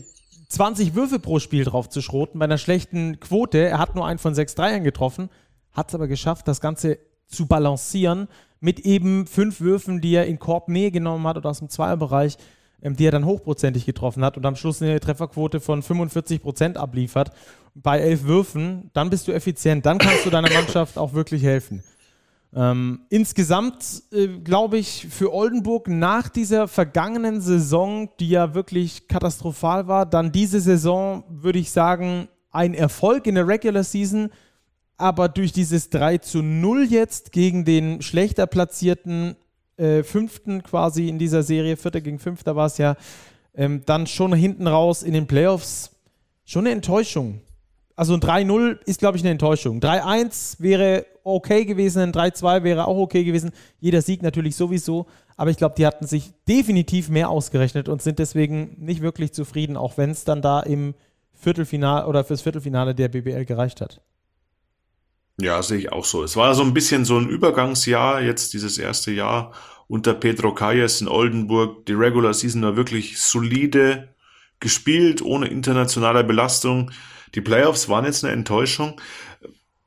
20 0.50 0.96
Würfe 0.96 1.20
pro 1.20 1.40
Spiel 1.40 1.66
drauf 1.66 1.90
zu 1.90 2.02
schroten 2.02 2.40
bei 2.40 2.46
einer 2.46 2.58
schlechten 2.58 3.20
Quote. 3.20 3.58
Er 3.58 3.80
hat 3.80 3.96
nur 3.96 4.08
einen 4.08 4.20
von 4.20 4.34
sechs 4.34 4.56
Dreiern 4.56 4.84
getroffen, 4.84 5.30
hat 5.74 5.90
es 5.90 5.96
aber 5.96 6.08
geschafft, 6.08 6.48
das 6.48 6.62
Ganze 6.62 7.00
zu 7.28 7.48
balancieren 7.48 8.30
mit 8.60 8.80
eben 8.80 9.28
fünf 9.28 9.60
Würfen, 9.60 10.02
die 10.02 10.16
er 10.16 10.26
in 10.26 10.40
Korbnähe 10.40 10.90
genommen 10.90 11.28
hat 11.28 11.38
oder 11.38 11.50
aus 11.50 11.60
dem 11.60 11.70
Zweierbereich, 11.70 12.38
ähm, 12.82 12.96
die 12.96 13.06
er 13.06 13.12
dann 13.12 13.26
hochprozentig 13.26 13.86
getroffen 13.86 14.24
hat 14.24 14.38
und 14.38 14.46
am 14.46 14.56
Schluss 14.56 14.82
eine 14.82 15.00
Trefferquote 15.00 15.60
von 15.60 15.84
45 15.84 16.42
Prozent 16.42 16.78
abliefert. 16.78 17.32
Bei 17.84 18.00
elf 18.00 18.24
Würfen, 18.24 18.90
dann 18.94 19.10
bist 19.10 19.28
du 19.28 19.32
effizient, 19.32 19.86
dann 19.86 19.98
kannst 19.98 20.26
du 20.26 20.30
deiner 20.30 20.52
Mannschaft 20.52 20.98
auch 20.98 21.14
wirklich 21.14 21.44
helfen. 21.44 21.84
Ähm, 22.56 23.02
insgesamt 23.10 24.04
äh, 24.12 24.28
glaube 24.40 24.78
ich 24.78 25.08
für 25.10 25.34
Oldenburg 25.34 25.88
nach 25.90 26.30
dieser 26.30 26.68
vergangenen 26.68 27.42
Saison, 27.42 28.10
die 28.20 28.30
ja 28.30 28.56
wirklich 28.56 29.08
katastrophal 29.08 29.88
war, 29.88 30.06
dann 30.06 30.32
diese 30.32 30.60
Saison 30.60 31.24
würde 31.30 31.60
ich 31.60 31.72
sagen, 31.72 32.30
ein 32.52 32.74
Erfolg 32.74 33.28
in 33.28 33.36
der 33.36 33.48
Regular 33.48 33.84
Season, 33.84 34.32
aber 34.98 35.30
durch 35.30 35.52
dieses 35.52 35.90
3 35.90 36.20
zu 36.20 36.42
0 36.42 36.86
jetzt 36.86 37.32
gegen 37.32 37.66
den 37.66 38.02
schlechter 38.02 38.48
platzierten 38.48 39.36
äh, 39.78 40.02
Fünften 40.04 40.64
quasi 40.64 41.10
in 41.10 41.20
dieser 41.20 41.44
Serie, 41.44 41.78
Vierter 41.78 42.02
gegen 42.02 42.18
Fünfter 42.18 42.56
war 42.56 42.66
es 42.66 42.78
ja, 42.80 42.96
ähm, 43.54 43.84
dann 43.86 44.08
schon 44.08 44.34
hinten 44.34 44.68
raus 44.68 45.04
in 45.04 45.14
den 45.14 45.28
Playoffs 45.28 45.92
schon 46.46 46.66
eine 46.66 46.74
Enttäuschung. 46.74 47.42
Also 47.98 48.14
ein 48.14 48.22
3-0 48.22 48.78
ist, 48.86 49.00
glaube 49.00 49.18
ich, 49.18 49.24
eine 49.24 49.32
Enttäuschung. 49.32 49.80
3-1 49.80 50.62
wäre 50.62 51.08
okay 51.24 51.66
gewesen, 51.66 52.00
ein 52.04 52.14
3-2 52.14 52.64
wäre 52.64 52.88
auch 52.88 52.98
okay 52.98 53.24
gewesen. 53.24 53.52
Jeder 53.80 54.04
Sieg 54.04 54.22
natürlich 54.22 54.56
sowieso. 54.56 55.08
Aber 55.36 55.50
ich 55.50 55.58
glaube, 55.58 55.74
die 55.76 55.86
hatten 55.86 56.06
sich 56.06 56.32
definitiv 56.48 57.10
mehr 57.10 57.30
ausgerechnet 57.30 57.90
und 57.90 58.04
sind 58.04 58.20
deswegen 58.20 58.76
nicht 58.78 59.02
wirklich 59.02 59.34
zufrieden, 59.34 59.78
auch 59.78 59.98
wenn 59.98 60.12
es 60.12 60.26
dann 60.26 60.44
da 60.44 60.60
im 60.60 60.94
Viertelfinale 61.34 62.06
oder 62.06 62.24
fürs 62.24 62.42
Viertelfinale 62.42 62.94
der 62.94 63.08
BBL 63.08 63.46
gereicht 63.46 63.82
hat. 63.82 64.00
Ja, 65.42 65.62
sehe 65.64 65.80
ich 65.80 65.92
auch 65.92 66.06
so. 66.06 66.24
Es 66.24 66.36
war 66.36 66.54
so 66.54 66.62
ein 66.62 66.76
bisschen 66.76 67.04
so 67.04 67.18
ein 67.18 67.28
Übergangsjahr, 67.28 68.22
jetzt 68.22 68.54
dieses 68.54 68.78
erste 68.78 69.12
Jahr 69.12 69.54
unter 69.88 70.14
Pedro 70.14 70.54
Calles 70.54 71.02
in 71.02 71.08
Oldenburg. 71.08 71.88
Die 71.88 71.94
Regular 71.94 72.34
Season 72.36 72.62
war 72.62 72.76
wirklich 72.76 73.20
solide 73.20 74.10
gespielt, 74.60 75.24
ohne 75.24 75.48
internationale 75.48 76.24
Belastung. 76.24 76.92
Die 77.36 77.42
Playoffs 77.42 77.90
waren 77.90 78.06
jetzt 78.06 78.24
eine 78.24 78.34
Enttäuschung. 78.34 79.00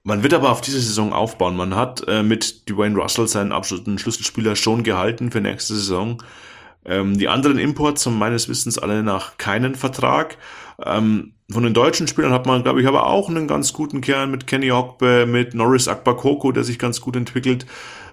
Man 0.02 0.22
wird 0.22 0.32
aber 0.32 0.50
auf 0.50 0.60
diese 0.60 0.80
Saison 0.80 1.12
aufbauen. 1.12 1.56
Man 1.56 1.74
hat 1.74 2.06
äh, 2.08 2.22
mit 2.22 2.68
Dwayne 2.68 2.96
Russell 2.96 3.28
seinen 3.28 3.52
absoluten 3.52 3.98
Schlüsselspieler 3.98 4.56
schon 4.56 4.82
gehalten 4.82 5.30
für 5.30 5.40
nächste 5.40 5.74
Saison. 5.74 6.22
Ähm, 6.84 7.18
die 7.18 7.28
anderen 7.28 7.58
Imports 7.58 8.06
haben 8.06 8.18
meines 8.18 8.48
Wissens 8.48 8.78
alle 8.78 9.02
nach 9.02 9.36
keinen 9.36 9.74
Vertrag. 9.74 10.38
Ähm, 10.82 11.34
von 11.50 11.62
den 11.62 11.74
deutschen 11.74 12.08
Spielern 12.08 12.32
hat 12.32 12.46
man, 12.46 12.62
glaube 12.62 12.80
ich, 12.80 12.86
aber 12.86 13.06
auch 13.06 13.28
einen 13.28 13.46
ganz 13.46 13.72
guten 13.72 14.00
Kern 14.00 14.30
mit 14.30 14.46
Kenny 14.46 14.72
Ogbe, 14.72 15.26
mit 15.26 15.54
Norris 15.54 15.88
Akbakoko, 15.88 16.52
der 16.52 16.64
sich 16.64 16.78
ganz 16.78 17.00
gut 17.00 17.16
entwickelt. 17.16 17.66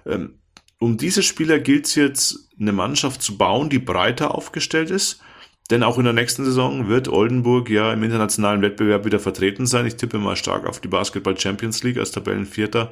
Ähm, 0.04 0.40
um 0.78 0.96
diese 0.98 1.22
Spieler 1.22 1.58
gilt 1.58 1.86
es 1.86 1.94
jetzt, 1.94 2.50
eine 2.60 2.72
Mannschaft 2.72 3.22
zu 3.22 3.38
bauen, 3.38 3.70
die 3.70 3.78
breiter 3.78 4.34
aufgestellt 4.34 4.90
ist 4.90 5.22
denn 5.70 5.82
auch 5.82 5.98
in 5.98 6.04
der 6.04 6.12
nächsten 6.12 6.44
Saison 6.44 6.88
wird 6.88 7.08
Oldenburg 7.08 7.68
ja 7.68 7.92
im 7.92 8.02
internationalen 8.02 8.62
Wettbewerb 8.62 9.04
wieder 9.04 9.20
vertreten 9.20 9.66
sein. 9.66 9.86
Ich 9.86 9.96
tippe 9.96 10.18
mal 10.18 10.36
stark 10.36 10.66
auf 10.66 10.80
die 10.80 10.88
Basketball 10.88 11.38
Champions 11.38 11.82
League 11.82 11.98
als 11.98 12.10
Tabellenvierter. 12.10 12.90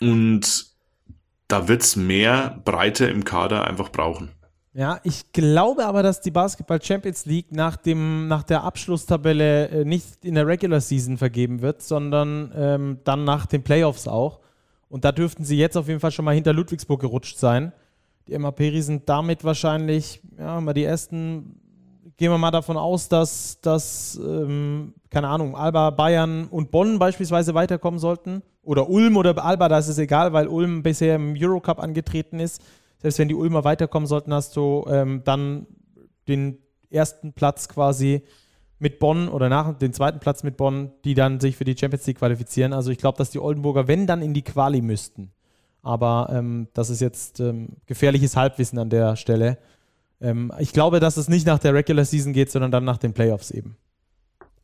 Und 0.00 0.66
da 1.46 1.68
wird's 1.68 1.94
mehr 1.94 2.60
Breite 2.64 3.06
im 3.06 3.24
Kader 3.24 3.66
einfach 3.66 3.90
brauchen. 3.90 4.30
Ja, 4.76 4.98
ich 5.04 5.30
glaube 5.30 5.86
aber, 5.86 6.02
dass 6.02 6.20
die 6.20 6.32
Basketball 6.32 6.82
Champions 6.82 7.26
League 7.26 7.52
nach, 7.52 7.76
dem, 7.76 8.26
nach 8.26 8.42
der 8.42 8.64
Abschlusstabelle 8.64 9.68
äh, 9.68 9.84
nicht 9.84 10.24
in 10.24 10.34
der 10.34 10.48
Regular 10.48 10.80
Season 10.80 11.16
vergeben 11.16 11.62
wird, 11.62 11.80
sondern 11.80 12.50
ähm, 12.56 12.98
dann 13.04 13.22
nach 13.22 13.46
den 13.46 13.62
Playoffs 13.62 14.08
auch. 14.08 14.40
Und 14.88 15.04
da 15.04 15.12
dürften 15.12 15.44
sie 15.44 15.56
jetzt 15.56 15.76
auf 15.76 15.86
jeden 15.86 16.00
Fall 16.00 16.10
schon 16.10 16.24
mal 16.24 16.34
hinter 16.34 16.52
Ludwigsburg 16.52 17.00
gerutscht 17.00 17.38
sein. 17.38 17.72
Die 18.26 18.38
MHP 18.38 18.80
sind 18.80 19.08
damit 19.08 19.44
wahrscheinlich, 19.44 20.20
ja, 20.38 20.60
mal 20.60 20.72
die 20.72 20.84
ersten, 20.84 21.60
gehen 22.16 22.30
wir 22.30 22.38
mal 22.38 22.50
davon 22.50 22.76
aus, 22.76 23.08
dass, 23.08 23.60
dass 23.60 24.18
ähm, 24.24 24.94
keine 25.10 25.28
Ahnung, 25.28 25.56
Alba, 25.56 25.90
Bayern 25.90 26.46
und 26.46 26.70
Bonn 26.70 26.98
beispielsweise 26.98 27.54
weiterkommen 27.54 28.00
sollten. 28.00 28.42
Oder 28.62 28.88
Ulm 28.88 29.16
oder 29.16 29.42
Alba, 29.44 29.68
da 29.68 29.78
ist 29.78 29.88
es 29.88 29.98
egal, 29.98 30.32
weil 30.32 30.48
Ulm 30.48 30.82
bisher 30.82 31.16
im 31.16 31.34
Eurocup 31.38 31.78
angetreten 31.78 32.40
ist. 32.40 32.62
Selbst 32.98 33.18
wenn 33.18 33.28
die 33.28 33.34
Ulmer 33.34 33.64
weiterkommen 33.64 34.06
sollten, 34.06 34.32
hast 34.32 34.56
du 34.56 34.84
ähm, 34.88 35.22
dann 35.24 35.66
den 36.26 36.58
ersten 36.90 37.34
Platz 37.34 37.68
quasi 37.68 38.22
mit 38.78 38.98
Bonn 38.98 39.28
oder 39.28 39.48
nach 39.48 39.76
den 39.76 39.92
zweiten 39.92 40.20
Platz 40.20 40.42
mit 40.42 40.56
Bonn, 40.56 40.92
die 41.04 41.14
dann 41.14 41.40
sich 41.40 41.56
für 41.56 41.64
die 41.64 41.76
Champions 41.76 42.06
League 42.06 42.18
qualifizieren. 42.18 42.72
Also 42.72 42.90
ich 42.90 42.98
glaube, 42.98 43.18
dass 43.18 43.30
die 43.30 43.38
Oldenburger, 43.38 43.88
wenn 43.88 44.06
dann 44.06 44.22
in 44.22 44.34
die 44.34 44.42
Quali 44.42 44.80
müssten. 44.80 45.32
Aber 45.84 46.28
ähm, 46.32 46.68
das 46.74 46.90
ist 46.90 47.00
jetzt 47.00 47.40
ähm, 47.40 47.68
gefährliches 47.86 48.36
Halbwissen 48.36 48.78
an 48.78 48.90
der 48.90 49.16
Stelle. 49.16 49.58
Ähm, 50.20 50.50
ich 50.58 50.72
glaube, 50.72 50.98
dass 50.98 51.16
es 51.16 51.28
nicht 51.28 51.46
nach 51.46 51.58
der 51.58 51.74
Regular 51.74 52.04
Season 52.04 52.32
geht, 52.32 52.50
sondern 52.50 52.70
dann 52.70 52.84
nach 52.84 52.96
den 52.96 53.12
Playoffs 53.12 53.50
eben. 53.50 53.76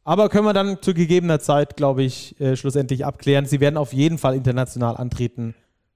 Aber 0.02 0.30
können 0.30 0.46
wir 0.46 0.54
dann 0.54 0.80
zu 0.80 0.94
gegebener 0.94 1.38
Zeit, 1.38 1.76
glaube 1.76 2.02
ich, 2.02 2.40
äh, 2.40 2.56
schlussendlich 2.56 3.04
abklären. 3.04 3.44
Sie 3.46 3.60
werden 3.60 3.76
auf 3.76 3.92
jeden 3.92 4.18
Fall 4.18 4.34
international 4.34 4.96
antreten. 4.96 5.54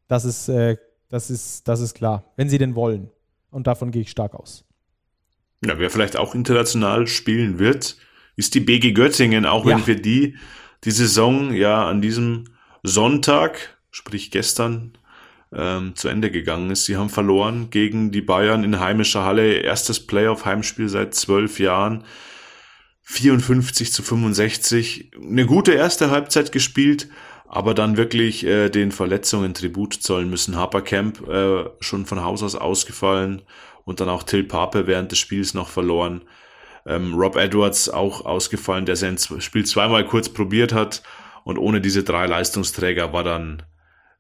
Das 0.09 0.25
ist, 0.27 0.49
äh, 0.49 0.77
das, 1.09 1.31
ist, 1.31 1.67
das 1.67 1.81
ist 1.81 1.95
klar, 1.95 2.25
wenn 2.37 2.51
sie 2.51 2.59
denn 2.59 2.75
wollen. 2.75 3.11
Und 3.51 3.67
davon 3.67 3.91
gehe 3.91 4.03
ich 4.03 4.11
stark 4.11 4.35
aus. 4.35 4.65
Ja, 5.65 5.79
wer 5.79 5.89
vielleicht 5.89 6.19
auch 6.19 6.35
international 6.35 7.07
spielen 7.07 7.59
wird, 7.59 7.97
ist 8.37 8.55
die 8.55 8.61
BG 8.61 8.93
Göttingen, 8.93 9.47
auch 9.47 9.65
wenn 9.65 9.79
ja. 9.79 9.85
für 9.85 9.97
die 9.97 10.37
die 10.85 10.91
Saison 10.91 11.55
ja 11.55 11.89
an 11.89 12.03
diesem 12.03 12.45
Sonntag, 12.83 13.79
sprich 13.91 14.31
gestern, 14.31 14.93
ähm, 15.57 15.95
zu 15.95 16.09
Ende 16.09 16.31
gegangen 16.31 16.71
ist. 16.71 16.85
Sie 16.85 16.97
haben 16.97 17.09
verloren 17.09 17.69
gegen 17.71 18.11
die 18.11 18.23
Bayern 18.23 18.65
in 18.65 18.81
heimischer 18.81 19.25
Halle. 19.25 19.55
Erstes 19.55 20.07
Playoff-Heimspiel 20.07 20.89
seit 20.89 21.15
zwölf 21.15 21.59
Jahren. 21.59 22.05
54 23.03 23.93
zu 23.93 24.03
65. 24.03 25.13
Eine 25.21 25.47
gute 25.47 25.73
erste 25.73 26.11
Halbzeit 26.11 26.53
gespielt, 26.53 27.09
aber 27.47 27.75
dann 27.75 27.97
wirklich 27.97 28.45
äh, 28.45 28.71
den 28.71 28.93
Verletzungen 28.93 29.55
Tribut 29.55 29.95
zollen 29.95 30.31
müssen. 30.31 30.57
Harper 30.57 30.83
Camp 30.83 31.29
äh, 31.29 31.65
schon 31.81 32.07
von 32.07 32.23
Haus 32.23 32.43
aus 32.43 32.55
ausgefallen 32.55 33.43
und 33.85 34.01
dann 34.01 34.09
auch 34.09 34.23
Till 34.23 34.45
Pape 34.45 34.87
während 34.87 35.13
des 35.13 35.19
Spiels 35.19 35.55
noch 35.55 35.69
verloren. 35.69 36.23
Ähm, 36.87 37.15
Rob 37.15 37.37
Edwards 37.37 37.89
auch 37.89 38.25
ausgefallen, 38.25 38.87
der 38.87 38.97
sein 38.97 39.19
Spiel 39.19 39.65
zweimal 39.65 40.07
kurz 40.07 40.29
probiert 40.29 40.73
hat 40.73 41.03
und 41.45 41.59
ohne 41.59 41.81
diese 41.81 42.03
drei 42.03 42.27
Leistungsträger 42.27 43.13
war 43.13 43.25
dann 43.25 43.63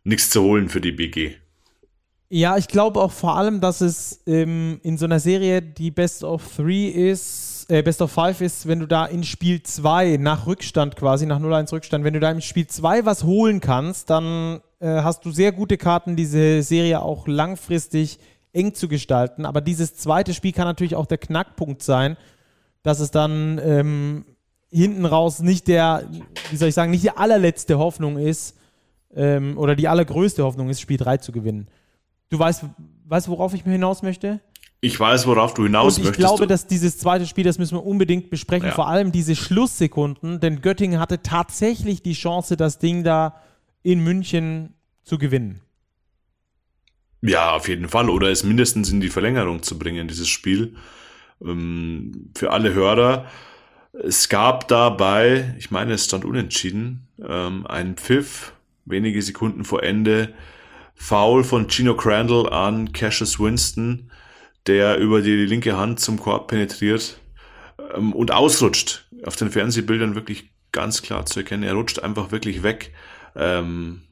nichts 0.04 0.30
zu 0.30 0.42
holen 0.42 0.68
für 0.68 0.80
die 0.80 0.92
BG. 0.92 1.36
Ja, 2.28 2.56
ich 2.56 2.68
glaube 2.68 3.00
auch 3.00 3.12
vor 3.12 3.36
allem, 3.36 3.60
dass 3.60 3.80
es 3.80 4.22
ähm, 4.26 4.80
in 4.82 4.98
so 4.98 5.04
einer 5.04 5.20
Serie 5.20 5.62
die 5.62 5.90
Best 5.90 6.24
of 6.24 6.42
Three 6.56 6.88
ist, 6.88 7.66
äh, 7.68 7.82
Best 7.82 8.02
of 8.02 8.10
Five 8.10 8.40
ist, 8.40 8.66
wenn 8.66 8.80
du 8.80 8.86
da 8.86 9.06
in 9.06 9.24
Spiel 9.24 9.62
2 9.62 10.16
nach 10.18 10.46
Rückstand 10.46 10.96
quasi, 10.96 11.26
nach 11.26 11.40
0-1 11.40 11.72
Rückstand, 11.72 12.04
wenn 12.04 12.14
du 12.14 12.20
da 12.20 12.30
im 12.30 12.40
Spiel 12.40 12.66
2 12.66 13.04
was 13.04 13.24
holen 13.24 13.60
kannst, 13.60 14.10
dann 14.10 14.60
äh, 14.80 15.02
hast 15.02 15.24
du 15.24 15.30
sehr 15.30 15.52
gute 15.52 15.76
Karten, 15.76 16.16
diese 16.16 16.62
Serie 16.62 17.02
auch 17.02 17.28
langfristig 17.28 18.18
eng 18.52 18.74
zu 18.74 18.88
gestalten. 18.88 19.46
Aber 19.46 19.60
dieses 19.60 19.94
zweite 19.96 20.34
Spiel 20.34 20.52
kann 20.52 20.66
natürlich 20.66 20.96
auch 20.96 21.06
der 21.06 21.18
Knackpunkt 21.18 21.82
sein, 21.82 22.16
dass 22.82 23.00
es 23.00 23.10
dann 23.10 23.60
ähm, 23.62 24.24
hinten 24.70 25.06
raus 25.06 25.40
nicht 25.40 25.68
der, 25.68 26.08
wie 26.50 26.56
soll 26.56 26.68
ich 26.68 26.74
sagen, 26.74 26.90
nicht 26.90 27.04
die 27.04 27.16
allerletzte 27.16 27.78
Hoffnung 27.78 28.18
ist 28.18 28.56
ähm, 29.14 29.58
oder 29.58 29.76
die 29.76 29.88
allergrößte 29.88 30.44
Hoffnung 30.44 30.68
ist, 30.68 30.80
Spiel 30.80 30.96
3 30.96 31.18
zu 31.18 31.32
gewinnen. 31.32 31.68
Du 32.30 32.38
weißt, 32.38 32.64
weißt, 33.06 33.28
worauf 33.28 33.54
ich 33.54 33.64
mir 33.64 33.72
hinaus 33.72 34.02
möchte? 34.02 34.40
Ich 34.80 34.98
weiß, 35.00 35.26
worauf 35.26 35.54
du 35.54 35.64
hinaus 35.64 35.94
Und 35.94 36.02
ich 36.02 36.08
möchtest. 36.08 36.18
Ich 36.18 36.26
glaube, 36.26 36.46
dass 36.46 36.66
dieses 36.66 36.98
zweite 36.98 37.26
Spiel, 37.26 37.44
das 37.44 37.58
müssen 37.58 37.76
wir 37.76 37.86
unbedingt 37.86 38.28
besprechen, 38.28 38.68
ja. 38.68 38.74
vor 38.74 38.88
allem 38.88 39.12
diese 39.12 39.34
Schlusssekunden, 39.34 40.40
denn 40.40 40.60
Göttingen 40.60 41.00
hatte 41.00 41.22
tatsächlich 41.22 42.02
die 42.02 42.12
Chance, 42.12 42.56
das 42.56 42.78
Ding 42.78 43.02
da 43.02 43.40
in 43.82 44.00
München 44.00 44.74
zu 45.02 45.16
gewinnen. 45.16 45.60
Ja, 47.22 47.52
auf 47.52 47.68
jeden 47.68 47.88
Fall. 47.88 48.10
Oder 48.10 48.30
es 48.30 48.44
mindestens 48.44 48.90
in 48.90 49.00
die 49.00 49.08
Verlängerung 49.08 49.62
zu 49.62 49.78
bringen, 49.78 50.08
dieses 50.08 50.28
Spiel. 50.28 50.76
Ähm, 51.42 52.30
für 52.36 52.50
alle 52.50 52.74
Hörer. 52.74 53.26
Es 53.92 54.28
gab 54.28 54.68
dabei, 54.68 55.54
ich 55.58 55.70
meine, 55.70 55.94
es 55.94 56.04
stand 56.04 56.24
unentschieden, 56.24 57.06
ähm, 57.26 57.66
einen 57.66 57.96
Pfiff, 57.96 58.53
wenige 58.84 59.22
Sekunden 59.22 59.64
vor 59.64 59.82
Ende, 59.82 60.34
Foul 60.94 61.44
von 61.44 61.68
Gino 61.68 61.96
Crandall 61.96 62.48
an 62.50 62.92
Cassius 62.92 63.40
Winston, 63.40 64.10
der 64.66 64.98
über 64.98 65.22
die 65.22 65.44
linke 65.46 65.76
Hand 65.76 66.00
zum 66.00 66.18
Korb 66.18 66.48
penetriert 66.48 67.20
ähm, 67.94 68.12
und 68.12 68.30
ausrutscht. 68.30 69.08
Auf 69.24 69.36
den 69.36 69.50
Fernsehbildern 69.50 70.14
wirklich 70.14 70.50
ganz 70.72 71.02
klar 71.02 71.26
zu 71.26 71.40
erkennen. 71.40 71.62
Er 71.62 71.74
rutscht 71.74 71.98
einfach 71.98 72.30
wirklich 72.30 72.62
weg. 72.62 72.92
Ähm, 73.36 74.02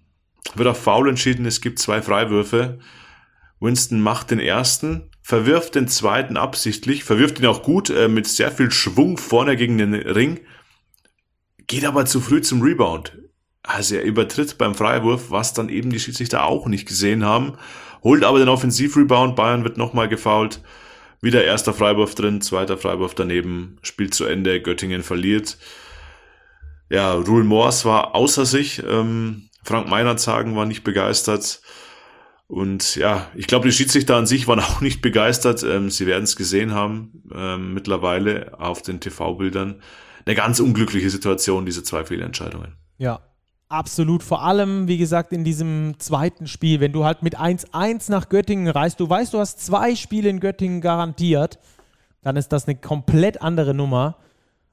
wird 0.54 0.68
auf 0.68 0.82
Foul 0.82 1.08
entschieden. 1.08 1.46
Es 1.46 1.60
gibt 1.60 1.78
zwei 1.78 2.02
Freiwürfe. 2.02 2.78
Winston 3.60 4.00
macht 4.00 4.32
den 4.32 4.40
ersten, 4.40 5.10
verwirft 5.22 5.76
den 5.76 5.86
zweiten 5.86 6.36
absichtlich, 6.36 7.04
verwirft 7.04 7.38
ihn 7.38 7.46
auch 7.46 7.62
gut 7.62 7.90
äh, 7.90 8.08
mit 8.08 8.26
sehr 8.26 8.50
viel 8.50 8.72
Schwung 8.72 9.18
vorne 9.18 9.56
gegen 9.56 9.78
den 9.78 9.94
Ring, 9.94 10.40
geht 11.68 11.84
aber 11.84 12.04
zu 12.04 12.20
früh 12.20 12.42
zum 12.42 12.60
Rebound. 12.60 13.16
Also 13.62 13.94
er 13.94 14.02
übertritt 14.02 14.58
beim 14.58 14.74
Freiwurf, 14.74 15.30
was 15.30 15.54
dann 15.54 15.68
eben 15.68 15.90
die 15.90 16.00
Schiedsrichter 16.00 16.44
auch 16.44 16.66
nicht 16.66 16.86
gesehen 16.86 17.24
haben, 17.24 17.54
holt 18.02 18.24
aber 18.24 18.38
den 18.38 18.48
Offensivrebound, 18.48 19.36
Bayern 19.36 19.64
wird 19.64 19.76
nochmal 19.76 20.08
gefoult, 20.08 20.60
wieder 21.20 21.44
erster 21.44 21.72
Freiwurf 21.72 22.16
drin, 22.16 22.40
zweiter 22.40 22.76
Freiwurf 22.76 23.14
daneben, 23.14 23.78
Spiel 23.82 24.10
zu 24.10 24.24
Ende, 24.24 24.60
Göttingen 24.60 25.04
verliert. 25.04 25.56
Ja, 26.90 27.14
Rule 27.14 27.44
Morse 27.44 27.84
war 27.84 28.16
außer 28.16 28.44
sich, 28.44 28.82
ähm, 28.84 29.48
Frank 29.62 29.88
Meinert 29.88 30.18
sagen 30.18 30.56
war 30.56 30.66
nicht 30.66 30.82
begeistert. 30.82 31.62
Und 32.48 32.96
ja, 32.96 33.30
ich 33.34 33.46
glaube, 33.46 33.68
die 33.68 33.72
Schiedsrichter 33.72 34.16
an 34.16 34.26
sich 34.26 34.46
waren 34.46 34.60
auch 34.60 34.80
nicht 34.80 35.00
begeistert. 35.00 35.62
Ähm, 35.62 35.88
sie 35.88 36.06
werden 36.06 36.24
es 36.24 36.36
gesehen 36.36 36.74
haben 36.74 37.22
ähm, 37.34 37.72
mittlerweile 37.72 38.58
auf 38.58 38.82
den 38.82 39.00
TV-Bildern. 39.00 39.80
Eine 40.26 40.34
ganz 40.34 40.60
unglückliche 40.60 41.08
Situation, 41.08 41.64
diese 41.64 41.82
zwei 41.82 42.04
Fehlentscheidungen. 42.04 42.76
Ja, 42.98 43.20
absolut. 43.72 44.22
Vor 44.22 44.42
allem, 44.42 44.88
wie 44.88 44.98
gesagt, 44.98 45.32
in 45.32 45.44
diesem 45.44 45.94
zweiten 45.98 46.46
Spiel, 46.46 46.80
wenn 46.80 46.92
du 46.92 47.04
halt 47.04 47.22
mit 47.22 47.38
1-1 47.38 48.10
nach 48.10 48.28
Göttingen 48.28 48.68
reist, 48.68 49.00
du 49.00 49.08
weißt, 49.08 49.34
du 49.34 49.38
hast 49.38 49.64
zwei 49.64 49.94
Spiele 49.94 50.28
in 50.28 50.40
Göttingen 50.40 50.80
garantiert, 50.80 51.58
dann 52.22 52.36
ist 52.36 52.52
das 52.52 52.66
eine 52.66 52.76
komplett 52.76 53.42
andere 53.42 53.74
Nummer 53.74 54.16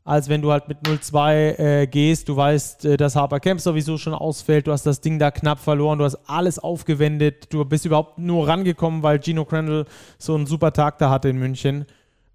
als 0.10 0.28
wenn 0.28 0.42
du 0.42 0.52
halt 0.52 0.68
mit 0.68 0.80
0-2 0.80 1.60
äh, 1.60 1.88
gehst. 1.88 2.30
Du 2.30 2.36
weißt, 2.36 2.86
äh, 2.86 2.98
dass 2.98 3.16
Harper 3.16 3.40
Camp 3.40 3.62
sowieso 3.62 4.00
schon 4.00 4.16
ausfällt. 4.16 4.66
Du 4.66 4.72
hast 4.72 4.84
das 4.88 5.02
Ding 5.02 5.20
da 5.20 5.30
knapp 5.30 5.60
verloren. 5.60 6.00
Du 6.00 6.06
hast 6.06 6.18
alles 6.28 6.58
aufgewendet. 6.58 7.54
Du 7.54 7.64
bist 7.64 7.86
überhaupt 7.86 8.18
nur 8.18 8.48
rangekommen, 8.48 9.04
weil 9.04 9.22
Gino 9.22 9.46
Crandall 9.46 9.86
so 10.18 10.34
einen 10.34 10.48
super 10.48 10.74
Tag 10.74 10.98
da 10.98 11.12
hatte 11.12 11.30
in 11.30 11.38
München. 11.38 11.86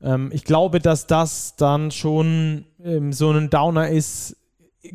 Ähm, 0.00 0.30
ich 0.32 0.44
glaube, 0.44 0.78
dass 0.78 1.08
das 1.08 1.56
dann 1.56 1.90
schon 1.90 2.64
ähm, 2.84 3.12
so 3.12 3.32
ein 3.32 3.50
Downer 3.50 3.88
ist. 3.88 4.36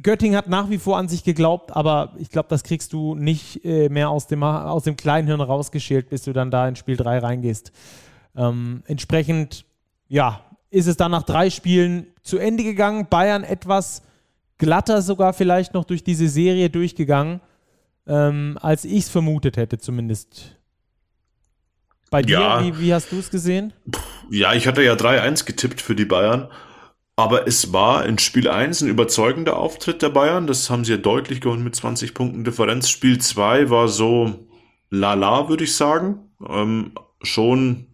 Göttingen 0.01 0.37
hat 0.37 0.47
nach 0.47 0.69
wie 0.69 0.77
vor 0.77 0.97
an 0.97 1.07
sich 1.07 1.23
geglaubt, 1.23 1.75
aber 1.75 2.13
ich 2.17 2.29
glaube, 2.29 2.47
das 2.49 2.63
kriegst 2.63 2.93
du 2.93 3.15
nicht 3.15 3.63
äh, 3.65 3.89
mehr 3.89 4.09
aus 4.09 4.27
dem, 4.27 4.43
aus 4.43 4.83
dem 4.83 4.95
Kleinhirn 4.95 5.41
rausgeschält, 5.41 6.09
bis 6.09 6.23
du 6.23 6.33
dann 6.33 6.51
da 6.51 6.67
in 6.67 6.75
Spiel 6.75 6.95
3 6.95 7.19
reingehst. 7.19 7.71
Ähm, 8.35 8.83
entsprechend, 8.85 9.65
ja, 10.07 10.41
ist 10.69 10.87
es 10.87 10.97
dann 10.97 11.11
nach 11.11 11.23
drei 11.23 11.49
Spielen 11.49 12.07
zu 12.21 12.37
Ende 12.37 12.63
gegangen. 12.63 13.07
Bayern 13.09 13.43
etwas 13.43 14.03
glatter 14.57 15.01
sogar 15.01 15.33
vielleicht 15.33 15.73
noch 15.73 15.85
durch 15.85 16.03
diese 16.03 16.27
Serie 16.27 16.69
durchgegangen, 16.69 17.41
ähm, 18.07 18.57
als 18.61 18.85
ich 18.85 18.99
es 18.99 19.09
vermutet 19.09 19.57
hätte 19.57 19.79
zumindest. 19.79 20.55
Bei 22.11 22.21
dir, 22.21 22.39
ja. 22.39 22.63
wie, 22.63 22.79
wie 22.79 22.93
hast 22.93 23.11
du 23.11 23.19
es 23.19 23.29
gesehen? 23.29 23.73
Ja, 24.31 24.53
ich 24.53 24.67
hatte 24.67 24.83
ja 24.83 24.93
3-1 24.93 25.45
getippt 25.45 25.81
für 25.81 25.95
die 25.95 26.05
Bayern. 26.05 26.49
Aber 27.19 27.47
es 27.49 27.73
war 27.73 28.05
in 28.05 28.17
Spiel 28.17 28.47
1 28.47 28.81
ein 28.81 28.87
überzeugender 28.87 29.57
Auftritt 29.57 30.01
der 30.01 30.07
Bayern. 30.07 30.47
Das 30.47 30.69
haben 30.69 30.85
sie 30.85 30.93
ja 30.93 30.97
deutlich 30.97 31.41
gewonnen 31.41 31.65
mit 31.65 31.75
20 31.75 32.13
Punkten 32.13 32.45
Differenz. 32.45 32.87
Spiel 32.87 33.19
2 33.19 33.69
war 33.69 33.89
so 33.89 34.47
lala, 34.89 35.49
würde 35.49 35.65
ich 35.65 35.75
sagen. 35.75 36.31
Ähm, 36.47 36.93
schon 37.21 37.87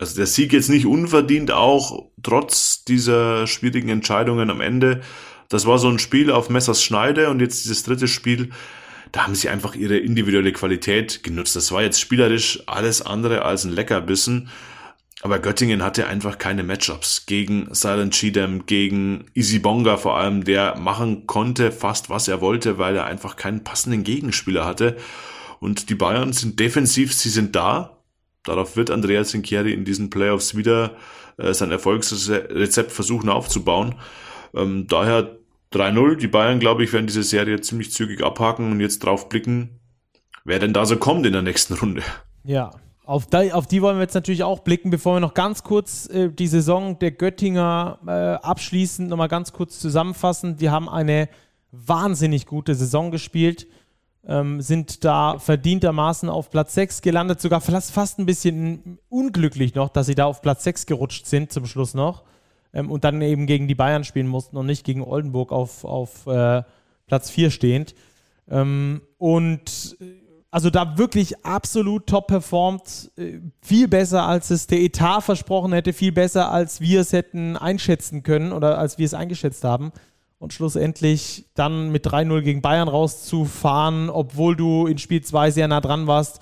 also 0.00 0.16
der 0.16 0.26
Sieg 0.26 0.52
jetzt 0.52 0.68
nicht 0.68 0.84
unverdient, 0.84 1.52
auch 1.52 2.10
trotz 2.24 2.84
dieser 2.84 3.46
schwierigen 3.46 3.88
Entscheidungen 3.88 4.50
am 4.50 4.60
Ende. 4.60 5.02
Das 5.48 5.64
war 5.64 5.78
so 5.78 5.88
ein 5.88 6.00
Spiel 6.00 6.32
auf 6.32 6.50
Messers 6.50 6.82
Schneide 6.82 7.30
und 7.30 7.38
jetzt 7.38 7.62
dieses 7.62 7.84
dritte 7.84 8.08
Spiel, 8.08 8.50
da 9.12 9.26
haben 9.26 9.36
sie 9.36 9.48
einfach 9.48 9.76
ihre 9.76 9.98
individuelle 9.98 10.52
Qualität 10.52 11.22
genutzt. 11.22 11.54
Das 11.54 11.70
war 11.70 11.82
jetzt 11.82 12.00
spielerisch 12.00 12.64
alles 12.66 13.00
andere 13.00 13.44
als 13.44 13.64
ein 13.64 13.70
Leckerbissen. 13.70 14.48
Aber 15.22 15.38
Göttingen 15.38 15.82
hatte 15.82 16.06
einfach 16.06 16.38
keine 16.38 16.62
Matchups 16.62 17.26
gegen 17.26 17.68
Silent 17.74 18.14
Cheatham, 18.14 18.64
gegen 18.64 19.26
Easy 19.34 19.58
Bonga 19.58 19.98
vor 19.98 20.16
allem, 20.16 20.44
der 20.44 20.78
machen 20.78 21.26
konnte 21.26 21.72
fast 21.72 22.08
was 22.08 22.26
er 22.26 22.40
wollte, 22.40 22.78
weil 22.78 22.96
er 22.96 23.04
einfach 23.04 23.36
keinen 23.36 23.62
passenden 23.62 24.02
Gegenspieler 24.02 24.64
hatte. 24.64 24.96
Und 25.58 25.90
die 25.90 25.94
Bayern 25.94 26.32
sind 26.32 26.58
defensiv, 26.58 27.12
sie 27.12 27.28
sind 27.28 27.54
da, 27.54 28.00
Darauf 28.44 28.76
wird 28.76 28.90
Andreas 28.90 29.30
Sinkieri 29.30 29.72
in 29.72 29.84
diesen 29.84 30.10
Playoffs 30.10 30.56
wieder 30.56 30.96
äh, 31.36 31.52
sein 31.52 31.70
Erfolgsrezept 31.70 32.90
versuchen 32.90 33.28
aufzubauen. 33.28 33.96
Ähm, 34.54 34.86
daher 34.86 35.36
3-0. 35.72 36.16
Die 36.16 36.28
Bayern, 36.28 36.58
glaube 36.58 36.82
ich, 36.82 36.92
werden 36.92 37.06
diese 37.06 37.22
Serie 37.22 37.60
ziemlich 37.60 37.92
zügig 37.92 38.22
abhaken 38.22 38.72
und 38.72 38.80
jetzt 38.80 39.00
drauf 39.00 39.28
blicken, 39.28 39.80
wer 40.44 40.58
denn 40.58 40.72
da 40.72 40.86
so 40.86 40.96
kommt 40.96 41.26
in 41.26 41.32
der 41.32 41.42
nächsten 41.42 41.74
Runde. 41.74 42.02
Ja, 42.44 42.70
auf 43.10 43.26
die, 43.26 43.52
auf 43.52 43.66
die 43.66 43.82
wollen 43.82 43.96
wir 43.96 44.02
jetzt 44.02 44.14
natürlich 44.14 44.44
auch 44.44 44.60
blicken, 44.60 44.90
bevor 44.90 45.16
wir 45.16 45.20
noch 45.20 45.34
ganz 45.34 45.62
kurz 45.64 46.08
äh, 46.08 46.30
die 46.30 46.46
Saison 46.46 46.98
der 46.98 47.10
Göttinger 47.10 47.98
äh, 48.06 48.10
abschließend 48.10 49.08
nochmal 49.08 49.28
ganz 49.28 49.52
kurz 49.52 49.80
zusammenfassen. 49.80 50.56
Die 50.56 50.70
haben 50.70 50.88
eine 50.88 51.28
wahnsinnig 51.72 52.46
gute 52.46 52.74
Saison 52.74 53.10
gespielt 53.10 53.66
ähm, 54.26 54.60
sind 54.60 55.04
da 55.04 55.38
verdientermaßen 55.38 56.28
auf 56.28 56.50
Platz 56.50 56.74
6 56.74 57.02
gelandet, 57.02 57.40
sogar 57.40 57.60
fast, 57.60 58.18
ein 58.18 58.26
bisschen 58.26 58.98
unglücklich 59.08 59.74
noch, 59.74 59.88
dass 59.88 60.06
sie 60.06 60.14
da 60.14 60.26
auf 60.26 60.42
Platz 60.42 60.64
6 60.64 60.86
gerutscht 60.86 61.26
sind 61.26 61.52
zum 61.52 61.66
Schluss 61.66 61.94
noch 61.94 62.24
ähm, 62.72 62.90
und 62.90 63.04
dann 63.04 63.22
eben 63.22 63.46
gegen 63.46 63.66
die 63.66 63.74
Bayern 63.74 64.04
spielen 64.04 64.28
mussten 64.28 64.56
und 64.56 64.66
nicht 64.66 64.84
gegen 64.84 65.02
Oldenburg 65.02 65.52
auf, 65.52 65.84
auf 65.84 66.26
äh, 66.26 66.62
Platz 67.06 67.30
4 67.30 67.50
stehend. 67.50 67.94
Ähm, 68.48 69.02
und 69.16 69.96
also 70.50 70.70
da 70.70 70.98
wirklich 70.98 71.44
absolut 71.44 72.06
top 72.06 72.26
performt, 72.26 73.10
äh, 73.16 73.38
viel 73.62 73.86
besser 73.88 74.24
als 74.24 74.50
es 74.50 74.66
der 74.66 74.80
Etat 74.80 75.20
versprochen 75.22 75.72
hätte, 75.72 75.92
viel 75.92 76.12
besser 76.12 76.50
als 76.50 76.80
wir 76.80 77.00
es 77.00 77.12
hätten 77.12 77.56
einschätzen 77.56 78.22
können 78.22 78.52
oder 78.52 78.78
als 78.78 78.98
wir 78.98 79.06
es 79.06 79.14
eingeschätzt 79.14 79.64
haben. 79.64 79.92
Und 80.38 80.54
schlussendlich 80.54 81.44
dann 81.54 81.90
mit 81.92 82.06
3-0 82.06 82.40
gegen 82.40 82.62
Bayern 82.62 82.88
rauszufahren, 82.88 84.08
obwohl 84.08 84.56
du 84.56 84.86
in 84.86 84.96
Spiel 84.96 85.22
2 85.22 85.50
sehr 85.50 85.68
nah 85.68 85.82
dran 85.82 86.06
warst. 86.06 86.40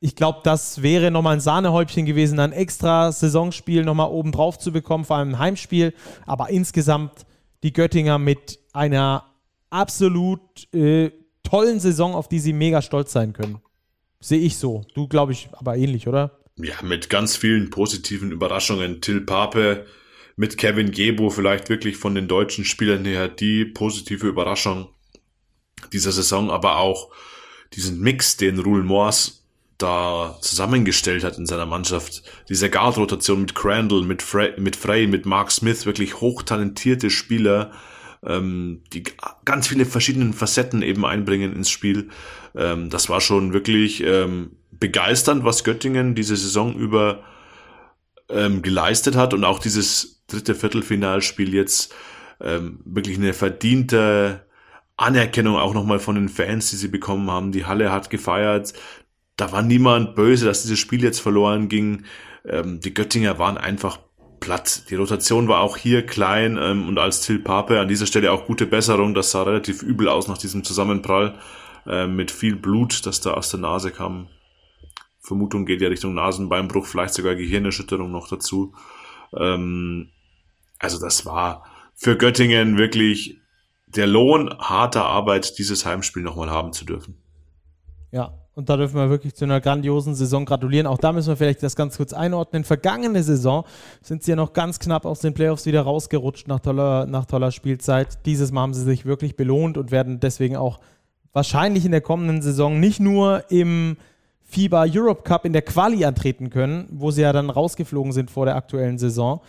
Ich 0.00 0.16
glaube, 0.16 0.40
das 0.42 0.82
wäre 0.82 1.12
nochmal 1.12 1.34
ein 1.34 1.40
Sahnehäubchen 1.40 2.06
gewesen, 2.06 2.40
ein 2.40 2.52
extra 2.52 3.12
Saisonspiel 3.12 3.84
nochmal 3.84 4.10
oben 4.10 4.32
drauf 4.32 4.58
zu 4.58 4.72
bekommen, 4.72 5.04
vor 5.04 5.16
allem 5.16 5.30
ein 5.30 5.38
Heimspiel. 5.38 5.94
Aber 6.26 6.50
insgesamt 6.50 7.24
die 7.62 7.72
Göttinger 7.72 8.18
mit 8.18 8.58
einer 8.72 9.24
absolut 9.70 10.72
äh, 10.74 11.12
tollen 11.48 11.80
Saison, 11.80 12.14
auf 12.14 12.28
die 12.28 12.38
sie 12.38 12.52
mega 12.52 12.82
stolz 12.82 13.12
sein 13.12 13.32
können. 13.32 13.60
Sehe 14.20 14.40
ich 14.40 14.56
so. 14.56 14.84
Du, 14.94 15.08
glaube 15.08 15.32
ich, 15.32 15.48
aber 15.52 15.76
ähnlich, 15.76 16.08
oder? 16.08 16.40
Ja, 16.56 16.74
mit 16.82 17.10
ganz 17.10 17.36
vielen 17.36 17.70
positiven 17.70 18.32
Überraschungen. 18.32 19.00
Till 19.00 19.20
Pape 19.20 19.86
mit 20.36 20.58
Kevin 20.58 20.90
Gebo 20.90 21.30
vielleicht 21.30 21.68
wirklich 21.68 21.96
von 21.96 22.14
den 22.14 22.28
deutschen 22.28 22.64
Spielern 22.64 23.04
her 23.04 23.28
die 23.28 23.64
positive 23.64 24.26
Überraschung 24.26 24.88
dieser 25.92 26.12
Saison, 26.12 26.50
aber 26.50 26.78
auch 26.78 27.10
diesen 27.74 28.00
Mix, 28.00 28.36
den 28.36 28.58
Rule 28.58 28.82
Moors 28.82 29.44
da 29.78 30.38
zusammengestellt 30.40 31.22
hat 31.24 31.38
in 31.38 31.46
seiner 31.46 31.66
Mannschaft. 31.66 32.22
Diese 32.48 32.70
Guard-Rotation 32.70 33.42
mit 33.42 33.54
Crandall, 33.54 34.02
mit 34.02 34.22
Frey, 34.22 34.58
mit 34.58 34.76
Frey, 34.76 35.06
mit 35.06 35.26
Mark 35.26 35.50
Smith, 35.50 35.84
wirklich 35.84 36.20
hochtalentierte 36.20 37.10
Spieler, 37.10 37.72
ähm, 38.26 38.82
die 38.92 39.04
ganz 39.44 39.68
viele 39.68 39.86
verschiedene 39.86 40.32
Facetten 40.32 40.82
eben 40.82 41.04
einbringen 41.04 41.54
ins 41.54 41.70
Spiel. 41.70 42.08
Ähm, 42.54 42.90
das 42.90 43.08
war 43.08 43.20
schon 43.20 43.52
wirklich 43.52 44.02
ähm, 44.02 44.56
begeisternd, 44.70 45.44
was 45.44 45.64
Göttingen 45.64 46.14
diese 46.14 46.36
Saison 46.36 46.74
über 46.74 47.22
ähm, 48.28 48.62
geleistet 48.62 49.16
hat 49.16 49.34
und 49.34 49.44
auch 49.44 49.58
dieses 49.58 50.24
dritte 50.26 50.54
Viertelfinalspiel 50.54 51.54
jetzt 51.54 51.94
ähm, 52.40 52.80
wirklich 52.84 53.16
eine 53.16 53.32
verdiente 53.32 54.46
Anerkennung 54.96 55.56
auch 55.56 55.74
nochmal 55.74 55.98
von 55.98 56.14
den 56.14 56.28
Fans, 56.28 56.70
die 56.70 56.76
sie 56.76 56.88
bekommen 56.88 57.30
haben. 57.30 57.52
Die 57.52 57.66
Halle 57.66 57.92
hat 57.92 58.10
gefeiert. 58.10 58.72
Da 59.36 59.52
war 59.52 59.62
niemand 59.62 60.14
böse, 60.14 60.46
dass 60.46 60.62
dieses 60.62 60.78
Spiel 60.78 61.02
jetzt 61.02 61.20
verloren 61.20 61.68
ging. 61.68 62.04
Ähm, 62.46 62.80
die 62.80 62.94
Göttinger 62.94 63.38
waren 63.38 63.58
einfach 63.58 63.98
platt. 64.40 64.90
Die 64.90 64.94
Rotation 64.94 65.48
war 65.48 65.60
auch 65.60 65.76
hier 65.76 66.04
klein 66.04 66.58
ähm, 66.60 66.88
und 66.88 66.98
als 66.98 67.20
Till 67.20 67.38
Pape 67.38 67.80
an 67.80 67.88
dieser 67.88 68.06
Stelle 68.06 68.32
auch 68.32 68.46
gute 68.46 68.66
Besserung. 68.66 69.14
Das 69.14 69.30
sah 69.30 69.42
relativ 69.42 69.82
übel 69.82 70.08
aus 70.08 70.28
nach 70.28 70.38
diesem 70.38 70.64
Zusammenprall 70.64 71.38
äh, 71.86 72.06
mit 72.06 72.30
viel 72.30 72.56
Blut, 72.56 73.06
das 73.06 73.20
da 73.20 73.34
aus 73.34 73.50
der 73.50 73.60
Nase 73.60 73.90
kam. 73.90 74.28
Vermutung 75.20 75.66
geht 75.66 75.80
ja 75.80 75.88
Richtung 75.88 76.14
Nasenbeinbruch, 76.14 76.86
vielleicht 76.86 77.14
sogar 77.14 77.34
Gehirnerschütterung 77.34 78.10
noch 78.10 78.28
dazu. 78.28 78.74
Ähm, 79.36 80.10
also 80.78 81.00
das 81.00 81.26
war 81.26 81.64
für 81.94 82.16
Göttingen 82.16 82.78
wirklich 82.78 83.40
der 83.86 84.06
Lohn 84.06 84.54
harter 84.58 85.04
Arbeit, 85.04 85.58
dieses 85.58 85.86
Heimspiel 85.86 86.22
nochmal 86.22 86.50
haben 86.50 86.72
zu 86.72 86.84
dürfen. 86.84 87.16
Ja, 88.12 88.45
und 88.56 88.70
da 88.70 88.78
dürfen 88.78 88.96
wir 88.96 89.10
wirklich 89.10 89.34
zu 89.34 89.44
einer 89.44 89.60
grandiosen 89.60 90.14
Saison 90.14 90.46
gratulieren. 90.46 90.86
Auch 90.86 90.96
da 90.96 91.12
müssen 91.12 91.28
wir 91.28 91.36
vielleicht 91.36 91.62
das 91.62 91.76
ganz 91.76 91.98
kurz 91.98 92.14
einordnen. 92.14 92.64
Vergangene 92.64 93.22
Saison 93.22 93.64
sind 94.00 94.22
sie 94.22 94.30
ja 94.30 94.36
noch 94.36 94.54
ganz 94.54 94.78
knapp 94.78 95.04
aus 95.04 95.20
den 95.20 95.34
Playoffs 95.34 95.66
wieder 95.66 95.82
rausgerutscht 95.82 96.48
nach 96.48 96.60
toller, 96.60 97.04
nach 97.04 97.26
toller 97.26 97.52
Spielzeit. 97.52 98.24
Dieses 98.24 98.52
Mal 98.52 98.62
haben 98.62 98.72
sie 98.72 98.82
sich 98.82 99.04
wirklich 99.04 99.36
belohnt 99.36 99.76
und 99.76 99.90
werden 99.90 100.20
deswegen 100.20 100.56
auch 100.56 100.80
wahrscheinlich 101.34 101.84
in 101.84 101.92
der 101.92 102.00
kommenden 102.00 102.40
Saison 102.40 102.80
nicht 102.80 102.98
nur 102.98 103.44
im 103.50 103.98
FIBA 104.44 104.86
Europe 104.88 105.22
Cup 105.22 105.44
in 105.44 105.52
der 105.52 105.60
Quali 105.60 106.06
antreten 106.06 106.48
können, 106.48 106.88
wo 106.90 107.10
sie 107.10 107.20
ja 107.20 107.34
dann 107.34 107.50
rausgeflogen 107.50 108.12
sind 108.12 108.30
vor 108.30 108.46
der 108.46 108.56
aktuellen 108.56 108.96
Saison, 108.96 109.42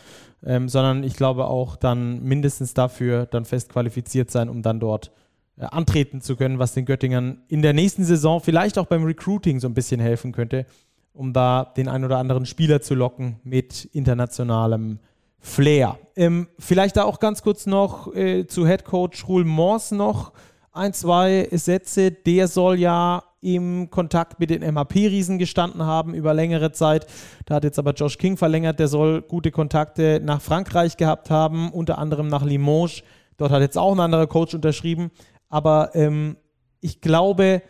ähm, 0.46 0.68
sondern 0.68 1.06
ich 1.06 1.16
glaube 1.16 1.46
auch 1.46 1.78
dann 1.78 2.24
mindestens 2.24 2.74
dafür 2.74 3.26
dann 3.26 3.46
fest 3.46 3.70
qualifiziert 3.70 4.32
sein, 4.32 4.50
um 4.50 4.62
dann 4.62 4.82
dort 4.82 5.12
antreten 5.58 6.22
zu 6.22 6.36
können, 6.36 6.60
was 6.60 6.74
den 6.74 6.86
Göttingern 6.86 7.42
in 7.48 7.62
der 7.62 7.74
nächsten 7.74 8.04
Saison 8.04 8.42
vielleicht 8.42 8.78
auch 8.78 8.86
beim 8.86 9.04
Recruiting 9.04 9.60
so 9.60 9.68
ein 9.68 9.74
bisschen 9.74 10.00
helfen 10.00 10.32
könnte, 10.32 10.66
um 11.14 11.34
da 11.34 11.66
den 11.76 11.88
ein 11.88 12.06
oder 12.06 12.18
anderen 12.18 12.46
Spieler 12.46 12.82
zu 12.82 12.94
locken 12.94 13.40
mit 13.44 13.86
internationalem 13.94 15.00
Flair. 15.40 15.98
Ähm, 16.16 16.48
vielleicht 16.60 16.98
da 16.98 17.04
auch 17.04 17.20
ganz 17.20 17.42
kurz 17.42 17.66
noch 17.66 18.14
äh, 18.14 18.48
zu 18.48 18.68
Head 18.68 18.86
Coach 18.86 19.28
Ruhl 19.28 19.46
Mors 19.46 19.92
noch 19.92 20.34
ein, 20.72 20.94
zwei 20.94 21.48
Sätze. 21.52 22.12
Der 22.12 22.48
soll 22.48 22.80
ja 22.80 23.24
im 23.42 23.90
Kontakt 23.90 24.40
mit 24.40 24.50
den 24.50 24.62
MHP-Riesen 24.62 25.38
gestanden 25.38 25.84
haben 25.84 26.14
über 26.14 26.34
längere 26.34 26.72
Zeit. 26.72 27.08
Da 27.46 27.56
hat 27.56 27.64
jetzt 27.64 27.80
aber 27.80 27.94
Josh 27.94 28.18
King 28.18 28.38
verlängert. 28.38 28.80
Der 28.80 28.88
soll 28.88 29.22
gute 29.22 29.52
Kontakte 29.52 30.22
nach 30.24 30.42
Frankreich 30.42 30.98
gehabt 30.98 31.30
haben, 31.30 31.72
unter 31.72 31.98
anderem 31.98 32.28
nach 32.28 32.44
Limoges. 32.44 33.04
Dort 33.38 33.52
hat 33.52 33.62
jetzt 33.62 33.78
auch 33.78 33.94
ein 33.94 34.00
anderer 34.00 34.28
Coach 34.28 34.56
unterschrieben. 34.56 35.12
Aber 35.50 35.92
ähm, 35.94 36.38
ich 36.82 37.02
glaube, 37.02 37.62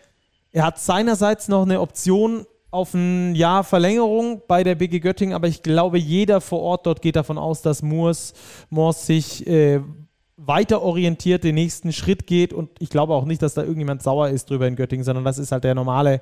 er 0.51 0.65
hat 0.65 0.79
seinerseits 0.79 1.47
noch 1.47 1.63
eine 1.63 1.81
Option 1.81 2.45
auf 2.71 2.93
ein 2.93 3.35
Jahr 3.35 3.63
Verlängerung 3.63 4.41
bei 4.47 4.63
der 4.63 4.75
BG 4.75 4.99
Göttingen, 4.99 5.33
aber 5.33 5.47
ich 5.47 5.63
glaube, 5.63 5.97
jeder 5.97 6.41
vor 6.41 6.61
Ort 6.61 6.85
dort 6.85 7.01
geht 7.01 7.15
davon 7.15 7.37
aus, 7.37 7.61
dass 7.61 7.81
Moors, 7.81 8.33
Moors 8.69 9.05
sich 9.05 9.47
äh, 9.47 9.81
weiter 10.35 10.81
orientiert 10.81 11.43
den 11.43 11.55
nächsten 11.55 11.91
Schritt 11.93 12.27
geht 12.27 12.53
und 12.53 12.69
ich 12.79 12.89
glaube 12.89 13.13
auch 13.13 13.25
nicht, 13.25 13.41
dass 13.41 13.53
da 13.53 13.61
irgendjemand 13.63 14.03
sauer 14.03 14.29
ist 14.29 14.49
drüber 14.49 14.67
in 14.67 14.75
Göttingen, 14.75 15.03
sondern 15.03 15.25
das 15.25 15.37
ist 15.37 15.51
halt 15.51 15.63
der 15.63 15.75
normale 15.75 16.21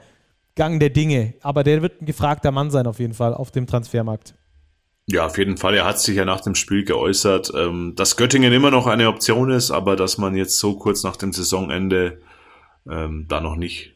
Gang 0.55 0.79
der 0.79 0.89
Dinge. 0.89 1.33
Aber 1.41 1.63
der 1.63 1.81
wird 1.81 2.01
ein 2.01 2.05
gefragter 2.05 2.51
Mann 2.51 2.71
sein 2.71 2.87
auf 2.87 2.99
jeden 2.99 3.13
Fall 3.13 3.33
auf 3.33 3.51
dem 3.51 3.67
Transfermarkt. 3.67 4.35
Ja, 5.07 5.27
auf 5.27 5.37
jeden 5.37 5.57
Fall. 5.57 5.75
Er 5.75 5.85
hat 5.85 5.99
sich 5.99 6.15
ja 6.15 6.25
nach 6.25 6.41
dem 6.41 6.55
Spiel 6.55 6.83
geäußert, 6.83 7.51
ähm, 7.55 7.93
dass 7.95 8.17
Göttingen 8.17 8.51
immer 8.51 8.71
noch 8.71 8.87
eine 8.87 9.07
Option 9.07 9.51
ist, 9.51 9.69
aber 9.69 9.95
dass 9.95 10.17
man 10.17 10.35
jetzt 10.35 10.57
so 10.57 10.77
kurz 10.77 11.03
nach 11.03 11.15
dem 11.15 11.31
Saisonende 11.31 12.21
ähm, 12.89 13.25
da 13.27 13.39
noch 13.39 13.55
nicht 13.55 13.93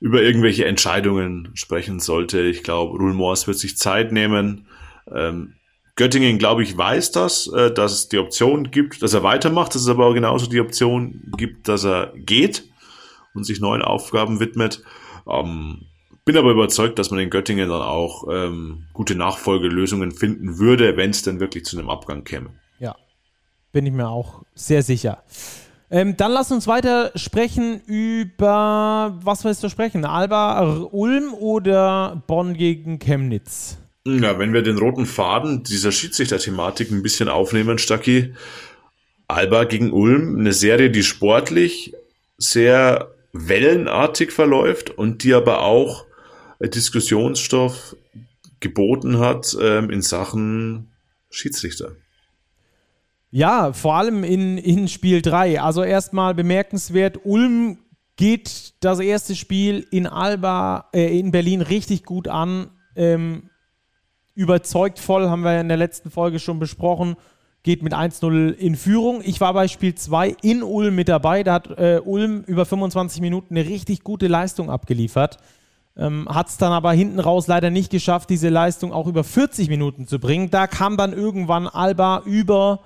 über 0.00 0.22
irgendwelche 0.22 0.64
Entscheidungen 0.64 1.50
sprechen 1.54 1.98
sollte. 1.98 2.40
Ich 2.42 2.62
glaube, 2.62 2.96
Rule 2.96 3.14
Moors 3.14 3.48
wird 3.48 3.58
sich 3.58 3.76
Zeit 3.76 4.12
nehmen. 4.12 4.68
Ähm, 5.12 5.54
Göttingen, 5.96 6.38
glaube 6.38 6.62
ich, 6.62 6.78
weiß 6.78 7.10
das, 7.10 7.48
äh, 7.48 7.72
dass 7.72 7.92
es 7.92 8.08
die 8.08 8.18
Option 8.18 8.70
gibt, 8.70 9.02
dass 9.02 9.14
er 9.14 9.24
weitermacht, 9.24 9.74
dass 9.74 9.82
es 9.82 9.88
aber 9.88 10.06
auch 10.06 10.14
genauso 10.14 10.48
die 10.48 10.60
Option 10.60 11.32
gibt, 11.36 11.66
dass 11.66 11.84
er 11.84 12.12
geht 12.14 12.68
und 13.34 13.42
sich 13.42 13.60
neuen 13.60 13.82
Aufgaben 13.82 14.38
widmet. 14.38 14.84
Ähm, 15.28 15.86
bin 16.28 16.36
aber 16.36 16.50
überzeugt, 16.50 16.98
dass 16.98 17.10
man 17.10 17.20
in 17.20 17.30
Göttingen 17.30 17.70
dann 17.70 17.80
auch 17.80 18.28
ähm, 18.30 18.84
gute 18.92 19.14
Nachfolgelösungen 19.14 20.12
finden 20.12 20.58
würde, 20.58 20.94
wenn 20.98 21.08
es 21.08 21.22
dann 21.22 21.40
wirklich 21.40 21.64
zu 21.64 21.78
einem 21.78 21.88
Abgang 21.88 22.22
käme. 22.22 22.50
Ja, 22.78 22.94
bin 23.72 23.86
ich 23.86 23.94
mir 23.94 24.10
auch 24.10 24.42
sehr 24.54 24.82
sicher. 24.82 25.22
Ähm, 25.90 26.18
dann 26.18 26.32
lass 26.32 26.52
uns 26.52 26.66
weiter 26.66 27.12
sprechen 27.14 27.80
über, 27.86 29.18
was 29.22 29.46
willst 29.46 29.62
du 29.64 29.70
sprechen? 29.70 30.04
Alba 30.04 30.86
Ulm 30.92 31.32
oder 31.32 32.22
Bonn 32.26 32.52
gegen 32.52 32.98
Chemnitz? 32.98 33.78
Ja, 34.06 34.38
wenn 34.38 34.52
wir 34.52 34.60
den 34.60 34.76
roten 34.76 35.06
Faden 35.06 35.62
dieser 35.62 35.92
Schiedsrichter-Thematik 35.92 36.90
ein 36.90 37.02
bisschen 37.02 37.30
aufnehmen, 37.30 37.78
Stacki, 37.78 38.34
Alba 39.28 39.64
gegen 39.64 39.92
Ulm, 39.92 40.38
eine 40.38 40.52
Serie, 40.52 40.90
die 40.90 41.04
sportlich 41.04 41.94
sehr 42.36 43.14
wellenartig 43.32 44.30
verläuft 44.30 44.90
und 44.90 45.24
die 45.24 45.32
aber 45.32 45.62
auch 45.62 46.04
Diskussionsstoff 46.60 47.96
geboten 48.60 49.18
hat 49.18 49.56
ähm, 49.60 49.90
in 49.90 50.02
Sachen 50.02 50.88
Schiedsrichter. 51.30 51.92
Ja, 53.30 53.72
vor 53.72 53.94
allem 53.94 54.24
in, 54.24 54.58
in 54.58 54.88
Spiel 54.88 55.22
3. 55.22 55.60
Also 55.60 55.82
erstmal 55.82 56.34
bemerkenswert, 56.34 57.20
Ulm 57.24 57.78
geht 58.16 58.74
das 58.80 59.00
erste 59.00 59.36
Spiel 59.36 59.86
in 59.90 60.06
Alba, 60.06 60.88
äh, 60.92 61.18
in 61.18 61.30
Berlin 61.30 61.60
richtig 61.60 62.04
gut 62.04 62.26
an. 62.26 62.70
Ähm, 62.96 63.50
überzeugt 64.34 64.98
voll, 64.98 65.28
haben 65.28 65.42
wir 65.42 65.60
in 65.60 65.68
der 65.68 65.76
letzten 65.76 66.10
Folge 66.10 66.38
schon 66.38 66.58
besprochen. 66.58 67.16
Geht 67.62 67.82
mit 67.82 67.92
1-0 67.92 68.52
in 68.52 68.76
Führung. 68.76 69.20
Ich 69.24 69.40
war 69.40 69.52
bei 69.52 69.68
Spiel 69.68 69.94
2 69.94 70.36
in 70.42 70.62
Ulm 70.62 70.94
mit 70.94 71.08
dabei. 71.08 71.42
Da 71.42 71.54
hat 71.54 71.78
äh, 71.78 72.00
Ulm 72.02 72.44
über 72.46 72.64
25 72.64 73.20
Minuten 73.20 73.56
eine 73.56 73.68
richtig 73.68 74.04
gute 74.04 74.26
Leistung 74.26 74.70
abgeliefert. 74.70 75.38
Ähm, 75.98 76.28
Hat 76.30 76.48
es 76.48 76.56
dann 76.56 76.72
aber 76.72 76.92
hinten 76.92 77.18
raus 77.18 77.48
leider 77.48 77.70
nicht 77.70 77.90
geschafft, 77.90 78.30
diese 78.30 78.48
Leistung 78.48 78.92
auch 78.92 79.08
über 79.08 79.24
40 79.24 79.68
Minuten 79.68 80.06
zu 80.06 80.20
bringen. 80.20 80.50
Da 80.50 80.68
kam 80.68 80.96
dann 80.96 81.12
irgendwann 81.12 81.66
Alba 81.66 82.22
über 82.24 82.80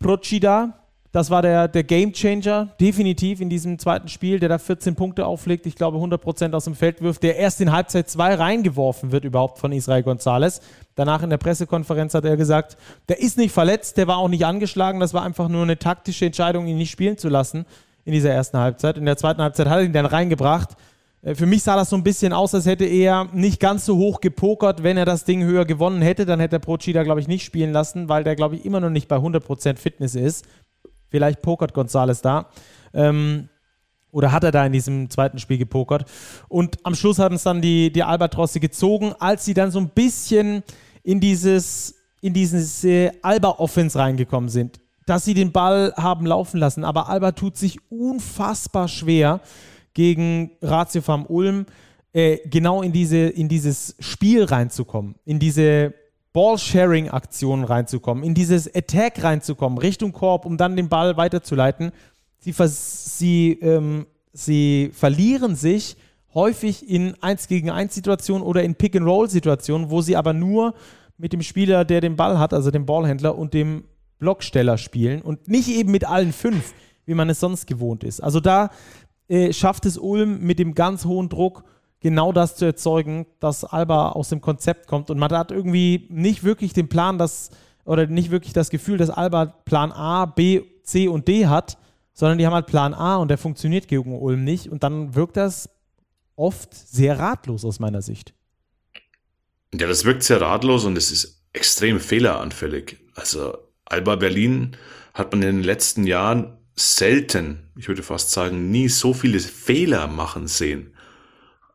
Procida. 0.00 0.74
Das 1.12 1.30
war 1.30 1.42
der, 1.42 1.68
der 1.68 1.84
Game 1.84 2.12
Changer, 2.12 2.68
definitiv 2.80 3.40
in 3.40 3.48
diesem 3.48 3.78
zweiten 3.78 4.08
Spiel, 4.08 4.40
der 4.40 4.50
da 4.50 4.58
14 4.58 4.94
Punkte 4.94 5.24
auflegt, 5.24 5.64
ich 5.64 5.74
glaube 5.74 5.96
100% 5.96 6.52
aus 6.52 6.64
dem 6.64 6.74
Feld 6.74 7.00
wirft, 7.00 7.22
der 7.22 7.36
erst 7.36 7.62
in 7.62 7.72
Halbzeit 7.72 8.10
2 8.10 8.34
reingeworfen 8.34 9.10
wird 9.10 9.24
überhaupt 9.24 9.58
von 9.58 9.72
Israel 9.72 10.02
Gonzalez. 10.02 10.60
Danach 10.96 11.22
in 11.22 11.30
der 11.30 11.38
Pressekonferenz 11.38 12.12
hat 12.12 12.26
er 12.26 12.36
gesagt, 12.36 12.76
der 13.08 13.20
ist 13.20 13.38
nicht 13.38 13.52
verletzt, 13.52 13.96
der 13.96 14.06
war 14.06 14.18
auch 14.18 14.28
nicht 14.28 14.44
angeschlagen, 14.44 15.00
das 15.00 15.14
war 15.14 15.22
einfach 15.22 15.48
nur 15.48 15.62
eine 15.62 15.78
taktische 15.78 16.26
Entscheidung, 16.26 16.66
ihn 16.66 16.76
nicht 16.76 16.90
spielen 16.90 17.16
zu 17.16 17.30
lassen 17.30 17.64
in 18.04 18.12
dieser 18.12 18.30
ersten 18.30 18.58
Halbzeit. 18.58 18.98
In 18.98 19.06
der 19.06 19.16
zweiten 19.16 19.40
Halbzeit 19.40 19.66
hat 19.66 19.78
er 19.78 19.84
ihn 19.84 19.94
dann 19.94 20.06
reingebracht 20.06 20.76
für 21.22 21.46
mich 21.46 21.64
sah 21.64 21.76
das 21.76 21.90
so 21.90 21.96
ein 21.96 22.04
bisschen 22.04 22.32
aus, 22.32 22.54
als 22.54 22.66
hätte 22.66 22.84
er 22.84 23.28
nicht 23.32 23.58
ganz 23.60 23.84
so 23.84 23.96
hoch 23.96 24.20
gepokert. 24.20 24.82
Wenn 24.82 24.96
er 24.96 25.04
das 25.04 25.24
Ding 25.24 25.42
höher 25.42 25.64
gewonnen 25.64 26.00
hätte, 26.00 26.24
dann 26.26 26.38
hätte 26.38 26.56
er 26.56 26.60
Procida, 26.60 27.02
glaube 27.02 27.20
ich, 27.20 27.28
nicht 27.28 27.44
spielen 27.44 27.72
lassen, 27.72 28.08
weil 28.08 28.22
der, 28.22 28.36
glaube 28.36 28.54
ich, 28.54 28.64
immer 28.64 28.80
noch 28.80 28.90
nicht 28.90 29.08
bei 29.08 29.16
100% 29.16 29.76
Fitness 29.76 30.14
ist. 30.14 30.46
Vielleicht 31.08 31.42
pokert 31.42 31.74
Gonzales 31.74 32.22
da. 32.22 32.50
Ähm, 32.94 33.48
oder 34.12 34.32
hat 34.32 34.44
er 34.44 34.52
da 34.52 34.64
in 34.64 34.72
diesem 34.72 35.10
zweiten 35.10 35.38
Spiel 35.38 35.58
gepokert? 35.58 36.04
Und 36.48 36.78
am 36.84 36.94
Schluss 36.94 37.18
haben 37.18 37.34
es 37.34 37.42
dann 37.42 37.60
die, 37.60 37.92
die 37.92 38.04
Albatrosse 38.04 38.60
gezogen, 38.60 39.12
als 39.18 39.44
sie 39.44 39.54
dann 39.54 39.70
so 39.70 39.80
ein 39.80 39.90
bisschen 39.90 40.62
in 41.02 41.20
dieses, 41.20 41.96
in 42.20 42.32
dieses 42.32 42.84
äh, 42.84 43.10
Alba-Offense 43.22 43.98
reingekommen 43.98 44.48
sind. 44.48 44.78
Dass 45.04 45.24
sie 45.24 45.34
den 45.34 45.52
Ball 45.52 45.92
haben 45.96 46.26
laufen 46.26 46.58
lassen. 46.58 46.84
Aber 46.84 47.08
Alba 47.08 47.32
tut 47.32 47.56
sich 47.56 47.78
unfassbar 47.90 48.88
schwer 48.88 49.40
gegen 49.98 50.52
Ratio 50.62 51.02
Farm 51.02 51.26
Ulm, 51.26 51.66
äh, 52.12 52.38
genau 52.48 52.82
in, 52.82 52.92
diese, 52.92 53.16
in 53.16 53.48
dieses 53.48 53.96
Spiel 53.98 54.44
reinzukommen. 54.44 55.16
In 55.24 55.40
diese 55.40 55.92
Ball-Sharing-Aktionen 56.32 57.64
reinzukommen, 57.64 58.22
in 58.22 58.32
dieses 58.32 58.72
Attack 58.72 59.24
reinzukommen, 59.24 59.76
Richtung 59.76 60.12
Korb, 60.12 60.46
um 60.46 60.56
dann 60.56 60.76
den 60.76 60.88
Ball 60.88 61.16
weiterzuleiten. 61.16 61.90
Sie, 62.38 62.54
sie, 62.56 63.58
ähm, 63.60 64.06
sie 64.32 64.92
verlieren 64.94 65.56
sich 65.56 65.96
häufig 66.32 66.88
in 66.88 67.20
1 67.20 67.48
gegen 67.48 67.68
1 67.68 67.92
Situationen 67.92 68.46
oder 68.46 68.62
in 68.62 68.76
Pick-and-Roll-Situationen, 68.76 69.90
wo 69.90 70.00
sie 70.00 70.14
aber 70.14 70.32
nur 70.32 70.74
mit 71.16 71.32
dem 71.32 71.42
Spieler, 71.42 71.84
der 71.84 72.00
den 72.00 72.14
Ball 72.14 72.38
hat, 72.38 72.54
also 72.54 72.70
dem 72.70 72.86
Ballhändler 72.86 73.36
und 73.36 73.52
dem 73.52 73.82
Blocksteller 74.20 74.78
spielen 74.78 75.22
und 75.22 75.48
nicht 75.48 75.68
eben 75.68 75.90
mit 75.90 76.08
allen 76.08 76.32
fünf, 76.32 76.72
wie 77.04 77.14
man 77.14 77.28
es 77.30 77.40
sonst 77.40 77.66
gewohnt 77.66 78.04
ist. 78.04 78.20
Also 78.20 78.38
da 78.38 78.70
äh, 79.28 79.52
schafft 79.52 79.86
es 79.86 79.98
Ulm 79.98 80.40
mit 80.40 80.58
dem 80.58 80.74
ganz 80.74 81.04
hohen 81.04 81.28
Druck 81.28 81.64
genau 82.00 82.32
das 82.32 82.56
zu 82.56 82.64
erzeugen, 82.64 83.26
dass 83.40 83.64
Alba 83.64 84.10
aus 84.10 84.28
dem 84.28 84.40
Konzept 84.40 84.86
kommt. 84.86 85.10
Und 85.10 85.18
man 85.18 85.30
hat 85.32 85.50
irgendwie 85.50 86.06
nicht 86.10 86.44
wirklich 86.44 86.72
den 86.72 86.88
Plan, 86.88 87.18
dass, 87.18 87.50
oder 87.84 88.06
nicht 88.06 88.30
wirklich 88.30 88.52
das 88.52 88.70
Gefühl, 88.70 88.98
dass 88.98 89.10
Alba 89.10 89.46
Plan 89.46 89.92
A, 89.92 90.26
B, 90.26 90.62
C 90.82 91.08
und 91.08 91.28
D 91.28 91.46
hat, 91.46 91.78
sondern 92.12 92.38
die 92.38 92.46
haben 92.46 92.54
halt 92.54 92.66
Plan 92.66 92.94
A 92.94 93.16
und 93.16 93.28
der 93.28 93.38
funktioniert 93.38 93.88
gegen 93.88 94.18
Ulm 94.18 94.44
nicht. 94.44 94.68
Und 94.68 94.82
dann 94.82 95.14
wirkt 95.14 95.36
das 95.36 95.68
oft 96.36 96.74
sehr 96.74 97.18
ratlos 97.18 97.64
aus 97.64 97.80
meiner 97.80 98.02
Sicht. 98.02 98.34
Ja, 99.74 99.86
das 99.86 100.04
wirkt 100.04 100.22
sehr 100.22 100.40
ratlos 100.40 100.84
und 100.84 100.96
es 100.96 101.10
ist 101.10 101.42
extrem 101.52 102.00
fehleranfällig. 102.00 102.98
Also 103.14 103.58
Alba 103.84 104.16
Berlin 104.16 104.76
hat 105.14 105.32
man 105.32 105.42
in 105.42 105.56
den 105.56 105.64
letzten 105.64 106.06
Jahren 106.06 106.57
selten, 106.78 107.70
ich 107.76 107.88
würde 107.88 108.02
fast 108.02 108.30
sagen, 108.30 108.70
nie 108.70 108.88
so 108.88 109.12
viele 109.12 109.40
Fehler 109.40 110.06
machen 110.06 110.46
sehen. 110.46 110.94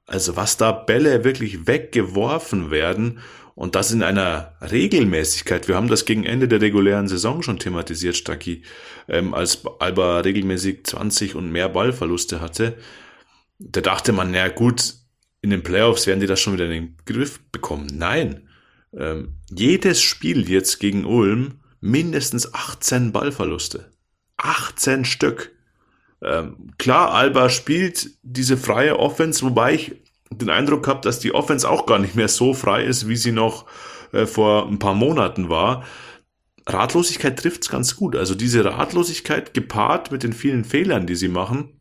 Also 0.06 0.36
was 0.36 0.58
da 0.58 0.72
Bälle 0.72 1.24
wirklich 1.24 1.68
weggeworfen 1.68 2.72
werden 2.72 3.20
und 3.56 3.76
das 3.76 3.92
in 3.92 4.04
einer 4.04 4.56
Regelmäßigkeit. 4.62 5.68
Wir 5.68 5.76
haben 5.76 5.88
das 5.88 6.06
gegen 6.06 6.24
Ende 6.24 6.48
der 6.48 6.62
regulären 6.62 7.08
Saison 7.08 7.44
schon 7.44 7.60
thematisiert, 7.60 8.16
Stacki, 8.16 8.64
ähm, 9.08 9.34
als 9.34 9.64
Alba 9.80 10.20
regelmäßig 10.20 10.86
20 10.86 11.36
und 11.36 11.52
mehr 11.52 11.70
Ballverluste 11.70 12.42
hatte. 12.42 12.78
Da 13.60 13.82
dachte 13.82 14.12
man, 14.12 14.32
na 14.32 14.48
gut, 14.50 14.96
in 15.42 15.52
den 15.52 15.64
Playoffs 15.64 16.08
werden 16.08 16.20
die 16.20 16.28
das 16.28 16.40
schon 16.40 16.54
wieder 16.54 16.66
in 16.66 16.72
den 16.72 16.98
Griff 17.06 17.40
bekommen. 17.52 17.88
Nein, 17.94 18.50
ähm, 18.98 19.38
jedes 19.50 20.02
Spiel 20.02 20.50
jetzt 20.50 20.80
gegen 20.80 21.06
Ulm 21.06 21.60
mindestens 21.80 22.54
18 22.54 23.12
Ballverluste. 23.12 23.93
18 24.44 25.06
Stück. 25.06 25.52
Ähm, 26.22 26.72
klar, 26.78 27.12
Alba 27.14 27.50
spielt 27.50 28.12
diese 28.22 28.58
freie 28.58 29.00
Offense, 29.00 29.44
wobei 29.44 29.74
ich 29.74 29.96
den 30.32 30.50
Eindruck 30.50 30.88
habe, 30.88 31.02
dass 31.02 31.20
die 31.20 31.34
Offense 31.34 31.70
auch 31.70 31.86
gar 31.86 32.00
nicht 32.00 32.16
mehr 32.16 32.28
so 32.28 32.54
frei 32.54 32.84
ist, 32.84 33.08
wie 33.08 33.16
sie 33.16 33.32
noch 33.32 33.66
äh, 34.12 34.26
vor 34.26 34.68
ein 34.68 34.80
paar 34.80 34.96
Monaten 34.96 35.50
war. 35.50 35.86
Ratlosigkeit 36.68 37.38
trifft's 37.38 37.70
ganz 37.70 37.96
gut. 37.96 38.16
Also 38.16 38.36
diese 38.36 38.64
Ratlosigkeit 38.64 39.54
gepaart 39.54 40.12
mit 40.12 40.24
den 40.24 40.34
vielen 40.34 40.64
Fehlern, 40.64 41.08
die 41.08 41.16
sie 41.16 41.28
machen, 41.28 41.80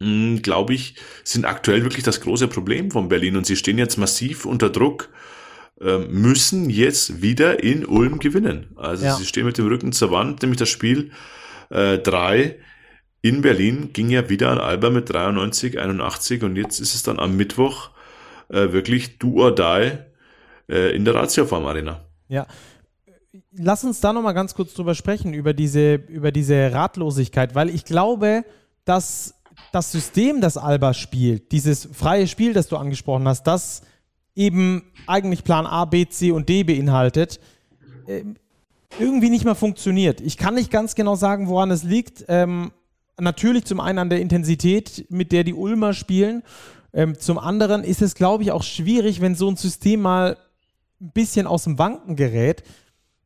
hm, 0.00 0.42
glaube 0.42 0.74
ich, 0.74 0.96
sind 1.24 1.44
aktuell 1.44 1.82
wirklich 1.82 2.04
das 2.04 2.20
große 2.20 2.48
Problem 2.48 2.90
von 2.90 3.08
Berlin 3.08 3.36
und 3.36 3.46
sie 3.46 3.56
stehen 3.56 3.78
jetzt 3.78 3.96
massiv 3.96 4.44
unter 4.44 4.70
Druck, 4.70 5.08
äh, 5.80 5.98
müssen 5.98 6.70
jetzt 6.70 7.22
wieder 7.22 7.62
in 7.62 7.86
Ulm 7.86 8.18
gewinnen. 8.18 8.72
Also 8.76 9.06
ja. 9.06 9.16
sie 9.16 9.24
stehen 9.24 9.46
mit 9.46 9.58
dem 9.58 9.66
Rücken 9.66 9.92
zur 9.92 10.10
Wand, 10.10 10.42
nämlich 10.42 10.58
das 10.58 10.68
Spiel 10.68 11.10
3 11.70 12.38
äh, 12.38 12.54
in 13.20 13.42
Berlin 13.42 13.92
ging 13.92 14.10
ja 14.10 14.28
wieder 14.28 14.50
an 14.50 14.58
Alba 14.58 14.90
mit 14.90 15.12
93, 15.12 15.78
81 15.78 16.42
und 16.44 16.56
jetzt 16.56 16.80
ist 16.80 16.94
es 16.94 17.02
dann 17.02 17.18
am 17.18 17.36
Mittwoch 17.36 17.90
äh, 18.48 18.72
wirklich 18.72 19.18
do 19.18 19.42
or 19.42 19.54
die 19.54 19.92
äh, 20.68 20.94
in 20.94 21.04
der 21.04 21.14
Ratiofarm 21.14 21.66
Arena. 21.66 22.04
Ja. 22.28 22.46
Lass 23.52 23.84
uns 23.84 24.00
da 24.00 24.12
nochmal 24.12 24.34
ganz 24.34 24.54
kurz 24.54 24.74
drüber 24.74 24.94
sprechen, 24.94 25.34
über 25.34 25.52
diese, 25.52 25.94
über 25.94 26.32
diese 26.32 26.72
Ratlosigkeit, 26.72 27.54
weil 27.54 27.70
ich 27.70 27.84
glaube, 27.84 28.44
dass 28.84 29.34
das 29.72 29.90
System, 29.92 30.40
das 30.40 30.56
Alba 30.56 30.94
spielt, 30.94 31.52
dieses 31.52 31.88
freie 31.92 32.26
Spiel, 32.26 32.52
das 32.52 32.68
du 32.68 32.76
angesprochen 32.76 33.26
hast, 33.26 33.44
das 33.44 33.82
eben 34.34 34.84
eigentlich 35.06 35.44
Plan 35.44 35.66
A, 35.66 35.84
B, 35.84 36.06
C 36.06 36.30
und 36.30 36.48
D 36.48 36.62
beinhaltet, 36.62 37.40
äh, 38.06 38.22
irgendwie 38.98 39.30
nicht 39.30 39.44
mehr 39.44 39.54
funktioniert. 39.54 40.20
Ich 40.20 40.36
kann 40.36 40.54
nicht 40.54 40.70
ganz 40.70 40.94
genau 40.94 41.14
sagen, 41.14 41.48
woran 41.48 41.70
es 41.70 41.82
liegt. 41.82 42.24
Ähm, 42.28 42.72
natürlich 43.20 43.64
zum 43.64 43.80
einen 43.80 43.98
an 43.98 44.10
der 44.10 44.20
Intensität, 44.20 45.06
mit 45.10 45.32
der 45.32 45.44
die 45.44 45.54
Ulmer 45.54 45.92
spielen. 45.92 46.42
Ähm, 46.92 47.18
zum 47.18 47.38
anderen 47.38 47.84
ist 47.84 48.02
es, 48.02 48.14
glaube 48.14 48.42
ich, 48.42 48.52
auch 48.52 48.62
schwierig, 48.62 49.20
wenn 49.20 49.34
so 49.34 49.48
ein 49.48 49.56
System 49.56 50.00
mal 50.00 50.36
ein 51.00 51.12
bisschen 51.12 51.46
aus 51.46 51.64
dem 51.64 51.78
Wanken 51.78 52.16
gerät, 52.16 52.62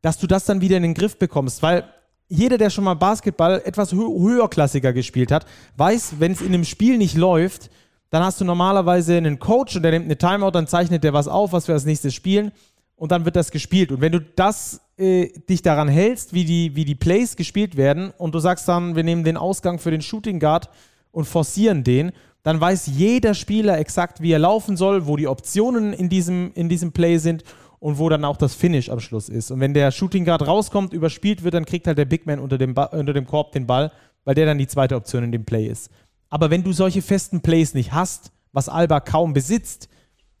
dass 0.01 0.17
du 0.17 0.27
das 0.27 0.45
dann 0.45 0.61
wieder 0.61 0.77
in 0.77 0.83
den 0.83 0.93
Griff 0.93 1.17
bekommst. 1.17 1.63
Weil 1.63 1.85
jeder, 2.27 2.57
der 2.57 2.69
schon 2.69 2.83
mal 2.83 2.95
Basketball 2.95 3.61
etwas 3.65 3.93
hö 3.93 4.07
höherklassiger 4.07 4.93
gespielt 4.93 5.31
hat, 5.31 5.45
weiß, 5.77 6.15
wenn 6.19 6.33
es 6.33 6.41
in 6.41 6.47
einem 6.47 6.65
Spiel 6.65 6.97
nicht 6.97 7.15
läuft, 7.15 7.69
dann 8.09 8.23
hast 8.23 8.39
du 8.39 8.45
normalerweise 8.45 9.17
einen 9.17 9.39
Coach 9.39 9.75
und 9.75 9.83
der 9.83 9.91
nimmt 9.91 10.05
eine 10.05 10.17
Timeout, 10.17 10.51
dann 10.51 10.67
zeichnet 10.67 11.03
der 11.03 11.13
was 11.13 11.27
auf, 11.27 11.51
was 11.51 11.67
wir 11.67 11.73
als 11.73 11.85
nächstes 11.85 12.13
spielen 12.13 12.51
und 12.95 13.11
dann 13.11 13.25
wird 13.25 13.35
das 13.35 13.49
gespielt. 13.49 13.91
Und 13.91 14.01
wenn 14.01 14.11
du 14.11 14.21
das 14.21 14.81
äh, 14.97 15.29
dich 15.49 15.61
daran 15.61 15.87
hältst, 15.87 16.33
wie 16.33 16.45
die, 16.45 16.75
wie 16.75 16.85
die 16.85 16.95
Plays 16.95 17.35
gespielt 17.35 17.77
werden 17.77 18.11
und 18.17 18.35
du 18.35 18.39
sagst 18.39 18.67
dann, 18.67 18.95
wir 18.95 19.03
nehmen 19.03 19.23
den 19.23 19.37
Ausgang 19.37 19.79
für 19.79 19.91
den 19.91 20.01
Shooting 20.01 20.39
Guard 20.39 20.69
und 21.11 21.25
forcieren 21.25 21.83
den, 21.83 22.11
dann 22.43 22.59
weiß 22.59 22.87
jeder 22.87 23.33
Spieler 23.33 23.79
exakt, 23.79 24.21
wie 24.21 24.31
er 24.31 24.39
laufen 24.39 24.77
soll, 24.77 25.07
wo 25.07 25.15
die 25.15 25.27
Optionen 25.27 25.93
in 25.93 26.09
diesem, 26.09 26.51
in 26.53 26.69
diesem 26.69 26.91
Play 26.91 27.17
sind 27.17 27.43
und 27.79 27.97
wo 27.97 28.09
dann 28.09 28.25
auch 28.25 28.37
das 28.37 28.53
Finish 28.53 28.89
am 28.89 28.99
Schluss 28.99 29.29
ist. 29.29 29.51
Und 29.51 29.59
wenn 29.59 29.73
der 29.73 29.91
Shooting 29.91 30.25
Guard 30.25 30.45
rauskommt, 30.45 30.93
überspielt 30.93 31.43
wird, 31.43 31.53
dann 31.53 31.65
kriegt 31.65 31.87
halt 31.87 31.97
der 31.97 32.05
Big 32.05 32.25
Man 32.25 32.39
unter 32.39 32.57
dem, 32.57 32.75
unter 32.75 33.13
dem 33.13 33.25
Korb 33.25 33.51
den 33.53 33.65
Ball, 33.65 33.91
weil 34.25 34.35
der 34.35 34.45
dann 34.45 34.57
die 34.57 34.67
zweite 34.67 34.95
Option 34.95 35.23
in 35.23 35.31
dem 35.31 35.45
Play 35.45 35.67
ist. 35.67 35.89
Aber 36.29 36.49
wenn 36.49 36.63
du 36.63 36.73
solche 36.73 37.01
festen 37.01 37.41
Plays 37.41 37.73
nicht 37.73 37.93
hast, 37.93 38.31
was 38.51 38.69
Alba 38.69 38.99
kaum 38.99 39.33
besitzt, 39.33 39.89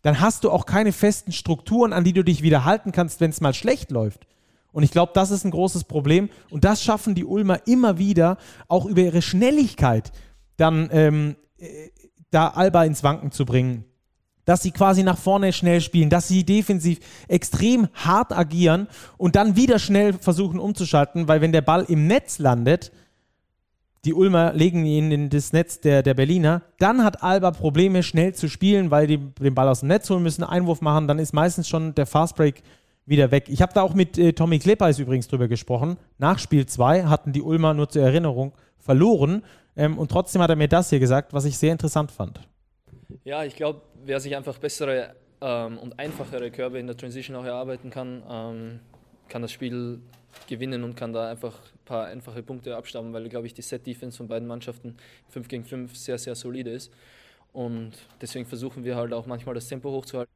dann 0.03 0.19
hast 0.19 0.43
du 0.43 0.51
auch 0.51 0.65
keine 0.65 0.91
festen 0.91 1.31
Strukturen, 1.31 1.93
an 1.93 2.03
die 2.03 2.13
du 2.13 2.23
dich 2.23 2.43
wieder 2.43 2.65
halten 2.65 2.91
kannst, 2.91 3.21
wenn 3.21 3.31
es 3.31 3.41
mal 3.41 3.53
schlecht 3.53 3.91
läuft. 3.91 4.27
Und 4.73 4.83
ich 4.83 4.91
glaube, 4.91 5.11
das 5.15 5.31
ist 5.31 5.45
ein 5.45 5.51
großes 5.51 5.85
Problem. 5.85 6.29
Und 6.49 6.65
das 6.65 6.83
schaffen 6.83 7.15
die 7.15 7.23
Ulmer 7.23 7.65
immer 7.67 7.97
wieder, 7.97 8.37
auch 8.67 8.85
über 8.85 9.01
ihre 9.01 9.21
Schnelligkeit 9.21 10.11
dann 10.57 10.89
ähm, 10.91 11.35
äh, 11.57 11.89
da 12.31 12.49
Alba 12.49 12.83
ins 12.83 13.03
Wanken 13.03 13.31
zu 13.31 13.45
bringen. 13.45 13.85
Dass 14.45 14.61
sie 14.61 14.71
quasi 14.71 15.03
nach 15.03 15.17
vorne 15.17 15.53
schnell 15.53 15.79
spielen, 15.79 16.09
dass 16.09 16.27
sie 16.27 16.43
defensiv 16.43 16.99
extrem 17.29 17.87
hart 17.93 18.33
agieren 18.33 18.87
und 19.17 19.37
dann 19.37 19.55
wieder 19.55 19.79
schnell 19.79 20.13
versuchen 20.13 20.59
umzuschalten, 20.59 21.29
weil 21.29 21.39
wenn 21.39 21.53
der 21.53 21.61
Ball 21.61 21.85
im 21.87 22.07
Netz 22.07 22.39
landet, 22.39 22.91
die 24.05 24.13
Ulmer 24.13 24.51
legen 24.51 24.85
ihn 24.85 25.11
in 25.11 25.29
das 25.29 25.53
Netz 25.53 25.79
der, 25.79 26.03
der 26.03 26.13
Berliner. 26.13 26.63
Dann 26.77 27.05
hat 27.05 27.23
Alba 27.23 27.51
Probleme, 27.51 28.03
schnell 28.03 28.35
zu 28.35 28.49
spielen, 28.49 28.91
weil 28.91 29.07
die 29.07 29.17
den 29.17 29.55
Ball 29.55 29.69
aus 29.69 29.79
dem 29.79 29.87
Netz 29.87 30.09
holen 30.09 30.23
müssen, 30.23 30.43
Einwurf 30.43 30.81
machen. 30.81 31.07
Dann 31.07 31.19
ist 31.19 31.33
meistens 31.33 31.69
schon 31.69 31.95
der 31.95 32.05
Fastbreak 32.05 32.63
wieder 33.05 33.31
weg. 33.31 33.49
Ich 33.49 33.61
habe 33.61 33.73
da 33.73 33.81
auch 33.81 33.93
mit 33.93 34.17
äh, 34.17 34.33
Tommy 34.33 34.59
Kleppeis 34.59 34.99
übrigens 34.99 35.27
drüber 35.27 35.47
gesprochen. 35.47 35.97
Nach 36.17 36.39
Spiel 36.39 36.65
2 36.65 37.03
hatten 37.03 37.33
die 37.33 37.41
Ulmer 37.41 37.73
nur 37.73 37.89
zur 37.89 38.03
Erinnerung 38.03 38.53
verloren. 38.77 39.43
Ähm, 39.75 39.97
und 39.97 40.11
trotzdem 40.11 40.41
hat 40.41 40.49
er 40.49 40.55
mir 40.55 40.67
das 40.67 40.89
hier 40.89 40.99
gesagt, 40.99 41.33
was 41.33 41.45
ich 41.45 41.57
sehr 41.57 41.71
interessant 41.71 42.11
fand. 42.11 42.39
Ja, 43.23 43.43
ich 43.43 43.55
glaube, 43.55 43.81
wer 44.05 44.19
sich 44.19 44.35
einfach 44.35 44.57
bessere 44.57 45.15
ähm, 45.41 45.77
und 45.77 45.99
einfachere 45.99 46.51
Körbe 46.51 46.79
in 46.79 46.87
der 46.87 46.97
Transition 46.97 47.35
auch 47.35 47.45
erarbeiten 47.45 47.89
kann, 47.89 48.23
ähm, 48.29 48.79
kann 49.29 49.41
das 49.41 49.51
Spiel 49.51 49.99
gewinnen 50.47 50.83
und 50.83 50.95
kann 50.95 51.13
da 51.13 51.29
einfach 51.29 51.53
ein 51.53 51.85
paar 51.85 52.05
einfache 52.05 52.43
Punkte 52.43 52.75
abstammen, 52.75 53.13
weil, 53.13 53.29
glaube 53.29 53.47
ich, 53.47 53.53
die 53.53 53.61
Set-Defense 53.61 54.17
von 54.17 54.27
beiden 54.27 54.47
Mannschaften 54.47 54.97
5 55.29 55.47
gegen 55.47 55.63
5 55.63 55.95
sehr, 55.95 56.17
sehr 56.17 56.35
solide 56.35 56.71
ist. 56.71 56.91
Und 57.51 57.91
deswegen 58.19 58.45
versuchen 58.45 58.83
wir 58.83 58.95
halt 58.95 59.13
auch 59.13 59.25
manchmal 59.25 59.55
das 59.55 59.67
Tempo 59.67 59.91
hochzuhalten. 59.91 60.33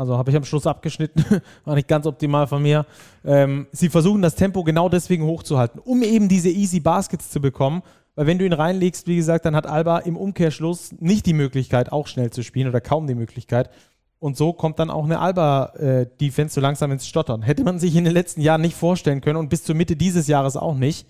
Also 0.00 0.16
habe 0.16 0.30
ich 0.30 0.36
am 0.36 0.44
Schluss 0.44 0.66
abgeschnitten, 0.66 1.42
war 1.66 1.74
nicht 1.74 1.86
ganz 1.86 2.06
optimal 2.06 2.46
von 2.46 2.62
mir. 2.62 2.86
Ähm, 3.22 3.66
sie 3.70 3.90
versuchen 3.90 4.22
das 4.22 4.34
Tempo 4.34 4.64
genau 4.64 4.88
deswegen 4.88 5.24
hochzuhalten, 5.24 5.78
um 5.78 6.02
eben 6.02 6.26
diese 6.26 6.48
Easy 6.48 6.80
Baskets 6.80 7.28
zu 7.28 7.38
bekommen, 7.38 7.82
Weil 8.14 8.26
wenn 8.26 8.38
du 8.38 8.46
ihn 8.46 8.54
reinlegst, 8.54 9.06
wie 9.08 9.16
gesagt, 9.16 9.44
dann 9.44 9.54
hat 9.54 9.66
Alba 9.66 9.98
im 9.98 10.16
Umkehrschluss 10.16 10.92
nicht 11.00 11.26
die 11.26 11.34
Möglichkeit, 11.34 11.92
auch 11.92 12.06
schnell 12.06 12.30
zu 12.30 12.42
spielen 12.42 12.68
oder 12.68 12.80
kaum 12.80 13.08
die 13.08 13.14
Möglichkeit. 13.14 13.68
Und 14.18 14.38
so 14.38 14.54
kommt 14.54 14.78
dann 14.78 14.88
auch 14.88 15.04
eine 15.04 15.18
Alba-Defense 15.18 16.54
so 16.54 16.62
langsam 16.62 16.92
ins 16.92 17.06
Stottern. 17.06 17.42
Hätte 17.42 17.62
man 17.62 17.78
sich 17.78 17.94
in 17.94 18.04
den 18.04 18.14
letzten 18.14 18.40
Jahren 18.40 18.62
nicht 18.62 18.76
vorstellen 18.76 19.20
können 19.20 19.36
und 19.36 19.50
bis 19.50 19.64
zur 19.64 19.74
Mitte 19.74 19.96
dieses 19.96 20.28
Jahres 20.28 20.56
auch 20.56 20.76
nicht. 20.76 21.06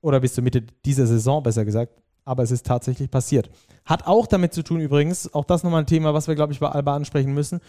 Oder 0.00 0.18
bis 0.18 0.34
zur 0.34 0.42
Mitte 0.42 0.62
dieser 0.84 1.06
Saison, 1.06 1.44
besser 1.44 1.64
gesagt. 1.64 1.92
Aber 2.24 2.42
es 2.42 2.50
ist 2.50 2.66
tatsächlich 2.66 3.10
passiert. 3.10 3.50
Hat 3.84 4.06
auch 4.06 4.26
damit 4.26 4.54
zu 4.54 4.62
tun, 4.62 4.80
übrigens, 4.80 5.32
auch 5.34 5.44
das 5.44 5.62
nochmal 5.62 5.82
ein 5.82 5.86
Thema, 5.86 6.14
was 6.14 6.26
wir, 6.26 6.34
glaube 6.34 6.52
ich, 6.52 6.60
bei 6.60 6.68
Alba 6.68 6.94
ansprechen 6.96 7.34
müssen, 7.34 7.60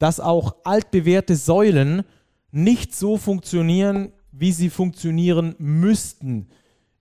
dass 0.00 0.18
auch 0.18 0.56
altbewährte 0.64 1.36
Säulen 1.36 2.02
nicht 2.50 2.96
so 2.96 3.18
funktionieren, 3.18 4.12
wie 4.32 4.50
sie 4.50 4.70
funktionieren 4.70 5.54
müssten 5.58 6.48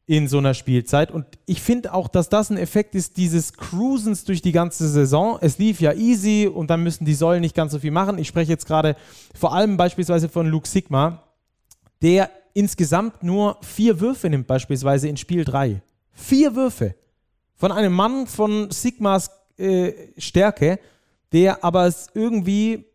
in 0.05 0.27
so 0.27 0.39
einer 0.39 0.53
Spielzeit. 0.53 1.11
Und 1.11 1.25
ich 1.45 1.61
finde 1.61 1.93
auch, 1.93 2.07
dass 2.07 2.29
das 2.29 2.49
ein 2.49 2.57
Effekt 2.57 2.95
ist 2.95 3.17
dieses 3.17 3.53
Cruisens 3.53 4.25
durch 4.25 4.41
die 4.41 4.51
ganze 4.51 4.89
Saison. 4.89 5.37
Es 5.39 5.57
lief 5.57 5.79
ja 5.79 5.93
easy 5.93 6.47
und 6.47 6.69
dann 6.69 6.83
müssen 6.83 7.05
die 7.05 7.13
Säulen 7.13 7.41
nicht 7.41 7.55
ganz 7.55 7.71
so 7.71 7.79
viel 7.79 7.91
machen. 7.91 8.17
Ich 8.17 8.27
spreche 8.27 8.51
jetzt 8.51 8.65
gerade 8.65 8.95
vor 9.33 9.53
allem 9.53 9.77
beispielsweise 9.77 10.27
von 10.27 10.47
Luke 10.47 10.67
Sigma, 10.67 11.23
der 12.01 12.29
insgesamt 12.53 13.23
nur 13.23 13.57
vier 13.61 13.99
Würfe 13.99 14.29
nimmt, 14.29 14.47
beispielsweise 14.47 15.07
in 15.07 15.15
Spiel 15.15 15.45
3. 15.45 15.81
Vier 16.11 16.55
Würfe. 16.55 16.95
Von 17.55 17.71
einem 17.71 17.93
Mann 17.93 18.27
von 18.27 18.71
Sigmas 18.71 19.29
äh, 19.57 19.93
Stärke, 20.17 20.79
der 21.31 21.63
aber 21.63 21.85
es 21.85 22.07
irgendwie 22.13 22.88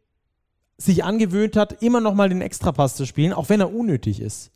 sich 0.77 1.05
angewöhnt 1.05 1.57
hat, 1.57 1.83
immer 1.83 2.01
noch 2.01 2.15
mal 2.15 2.29
den 2.29 2.41
Extrapass 2.41 2.97
zu 2.97 3.07
spielen, 3.07 3.33
auch 3.33 3.49
wenn 3.49 3.61
er 3.61 3.73
unnötig 3.73 4.21
ist. 4.21 4.51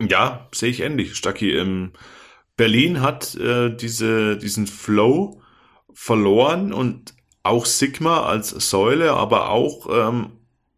Ja, 0.00 0.48
sehe 0.52 0.70
ich 0.70 0.80
ähnlich, 0.80 1.14
Stacki. 1.14 1.52
Ähm, 1.52 1.92
Berlin 2.56 3.00
hat 3.00 3.34
äh, 3.36 3.74
diese, 3.74 4.36
diesen 4.36 4.66
Flow 4.66 5.40
verloren 5.92 6.72
und 6.72 7.14
auch 7.42 7.66
Sigma 7.66 8.24
als 8.24 8.50
Säule, 8.50 9.12
aber 9.12 9.50
auch 9.50 9.88
ähm, 9.90 10.32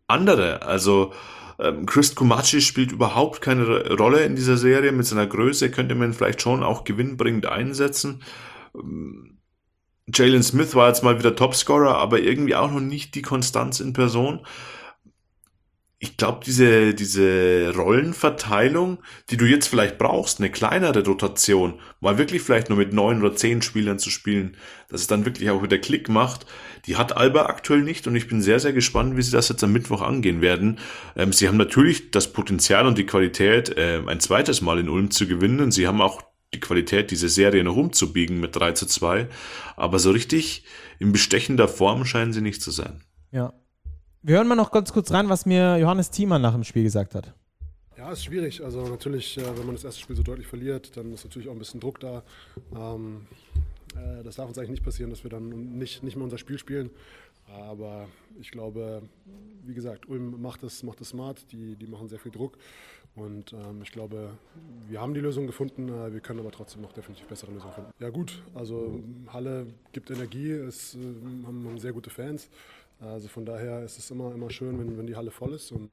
andere. 0.06 0.62
Also 0.62 1.12
ähm, 1.58 1.86
Chris 1.86 2.14
Kumachi 2.14 2.60
spielt 2.60 2.92
überhaupt 2.92 3.40
keine 3.40 3.88
Rolle 3.96 4.24
in 4.24 4.36
dieser 4.36 4.56
Serie. 4.56 4.92
Mit 4.92 5.06
seiner 5.06 5.26
Größe 5.26 5.70
könnte 5.70 5.94
man 5.94 6.12
vielleicht 6.12 6.42
schon 6.42 6.62
auch 6.62 6.84
gewinnbringend 6.84 7.46
einsetzen. 7.46 8.22
Ähm, 8.74 9.35
Jalen 10.12 10.42
Smith 10.42 10.74
war 10.74 10.88
jetzt 10.88 11.02
mal 11.02 11.18
wieder 11.18 11.34
Topscorer, 11.34 11.96
aber 11.96 12.20
irgendwie 12.20 12.54
auch 12.54 12.70
noch 12.70 12.80
nicht 12.80 13.14
die 13.14 13.22
Konstanz 13.22 13.80
in 13.80 13.92
Person 13.92 14.40
ich 15.98 16.18
glaube, 16.18 16.40
diese, 16.44 16.92
diese 16.94 17.72
Rollenverteilung, 17.74 18.98
die 19.30 19.38
du 19.38 19.46
jetzt 19.46 19.68
vielleicht 19.68 19.96
brauchst, 19.96 20.40
eine 20.40 20.50
kleinere 20.50 21.02
Rotation, 21.02 21.80
mal 22.00 22.18
wirklich 22.18 22.42
vielleicht 22.42 22.68
nur 22.68 22.76
mit 22.76 22.92
neun 22.92 23.20
oder 23.22 23.34
zehn 23.34 23.62
Spielern 23.62 23.98
zu 23.98 24.10
spielen, 24.10 24.58
dass 24.90 25.00
es 25.00 25.06
dann 25.06 25.24
wirklich 25.24 25.48
auch 25.48 25.62
wieder 25.62 25.78
Klick 25.78 26.10
macht, 26.10 26.44
die 26.84 26.96
hat 26.96 27.16
Alba 27.16 27.46
aktuell 27.46 27.80
nicht 27.80 28.06
und 28.06 28.14
ich 28.14 28.28
bin 28.28 28.42
sehr, 28.42 28.60
sehr 28.60 28.74
gespannt, 28.74 29.16
wie 29.16 29.22
sie 29.22 29.32
das 29.32 29.48
jetzt 29.48 29.64
am 29.64 29.72
Mittwoch 29.72 30.02
angehen 30.02 30.42
werden. 30.42 30.78
Ähm, 31.16 31.32
sie 31.32 31.48
haben 31.48 31.56
natürlich 31.56 32.10
das 32.10 32.30
Potenzial 32.30 32.86
und 32.86 32.98
die 32.98 33.06
Qualität, 33.06 33.76
äh, 33.78 34.02
ein 34.06 34.20
zweites 34.20 34.60
Mal 34.60 34.78
in 34.78 34.90
Ulm 34.90 35.10
zu 35.10 35.26
gewinnen 35.26 35.72
sie 35.72 35.86
haben 35.86 36.02
auch 36.02 36.22
die 36.56 36.60
Qualität, 36.60 37.10
diese 37.10 37.28
Serie 37.28 37.62
noch 37.62 37.76
umzubiegen 37.76 38.40
mit 38.40 38.56
3 38.56 38.72
zu 38.72 38.86
2, 38.86 39.28
aber 39.76 39.98
so 39.98 40.10
richtig 40.10 40.64
in 40.98 41.12
bestechender 41.12 41.68
Form 41.68 42.04
scheinen 42.04 42.32
sie 42.32 42.40
nicht 42.40 42.62
zu 42.62 42.70
sein. 42.70 43.02
Ja, 43.30 43.52
wir 44.22 44.36
hören 44.36 44.48
mal 44.48 44.56
noch 44.56 44.72
ganz 44.72 44.92
kurz 44.92 45.12
rein, 45.12 45.28
was 45.28 45.46
mir 45.46 45.76
Johannes 45.76 46.10
Thiemann 46.10 46.42
nach 46.42 46.54
dem 46.54 46.64
Spiel 46.64 46.82
gesagt 46.82 47.14
hat. 47.14 47.32
Ja, 47.96 48.10
ist 48.10 48.24
schwierig. 48.24 48.62
Also 48.62 48.86
natürlich, 48.88 49.38
äh, 49.38 49.56
wenn 49.56 49.66
man 49.66 49.74
das 49.74 49.84
erste 49.84 50.00
Spiel 50.00 50.16
so 50.16 50.22
deutlich 50.22 50.46
verliert, 50.46 50.96
dann 50.96 51.12
ist 51.12 51.24
natürlich 51.24 51.48
auch 51.48 51.52
ein 51.52 51.58
bisschen 51.58 51.80
Druck 51.80 52.00
da. 52.00 52.24
Ähm, 52.74 53.26
äh, 53.94 54.22
das 54.22 54.36
darf 54.36 54.48
uns 54.48 54.58
eigentlich 54.58 54.70
nicht 54.70 54.84
passieren, 54.84 55.10
dass 55.10 55.22
wir 55.22 55.30
dann 55.30 55.78
nicht, 55.78 56.02
nicht 56.02 56.16
mehr 56.16 56.24
unser 56.24 56.38
Spiel 56.38 56.58
spielen. 56.58 56.90
Aber 57.46 58.08
ich 58.40 58.50
glaube, 58.50 59.02
wie 59.64 59.74
gesagt, 59.74 60.08
Ulm 60.08 60.42
macht 60.42 60.62
das, 60.62 60.82
macht 60.82 61.00
das 61.00 61.10
smart, 61.10 61.50
die, 61.52 61.76
die 61.76 61.86
machen 61.86 62.08
sehr 62.08 62.18
viel 62.18 62.32
Druck. 62.32 62.58
Und 63.16 63.54
ähm, 63.54 63.80
ich 63.82 63.92
glaube, 63.92 64.28
wir 64.88 65.00
haben 65.00 65.14
die 65.14 65.20
Lösung 65.20 65.46
gefunden, 65.46 65.88
äh, 65.88 66.12
wir 66.12 66.20
können 66.20 66.40
aber 66.40 66.50
trotzdem 66.50 66.82
noch 66.82 66.92
definitiv 66.92 67.26
bessere 67.26 67.50
Lösungen 67.50 67.72
finden. 67.72 67.90
Ja 67.98 68.10
gut, 68.10 68.42
also 68.54 69.00
Halle 69.32 69.66
gibt 69.92 70.10
Energie, 70.10 70.50
es 70.50 70.94
äh, 70.94 70.98
haben, 71.46 71.66
haben 71.66 71.78
sehr 71.78 71.94
gute 71.94 72.10
Fans. 72.10 72.50
Also 73.00 73.28
von 73.28 73.46
daher 73.46 73.82
ist 73.84 73.98
es 73.98 74.10
immer, 74.10 74.34
immer 74.34 74.50
schön, 74.50 74.78
wenn, 74.78 74.98
wenn 74.98 75.06
die 75.06 75.16
Halle 75.16 75.30
voll 75.30 75.54
ist. 75.54 75.72
Und 75.72 75.90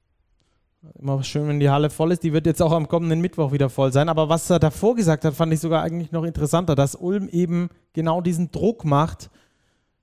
immer 0.98 1.22
schön, 1.22 1.48
wenn 1.48 1.60
die 1.60 1.70
Halle 1.70 1.90
voll 1.90 2.12
ist. 2.12 2.22
Die 2.22 2.32
wird 2.32 2.46
jetzt 2.46 2.60
auch 2.60 2.72
am 2.72 2.88
kommenden 2.88 3.20
Mittwoch 3.20 3.52
wieder 3.52 3.70
voll 3.70 3.92
sein. 3.92 4.08
Aber 4.08 4.28
was 4.28 4.50
er 4.50 4.58
davor 4.58 4.94
gesagt 4.94 5.24
hat, 5.24 5.34
fand 5.34 5.52
ich 5.52 5.60
sogar 5.60 5.82
eigentlich 5.82 6.12
noch 6.12 6.24
interessanter, 6.24 6.74
dass 6.74 6.94
Ulm 6.94 7.28
eben 7.28 7.70
genau 7.94 8.20
diesen 8.20 8.50
Druck 8.50 8.84
macht, 8.84 9.30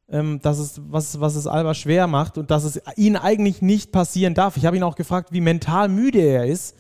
ähm, 0.10 0.40
dass 0.42 0.58
es, 0.58 0.82
was, 0.90 1.20
was 1.20 1.36
es 1.36 1.48
Alba 1.48 1.74
schwer 1.74 2.08
macht 2.08 2.38
und 2.38 2.52
dass 2.52 2.64
es 2.64 2.82
ihn 2.98 3.16
eigentlich 3.16 3.62
nicht 3.62 3.92
passieren 3.92 4.34
darf. 4.34 4.58
Ich 4.58 4.66
habe 4.66 4.76
ihn 4.76 4.84
auch 4.84 4.96
gefragt, 4.96 5.32
wie 5.32 5.42
mental 5.42 5.88
müde 5.88 6.20
er 6.20 6.48
ist. 6.48 6.76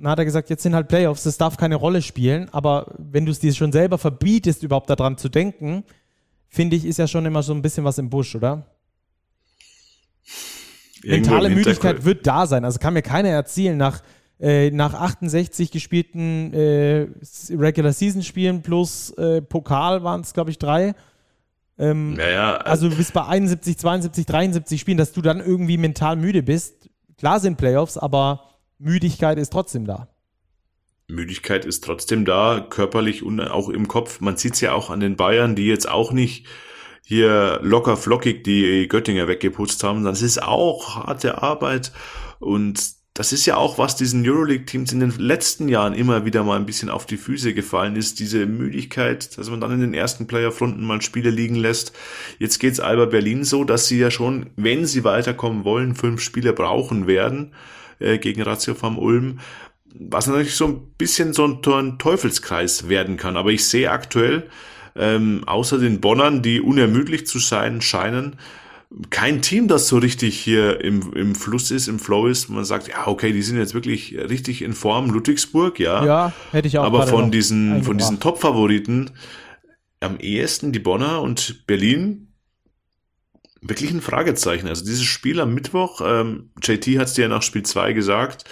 Dann 0.00 0.12
hat 0.12 0.18
er 0.18 0.24
gesagt, 0.24 0.48
jetzt 0.48 0.62
sind 0.62 0.74
halt 0.74 0.88
Playoffs, 0.88 1.24
das 1.24 1.36
darf 1.36 1.56
keine 1.56 1.76
Rolle 1.76 2.00
spielen. 2.00 2.48
Aber 2.52 2.94
wenn 2.96 3.26
du 3.26 3.32
es 3.32 3.38
dir 3.38 3.52
schon 3.52 3.70
selber 3.70 3.98
verbietest, 3.98 4.62
überhaupt 4.62 4.88
daran 4.88 5.18
zu 5.18 5.28
denken, 5.28 5.84
finde 6.48 6.76
ich, 6.76 6.86
ist 6.86 6.98
ja 6.98 7.06
schon 7.06 7.26
immer 7.26 7.42
so 7.42 7.52
ein 7.52 7.62
bisschen 7.62 7.84
was 7.84 7.98
im 7.98 8.08
Busch, 8.08 8.34
oder? 8.34 8.66
Mentale 11.04 11.50
Müdigkeit 11.50 12.04
wird 12.04 12.26
da 12.26 12.46
sein. 12.46 12.64
Also 12.64 12.78
kann 12.78 12.94
mir 12.94 13.02
keiner 13.02 13.28
erzählen, 13.28 13.76
nach, 13.76 14.02
äh, 14.38 14.70
nach 14.70 14.94
68 14.94 15.70
gespielten 15.70 16.52
äh, 16.54 17.06
Regular 17.50 17.92
Season 17.92 18.22
Spielen 18.22 18.62
plus 18.62 19.10
äh, 19.12 19.42
Pokal 19.42 20.02
waren 20.02 20.22
es, 20.22 20.32
glaube 20.32 20.50
ich, 20.50 20.58
drei. 20.58 20.94
Ähm, 21.78 22.16
ja, 22.18 22.28
ja. 22.28 22.56
Also 22.56 22.88
du 22.88 22.96
bist 22.96 23.12
bei 23.12 23.26
71, 23.26 23.78
72, 23.78 24.26
73 24.26 24.80
Spielen, 24.80 24.98
dass 24.98 25.12
du 25.12 25.22
dann 25.22 25.40
irgendwie 25.40 25.78
mental 25.78 26.16
müde 26.16 26.42
bist. 26.42 26.90
Klar 27.16 27.40
sind 27.40 27.56
Playoffs, 27.56 27.96
aber 27.96 28.49
Müdigkeit 28.82 29.38
ist 29.38 29.52
trotzdem 29.52 29.84
da. 29.84 30.08
Müdigkeit 31.06 31.66
ist 31.66 31.84
trotzdem 31.84 32.24
da, 32.24 32.66
körperlich 32.70 33.22
und 33.22 33.38
auch 33.40 33.68
im 33.68 33.88
Kopf. 33.88 34.20
Man 34.20 34.38
sieht 34.38 34.54
es 34.54 34.62
ja 34.62 34.72
auch 34.72 34.88
an 34.88 35.00
den 35.00 35.16
Bayern, 35.16 35.54
die 35.54 35.66
jetzt 35.66 35.86
auch 35.88 36.12
nicht 36.12 36.46
hier 37.04 37.58
locker 37.62 37.98
flockig 37.98 38.42
die 38.42 38.88
Göttinger 38.88 39.28
weggeputzt 39.28 39.84
haben. 39.84 40.02
Das 40.04 40.22
ist 40.22 40.42
auch 40.42 40.96
harte 40.96 41.42
Arbeit 41.42 41.92
und 42.38 42.98
das 43.12 43.34
ist 43.34 43.44
ja 43.44 43.56
auch, 43.56 43.76
was 43.76 43.96
diesen 43.96 44.26
Euroleague-Teams 44.26 44.92
in 44.92 45.00
den 45.00 45.10
letzten 45.18 45.68
Jahren 45.68 45.92
immer 45.92 46.24
wieder 46.24 46.42
mal 46.42 46.56
ein 46.56 46.64
bisschen 46.64 46.88
auf 46.88 47.04
die 47.04 47.18
Füße 47.18 47.52
gefallen 47.52 47.96
ist, 47.96 48.18
diese 48.18 48.46
Müdigkeit, 48.46 49.36
dass 49.36 49.50
man 49.50 49.60
dann 49.60 49.72
in 49.72 49.80
den 49.80 49.94
ersten 49.94 50.26
Playoff-Runden 50.26 50.82
mal 50.84 51.02
Spiele 51.02 51.28
liegen 51.28 51.56
lässt. 51.56 51.92
Jetzt 52.38 52.60
geht's 52.60 52.80
Alba 52.80 53.06
Berlin 53.06 53.44
so, 53.44 53.64
dass 53.64 53.88
sie 53.88 53.98
ja 53.98 54.10
schon, 54.10 54.50
wenn 54.56 54.86
sie 54.86 55.04
weiterkommen 55.04 55.64
wollen, 55.64 55.96
fünf 55.96 56.22
Spiele 56.22 56.54
brauchen 56.54 57.06
werden 57.06 57.52
äh, 58.00 58.18
gegen 58.18 58.42
Ratio 58.42 58.74
vom 58.74 58.98
Ulm, 58.98 59.38
was 59.94 60.26
natürlich 60.26 60.54
so 60.54 60.66
ein 60.66 60.80
bisschen 60.98 61.32
so 61.32 61.44
ein 61.44 61.98
Teufelskreis 61.98 62.88
werden 62.88 63.16
kann. 63.16 63.36
Aber 63.36 63.50
ich 63.50 63.64
sehe 63.64 63.90
aktuell, 63.90 64.48
ähm, 64.96 65.44
außer 65.46 65.78
den 65.78 66.00
Bonnern, 66.00 66.42
die 66.42 66.60
unermüdlich 66.60 67.26
zu 67.26 67.38
sein 67.38 67.80
scheinen, 67.80 68.36
kein 69.10 69.40
Team, 69.40 69.68
das 69.68 69.86
so 69.86 69.98
richtig 69.98 70.38
hier 70.38 70.80
im, 70.80 71.12
im 71.12 71.34
Fluss 71.36 71.70
ist, 71.70 71.86
im 71.86 72.00
Flow 72.00 72.26
ist. 72.26 72.48
Man 72.48 72.64
sagt, 72.64 72.88
ja, 72.88 73.06
okay, 73.06 73.32
die 73.32 73.42
sind 73.42 73.56
jetzt 73.56 73.72
wirklich 73.72 74.16
richtig 74.18 74.62
in 74.62 74.72
Form. 74.72 75.10
Ludwigsburg, 75.10 75.78
ja. 75.78 76.04
Ja, 76.04 76.32
hätte 76.50 76.66
ich 76.66 76.76
auch. 76.76 76.84
Aber 76.84 77.06
von 77.06 77.30
diesen, 77.30 77.84
von 77.84 77.98
diesen 77.98 78.18
Top-Favoriten 78.18 79.10
am 80.00 80.18
ehesten 80.18 80.72
die 80.72 80.80
Bonner 80.80 81.20
und 81.20 81.66
Berlin 81.66 82.29
wirklich 83.60 83.90
ein 83.90 84.00
Fragezeichen. 84.00 84.68
Also 84.68 84.84
dieses 84.84 85.04
Spiel 85.04 85.40
am 85.40 85.54
Mittwoch, 85.54 86.00
ähm, 86.04 86.50
JT 86.62 86.98
hat 86.98 87.08
es 87.08 87.14
dir 87.14 87.28
nach 87.28 87.42
Spiel 87.42 87.62
2 87.62 87.92
gesagt, 87.92 88.44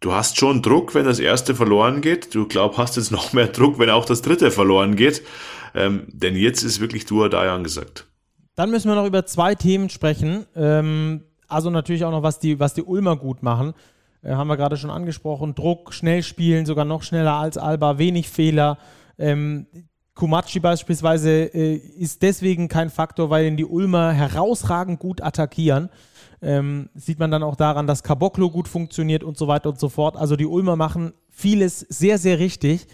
du 0.00 0.12
hast 0.12 0.38
schon 0.38 0.62
Druck, 0.62 0.94
wenn 0.94 1.04
das 1.04 1.18
erste 1.18 1.54
verloren 1.54 2.00
geht. 2.00 2.34
Du 2.34 2.46
glaub, 2.46 2.78
hast 2.78 2.96
jetzt 2.96 3.10
noch 3.10 3.32
mehr 3.32 3.48
Druck, 3.48 3.78
wenn 3.78 3.90
auch 3.90 4.04
das 4.04 4.22
dritte 4.22 4.50
verloren 4.50 4.96
geht. 4.96 5.22
Ähm, 5.74 6.06
denn 6.08 6.36
jetzt 6.36 6.62
ist 6.62 6.80
wirklich 6.80 7.04
du 7.06 7.24
oder 7.24 7.42
die 7.44 7.48
angesagt. 7.48 8.06
Dann 8.56 8.70
müssen 8.70 8.88
wir 8.88 8.94
noch 8.94 9.06
über 9.06 9.24
zwei 9.24 9.54
Themen 9.54 9.88
sprechen. 9.88 10.46
Ähm, 10.56 11.22
also 11.48 11.70
natürlich 11.70 12.04
auch 12.04 12.10
noch, 12.10 12.22
was 12.22 12.38
die, 12.38 12.58
was 12.58 12.74
die 12.74 12.82
Ulmer 12.82 13.16
gut 13.16 13.42
machen. 13.42 13.74
Äh, 14.22 14.32
haben 14.32 14.48
wir 14.48 14.56
gerade 14.56 14.76
schon 14.76 14.90
angesprochen. 14.90 15.54
Druck, 15.54 15.92
schnell 15.94 16.22
spielen, 16.22 16.66
sogar 16.66 16.84
noch 16.84 17.02
schneller 17.02 17.34
als 17.34 17.56
Alba, 17.58 17.98
wenig 17.98 18.28
Fehler. 18.28 18.78
Ähm, 19.18 19.66
Kumachi 20.20 20.60
beispielsweise 20.60 21.30
äh, 21.54 21.76
ist 21.76 22.20
deswegen 22.20 22.68
kein 22.68 22.90
Faktor, 22.90 23.30
weil 23.30 23.46
ihn 23.46 23.56
die 23.56 23.64
Ulmer 23.64 24.12
herausragend 24.12 25.00
gut 25.00 25.22
attackieren. 25.22 25.88
Ähm, 26.42 26.90
sieht 26.94 27.18
man 27.18 27.30
dann 27.30 27.42
auch 27.42 27.56
daran, 27.56 27.86
dass 27.86 28.02
Caboclo 28.02 28.50
gut 28.50 28.68
funktioniert 28.68 29.24
und 29.24 29.38
so 29.38 29.48
weiter 29.48 29.70
und 29.70 29.80
so 29.80 29.88
fort. 29.88 30.18
Also 30.18 30.36
die 30.36 30.44
Ulmer 30.44 30.76
machen 30.76 31.14
vieles 31.30 31.80
sehr, 31.80 32.18
sehr 32.18 32.38
richtig, 32.38 32.86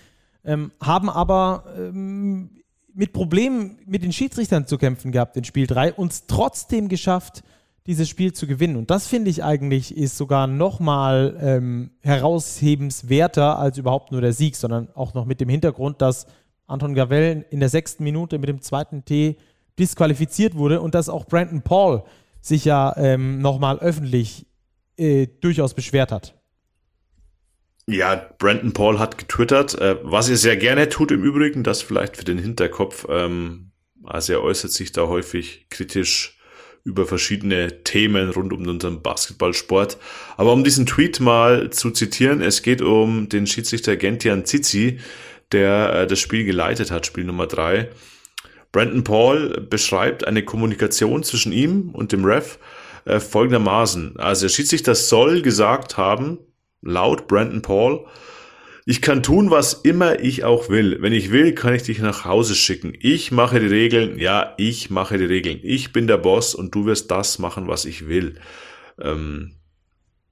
ähm, 0.44 0.70
haben 0.80 1.10
aber 1.10 1.64
ähm, 1.76 2.62
mit 2.94 3.12
Problemen 3.12 3.80
mit 3.86 4.04
den 4.04 4.12
Schiedsrichtern 4.12 4.68
zu 4.68 4.78
kämpfen 4.78 5.10
gehabt 5.10 5.36
in 5.36 5.42
Spiel 5.42 5.66
3 5.66 5.94
und 5.94 6.12
es 6.12 6.26
trotzdem 6.28 6.88
geschafft, 6.88 7.42
dieses 7.88 8.08
Spiel 8.08 8.34
zu 8.34 8.46
gewinnen. 8.46 8.76
Und 8.76 8.92
das 8.92 9.08
finde 9.08 9.30
ich 9.30 9.42
eigentlich 9.42 9.96
ist 9.96 10.16
sogar 10.16 10.46
nochmal 10.46 11.36
ähm, 11.40 11.90
heraushebenswerter 12.02 13.58
als 13.58 13.78
überhaupt 13.78 14.12
nur 14.12 14.20
der 14.20 14.32
Sieg, 14.32 14.54
sondern 14.54 14.88
auch 14.94 15.12
noch 15.14 15.24
mit 15.24 15.40
dem 15.40 15.48
Hintergrund, 15.48 16.00
dass 16.00 16.26
Anton 16.66 16.94
Gavell 16.94 17.44
in 17.50 17.60
der 17.60 17.68
sechsten 17.68 18.04
Minute 18.04 18.38
mit 18.38 18.48
dem 18.48 18.60
zweiten 18.60 19.04
T 19.04 19.36
disqualifiziert 19.78 20.54
wurde 20.54 20.80
und 20.80 20.94
dass 20.94 21.08
auch 21.08 21.26
Brandon 21.26 21.62
Paul 21.62 22.02
sich 22.40 22.64
ja 22.64 22.94
ähm, 22.96 23.40
nochmal 23.40 23.78
öffentlich 23.78 24.46
äh, 24.96 25.26
durchaus 25.40 25.74
beschwert 25.74 26.12
hat. 26.12 26.34
Ja, 27.88 28.16
Brandon 28.38 28.72
Paul 28.72 28.98
hat 28.98 29.18
getwittert, 29.18 29.80
äh, 29.80 29.96
was 30.02 30.28
er 30.28 30.36
sehr 30.36 30.56
gerne 30.56 30.88
tut 30.88 31.12
im 31.12 31.22
Übrigen, 31.22 31.62
das 31.62 31.82
vielleicht 31.82 32.16
für 32.16 32.24
den 32.24 32.38
Hinterkopf. 32.38 33.06
Ähm, 33.08 33.70
also 34.02 34.32
er 34.32 34.42
äußert 34.42 34.72
sich 34.72 34.92
da 34.92 35.06
häufig 35.06 35.66
kritisch 35.70 36.36
über 36.82 37.04
verschiedene 37.04 37.82
Themen 37.82 38.30
rund 38.30 38.52
um 38.52 38.66
unseren 38.66 39.02
Basketballsport. 39.02 39.98
Aber 40.36 40.52
um 40.52 40.62
diesen 40.62 40.86
Tweet 40.86 41.18
mal 41.18 41.70
zu 41.70 41.90
zitieren, 41.90 42.40
es 42.40 42.62
geht 42.62 42.80
um 42.80 43.28
den 43.28 43.48
Schiedsrichter 43.48 43.96
Gentian 43.96 44.44
Zizi, 44.44 45.00
der 45.52 45.92
äh, 45.92 46.06
das 46.06 46.18
Spiel 46.18 46.44
geleitet 46.44 46.90
hat, 46.90 47.06
Spiel 47.06 47.24
Nummer 47.24 47.46
drei. 47.46 47.88
Brandon 48.72 49.04
Paul 49.04 49.66
beschreibt 49.70 50.26
eine 50.26 50.44
Kommunikation 50.44 51.22
zwischen 51.22 51.52
ihm 51.52 51.90
und 51.92 52.12
dem 52.12 52.24
Ref 52.24 52.58
äh, 53.04 53.20
folgendermaßen. 53.20 54.18
Also 54.18 54.46
der 54.46 54.52
Schiedsrichter 54.52 54.94
soll 54.94 55.42
gesagt 55.42 55.96
haben, 55.96 56.38
laut 56.82 57.26
Brandon 57.26 57.62
Paul, 57.62 58.06
ich 58.88 59.02
kann 59.02 59.24
tun, 59.24 59.50
was 59.50 59.74
immer 59.74 60.20
ich 60.20 60.44
auch 60.44 60.68
will. 60.68 60.98
Wenn 61.00 61.12
ich 61.12 61.32
will, 61.32 61.54
kann 61.54 61.74
ich 61.74 61.82
dich 61.82 61.98
nach 61.98 62.24
Hause 62.24 62.54
schicken. 62.54 62.92
Ich 63.00 63.32
mache 63.32 63.58
die 63.58 63.66
Regeln. 63.66 64.16
Ja, 64.16 64.54
ich 64.58 64.90
mache 64.90 65.18
die 65.18 65.24
Regeln. 65.24 65.58
Ich 65.64 65.92
bin 65.92 66.06
der 66.06 66.18
Boss 66.18 66.54
und 66.54 66.72
du 66.72 66.86
wirst 66.86 67.10
das 67.10 67.40
machen, 67.40 67.66
was 67.66 67.84
ich 67.84 68.06
will. 68.06 68.38
Ähm, 69.00 69.56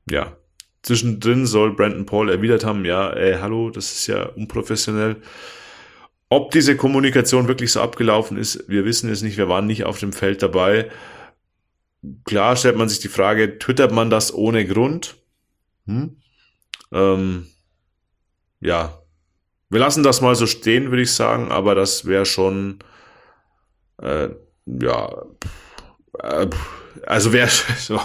ja. 0.09 0.37
Zwischendrin 0.85 1.47
soll 1.47 1.75
Brandon 1.75 2.05
Paul 2.05 2.29
erwidert 2.29 2.63
haben, 2.63 2.85
ja, 2.85 3.11
ey, 3.11 3.39
hallo, 3.41 3.71
das 3.71 3.91
ist 3.93 4.07
ja 4.07 4.25
unprofessionell. 4.25 5.17
Ob 6.29 6.51
diese 6.51 6.77
Kommunikation 6.77 7.49
wirklich 7.49 7.73
so 7.73 7.81
abgelaufen 7.81 8.37
ist, 8.37 8.69
wir 8.69 8.85
wissen 8.85 9.11
es 9.11 9.23
nicht. 9.23 9.39
Wir 9.39 9.49
waren 9.49 9.67
nicht 9.67 9.85
auf 9.85 9.99
dem 9.99 10.13
Feld 10.13 10.43
dabei. 10.43 10.91
Klar 12.25 12.57
stellt 12.57 12.77
man 12.77 12.91
sich 12.91 12.99
die 12.99 13.09
Frage, 13.09 13.59
twittert 13.59 13.93
man 13.93 14.11
das 14.11 14.35
ohne 14.35 14.67
Grund? 14.67 15.17
Hm? 15.87 16.19
Ähm, 16.93 17.47
ja, 18.61 18.99
wir 19.71 19.81
lassen 19.81 20.03
das 20.03 20.21
mal 20.21 20.35
so 20.35 20.47
stehen, 20.47 20.91
würde 20.91 21.03
ich 21.03 21.13
sagen, 21.13 21.51
aber 21.51 21.75
das 21.75 22.05
wäre 22.05 22.27
schon, 22.27 22.81
äh, 24.03 24.29
ja, 24.67 25.23
äh, 26.19 26.47
also 27.07 27.33
wäre, 27.33 27.49
so, 27.79 28.01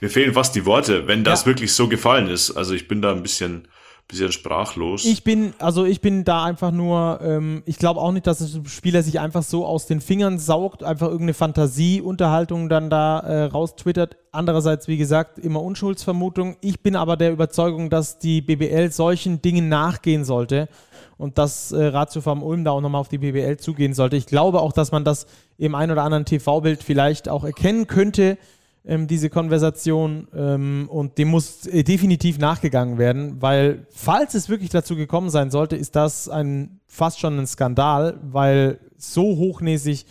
mir 0.00 0.10
fehlen 0.10 0.34
fast 0.34 0.54
die 0.54 0.66
Worte, 0.66 1.06
wenn 1.06 1.24
das 1.24 1.42
ja. 1.42 1.46
wirklich 1.46 1.72
so 1.72 1.88
gefallen 1.88 2.28
ist. 2.28 2.50
Also 2.52 2.74
ich 2.74 2.88
bin 2.88 3.02
da 3.02 3.12
ein 3.12 3.22
bisschen, 3.22 3.68
bisschen 4.08 4.32
sprachlos. 4.32 5.04
Ich 5.04 5.24
bin, 5.24 5.54
also 5.58 5.84
ich 5.84 6.00
bin 6.00 6.24
da 6.24 6.44
einfach 6.44 6.70
nur, 6.70 7.20
ähm, 7.22 7.62
ich 7.66 7.78
glaube 7.78 8.00
auch 8.00 8.12
nicht, 8.12 8.26
dass 8.26 8.38
der 8.38 8.68
Spieler 8.68 9.02
sich 9.02 9.20
einfach 9.20 9.42
so 9.42 9.64
aus 9.66 9.86
den 9.86 10.00
Fingern 10.00 10.38
saugt, 10.38 10.82
einfach 10.82 11.06
irgendeine 11.06 11.34
Fantasieunterhaltung 11.34 12.68
dann 12.68 12.90
da 12.90 13.20
äh, 13.20 13.44
raustwittert. 13.44 14.16
Andererseits, 14.32 14.88
wie 14.88 14.96
gesagt, 14.96 15.38
immer 15.38 15.62
Unschuldsvermutung. 15.62 16.56
Ich 16.60 16.82
bin 16.82 16.96
aber 16.96 17.16
der 17.16 17.32
Überzeugung, 17.32 17.88
dass 17.88 18.18
die 18.18 18.42
BBL 18.42 18.90
solchen 18.90 19.40
Dingen 19.42 19.68
nachgehen 19.68 20.24
sollte 20.24 20.68
und 21.16 21.38
dass 21.38 21.72
äh, 21.72 21.84
Ratio 21.86 22.20
vom 22.20 22.42
Ulm 22.42 22.64
da 22.64 22.72
auch 22.72 22.80
nochmal 22.80 23.00
auf 23.00 23.08
die 23.08 23.18
BBL 23.18 23.56
zugehen 23.56 23.94
sollte. 23.94 24.16
Ich 24.16 24.26
glaube 24.26 24.60
auch, 24.60 24.72
dass 24.72 24.92
man 24.92 25.04
das 25.04 25.26
im 25.58 25.74
ein 25.74 25.90
oder 25.90 26.02
anderen 26.02 26.24
TV-Bild 26.24 26.82
vielleicht 26.82 27.28
auch 27.28 27.44
erkennen 27.44 27.86
könnte, 27.86 28.38
ähm, 28.84 29.06
diese 29.06 29.30
Konversation 29.30 30.28
ähm, 30.34 30.88
und 30.90 31.18
dem 31.18 31.28
muss 31.28 31.66
äh, 31.66 31.84
definitiv 31.84 32.38
nachgegangen 32.38 32.98
werden, 32.98 33.40
weil 33.40 33.86
falls 33.90 34.34
es 34.34 34.48
wirklich 34.48 34.70
dazu 34.70 34.96
gekommen 34.96 35.30
sein 35.30 35.50
sollte, 35.50 35.76
ist 35.76 35.96
das 35.96 36.28
ein 36.28 36.80
fast 36.86 37.18
schon 37.18 37.38
ein 37.38 37.46
Skandal, 37.46 38.18
weil 38.22 38.78
so 38.96 39.22
hochnäsig 39.22 40.06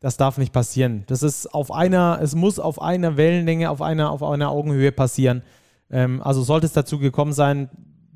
das 0.00 0.16
darf 0.16 0.36
nicht 0.36 0.52
passieren. 0.52 1.04
Das 1.06 1.22
ist 1.22 1.54
auf 1.54 1.70
einer, 1.70 2.18
es 2.20 2.34
muss 2.34 2.58
auf 2.58 2.82
einer 2.82 3.16
Wellenlänge, 3.16 3.70
auf 3.70 3.80
einer, 3.80 4.10
auf 4.10 4.22
einer 4.24 4.50
Augenhöhe 4.50 4.90
passieren. 4.90 5.42
Ähm, 5.90 6.20
also 6.22 6.42
sollte 6.42 6.66
es 6.66 6.72
dazu 6.72 6.98
gekommen 6.98 7.32
sein, 7.32 7.70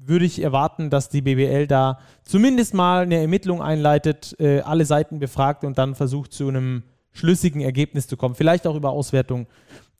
würde 0.08 0.24
ich 0.24 0.42
erwarten, 0.42 0.90
dass 0.90 1.08
die 1.08 1.22
BBL 1.22 1.66
da 1.66 1.98
zumindest 2.24 2.74
mal 2.74 3.02
eine 3.02 3.16
Ermittlung 3.16 3.62
einleitet, 3.62 4.36
äh, 4.38 4.60
alle 4.60 4.84
Seiten 4.84 5.18
befragt 5.18 5.64
und 5.64 5.78
dann 5.78 5.94
versucht 5.94 6.32
zu 6.32 6.48
einem 6.48 6.82
schlüssigen 7.12 7.60
Ergebnis 7.60 8.06
zu 8.06 8.16
kommen. 8.16 8.34
Vielleicht 8.34 8.66
auch 8.66 8.76
über 8.76 8.90
Auswertung 8.90 9.46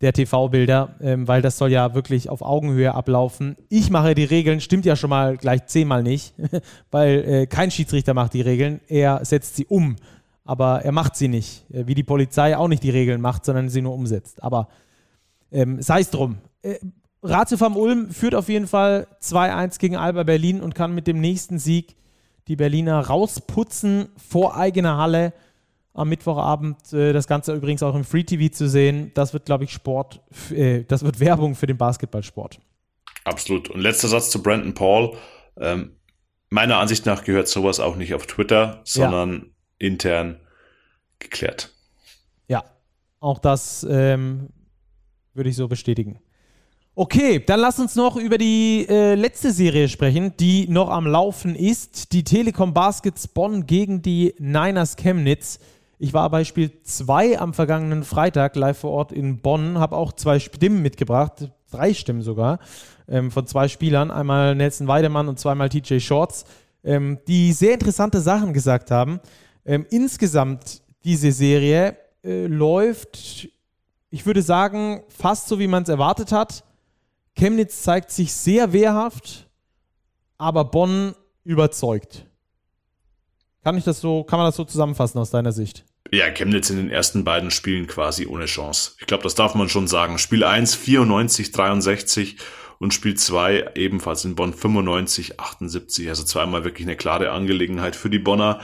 der 0.01 0.13
TV-Bilder, 0.13 0.97
ähm, 1.01 1.27
weil 1.27 1.41
das 1.41 1.57
soll 1.57 1.73
ja 1.73 1.95
wirklich 1.95 2.29
auf 2.29 2.43
Augenhöhe 2.43 2.95
ablaufen. 2.95 3.57
Ich 3.69 3.91
mache 3.91 4.15
die 4.15 4.25
Regeln, 4.25 4.61
stimmt 4.61 4.85
ja 4.85 4.95
schon 4.95 5.11
mal 5.11 5.37
gleich 5.37 5.67
zehnmal 5.67 6.03
nicht, 6.03 6.35
weil 6.91 7.25
äh, 7.25 7.47
kein 7.47 7.71
Schiedsrichter 7.71 8.13
macht 8.13 8.35
die 8.35 8.43
Regeln, 8.43 8.81
er 8.89 9.25
setzt 9.25 9.57
sie 9.57 9.65
um, 9.67 9.97
aber 10.45 10.83
er 10.83 10.93
macht 10.93 11.17
sie 11.17 11.29
nicht, 11.29 11.65
äh, 11.73 11.87
wie 11.87 11.95
die 11.95 12.03
Polizei 12.03 12.57
auch 12.57 12.69
nicht 12.69 12.83
die 12.83 12.91
Regeln 12.91 13.21
macht, 13.21 13.45
sondern 13.47 13.71
sie 13.71 13.81
nur 13.81 13.95
umsetzt. 13.95 14.43
Aber 14.43 14.69
ähm, 15.51 15.81
sei 15.81 16.01
es 16.01 16.11
drum. 16.11 16.39
Äh, 16.63 16.77
Ratio 17.29 17.59
vom 17.59 17.77
Ulm 17.77 18.11
führt 18.11 18.35
auf 18.35 18.49
jeden 18.49 18.67
Fall 18.67 19.07
2-1 19.23 19.79
gegen 19.79 19.97
Alba 19.97 20.23
Berlin 20.23 20.61
und 20.61 20.75
kann 20.75 20.95
mit 20.95 21.07
dem 21.07 21.21
nächsten 21.21 21.59
Sieg 21.59 21.97
die 22.49 22.57
Berliner 22.57 23.01
rausputzen 23.01 24.09
vor 24.17 24.57
eigener 24.57 24.97
Halle 24.97 25.33
am 25.95 26.09
Mittwochabend. 26.09 26.93
Äh, 26.93 27.13
das 27.13 27.27
Ganze 27.27 27.55
übrigens 27.55 27.83
auch 27.83 27.95
im 27.95 28.05
Free 28.05 28.25
TV 28.25 28.53
zu 28.53 28.69
sehen. 28.69 29.11
Das 29.15 29.33
wird, 29.33 29.47
glaube 29.47 29.65
ich, 29.65 29.73
Sport, 29.73 30.21
äh, 30.51 30.85
das 30.85 31.05
wird 31.05 31.21
Werbung 31.21 31.55
für 31.55 31.67
den 31.67 31.77
Basketballsport. 31.77 32.61
Absolut. 33.25 33.71
Und 33.71 33.81
letzter 33.81 34.09
Satz 34.09 34.31
zu 34.31 34.43
Brandon 34.43 34.75
Paul. 34.75 35.17
Ähm, 35.59 35.97
meiner 36.51 36.79
Ansicht 36.79 37.07
nach 37.07 37.25
gehört 37.25 37.49
sowas 37.49 37.81
auch 37.81 37.97
nicht 37.97 38.15
auf 38.15 38.27
Twitter, 38.27 38.81
sondern 38.85 39.33
ja. 39.33 39.89
intern 39.89 40.41
geklärt. 41.19 41.73
Ja, 42.47 42.65
auch 43.19 43.39
das 43.39 43.85
ähm, 43.89 44.51
würde 45.35 45.51
ich 45.51 45.57
so 45.57 45.67
bestätigen. 45.67 46.21
Okay, 46.99 47.45
dann 47.45 47.61
lass 47.61 47.79
uns 47.79 47.95
noch 47.95 48.17
über 48.17 48.39
die 48.39 48.87
äh, 48.89 49.17
letzte 49.17 49.53
Serie 49.53 49.87
sprechen, 49.91 50.33
die 50.41 50.67
noch 50.67 50.89
am 50.89 51.07
Laufen 51.07 51.55
ist. 51.55 52.15
Die 52.15 52.25
Telekom 52.25 52.73
Baskets 52.73 53.29
Bonn 53.29 53.67
gegen 53.67 54.01
die 54.01 54.35
Niners 54.39 54.97
Chemnitz. 54.97 55.59
Ich 55.99 56.15
war 56.15 56.31
bei 56.31 56.45
Spiel 56.45 56.71
2 56.83 57.39
am 57.39 57.53
vergangenen 57.53 58.03
Freitag 58.03 58.57
live 58.57 58.79
vor 58.79 58.93
Ort 58.93 59.13
in 59.13 59.43
Bonn, 59.43 59.79
habe 59.79 59.95
auch 59.95 60.11
zwei 60.13 60.39
Stimmen 60.39 60.81
mitgebracht, 60.81 61.51
drei 61.71 61.93
Stimmen 61.93 62.23
sogar, 62.23 62.61
ähm, 63.09 63.31
von 63.31 63.47
zwei 63.47 63.69
Spielern, 63.69 64.11
einmal 64.11 64.55
Nelson 64.55 64.89
Weidemann 64.89 65.29
und 65.29 65.39
zweimal 65.39 65.69
TJ 65.69 65.99
Shorts, 65.99 66.47
ähm, 66.83 67.19
die 67.29 67.53
sehr 67.53 67.75
interessante 67.75 68.23
Sachen 68.23 68.55
gesagt 68.55 68.91
haben. 68.91 69.21
Ähm, 69.67 69.85
insgesamt 69.91 70.81
diese 71.05 71.31
Serie 71.31 71.99
äh, 72.25 72.47
läuft, 72.47 73.51
ich 74.09 74.25
würde 74.25 74.41
sagen, 74.41 75.03
fast 75.11 75.49
so, 75.49 75.59
wie 75.59 75.67
man 75.67 75.83
es 75.83 75.91
erwartet 75.91 76.33
hat. 76.33 76.65
Chemnitz 77.37 77.83
zeigt 77.83 78.11
sich 78.11 78.33
sehr 78.33 78.73
wehrhaft, 78.73 79.49
aber 80.39 80.65
Bonn 80.65 81.15
überzeugt. 81.45 82.27
Kann 83.63 83.77
ich 83.77 83.85
das 83.85 84.01
so, 84.01 84.25
kann 84.25 84.39
man 84.39 84.49
das 84.49 84.57
so 84.57 84.65
zusammenfassen 84.65 85.19
aus 85.19 85.31
deiner 85.31 85.53
Sicht? 85.53 85.85
Ja, 86.13 86.31
Chemnitz 86.31 86.71
in 86.71 86.77
den 86.77 86.91
ersten 86.91 87.25
beiden 87.25 87.51
Spielen 87.51 87.87
quasi 87.87 88.27
ohne 88.27 88.47
Chance. 88.47 88.93
Ich 89.01 89.07
glaube, 89.07 89.25
das 89.25 89.35
darf 89.35 89.55
man 89.55 89.69
schon 89.69 89.89
sagen. 89.89 90.19
Spiel 90.19 90.45
1 90.45 90.75
94, 90.77 91.53
63 91.53 92.37
und 92.79 92.95
Spiel 92.95 93.15
2 93.15 93.73
ebenfalls 93.75 94.25
in 94.25 94.35
Bonn 94.35 94.55
95, 94.55 95.41
78. 95.41 96.09
Also 96.09 96.25
zweimal 96.25 96.65
wirklich 96.65 96.87
eine 96.87 96.97
klare 96.97 97.33
Angelegenheit 97.33 97.97
für 97.97 98.09
die 98.09 98.19
Bonner. 98.19 98.61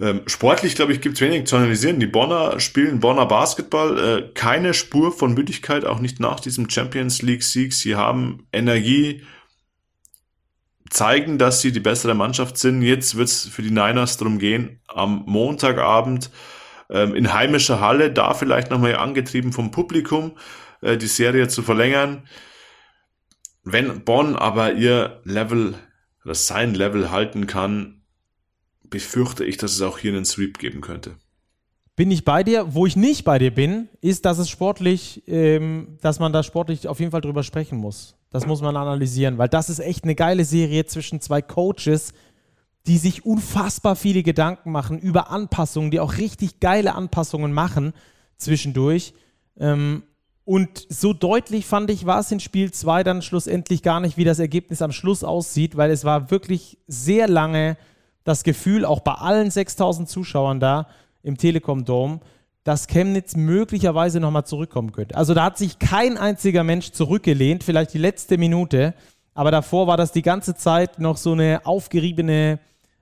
Ähm, 0.00 0.22
sportlich, 0.26 0.76
glaube 0.76 0.92
ich, 0.92 1.00
gibt 1.00 1.16
es 1.16 1.20
wenig 1.20 1.46
zu 1.46 1.56
analysieren. 1.56 1.98
Die 1.98 2.06
Bonner 2.06 2.60
spielen 2.60 3.00
Bonner 3.00 3.26
Basketball. 3.26 3.98
Äh, 3.98 4.32
keine 4.34 4.74
Spur 4.74 5.12
von 5.12 5.34
Müdigkeit, 5.34 5.84
auch 5.84 5.98
nicht 5.98 6.20
nach 6.20 6.40
diesem 6.40 6.70
Champions 6.70 7.22
League-Sieg. 7.22 7.72
Sie 7.72 7.96
haben 7.96 8.46
Energie, 8.52 9.22
zeigen, 10.90 11.38
dass 11.38 11.60
sie 11.60 11.72
die 11.72 11.80
bessere 11.80 12.14
Mannschaft 12.14 12.56
sind. 12.56 12.82
Jetzt 12.82 13.16
wird 13.16 13.28
es 13.28 13.46
für 13.46 13.62
die 13.62 13.70
Niners 13.70 14.16
darum 14.16 14.38
gehen, 14.38 14.80
am 14.86 15.24
Montagabend 15.26 16.30
ähm, 16.90 17.14
in 17.14 17.32
heimischer 17.32 17.80
Halle, 17.80 18.10
da 18.10 18.34
vielleicht 18.34 18.70
nochmal 18.70 18.96
angetrieben 18.96 19.52
vom 19.52 19.70
Publikum, 19.70 20.36
äh, 20.80 20.96
die 20.96 21.06
Serie 21.06 21.48
zu 21.48 21.62
verlängern. 21.62 22.26
Wenn 23.64 24.04
Bonn 24.04 24.36
aber 24.36 24.72
ihr 24.72 25.20
Level, 25.24 25.74
oder 26.24 26.34
sein 26.34 26.74
Level 26.74 27.10
halten 27.10 27.46
kann, 27.46 27.97
befürchte 28.90 29.44
ich, 29.44 29.56
dass 29.56 29.72
es 29.72 29.82
auch 29.82 29.98
hier 29.98 30.12
einen 30.12 30.24
Sweep 30.24 30.58
geben 30.58 30.80
könnte. 30.80 31.16
Bin 31.96 32.10
ich 32.10 32.24
bei 32.24 32.44
dir. 32.44 32.74
Wo 32.74 32.86
ich 32.86 32.96
nicht 32.96 33.24
bei 33.24 33.38
dir 33.38 33.50
bin, 33.52 33.88
ist, 34.00 34.24
dass 34.24 34.38
es 34.38 34.48
sportlich, 34.48 35.22
ähm, 35.26 35.98
dass 36.00 36.20
man 36.20 36.32
da 36.32 36.42
sportlich 36.42 36.86
auf 36.86 37.00
jeden 37.00 37.10
Fall 37.10 37.20
drüber 37.20 37.42
sprechen 37.42 37.78
muss. 37.78 38.14
Das 38.30 38.46
muss 38.46 38.60
man 38.60 38.76
analysieren, 38.76 39.38
weil 39.38 39.48
das 39.48 39.70
ist 39.70 39.78
echt 39.80 40.04
eine 40.04 40.14
geile 40.14 40.44
Serie 40.44 40.84
zwischen 40.86 41.20
zwei 41.20 41.42
Coaches, 41.42 42.12
die 42.86 42.98
sich 42.98 43.24
unfassbar 43.24 43.96
viele 43.96 44.22
Gedanken 44.22 44.70
machen 44.70 44.98
über 44.98 45.30
Anpassungen, 45.30 45.90
die 45.90 46.00
auch 46.00 46.18
richtig 46.18 46.60
geile 46.60 46.94
Anpassungen 46.94 47.52
machen 47.52 47.94
zwischendurch. 48.36 49.14
Ähm, 49.58 50.04
Und 50.44 50.86
so 50.88 51.12
deutlich 51.12 51.66
fand 51.66 51.90
ich, 51.90 52.06
war 52.06 52.20
es 52.20 52.30
in 52.30 52.40
Spiel 52.40 52.70
2 52.70 53.02
dann 53.02 53.20
schlussendlich 53.20 53.82
gar 53.82 54.00
nicht, 54.00 54.16
wie 54.16 54.24
das 54.24 54.38
Ergebnis 54.38 54.80
am 54.80 54.92
Schluss 54.92 55.24
aussieht, 55.24 55.76
weil 55.76 55.90
es 55.90 56.04
war 56.04 56.30
wirklich 56.30 56.78
sehr 56.86 57.28
lange 57.28 57.76
das 58.28 58.44
Gefühl, 58.44 58.84
auch 58.84 59.00
bei 59.00 59.12
allen 59.12 59.50
6000 59.50 60.08
Zuschauern 60.08 60.60
da 60.60 60.88
im 61.22 61.36
Telekom 61.36 61.84
Dome, 61.84 62.20
dass 62.62 62.86
Chemnitz 62.86 63.34
möglicherweise 63.34 64.20
nochmal 64.20 64.44
zurückkommen 64.44 64.92
könnte. 64.92 65.16
Also 65.16 65.34
da 65.34 65.44
hat 65.44 65.58
sich 65.58 65.78
kein 65.78 66.18
einziger 66.18 66.64
Mensch 66.64 66.90
zurückgelehnt, 66.90 67.64
vielleicht 67.64 67.94
die 67.94 67.98
letzte 67.98 68.36
Minute, 68.36 68.94
aber 69.34 69.50
davor 69.50 69.86
war 69.86 69.96
das 69.96 70.12
die 70.12 70.22
ganze 70.22 70.54
Zeit 70.54 70.98
noch 70.98 71.16
so 71.16 71.32
eine 71.32 71.64
aufgeriebene 71.64 72.58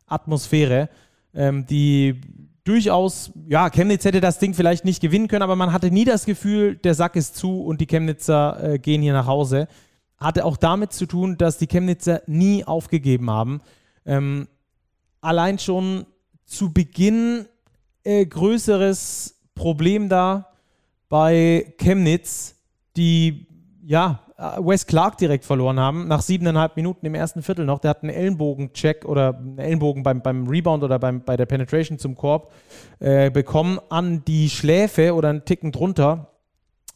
Atmosphäre, 0.07 0.89
ähm, 1.35 1.67
die 1.67 2.21
durchaus, 2.63 3.33
ja, 3.49 3.71
Chemnitz 3.71 4.05
hätte 4.05 4.21
das 4.21 4.39
Ding 4.39 4.55
vielleicht 4.55 4.85
nicht 4.85 5.01
gewinnen 5.01 5.29
können, 5.29 5.43
aber 5.43 5.57
man 5.57 5.73
hatte 5.73 5.91
nie 5.91 6.05
das 6.05 6.27
Gefühl, 6.27 6.77
der 6.77 6.95
Sack 6.95 7.17
ist 7.17 7.37
zu 7.37 7.63
und 7.63 7.81
die 7.81 7.87
Chemnitzer 7.87 8.75
äh, 8.75 8.79
gehen 8.79 9.03
hier 9.03 9.13
nach 9.13 9.27
Hause. 9.27 9.69
Hatte 10.19 10.45
auch 10.45 10.57
damit 10.57 10.93
zu 10.93 11.07
tun, 11.07 11.37
dass 11.39 11.59
die 11.59 11.67
Chemnitzer 11.67 12.23
nie 12.27 12.65
aufgegeben 12.65 13.31
haben. 13.31 13.61
Ähm, 14.05 14.49
allein 15.21 15.59
schon 15.59 16.07
zu 16.45 16.73
Beginn 16.73 17.47
äh, 18.05 18.25
größeres 18.25 19.35
Problem 19.55 20.09
da 20.09 20.53
bei 21.09 21.75
Chemnitz, 21.79 22.55
die 22.97 23.47
ja 23.85 24.21
Wes 24.59 24.87
Clark 24.87 25.17
direkt 25.17 25.47
verloren 25.47 25.81
haben, 25.81 26.09
nach 26.09 26.21
siebeneinhalb 26.21 26.77
Minuten 26.77 27.07
im 27.07 27.15
ersten 27.15 27.43
Viertel 27.43 27.65
noch. 27.65 27.79
Der 27.79 27.91
hat 27.91 28.03
einen 28.03 28.13
Ellenbogen-Check 28.13 29.07
oder 29.07 29.35
einen 29.35 29.59
Ellenbogen 29.59 30.03
beim, 30.03 30.21
beim 30.21 30.47
Rebound 30.47 30.85
oder 30.85 30.99
beim, 30.99 31.23
bei 31.23 31.39
der 31.39 31.47
Penetration 31.47 31.99
zum 31.99 32.17
Korb 32.17 32.53
äh, 32.99 33.31
bekommen 33.31 33.81
an 33.89 34.25
die 34.27 34.51
Schläfe 34.51 35.15
oder 35.15 35.31
einen 35.31 35.47
Ticken 35.47 35.73
drunter. 35.73 36.33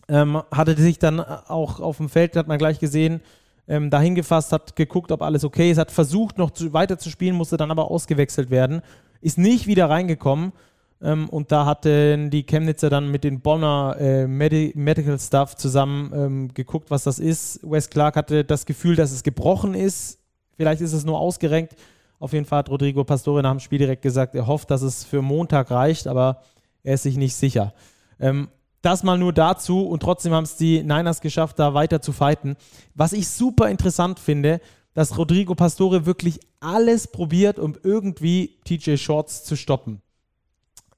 Ähm, 0.08 0.42
hatte 0.50 0.76
sich 0.76 0.98
dann 0.98 1.20
auch 1.20 1.80
auf 1.80 1.96
dem 1.96 2.10
Feld, 2.10 2.36
hat 2.36 2.48
man 2.48 2.58
gleich 2.58 2.78
gesehen, 2.78 3.22
ähm, 3.70 3.88
dahin 3.88 4.16
gefasst, 4.16 4.52
hat 4.52 4.74
geguckt, 4.74 5.12
ob 5.12 5.22
alles 5.22 5.44
okay 5.44 5.70
ist, 5.70 5.78
hat 5.78 5.92
versucht 5.92 6.36
noch 6.36 6.50
zu, 6.50 6.72
weiter 6.72 6.98
zu 6.98 7.08
spielen, 7.08 7.36
musste 7.36 7.56
dann 7.56 7.70
aber 7.70 7.90
ausgewechselt 7.90 8.50
werden, 8.50 8.82
ist 9.20 9.38
nicht 9.38 9.68
wieder 9.68 9.88
reingekommen 9.88 10.52
ähm, 11.00 11.28
und 11.28 11.52
da 11.52 11.64
hatten 11.64 12.30
die 12.30 12.42
Chemnitzer 12.42 12.90
dann 12.90 13.10
mit 13.10 13.22
den 13.22 13.40
Bonner 13.40 13.96
äh, 13.98 14.26
Medi 14.26 14.72
Medical 14.74 15.18
Staff 15.20 15.54
zusammen 15.54 16.12
ähm, 16.12 16.54
geguckt, 16.54 16.90
was 16.90 17.04
das 17.04 17.20
ist. 17.20 17.60
Wes 17.62 17.88
Clark 17.88 18.16
hatte 18.16 18.44
das 18.44 18.66
Gefühl, 18.66 18.96
dass 18.96 19.12
es 19.12 19.22
gebrochen 19.22 19.74
ist. 19.74 20.18
Vielleicht 20.56 20.80
ist 20.82 20.92
es 20.92 21.04
nur 21.04 21.20
ausgerenkt. 21.20 21.76
Auf 22.18 22.32
jeden 22.32 22.44
Fall 22.44 22.58
hat 22.58 22.68
Rodrigo 22.68 23.04
Pastore 23.04 23.42
nach 23.42 23.52
dem 23.52 23.60
Spiel 23.60 23.78
direkt 23.78 24.02
gesagt, 24.02 24.34
er 24.34 24.46
hofft, 24.46 24.70
dass 24.70 24.82
es 24.82 25.04
für 25.04 25.22
Montag 25.22 25.70
reicht, 25.70 26.06
aber 26.06 26.42
er 26.82 26.94
ist 26.94 27.04
sich 27.04 27.16
nicht 27.16 27.34
sicher. 27.36 27.72
Ähm, 28.18 28.48
das 28.82 29.02
mal 29.02 29.18
nur 29.18 29.32
dazu 29.32 29.86
und 29.86 30.00
trotzdem 30.00 30.32
haben 30.32 30.44
es 30.44 30.56
die 30.56 30.82
Niners 30.82 31.20
geschafft, 31.20 31.58
da 31.58 31.74
weiter 31.74 32.00
zu 32.00 32.12
fighten. 32.12 32.56
Was 32.94 33.12
ich 33.12 33.28
super 33.28 33.68
interessant 33.68 34.18
finde, 34.18 34.60
dass 34.94 35.16
Rodrigo 35.16 35.54
Pastore 35.54 36.06
wirklich 36.06 36.40
alles 36.60 37.06
probiert, 37.06 37.58
um 37.58 37.76
irgendwie 37.82 38.58
TJ 38.64 38.96
Shorts 38.96 39.44
zu 39.44 39.56
stoppen. 39.56 40.02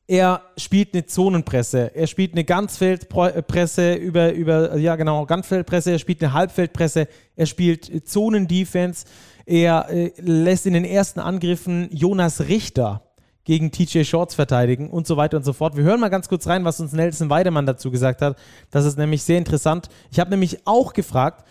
Er 0.06 0.42
spielt 0.56 0.92
eine 0.92 1.06
Zonenpresse, 1.06 1.94
er 1.94 2.06
spielt 2.06 2.32
eine 2.32 2.44
Ganzfeldpresse 2.44 3.94
über, 3.94 4.32
über, 4.32 4.76
ja 4.76 4.96
genau, 4.96 5.24
Ganzfeldpresse, 5.26 5.92
er 5.92 5.98
spielt 5.98 6.22
eine 6.22 6.32
Halbfeldpresse, 6.32 7.06
er 7.36 7.46
spielt 7.46 8.08
Zonendefense, 8.08 9.06
er 9.46 9.88
äh, 9.90 10.12
lässt 10.18 10.66
in 10.66 10.74
den 10.74 10.84
ersten 10.84 11.20
Angriffen 11.20 11.88
Jonas 11.92 12.48
Richter 12.48 13.11
gegen 13.44 13.72
TJ 13.72 14.04
Shorts 14.04 14.34
verteidigen 14.34 14.90
und 14.90 15.06
so 15.06 15.16
weiter 15.16 15.36
und 15.36 15.44
so 15.44 15.52
fort. 15.52 15.76
Wir 15.76 15.84
hören 15.84 16.00
mal 16.00 16.08
ganz 16.08 16.28
kurz 16.28 16.46
rein, 16.46 16.64
was 16.64 16.80
uns 16.80 16.92
Nelson 16.92 17.30
Weidemann 17.30 17.66
dazu 17.66 17.90
gesagt 17.90 18.22
hat. 18.22 18.36
Das 18.70 18.84
ist 18.84 18.98
nämlich 18.98 19.22
sehr 19.22 19.38
interessant. 19.38 19.88
Ich 20.10 20.20
habe 20.20 20.30
nämlich 20.30 20.66
auch 20.66 20.92
gefragt, 20.92 21.44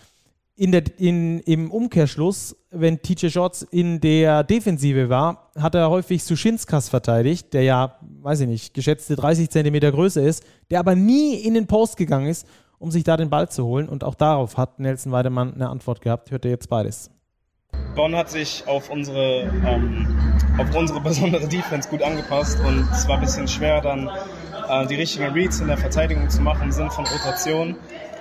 in 0.54 0.70
der, 0.70 0.84
in, 0.98 1.40
im 1.40 1.70
Umkehrschluss, 1.70 2.56
wenn 2.70 3.00
TJ 3.00 3.28
Shorts 3.28 3.62
in 3.62 4.00
der 4.00 4.44
Defensive 4.44 5.08
war, 5.08 5.50
hat 5.56 5.74
er 5.74 5.90
häufig 5.90 6.22
Suschinskas 6.24 6.88
verteidigt, 6.88 7.54
der 7.54 7.62
ja, 7.62 7.98
weiß 8.20 8.40
ich 8.40 8.48
nicht, 8.48 8.74
geschätzte 8.74 9.16
30 9.16 9.50
Zentimeter 9.50 9.90
größer 9.90 10.22
ist, 10.22 10.44
der 10.70 10.80
aber 10.80 10.94
nie 10.94 11.36
in 11.36 11.54
den 11.54 11.66
Post 11.66 11.96
gegangen 11.96 12.26
ist, 12.26 12.46
um 12.78 12.90
sich 12.90 13.04
da 13.04 13.16
den 13.16 13.30
Ball 13.30 13.48
zu 13.48 13.64
holen. 13.64 13.88
Und 13.88 14.04
auch 14.04 14.14
darauf 14.14 14.56
hat 14.56 14.78
Nelson 14.78 15.12
Weidemann 15.12 15.54
eine 15.54 15.70
Antwort 15.70 16.00
gehabt. 16.00 16.30
Hört 16.30 16.44
ihr 16.44 16.50
jetzt 16.50 16.68
beides. 16.68 17.11
Bonn 17.94 18.16
hat 18.16 18.30
sich 18.30 18.64
auf 18.66 18.88
unsere, 18.90 19.42
ähm, 19.66 20.06
auf 20.58 20.74
unsere 20.74 21.00
besondere 21.00 21.46
Defense 21.46 21.88
gut 21.88 22.02
angepasst 22.02 22.58
und 22.60 22.88
es 22.90 23.06
war 23.06 23.16
ein 23.16 23.20
bisschen 23.20 23.46
schwer, 23.46 23.80
dann 23.80 24.08
äh, 24.68 24.86
die 24.86 24.94
richtigen 24.94 25.26
Reads 25.26 25.60
in 25.60 25.68
der 25.68 25.76
Verteidigung 25.76 26.28
zu 26.30 26.40
machen 26.40 26.62
im 26.62 26.72
Sinne 26.72 26.90
von 26.90 27.04
Rotation. 27.06 27.76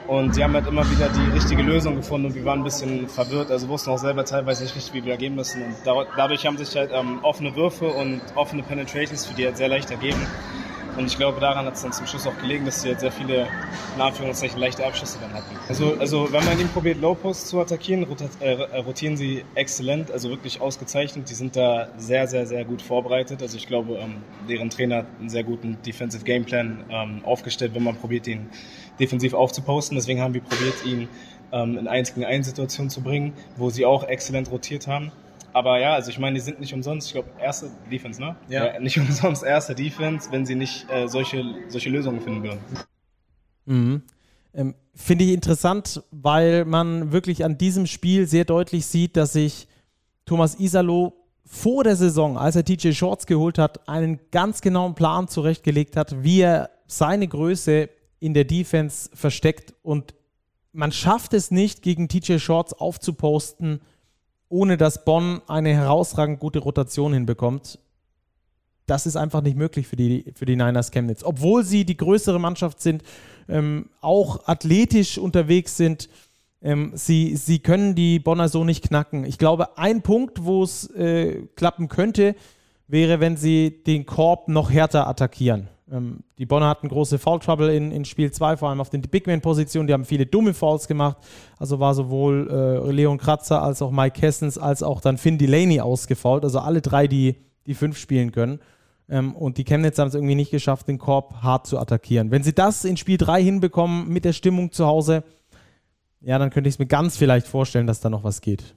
Und 0.07 0.35
sie 0.35 0.43
haben 0.43 0.53
halt 0.53 0.67
immer 0.67 0.83
wieder 0.89 1.07
die 1.09 1.31
richtige 1.31 1.61
Lösung 1.61 1.95
gefunden 1.95 2.27
und 2.27 2.35
wir 2.35 2.43
waren 2.43 2.61
ein 2.61 2.63
bisschen 2.65 3.07
verwirrt, 3.07 3.49
also 3.49 3.69
wussten 3.69 3.91
auch 3.91 3.99
selber 3.99 4.25
teilweise 4.25 4.63
nicht 4.63 4.75
richtig, 4.75 4.93
wie 4.93 5.05
wir 5.05 5.15
gehen 5.15 5.35
müssen. 5.35 5.61
Und 5.63 5.75
dadurch 5.85 6.45
haben 6.45 6.57
sich 6.57 6.75
halt 6.75 6.91
ähm, 6.91 7.19
offene 7.21 7.55
Würfe 7.55 7.87
und 7.87 8.19
offene 8.35 8.63
Penetrations 8.63 9.25
für 9.25 9.35
die 9.35 9.45
halt 9.45 9.57
sehr 9.57 9.69
leicht 9.69 9.89
ergeben. 9.89 10.19
Und 10.97 11.05
ich 11.05 11.17
glaube, 11.17 11.39
daran 11.39 11.65
hat 11.65 11.75
es 11.75 11.81
dann 11.81 11.93
zum 11.93 12.05
Schluss 12.05 12.27
auch 12.27 12.37
gelegen, 12.39 12.65
dass 12.65 12.81
sie 12.81 12.89
halt 12.89 12.99
sehr 12.99 13.11
viele, 13.11 13.47
in 13.95 14.01
Anführungszeichen, 14.01 14.59
leichte 14.59 14.85
Abschlüsse 14.85 15.19
dann 15.21 15.33
hatten. 15.33 15.55
Also, 15.69 15.95
also 15.97 16.31
wenn 16.31 16.43
man 16.43 16.59
ihn 16.59 16.67
probiert, 16.69 16.99
Low 16.99 17.15
Post 17.15 17.47
zu 17.47 17.59
attackieren, 17.59 18.05
äh, 18.41 18.53
äh, 18.53 18.77
rotieren 18.79 19.15
sie 19.15 19.45
exzellent, 19.55 20.11
also 20.11 20.29
wirklich 20.29 20.59
ausgezeichnet. 20.59 21.29
Die 21.29 21.33
sind 21.33 21.55
da 21.55 21.89
sehr, 21.97 22.27
sehr, 22.27 22.45
sehr 22.45 22.65
gut 22.65 22.81
vorbereitet. 22.81 23.41
Also 23.41 23.57
ich 23.57 23.67
glaube, 23.67 23.97
ähm, 23.97 24.17
deren 24.49 24.69
Trainer 24.69 24.97
hat 24.97 25.05
einen 25.19 25.29
sehr 25.29 25.43
guten 25.43 25.77
Defensive 25.85 26.23
Gameplan 26.23 26.83
ähm, 26.89 27.21
aufgestellt, 27.23 27.73
wenn 27.73 27.83
man 27.83 27.95
probiert, 27.95 28.27
ihn 28.27 28.49
defensiv 28.99 29.33
aufzuposten. 29.33 29.95
Deswegen 29.95 30.19
haben 30.21 30.33
wir 30.33 30.41
probiert, 30.41 30.85
ihn 30.85 31.07
ähm, 31.53 31.77
in 31.77 31.87
1 31.87 32.15
gegen 32.15 32.25
1 32.25 32.47
Situationen 32.47 32.89
zu 32.89 33.01
bringen, 33.01 33.33
wo 33.55 33.69
sie 33.69 33.85
auch 33.85 34.03
exzellent 34.03 34.51
rotiert 34.51 34.87
haben. 34.87 35.11
Aber 35.53 35.79
ja, 35.79 35.93
also 35.93 36.09
ich 36.09 36.19
meine, 36.19 36.35
die 36.35 36.41
sind 36.41 36.59
nicht 36.59 36.73
umsonst, 36.73 37.07
ich 37.07 37.13
glaube, 37.13 37.29
erste 37.39 37.69
Defense, 37.91 38.21
ne? 38.21 38.35
Ja. 38.49 38.67
ja. 38.67 38.79
Nicht 38.79 38.97
umsonst 38.97 39.43
erste 39.43 39.75
Defense, 39.75 40.31
wenn 40.31 40.45
sie 40.45 40.55
nicht 40.55 40.89
äh, 40.89 41.07
solche, 41.07 41.43
solche 41.67 41.89
Lösungen 41.89 42.21
finden 42.21 42.43
würden. 42.43 42.59
Mhm. 43.65 44.01
Ähm, 44.53 44.75
Finde 44.93 45.23
ich 45.23 45.31
interessant, 45.31 46.03
weil 46.11 46.65
man 46.65 47.11
wirklich 47.11 47.45
an 47.45 47.57
diesem 47.57 47.87
Spiel 47.87 48.27
sehr 48.27 48.45
deutlich 48.45 48.85
sieht, 48.85 49.15
dass 49.15 49.33
sich 49.33 49.67
Thomas 50.25 50.55
Isalo 50.59 51.13
vor 51.45 51.83
der 51.83 51.95
Saison, 51.95 52.37
als 52.37 52.55
er 52.55 52.65
TJ 52.65 52.91
Shorts 52.91 53.25
geholt 53.25 53.57
hat, 53.57 53.87
einen 53.87 54.19
ganz 54.31 54.61
genauen 54.61 54.95
Plan 54.95 55.27
zurechtgelegt 55.27 55.95
hat, 55.95 56.23
wie 56.23 56.41
er 56.41 56.69
seine 56.87 57.27
Größe 57.27 57.89
in 58.19 58.33
der 58.33 58.45
Defense 58.45 59.09
versteckt 59.13 59.73
und 59.81 60.13
man 60.73 60.91
schafft 60.91 61.33
es 61.33 61.51
nicht, 61.51 61.81
gegen 61.81 62.07
TJ 62.07 62.37
Shorts 62.37 62.73
aufzuposten, 62.73 63.81
ohne 64.51 64.77
dass 64.77 65.05
Bonn 65.05 65.41
eine 65.47 65.73
herausragend 65.73 66.39
gute 66.39 66.59
Rotation 66.59 67.13
hinbekommt. 67.13 67.79
Das 68.85 69.05
ist 69.05 69.15
einfach 69.15 69.41
nicht 69.41 69.57
möglich 69.57 69.87
für 69.87 69.95
die, 69.95 70.25
für 70.35 70.45
die 70.45 70.55
Niners 70.55 70.91
Chemnitz. 70.91 71.23
Obwohl 71.23 71.63
sie 71.63 71.85
die 71.85 71.97
größere 71.97 72.39
Mannschaft 72.39 72.81
sind, 72.81 73.03
ähm, 73.47 73.89
auch 74.01 74.47
athletisch 74.47 75.17
unterwegs 75.17 75.77
sind, 75.77 76.09
ähm, 76.61 76.91
sie, 76.93 77.35
sie 77.37 77.59
können 77.59 77.95
die 77.95 78.19
Bonner 78.19 78.49
so 78.49 78.63
nicht 78.63 78.83
knacken. 78.83 79.23
Ich 79.23 79.37
glaube, 79.37 79.77
ein 79.77 80.01
Punkt, 80.01 80.43
wo 80.43 80.63
es 80.63 80.89
äh, 80.91 81.47
klappen 81.55 81.87
könnte, 81.87 82.35
wäre, 82.87 83.19
wenn 83.19 83.37
sie 83.37 83.83
den 83.85 84.05
Korb 84.05 84.49
noch 84.49 84.69
härter 84.69 85.07
attackieren. 85.07 85.69
Ähm, 85.91 86.23
die 86.37 86.45
Bonner 86.45 86.69
hatten 86.69 86.87
große 86.87 87.19
Foul 87.19 87.39
Trouble 87.39 87.73
in, 87.73 87.91
in 87.91 88.05
Spiel 88.05 88.31
2, 88.31 88.57
vor 88.57 88.69
allem 88.69 88.79
auf 88.79 88.89
den 88.89 89.01
Big 89.01 89.27
Man-Positionen. 89.27 89.87
Die 89.87 89.93
haben 89.93 90.05
viele 90.05 90.25
dumme 90.25 90.53
Fouls 90.53 90.87
gemacht. 90.87 91.17
Also 91.59 91.79
war 91.79 91.93
sowohl 91.93 92.49
äh, 92.49 92.91
Leon 92.91 93.17
Kratzer 93.17 93.61
als 93.61 93.81
auch 93.81 93.91
Mike 93.91 94.19
Kessens 94.19 94.57
als 94.57 94.83
auch 94.83 95.01
dann 95.01 95.17
Finn 95.17 95.37
Delaney 95.37 95.81
ausgefault. 95.81 96.43
Also 96.43 96.59
alle 96.59 96.81
drei, 96.81 97.07
die 97.07 97.35
die 97.67 97.73
fünf 97.73 97.97
spielen 97.97 98.31
können. 98.31 98.59
Ähm, 99.09 99.35
und 99.35 99.57
die 99.57 99.65
Chemnitz 99.65 99.99
haben 99.99 100.07
es 100.07 100.15
irgendwie 100.15 100.35
nicht 100.35 100.51
geschafft, 100.51 100.87
den 100.87 100.97
Korb 100.97 101.41
hart 101.41 101.67
zu 101.67 101.77
attackieren. 101.77 102.31
Wenn 102.31 102.43
sie 102.43 102.53
das 102.53 102.85
in 102.85 102.97
Spiel 102.97 103.17
3 103.17 103.43
hinbekommen 103.43 104.07
mit 104.07 104.25
der 104.25 104.33
Stimmung 104.33 104.71
zu 104.71 104.85
Hause, 104.85 105.23
ja, 106.21 106.39
dann 106.39 106.49
könnte 106.49 106.69
ich 106.69 106.75
es 106.75 106.79
mir 106.79 106.87
ganz 106.87 107.17
vielleicht 107.17 107.47
vorstellen, 107.47 107.87
dass 107.87 107.99
da 107.99 108.09
noch 108.09 108.23
was 108.23 108.41
geht. 108.41 108.75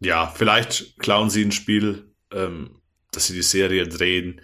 Ja, 0.00 0.26
vielleicht 0.26 0.98
klauen 0.98 1.30
sie 1.30 1.44
ein 1.44 1.52
Spiel, 1.52 2.12
ähm, 2.32 2.80
dass 3.12 3.26
sie 3.26 3.34
die 3.34 3.42
Serie 3.42 3.86
drehen 3.86 4.40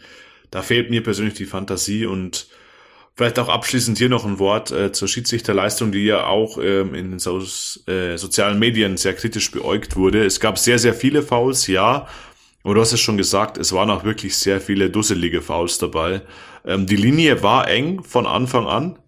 da 0.51 0.63
fehlt 0.63 0.91
mir 0.91 1.03
persönlich 1.03 1.35
die 1.35 1.47
Fantasie 1.47 2.07
und 2.07 2.49
vielleicht 3.15 3.39
auch 3.39 3.49
abschließend 3.49 3.99
hier 3.99 4.09
noch 4.09 4.25
ein 4.25 4.39
Wort 4.39 4.71
äh, 4.71 4.93
zur 4.93 5.09
Schiedsrichterleistung, 5.09 5.91
die 5.91 6.05
ja 6.05 6.27
auch 6.27 6.59
ähm, 6.59 6.95
in 6.95 7.11
den 7.11 7.19
so 7.19 7.41
äh, 7.87 8.17
sozialen 8.17 8.59
Medien 8.59 8.97
sehr 8.97 9.15
kritisch 9.15 9.51
beäugt 9.51 9.97
wurde. 9.97 10.25
Es 10.25 10.39
gab 10.39 10.59
sehr, 10.59 10.79
sehr 10.79 10.95
viele 10.95 11.23
Fouls, 11.23 11.67
ja. 11.67 12.07
Und 12.63 12.75
du 12.75 12.81
hast 12.81 12.93
es 12.93 13.01
schon 13.01 13.17
gesagt, 13.17 13.59
es 13.59 13.73
waren 13.73 13.91
auch 13.91 14.05
wirklich 14.05 14.37
sehr 14.37 14.61
viele 14.61 14.91
dusselige 14.91 15.41
Fouls 15.41 15.79
dabei. 15.79 16.23
Ähm, 16.65 16.87
die 16.87 16.97
Linie 16.97 17.43
war 17.43 17.69
eng 17.69 18.03
von 18.03 18.27
Anfang 18.27 18.67
an. 18.67 18.99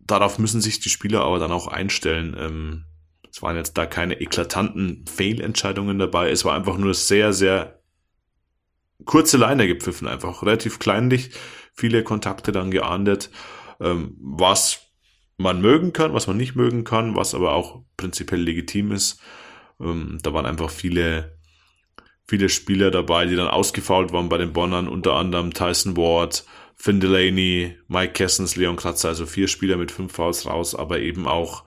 Darauf 0.00 0.38
müssen 0.38 0.60
sich 0.60 0.78
die 0.78 0.90
Spieler 0.90 1.22
aber 1.22 1.40
dann 1.40 1.50
auch 1.50 1.66
einstellen. 1.66 2.36
Ähm, 2.38 2.84
es 3.30 3.42
waren 3.42 3.56
jetzt 3.56 3.76
da 3.76 3.84
keine 3.84 4.20
eklatanten 4.20 5.04
Fehlentscheidungen 5.06 5.98
dabei. 5.98 6.30
Es 6.30 6.44
war 6.44 6.54
einfach 6.54 6.78
nur 6.78 6.94
sehr, 6.94 7.32
sehr 7.32 7.75
kurze 9.04 9.36
Leine 9.36 9.66
gepfiffen 9.66 10.08
einfach, 10.08 10.42
relativ 10.42 10.78
kleinlich, 10.78 11.30
viele 11.74 12.02
Kontakte 12.02 12.52
dann 12.52 12.70
geahndet, 12.70 13.30
ähm, 13.80 14.16
was 14.20 14.80
man 15.36 15.60
mögen 15.60 15.92
kann, 15.92 16.14
was 16.14 16.26
man 16.26 16.36
nicht 16.36 16.56
mögen 16.56 16.84
kann, 16.84 17.14
was 17.14 17.34
aber 17.34 17.52
auch 17.52 17.82
prinzipiell 17.96 18.40
legitim 18.40 18.92
ist. 18.92 19.20
Ähm, 19.80 20.18
da 20.22 20.32
waren 20.32 20.46
einfach 20.46 20.70
viele, 20.70 21.38
viele 22.26 22.48
Spieler 22.48 22.90
dabei, 22.90 23.26
die 23.26 23.36
dann 23.36 23.48
ausgefault 23.48 24.12
waren 24.12 24.28
bei 24.28 24.38
den 24.38 24.52
Bonnern, 24.52 24.88
unter 24.88 25.14
anderem 25.14 25.52
Tyson 25.52 25.96
Ward, 25.96 26.44
Finn 26.74 27.00
Delaney, 27.00 27.76
Mike 27.88 28.14
Kessens, 28.14 28.56
Leon 28.56 28.76
Kratzer, 28.76 29.08
also 29.08 29.26
vier 29.26 29.48
Spieler 29.48 29.76
mit 29.76 29.90
fünf 29.90 30.12
Fouls 30.12 30.46
raus, 30.46 30.74
aber 30.74 31.00
eben 31.00 31.26
auch 31.26 31.64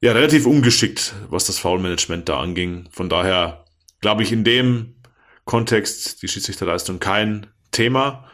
ja, 0.00 0.12
relativ 0.12 0.46
ungeschickt, 0.46 1.14
was 1.30 1.46
das 1.46 1.58
Foulmanagement 1.58 2.28
da 2.28 2.38
anging. 2.38 2.88
Von 2.90 3.08
daher 3.08 3.64
glaube 4.00 4.22
ich 4.22 4.32
in 4.32 4.44
dem 4.44 4.95
Kontext 5.46 6.22
die 6.22 6.28
Schiedsrichterleistung 6.28 6.98
kein 7.00 7.46
Thema. 7.70 8.28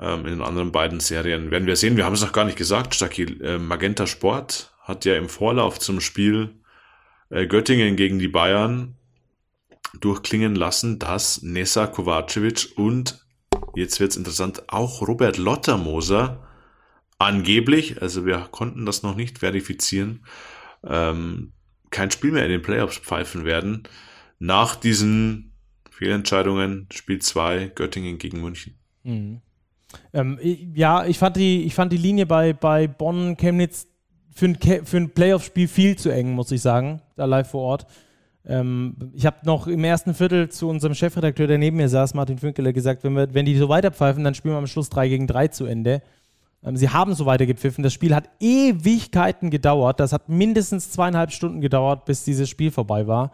Ähm, 0.00 0.20
in 0.20 0.32
den 0.32 0.42
anderen 0.42 0.72
beiden 0.72 1.00
Serien 1.00 1.50
werden 1.50 1.66
wir 1.66 1.76
sehen. 1.76 1.96
Wir 1.96 2.06
haben 2.06 2.14
es 2.14 2.22
noch 2.22 2.32
gar 2.32 2.46
nicht 2.46 2.56
gesagt. 2.56 2.94
Stacki, 2.94 3.24
äh, 3.42 3.58
Magenta 3.58 4.06
Sport 4.06 4.72
hat 4.80 5.04
ja 5.04 5.16
im 5.16 5.28
Vorlauf 5.28 5.78
zum 5.78 6.00
Spiel 6.00 6.60
äh, 7.28 7.46
Göttingen 7.46 7.96
gegen 7.96 8.18
die 8.18 8.28
Bayern 8.28 8.96
durchklingen 10.00 10.54
lassen, 10.54 10.98
dass 10.98 11.42
Nessa 11.42 11.86
Kovacevic 11.86 12.72
und 12.76 13.26
jetzt 13.74 14.00
wird's 14.00 14.16
interessant, 14.16 14.62
auch 14.68 15.06
Robert 15.06 15.38
Lottermoser 15.38 16.48
angeblich, 17.18 18.00
also 18.00 18.24
wir 18.24 18.38
konnten 18.50 18.86
das 18.86 19.02
noch 19.02 19.14
nicht 19.14 19.40
verifizieren, 19.40 20.24
ähm, 20.84 21.52
kein 21.90 22.10
Spiel 22.10 22.32
mehr 22.32 22.44
in 22.44 22.50
den 22.50 22.62
Playoffs 22.62 22.98
pfeifen 22.98 23.44
werden. 23.44 23.82
Nach 24.38 24.76
diesen 24.76 25.51
Fehlentscheidungen, 26.02 26.88
Spiel 26.90 27.20
2, 27.20 27.70
Göttingen 27.76 28.18
gegen 28.18 28.40
München. 28.40 28.74
Mhm. 29.04 29.40
Ähm, 30.12 30.38
ja, 30.74 31.06
ich 31.06 31.18
fand 31.18 31.36
die, 31.36 31.62
ich 31.62 31.74
fand 31.74 31.92
die 31.92 31.96
Linie 31.96 32.26
bei, 32.26 32.52
bei 32.52 32.88
Bonn 32.88 33.36
Chemnitz 33.36 33.86
für 34.34 34.46
ein, 34.46 34.58
für 34.84 34.96
ein 34.96 35.10
Playoff-Spiel 35.10 35.68
viel 35.68 35.96
zu 35.96 36.10
eng, 36.10 36.32
muss 36.32 36.50
ich 36.50 36.60
sagen, 36.60 37.02
da 37.14 37.26
live 37.26 37.50
vor 37.50 37.62
Ort. 37.62 37.86
Ähm, 38.44 38.96
ich 39.14 39.26
habe 39.26 39.36
noch 39.44 39.68
im 39.68 39.84
ersten 39.84 40.14
Viertel 40.14 40.48
zu 40.48 40.68
unserem 40.68 40.94
Chefredakteur, 40.94 41.46
der 41.46 41.58
neben 41.58 41.76
mir 41.76 41.88
saß, 41.88 42.14
Martin 42.14 42.38
Fünkeler, 42.38 42.72
gesagt, 42.72 43.04
wenn, 43.04 43.14
wir, 43.14 43.32
wenn 43.32 43.46
die 43.46 43.56
so 43.56 43.68
weiterpfeifen, 43.68 44.24
dann 44.24 44.34
spielen 44.34 44.54
wir 44.54 44.58
am 44.58 44.66
Schluss 44.66 44.90
3 44.90 45.08
gegen 45.08 45.28
3 45.28 45.48
zu 45.48 45.66
Ende. 45.66 46.02
Ähm, 46.64 46.76
sie 46.76 46.88
haben 46.88 47.14
so 47.14 47.26
weiter 47.26 47.46
gepfiffen. 47.46 47.84
Das 47.84 47.92
Spiel 47.92 48.12
hat 48.12 48.28
Ewigkeiten 48.40 49.50
gedauert. 49.50 50.00
Das 50.00 50.12
hat 50.12 50.28
mindestens 50.28 50.90
zweieinhalb 50.90 51.30
Stunden 51.30 51.60
gedauert, 51.60 52.06
bis 52.06 52.24
dieses 52.24 52.48
Spiel 52.48 52.72
vorbei 52.72 53.06
war. 53.06 53.30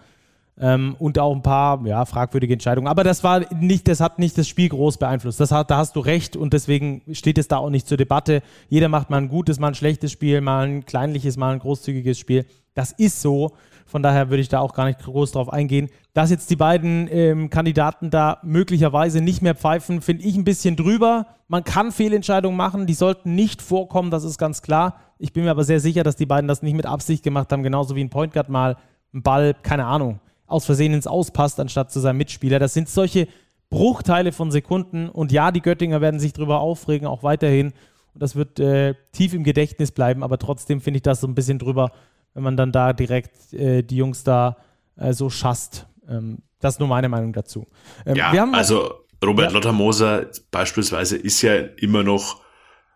Ähm, 0.60 0.96
und 0.98 1.18
auch 1.18 1.34
ein 1.34 1.42
paar 1.42 1.86
ja, 1.86 2.04
fragwürdige 2.04 2.52
Entscheidungen. 2.52 2.88
Aber 2.88 3.04
das 3.04 3.22
war 3.22 3.42
nicht, 3.54 3.86
das 3.86 4.00
hat 4.00 4.18
nicht 4.18 4.36
das 4.36 4.48
Spiel 4.48 4.68
groß 4.68 4.98
beeinflusst. 4.98 5.38
Das 5.38 5.52
hat, 5.52 5.70
da 5.70 5.76
hast 5.76 5.94
du 5.94 6.00
recht 6.00 6.36
und 6.36 6.52
deswegen 6.52 7.02
steht 7.12 7.38
es 7.38 7.46
da 7.46 7.58
auch 7.58 7.70
nicht 7.70 7.86
zur 7.86 7.96
Debatte. 7.96 8.42
Jeder 8.68 8.88
macht 8.88 9.08
mal 9.08 9.18
ein 9.18 9.28
gutes, 9.28 9.60
mal 9.60 9.68
ein 9.68 9.74
schlechtes 9.74 10.10
Spiel, 10.10 10.40
mal 10.40 10.66
ein 10.66 10.84
kleinliches, 10.84 11.36
mal 11.36 11.52
ein 11.52 11.60
großzügiges 11.60 12.18
Spiel. 12.18 12.44
Das 12.74 12.92
ist 12.92 13.20
so. 13.22 13.52
Von 13.86 14.02
daher 14.02 14.28
würde 14.28 14.42
ich 14.42 14.48
da 14.48 14.60
auch 14.60 14.74
gar 14.74 14.84
nicht 14.84 15.00
groß 15.00 15.32
drauf 15.32 15.52
eingehen. 15.52 15.88
Dass 16.12 16.30
jetzt 16.30 16.50
die 16.50 16.56
beiden 16.56 17.08
ähm, 17.10 17.50
Kandidaten 17.50 18.10
da 18.10 18.38
möglicherweise 18.42 19.20
nicht 19.22 19.40
mehr 19.40 19.54
pfeifen, 19.54 20.02
finde 20.02 20.24
ich 20.24 20.36
ein 20.36 20.44
bisschen 20.44 20.76
drüber. 20.76 21.26
Man 21.48 21.64
kann 21.64 21.90
Fehlentscheidungen 21.90 22.56
machen, 22.56 22.86
die 22.86 22.94
sollten 22.94 23.34
nicht 23.34 23.62
vorkommen, 23.62 24.10
das 24.10 24.24
ist 24.24 24.36
ganz 24.36 24.60
klar. 24.60 24.96
Ich 25.18 25.32
bin 25.32 25.44
mir 25.44 25.50
aber 25.50 25.64
sehr 25.64 25.80
sicher, 25.80 26.02
dass 26.02 26.16
die 26.16 26.26
beiden 26.26 26.46
das 26.46 26.62
nicht 26.62 26.74
mit 26.74 26.84
Absicht 26.84 27.24
gemacht 27.24 27.50
haben, 27.50 27.62
genauso 27.62 27.96
wie 27.96 28.04
ein 28.04 28.10
Point 28.10 28.34
Guard 28.34 28.50
mal 28.50 28.76
einen 29.14 29.22
Ball, 29.22 29.54
keine 29.62 29.86
Ahnung, 29.86 30.20
aus 30.48 30.64
Versehen 30.64 30.94
ins 30.94 31.06
Auspasst, 31.06 31.60
anstatt 31.60 31.92
zu 31.92 32.00
seinem 32.00 32.16
Mitspieler. 32.16 32.58
Das 32.58 32.74
sind 32.74 32.88
solche 32.88 33.28
Bruchteile 33.70 34.32
von 34.32 34.50
Sekunden. 34.50 35.08
Und 35.08 35.30
ja, 35.30 35.52
die 35.52 35.62
Göttinger 35.62 36.00
werden 36.00 36.18
sich 36.18 36.32
darüber 36.32 36.60
aufregen, 36.60 37.06
auch 37.06 37.22
weiterhin. 37.22 37.72
Und 38.14 38.22
das 38.22 38.34
wird 38.34 38.58
äh, 38.58 38.94
tief 39.12 39.34
im 39.34 39.44
Gedächtnis 39.44 39.92
bleiben, 39.92 40.22
aber 40.22 40.38
trotzdem 40.38 40.80
finde 40.80 40.98
ich 40.98 41.02
das 41.02 41.20
so 41.20 41.26
ein 41.26 41.34
bisschen 41.34 41.58
drüber, 41.58 41.92
wenn 42.34 42.42
man 42.42 42.56
dann 42.56 42.72
da 42.72 42.92
direkt 42.92 43.52
äh, 43.52 43.82
die 43.82 43.96
Jungs 43.96 44.24
da 44.24 44.56
äh, 44.96 45.12
so 45.12 45.30
schasst. 45.30 45.86
Ähm, 46.08 46.38
das 46.60 46.74
ist 46.74 46.78
nur 46.80 46.88
meine 46.88 47.08
Meinung 47.08 47.32
dazu. 47.32 47.66
Ähm, 48.06 48.16
ja, 48.16 48.50
also 48.52 49.04
Robert 49.24 49.50
ja. 49.50 49.52
Lottermoser 49.52 50.26
beispielsweise 50.50 51.16
ist 51.16 51.42
ja 51.42 51.54
immer 51.54 52.02
noch 52.02 52.40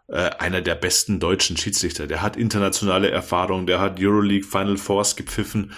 äh, 0.09 0.31
einer 0.39 0.61
der 0.61 0.74
besten 0.74 1.20
deutschen 1.20 1.57
Schiedsrichter. 1.57 2.07
Der 2.07 2.23
hat 2.23 2.37
internationale 2.37 3.11
Erfahrung, 3.11 3.66
der 3.66 3.81
hat 3.81 4.01
Euroleague 4.01 4.47
Final 4.47 4.77
Fours 4.77 5.16
gepfiffen. 5.16 5.73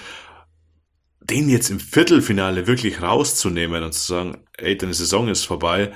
Den 1.25 1.49
jetzt 1.49 1.71
im 1.71 1.81
Viertelfinale 1.81 2.67
wirklich 2.67 3.01
rauszunehmen 3.03 3.83
und 3.83 3.93
zu 3.93 4.07
sagen, 4.07 4.47
ey, 4.59 4.77
deine 4.77 4.95
Saison 4.95 5.29
ist 5.29 5.45
vorbei, 5.45 5.93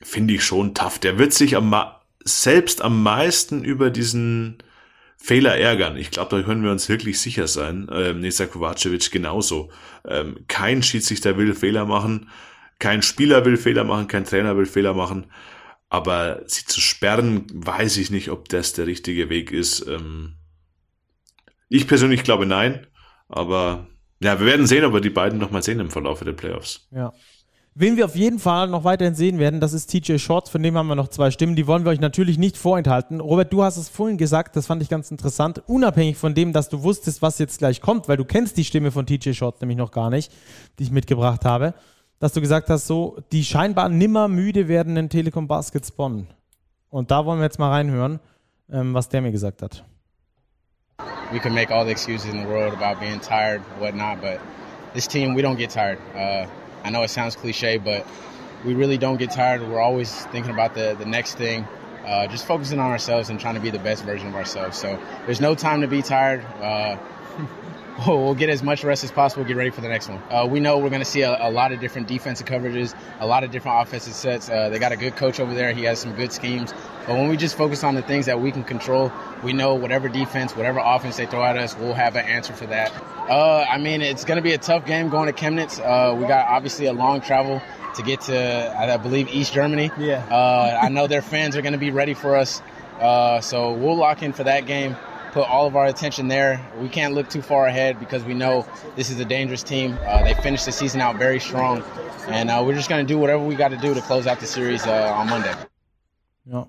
finde 0.00 0.34
ich 0.34 0.44
schon 0.44 0.74
tough. 0.74 0.98
Der 1.00 1.18
wird 1.18 1.32
sich 1.32 1.56
am, 1.56 1.74
selbst 2.24 2.80
am 2.80 3.02
meisten 3.02 3.64
über 3.64 3.90
diesen 3.90 4.58
Fehler 5.16 5.56
ärgern. 5.56 5.96
Ich 5.96 6.10
glaube, 6.12 6.36
da 6.36 6.42
können 6.42 6.62
wir 6.62 6.70
uns 6.70 6.88
wirklich 6.88 7.20
sicher 7.20 7.48
sein. 7.48 7.88
Ähm, 7.90 8.20
Nisa 8.20 8.46
Kovacevic 8.46 9.10
genauso. 9.10 9.70
Ähm, 10.06 10.44
kein 10.46 10.82
Schiedsrichter 10.82 11.36
will 11.36 11.54
Fehler 11.54 11.84
machen, 11.84 12.30
kein 12.78 13.02
Spieler 13.02 13.44
will 13.44 13.56
Fehler 13.56 13.84
machen, 13.84 14.06
kein 14.06 14.24
Trainer 14.24 14.56
will 14.56 14.66
Fehler 14.66 14.94
machen. 14.94 15.26
Aber 15.88 16.42
sie 16.46 16.64
zu 16.66 16.80
sperren, 16.80 17.46
weiß 17.52 17.96
ich 17.96 18.10
nicht, 18.10 18.30
ob 18.30 18.48
das 18.48 18.74
der 18.74 18.86
richtige 18.86 19.28
Weg 19.28 19.50
ist. 19.50 19.86
Ähm, 19.86 20.34
ich 21.68 21.88
persönlich 21.88 22.22
glaube 22.22 22.46
nein, 22.46 22.86
aber 23.28 23.88
ja, 24.20 24.38
wir 24.38 24.46
werden 24.46 24.66
sehen, 24.66 24.84
ob 24.84 24.92
wir 24.92 25.00
die 25.00 25.10
beiden 25.10 25.38
nochmal 25.38 25.62
sehen 25.62 25.80
im 25.80 25.90
Verlauf 25.90 26.22
der 26.22 26.32
Playoffs. 26.32 26.88
Ja. 26.90 27.12
Wen 27.78 27.98
wir 27.98 28.06
auf 28.06 28.16
jeden 28.16 28.38
Fall 28.38 28.68
noch 28.68 28.84
weiterhin 28.84 29.14
sehen 29.14 29.38
werden, 29.38 29.60
das 29.60 29.74
ist 29.74 29.88
TJ 29.88 30.16
Shorts, 30.16 30.48
von 30.48 30.62
dem 30.62 30.78
haben 30.78 30.86
wir 30.86 30.94
noch 30.94 31.08
zwei 31.08 31.30
Stimmen, 31.30 31.56
die 31.56 31.66
wollen 31.66 31.84
wir 31.84 31.90
euch 31.90 32.00
natürlich 32.00 32.38
nicht 32.38 32.56
vorenthalten. 32.56 33.20
Robert, 33.20 33.52
du 33.52 33.62
hast 33.62 33.76
es 33.76 33.90
vorhin 33.90 34.16
gesagt, 34.16 34.56
das 34.56 34.66
fand 34.66 34.80
ich 34.80 34.88
ganz 34.88 35.10
interessant, 35.10 35.62
unabhängig 35.66 36.16
von 36.16 36.34
dem, 36.34 36.54
dass 36.54 36.70
du 36.70 36.82
wusstest, 36.82 37.20
was 37.20 37.38
jetzt 37.38 37.58
gleich 37.58 37.82
kommt, 37.82 38.08
weil 38.08 38.16
du 38.16 38.24
kennst 38.24 38.56
die 38.56 38.64
Stimme 38.64 38.92
von 38.92 39.04
TJ 39.04 39.34
Shorts 39.34 39.60
nämlich 39.60 39.76
noch 39.76 39.90
gar 39.90 40.08
nicht, 40.08 40.32
die 40.78 40.84
ich 40.84 40.90
mitgebracht 40.90 41.44
habe, 41.44 41.74
dass 42.18 42.32
du 42.32 42.40
gesagt 42.40 42.70
hast, 42.70 42.86
so 42.86 43.18
die 43.30 43.44
scheinbar 43.44 43.90
nimmer 43.90 44.26
müde 44.26 44.68
werdenden 44.68 45.10
Telekom 45.10 45.46
Baskets 45.46 45.90
Bonn. 45.90 46.28
Und 46.88 47.10
da 47.10 47.26
wollen 47.26 47.40
wir 47.40 47.44
jetzt 47.44 47.58
mal 47.58 47.68
reinhören, 47.68 48.20
ähm, 48.70 48.94
was 48.94 49.10
der 49.10 49.20
mir 49.20 49.32
gesagt 49.32 49.60
hat. 49.60 49.84
We 51.32 51.40
can 51.40 51.54
make 51.54 51.70
all 51.70 51.84
the 51.84 51.90
excuses 51.90 52.30
in 52.30 52.42
the 52.42 52.48
world 52.48 52.72
about 52.72 53.00
being 53.00 53.18
tired, 53.18 53.60
whatnot, 53.80 54.20
but 54.20 54.40
this 54.94 55.06
team, 55.06 55.34
we 55.34 55.42
don't 55.42 55.56
get 55.56 55.70
tired. 55.70 55.98
Uh, 56.14 56.46
I 56.84 56.90
know 56.90 57.02
it 57.02 57.08
sounds 57.08 57.34
cliche, 57.34 57.78
but 57.78 58.06
we 58.64 58.74
really 58.74 58.96
don't 58.96 59.16
get 59.16 59.32
tired. 59.32 59.60
We're 59.60 59.80
always 59.80 60.24
thinking 60.26 60.52
about 60.52 60.74
the, 60.74 60.94
the 60.98 61.04
next 61.04 61.34
thing, 61.34 61.66
uh, 62.04 62.28
just 62.28 62.46
focusing 62.46 62.78
on 62.78 62.90
ourselves 62.90 63.28
and 63.28 63.40
trying 63.40 63.56
to 63.56 63.60
be 63.60 63.70
the 63.70 63.78
best 63.80 64.04
version 64.04 64.28
of 64.28 64.34
ourselves. 64.36 64.78
So 64.78 64.98
there's 65.26 65.40
no 65.40 65.54
time 65.54 65.80
to 65.80 65.88
be 65.88 66.00
tired. 66.00 66.44
Uh, 66.60 66.96
we'll 68.06 68.34
get 68.34 68.48
as 68.48 68.62
much 68.62 68.84
rest 68.84 69.04
as 69.04 69.10
possible, 69.10 69.44
get 69.44 69.56
ready 69.56 69.70
for 69.70 69.80
the 69.80 69.88
next 69.88 70.08
one. 70.08 70.22
Uh, 70.30 70.46
we 70.50 70.60
know 70.60 70.78
we're 70.78 70.90
going 70.90 71.00
to 71.00 71.04
see 71.04 71.22
a, 71.22 71.48
a, 71.48 71.50
lot 71.50 71.72
of 71.72 71.80
different 71.80 72.08
defensive 72.08 72.46
coverages, 72.46 72.94
a 73.20 73.26
lot 73.26 73.44
of 73.44 73.50
different 73.50 73.80
offensive 73.80 74.12
sets. 74.12 74.50
Uh, 74.50 74.68
they 74.68 74.78
got 74.78 74.92
a 74.92 74.96
good 74.96 75.16
coach 75.16 75.40
over 75.40 75.54
there. 75.54 75.72
He 75.72 75.84
has 75.84 75.98
some 75.98 76.14
good 76.14 76.32
schemes. 76.32 76.72
But 77.06 77.14
when 77.14 77.28
we 77.28 77.36
just 77.36 77.56
focus 77.56 77.84
on 77.84 77.94
the 77.94 78.02
things 78.02 78.26
that 78.26 78.40
we 78.40 78.52
can 78.52 78.64
control, 78.64 79.12
we 79.42 79.52
know 79.52 79.74
whatever 79.74 80.08
defense, 80.08 80.56
whatever 80.56 80.80
offense 80.82 81.16
they 81.16 81.26
throw 81.26 81.44
at 81.44 81.56
us, 81.56 81.76
we'll 81.76 81.94
have 81.94 82.16
an 82.16 82.26
answer 82.26 82.52
for 82.52 82.66
that. 82.66 82.92
Uh, 83.28 83.64
I 83.68 83.78
mean, 83.78 84.02
it's 84.02 84.24
going 84.24 84.36
to 84.36 84.42
be 84.42 84.52
a 84.52 84.58
tough 84.58 84.86
game 84.86 85.08
going 85.08 85.26
to 85.26 85.32
Chemnitz. 85.32 85.80
Uh, 85.80 86.14
we 86.16 86.26
got 86.26 86.48
obviously 86.48 86.86
a 86.86 86.92
long 86.92 87.20
travel 87.20 87.62
to 87.96 88.02
get 88.02 88.20
to, 88.22 88.76
I 88.78 88.96
believe, 88.98 89.28
East 89.28 89.52
Germany. 89.52 89.90
Yeah. 89.98 90.24
Uh, 90.30 90.78
I 90.82 90.88
know 90.88 91.06
their 91.06 91.22
fans 91.22 91.56
are 91.56 91.62
going 91.62 91.72
to 91.72 91.78
be 91.78 91.90
ready 91.90 92.14
for 92.14 92.36
us. 92.36 92.60
Uh, 93.00 93.40
so 93.40 93.72
we'll 93.72 93.96
lock 93.96 94.22
in 94.22 94.32
for 94.32 94.44
that 94.44 94.66
game, 94.66 94.96
put 95.32 95.48
all 95.48 95.66
of 95.66 95.76
our 95.76 95.86
attention 95.86 96.28
there. 96.28 96.60
We 96.80 96.88
can't 96.88 97.14
look 97.14 97.28
too 97.28 97.42
far 97.42 97.66
ahead 97.66 97.98
because 97.98 98.24
we 98.24 98.34
know 98.34 98.66
this 98.96 99.10
is 99.10 99.20
a 99.20 99.24
dangerous 99.24 99.62
team. 99.62 99.98
Uh, 100.06 100.22
they 100.22 100.34
finished 100.34 100.66
the 100.66 100.72
season 100.72 101.00
out 101.00 101.16
very 101.16 101.40
strong. 101.40 101.82
And 102.28 102.50
uh, 102.50 102.62
we're 102.64 102.74
just 102.74 102.88
going 102.88 103.06
to 103.06 103.12
do 103.12 103.18
whatever 103.18 103.44
we 103.44 103.54
got 103.54 103.70
to 103.70 103.76
do 103.76 103.94
to 103.94 104.00
close 104.00 104.26
out 104.26 104.40
the 104.40 104.46
series 104.46 104.86
uh, 104.86 105.14
on 105.14 105.28
Monday. 105.28 105.54
Yeah. 106.44 106.64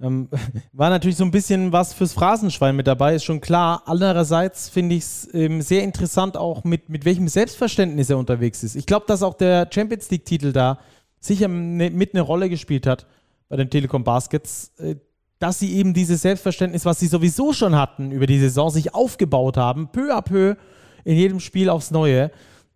Ähm, 0.00 0.28
war 0.72 0.90
natürlich 0.90 1.16
so 1.16 1.24
ein 1.24 1.30
bisschen 1.30 1.72
was 1.72 1.94
fürs 1.94 2.12
Phrasenschwein 2.12 2.76
mit 2.76 2.86
dabei, 2.86 3.14
ist 3.14 3.24
schon 3.24 3.40
klar. 3.40 3.82
Andererseits 3.86 4.68
finde 4.68 4.94
ich 4.94 5.04
es 5.04 5.28
ähm, 5.32 5.62
sehr 5.62 5.82
interessant, 5.82 6.36
auch 6.36 6.64
mit, 6.64 6.88
mit 6.88 7.04
welchem 7.04 7.28
Selbstverständnis 7.28 8.10
er 8.10 8.18
unterwegs 8.18 8.62
ist. 8.62 8.76
Ich 8.76 8.86
glaube, 8.86 9.06
dass 9.06 9.22
auch 9.22 9.34
der 9.34 9.68
Champions 9.72 10.10
League-Titel 10.10 10.52
da 10.52 10.78
sicher 11.20 11.48
ne, 11.48 11.90
mit 11.90 12.14
eine 12.14 12.20
Rolle 12.20 12.50
gespielt 12.50 12.86
hat 12.86 13.06
bei 13.48 13.56
den 13.56 13.70
Telekom 13.70 14.04
Baskets, 14.04 14.72
äh, 14.78 14.96
dass 15.38 15.58
sie 15.58 15.74
eben 15.74 15.92
dieses 15.92 16.22
Selbstverständnis, 16.22 16.84
was 16.84 16.98
sie 16.98 17.06
sowieso 17.06 17.52
schon 17.52 17.76
hatten 17.76 18.10
über 18.10 18.26
die 18.26 18.38
Saison, 18.38 18.70
sich 18.70 18.94
aufgebaut 18.94 19.56
haben, 19.56 19.88
peu 19.88 20.14
à 20.14 20.22
peu 20.22 20.56
in 21.04 21.16
jedem 21.16 21.40
Spiel 21.40 21.68
aufs 21.68 21.90
Neue, 21.90 22.30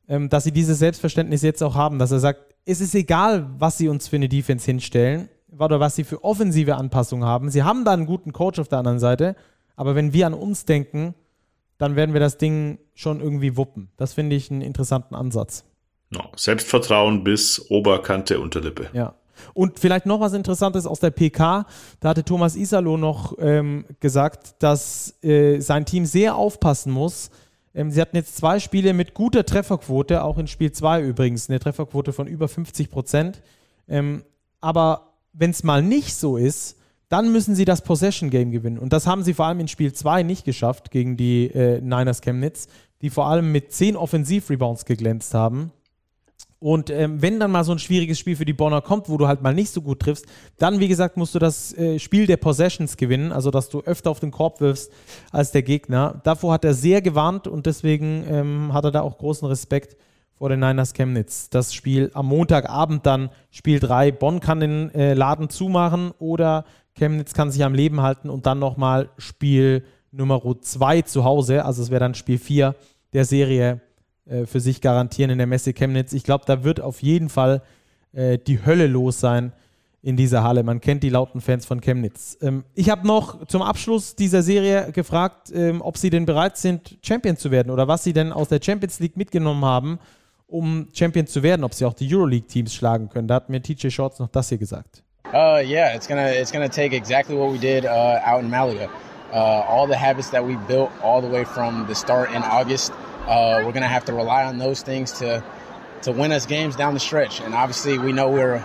ähm, 0.08 0.28
dass 0.28 0.44
sie 0.44 0.52
dieses 0.52 0.78
Selbstverständnis 0.78 1.42
jetzt 1.42 1.62
auch 1.62 1.74
haben, 1.74 1.98
dass 1.98 2.10
er 2.10 2.20
sagt, 2.20 2.54
es 2.66 2.80
ist 2.80 2.94
egal, 2.94 3.48
was 3.58 3.78
sie 3.78 3.88
uns 3.88 4.08
für 4.08 4.16
eine 4.16 4.28
Defense 4.28 4.66
hinstellen 4.66 5.28
oder 5.58 5.80
was 5.80 5.96
sie 5.96 6.04
für 6.04 6.22
offensive 6.22 6.76
Anpassungen 6.76 7.26
haben. 7.26 7.50
Sie 7.50 7.62
haben 7.62 7.84
da 7.84 7.92
einen 7.92 8.06
guten 8.06 8.32
Coach 8.32 8.58
auf 8.58 8.68
der 8.68 8.78
anderen 8.78 8.98
Seite, 8.98 9.34
aber 9.76 9.94
wenn 9.94 10.12
wir 10.12 10.26
an 10.26 10.34
uns 10.34 10.66
denken, 10.66 11.14
dann 11.78 11.96
werden 11.96 12.12
wir 12.12 12.20
das 12.20 12.36
Ding 12.36 12.78
schon 12.94 13.20
irgendwie 13.20 13.56
wuppen. 13.56 13.90
Das 13.96 14.12
finde 14.12 14.36
ich 14.36 14.50
einen 14.50 14.60
interessanten 14.60 15.14
Ansatz. 15.14 15.64
No, 16.10 16.24
Selbstvertrauen 16.36 17.24
bis 17.24 17.70
Oberkante 17.70 18.40
Unterlippe. 18.40 18.90
Ja. 18.92 19.14
Und 19.54 19.78
vielleicht 19.78 20.06
noch 20.06 20.20
was 20.20 20.32
Interessantes 20.32 20.86
aus 20.86 21.00
der 21.00 21.10
PK. 21.10 21.66
Da 22.00 22.08
hatte 22.08 22.24
Thomas 22.24 22.56
Isalo 22.56 22.96
noch 22.96 23.36
ähm, 23.38 23.84
gesagt, 24.00 24.62
dass 24.62 25.14
äh, 25.22 25.60
sein 25.60 25.84
Team 25.84 26.06
sehr 26.06 26.36
aufpassen 26.36 26.92
muss. 26.92 27.30
Ähm, 27.74 27.90
sie 27.90 28.00
hatten 28.00 28.16
jetzt 28.16 28.36
zwei 28.36 28.58
Spiele 28.58 28.92
mit 28.92 29.14
guter 29.14 29.44
Trefferquote, 29.44 30.22
auch 30.24 30.38
in 30.38 30.46
Spiel 30.46 30.72
2 30.72 31.02
übrigens, 31.02 31.48
eine 31.48 31.60
Trefferquote 31.60 32.12
von 32.12 32.26
über 32.26 32.48
50 32.48 32.90
Prozent. 32.90 33.42
Ähm, 33.88 34.24
aber 34.60 35.14
wenn 35.32 35.50
es 35.50 35.62
mal 35.62 35.82
nicht 35.82 36.14
so 36.14 36.36
ist, 36.36 36.76
dann 37.08 37.32
müssen 37.32 37.54
sie 37.54 37.64
das 37.64 37.82
Possession 37.82 38.30
Game 38.30 38.52
gewinnen. 38.52 38.78
Und 38.78 38.92
das 38.92 39.06
haben 39.06 39.22
sie 39.24 39.34
vor 39.34 39.46
allem 39.46 39.60
in 39.60 39.68
Spiel 39.68 39.92
2 39.92 40.22
nicht 40.22 40.44
geschafft 40.44 40.90
gegen 40.90 41.16
die 41.16 41.46
äh, 41.46 41.80
Niners 41.80 42.20
Chemnitz, 42.20 42.68
die 43.02 43.10
vor 43.10 43.26
allem 43.26 43.50
mit 43.52 43.72
10 43.72 43.96
Offensivrebounds 43.96 44.84
geglänzt 44.84 45.34
haben. 45.34 45.72
Und 46.60 46.90
ähm, 46.90 47.22
wenn 47.22 47.40
dann 47.40 47.50
mal 47.50 47.64
so 47.64 47.72
ein 47.72 47.78
schwieriges 47.78 48.18
Spiel 48.18 48.36
für 48.36 48.44
die 48.44 48.52
Bonner 48.52 48.82
kommt, 48.82 49.08
wo 49.08 49.16
du 49.16 49.26
halt 49.26 49.40
mal 49.40 49.54
nicht 49.54 49.70
so 49.70 49.80
gut 49.80 50.00
triffst, 50.00 50.26
dann, 50.58 50.78
wie 50.78 50.88
gesagt, 50.88 51.16
musst 51.16 51.34
du 51.34 51.38
das 51.38 51.72
äh, 51.76 51.98
Spiel 51.98 52.26
der 52.26 52.36
Possessions 52.36 52.98
gewinnen, 52.98 53.32
also 53.32 53.50
dass 53.50 53.70
du 53.70 53.80
öfter 53.80 54.10
auf 54.10 54.20
den 54.20 54.30
Korb 54.30 54.60
wirfst 54.60 54.92
als 55.32 55.52
der 55.52 55.62
Gegner. 55.62 56.20
Davor 56.22 56.52
hat 56.52 56.66
er 56.66 56.74
sehr 56.74 57.00
gewarnt 57.00 57.48
und 57.48 57.64
deswegen 57.64 58.24
ähm, 58.28 58.74
hat 58.74 58.84
er 58.84 58.90
da 58.90 59.00
auch 59.00 59.16
großen 59.16 59.48
Respekt 59.48 59.96
vor 60.34 60.50
den 60.50 60.60
Niners 60.60 60.92
Chemnitz. 60.92 61.48
Das 61.48 61.72
Spiel 61.72 62.10
am 62.12 62.26
Montagabend 62.26 63.06
dann, 63.06 63.30
Spiel 63.50 63.80
3. 63.80 64.12
Bonn 64.12 64.40
kann 64.40 64.60
den 64.60 64.94
äh, 64.94 65.14
Laden 65.14 65.48
zumachen 65.48 66.12
oder 66.18 66.66
Chemnitz 66.94 67.32
kann 67.32 67.50
sich 67.50 67.64
am 67.64 67.72
Leben 67.72 68.02
halten 68.02 68.28
und 68.28 68.44
dann 68.44 68.58
nochmal 68.58 69.08
Spiel 69.16 69.82
Nummer 70.12 70.42
2 70.60 71.02
zu 71.02 71.24
Hause, 71.24 71.64
also 71.64 71.82
es 71.82 71.90
wäre 71.90 72.00
dann 72.00 72.14
Spiel 72.14 72.38
4 72.38 72.74
der 73.14 73.24
Serie 73.24 73.80
äh, 74.30 74.46
für 74.46 74.60
sich 74.60 74.80
garantieren 74.80 75.30
in 75.30 75.38
der 75.38 75.46
Messe 75.46 75.72
Chemnitz. 75.72 76.12
Ich 76.12 76.22
glaube, 76.22 76.44
da 76.46 76.62
wird 76.62 76.80
auf 76.80 77.02
jeden 77.02 77.28
Fall 77.28 77.62
äh, 78.12 78.38
die 78.38 78.64
Hölle 78.64 78.86
los 78.86 79.18
sein 79.18 79.52
in 80.02 80.16
dieser 80.16 80.44
Halle. 80.44 80.62
Man 80.62 80.80
kennt 80.80 81.02
die 81.02 81.10
lauten 81.10 81.40
Fans 81.40 81.66
von 81.66 81.80
Chemnitz. 81.80 82.38
Ähm, 82.40 82.64
ich 82.74 82.90
habe 82.90 83.06
noch 83.06 83.44
zum 83.46 83.62
Abschluss 83.62 84.14
dieser 84.14 84.42
Serie 84.42 84.92
gefragt, 84.92 85.50
ähm, 85.52 85.82
ob 85.82 85.98
Sie 85.98 86.10
denn 86.10 86.26
bereit 86.26 86.56
sind, 86.56 86.96
Champion 87.02 87.36
zu 87.36 87.50
werden 87.50 87.70
oder 87.70 87.88
was 87.88 88.04
Sie 88.04 88.12
denn 88.12 88.32
aus 88.32 88.48
der 88.48 88.60
Champions 88.62 89.00
League 89.00 89.16
mitgenommen 89.16 89.64
haben, 89.64 89.98
um 90.46 90.88
Champion 90.92 91.26
zu 91.26 91.42
werden, 91.42 91.64
ob 91.64 91.74
Sie 91.74 91.84
auch 91.84 91.94
die 91.94 92.14
Euroleague-Teams 92.14 92.72
schlagen 92.72 93.08
können. 93.08 93.28
Da 93.28 93.34
hat 93.34 93.48
mir 93.48 93.60
TJ 93.60 93.90
Shorts 93.90 94.20
noch 94.20 94.28
das 94.28 94.48
hier 94.48 94.58
gesagt. 94.58 95.02
Uh, 95.32 95.60
yeah, 95.62 95.94
it's 95.94 96.08
gonna 96.08 96.28
it's 96.32 96.50
gonna 96.50 96.68
take 96.68 96.96
exactly 96.96 97.36
what 97.36 97.52
we 97.52 97.58
did 97.58 97.84
uh, 97.84 98.18
out 98.24 98.42
in 98.42 98.50
Malaga. 98.50 98.88
Uh, 99.32 99.62
all 99.68 99.86
the 99.86 99.96
habits 99.96 100.28
that 100.30 100.44
we 100.44 100.56
built 100.66 100.90
all 101.04 101.20
the 101.20 101.30
way 101.30 101.44
from 101.44 101.86
the 101.86 101.94
start 101.94 102.30
in 102.34 102.42
August 102.42 102.92
Uh, 103.30 103.62
we're 103.64 103.70
going 103.70 103.82
to 103.82 103.86
have 103.86 104.04
to 104.04 104.12
rely 104.12 104.42
on 104.42 104.58
those 104.58 104.82
things 104.82 105.12
to 105.12 105.40
to 106.02 106.10
win 106.10 106.32
us 106.32 106.46
games 106.46 106.74
down 106.74 106.94
the 106.94 107.00
stretch. 107.00 107.40
And 107.40 107.54
obviously, 107.54 107.96
we 107.96 108.10
know 108.10 108.28
we're 108.28 108.60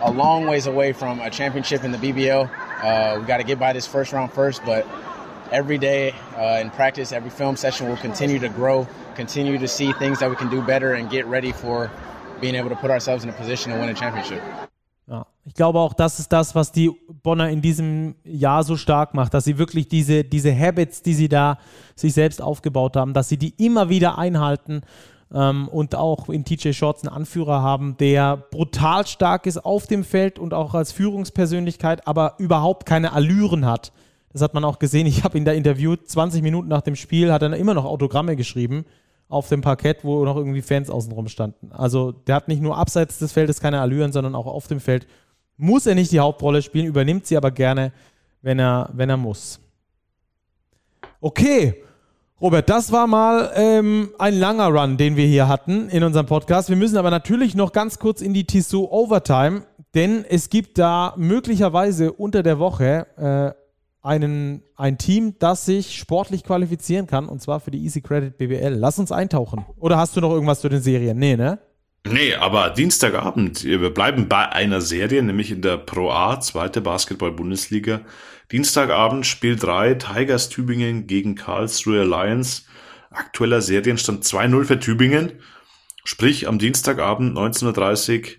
a 0.00 0.10
long 0.10 0.48
ways 0.48 0.66
away 0.66 0.92
from 0.92 1.20
a 1.20 1.30
championship 1.30 1.84
in 1.84 1.92
the 1.92 1.98
BBL. 1.98 2.50
Uh, 2.82 3.20
we 3.20 3.26
got 3.26 3.36
to 3.36 3.44
get 3.44 3.60
by 3.60 3.72
this 3.72 3.86
first 3.86 4.12
round 4.12 4.32
first, 4.32 4.64
but 4.64 4.84
every 5.52 5.78
day 5.78 6.12
uh, 6.36 6.58
in 6.60 6.70
practice, 6.70 7.12
every 7.12 7.30
film 7.30 7.56
session, 7.56 7.86
we'll 7.86 7.96
continue 7.98 8.40
to 8.40 8.48
grow, 8.48 8.88
continue 9.14 9.56
to 9.56 9.68
see 9.68 9.92
things 9.92 10.18
that 10.18 10.28
we 10.28 10.34
can 10.34 10.48
do 10.48 10.62
better, 10.62 10.94
and 10.94 11.10
get 11.10 11.24
ready 11.26 11.52
for 11.52 11.88
being 12.40 12.56
able 12.56 12.70
to 12.70 12.76
put 12.76 12.90
ourselves 12.90 13.22
in 13.22 13.30
a 13.30 13.34
position 13.34 13.70
to 13.70 13.78
win 13.78 13.88
a 13.88 13.94
championship. 13.94 14.42
Ich 15.48 15.54
glaube 15.54 15.78
auch, 15.78 15.94
das 15.94 16.18
ist 16.18 16.30
das, 16.30 16.54
was 16.54 16.72
die 16.72 16.90
Bonner 17.22 17.48
in 17.48 17.62
diesem 17.62 18.16
Jahr 18.22 18.64
so 18.64 18.76
stark 18.76 19.14
macht, 19.14 19.32
dass 19.32 19.44
sie 19.44 19.56
wirklich 19.56 19.88
diese, 19.88 20.22
diese 20.22 20.54
Habits, 20.54 21.00
die 21.00 21.14
sie 21.14 21.30
da 21.30 21.58
sich 21.96 22.12
selbst 22.12 22.42
aufgebaut 22.42 22.96
haben, 22.96 23.14
dass 23.14 23.30
sie 23.30 23.38
die 23.38 23.54
immer 23.56 23.88
wieder 23.88 24.18
einhalten 24.18 24.82
ähm, 25.32 25.68
und 25.68 25.94
auch 25.94 26.28
in 26.28 26.44
TJ 26.44 26.72
Shorts 26.72 27.02
einen 27.02 27.16
Anführer 27.16 27.62
haben, 27.62 27.96
der 27.96 28.36
brutal 28.36 29.06
stark 29.06 29.46
ist 29.46 29.64
auf 29.64 29.86
dem 29.86 30.04
Feld 30.04 30.38
und 30.38 30.52
auch 30.52 30.74
als 30.74 30.92
Führungspersönlichkeit, 30.92 32.06
aber 32.06 32.34
überhaupt 32.36 32.84
keine 32.84 33.14
Allüren 33.14 33.64
hat. 33.64 33.90
Das 34.34 34.42
hat 34.42 34.52
man 34.52 34.66
auch 34.66 34.78
gesehen. 34.78 35.06
Ich 35.06 35.24
habe 35.24 35.38
ihn 35.38 35.46
da 35.46 35.52
interviewt. 35.52 36.10
20 36.10 36.42
Minuten 36.42 36.68
nach 36.68 36.82
dem 36.82 36.94
Spiel 36.94 37.32
hat 37.32 37.40
er 37.40 37.54
immer 37.54 37.72
noch 37.72 37.86
Autogramme 37.86 38.36
geschrieben 38.36 38.84
auf 39.30 39.48
dem 39.48 39.62
Parkett, 39.62 40.04
wo 40.04 40.26
noch 40.26 40.36
irgendwie 40.36 40.60
Fans 40.60 40.90
außenrum 40.90 41.28
standen. 41.28 41.72
Also 41.72 42.12
der 42.12 42.34
hat 42.34 42.48
nicht 42.48 42.60
nur 42.60 42.76
abseits 42.76 43.18
des 43.18 43.32
Feldes 43.32 43.60
keine 43.60 43.80
Allüren, 43.80 44.12
sondern 44.12 44.34
auch 44.34 44.46
auf 44.46 44.66
dem 44.66 44.80
Feld 44.80 45.06
muss 45.58 45.86
er 45.86 45.94
nicht 45.94 46.12
die 46.12 46.20
Hauptrolle 46.20 46.62
spielen, 46.62 46.86
übernimmt 46.86 47.26
sie 47.26 47.36
aber 47.36 47.50
gerne, 47.50 47.92
wenn 48.40 48.58
er, 48.58 48.88
wenn 48.94 49.10
er 49.10 49.16
muss. 49.16 49.60
Okay, 51.20 51.82
Robert, 52.40 52.70
das 52.70 52.92
war 52.92 53.08
mal 53.08 53.50
ähm, 53.56 54.10
ein 54.18 54.38
langer 54.38 54.68
Run, 54.68 54.96
den 54.96 55.16
wir 55.16 55.26
hier 55.26 55.48
hatten 55.48 55.88
in 55.88 56.04
unserem 56.04 56.26
Podcast. 56.26 56.68
Wir 56.68 56.76
müssen 56.76 56.96
aber 56.96 57.10
natürlich 57.10 57.56
noch 57.56 57.72
ganz 57.72 57.98
kurz 57.98 58.20
in 58.20 58.32
die 58.32 58.44
Tissot 58.44 58.88
Overtime, 58.92 59.62
denn 59.94 60.24
es 60.24 60.48
gibt 60.48 60.78
da 60.78 61.14
möglicherweise 61.16 62.12
unter 62.12 62.44
der 62.44 62.60
Woche 62.60 63.06
äh, 63.16 63.58
einen, 64.06 64.62
ein 64.76 64.96
Team, 64.96 65.34
das 65.40 65.66
sich 65.66 65.96
sportlich 65.98 66.44
qualifizieren 66.44 67.08
kann, 67.08 67.26
und 67.28 67.42
zwar 67.42 67.58
für 67.58 67.72
die 67.72 67.82
Easy 67.82 68.00
Credit 68.00 68.38
BBL. 68.38 68.74
Lass 68.74 69.00
uns 69.00 69.10
eintauchen. 69.10 69.64
Oder 69.76 69.96
hast 69.96 70.16
du 70.16 70.20
noch 70.20 70.30
irgendwas 70.30 70.60
zu 70.60 70.68
den 70.68 70.80
Serien? 70.80 71.18
Nee, 71.18 71.36
ne? 71.36 71.58
Nee, 72.06 72.34
aber 72.34 72.70
Dienstagabend, 72.70 73.64
wir 73.64 73.90
bleiben 73.90 74.28
bei 74.28 74.50
einer 74.50 74.80
Serie, 74.80 75.22
nämlich 75.22 75.50
in 75.50 75.62
der 75.62 75.76
Pro 75.76 76.10
A, 76.10 76.40
zweite 76.40 76.80
Basketball-Bundesliga. 76.80 78.00
Dienstagabend 78.50 79.26
Spiel 79.26 79.56
3, 79.56 79.94
Tigers 79.94 80.48
Tübingen 80.48 81.06
gegen 81.06 81.34
Karlsruhe 81.34 82.04
Lions. 82.04 82.66
Aktueller 83.10 83.60
Serienstand 83.60 84.24
2-0 84.24 84.64
für 84.64 84.78
Tübingen. 84.78 85.32
Sprich, 86.04 86.48
am 86.48 86.58
Dienstagabend 86.58 87.36
19.30 87.36 88.20
Uhr 88.20 88.36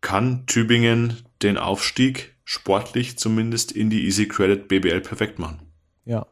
kann 0.00 0.46
Tübingen 0.46 1.16
den 1.42 1.56
Aufstieg 1.56 2.36
sportlich 2.44 3.18
zumindest 3.18 3.72
in 3.72 3.90
die 3.90 4.04
Easy 4.04 4.28
Credit 4.28 4.68
BBL 4.68 5.00
perfekt 5.00 5.38
machen. 5.38 5.60
Ja. 6.04 6.26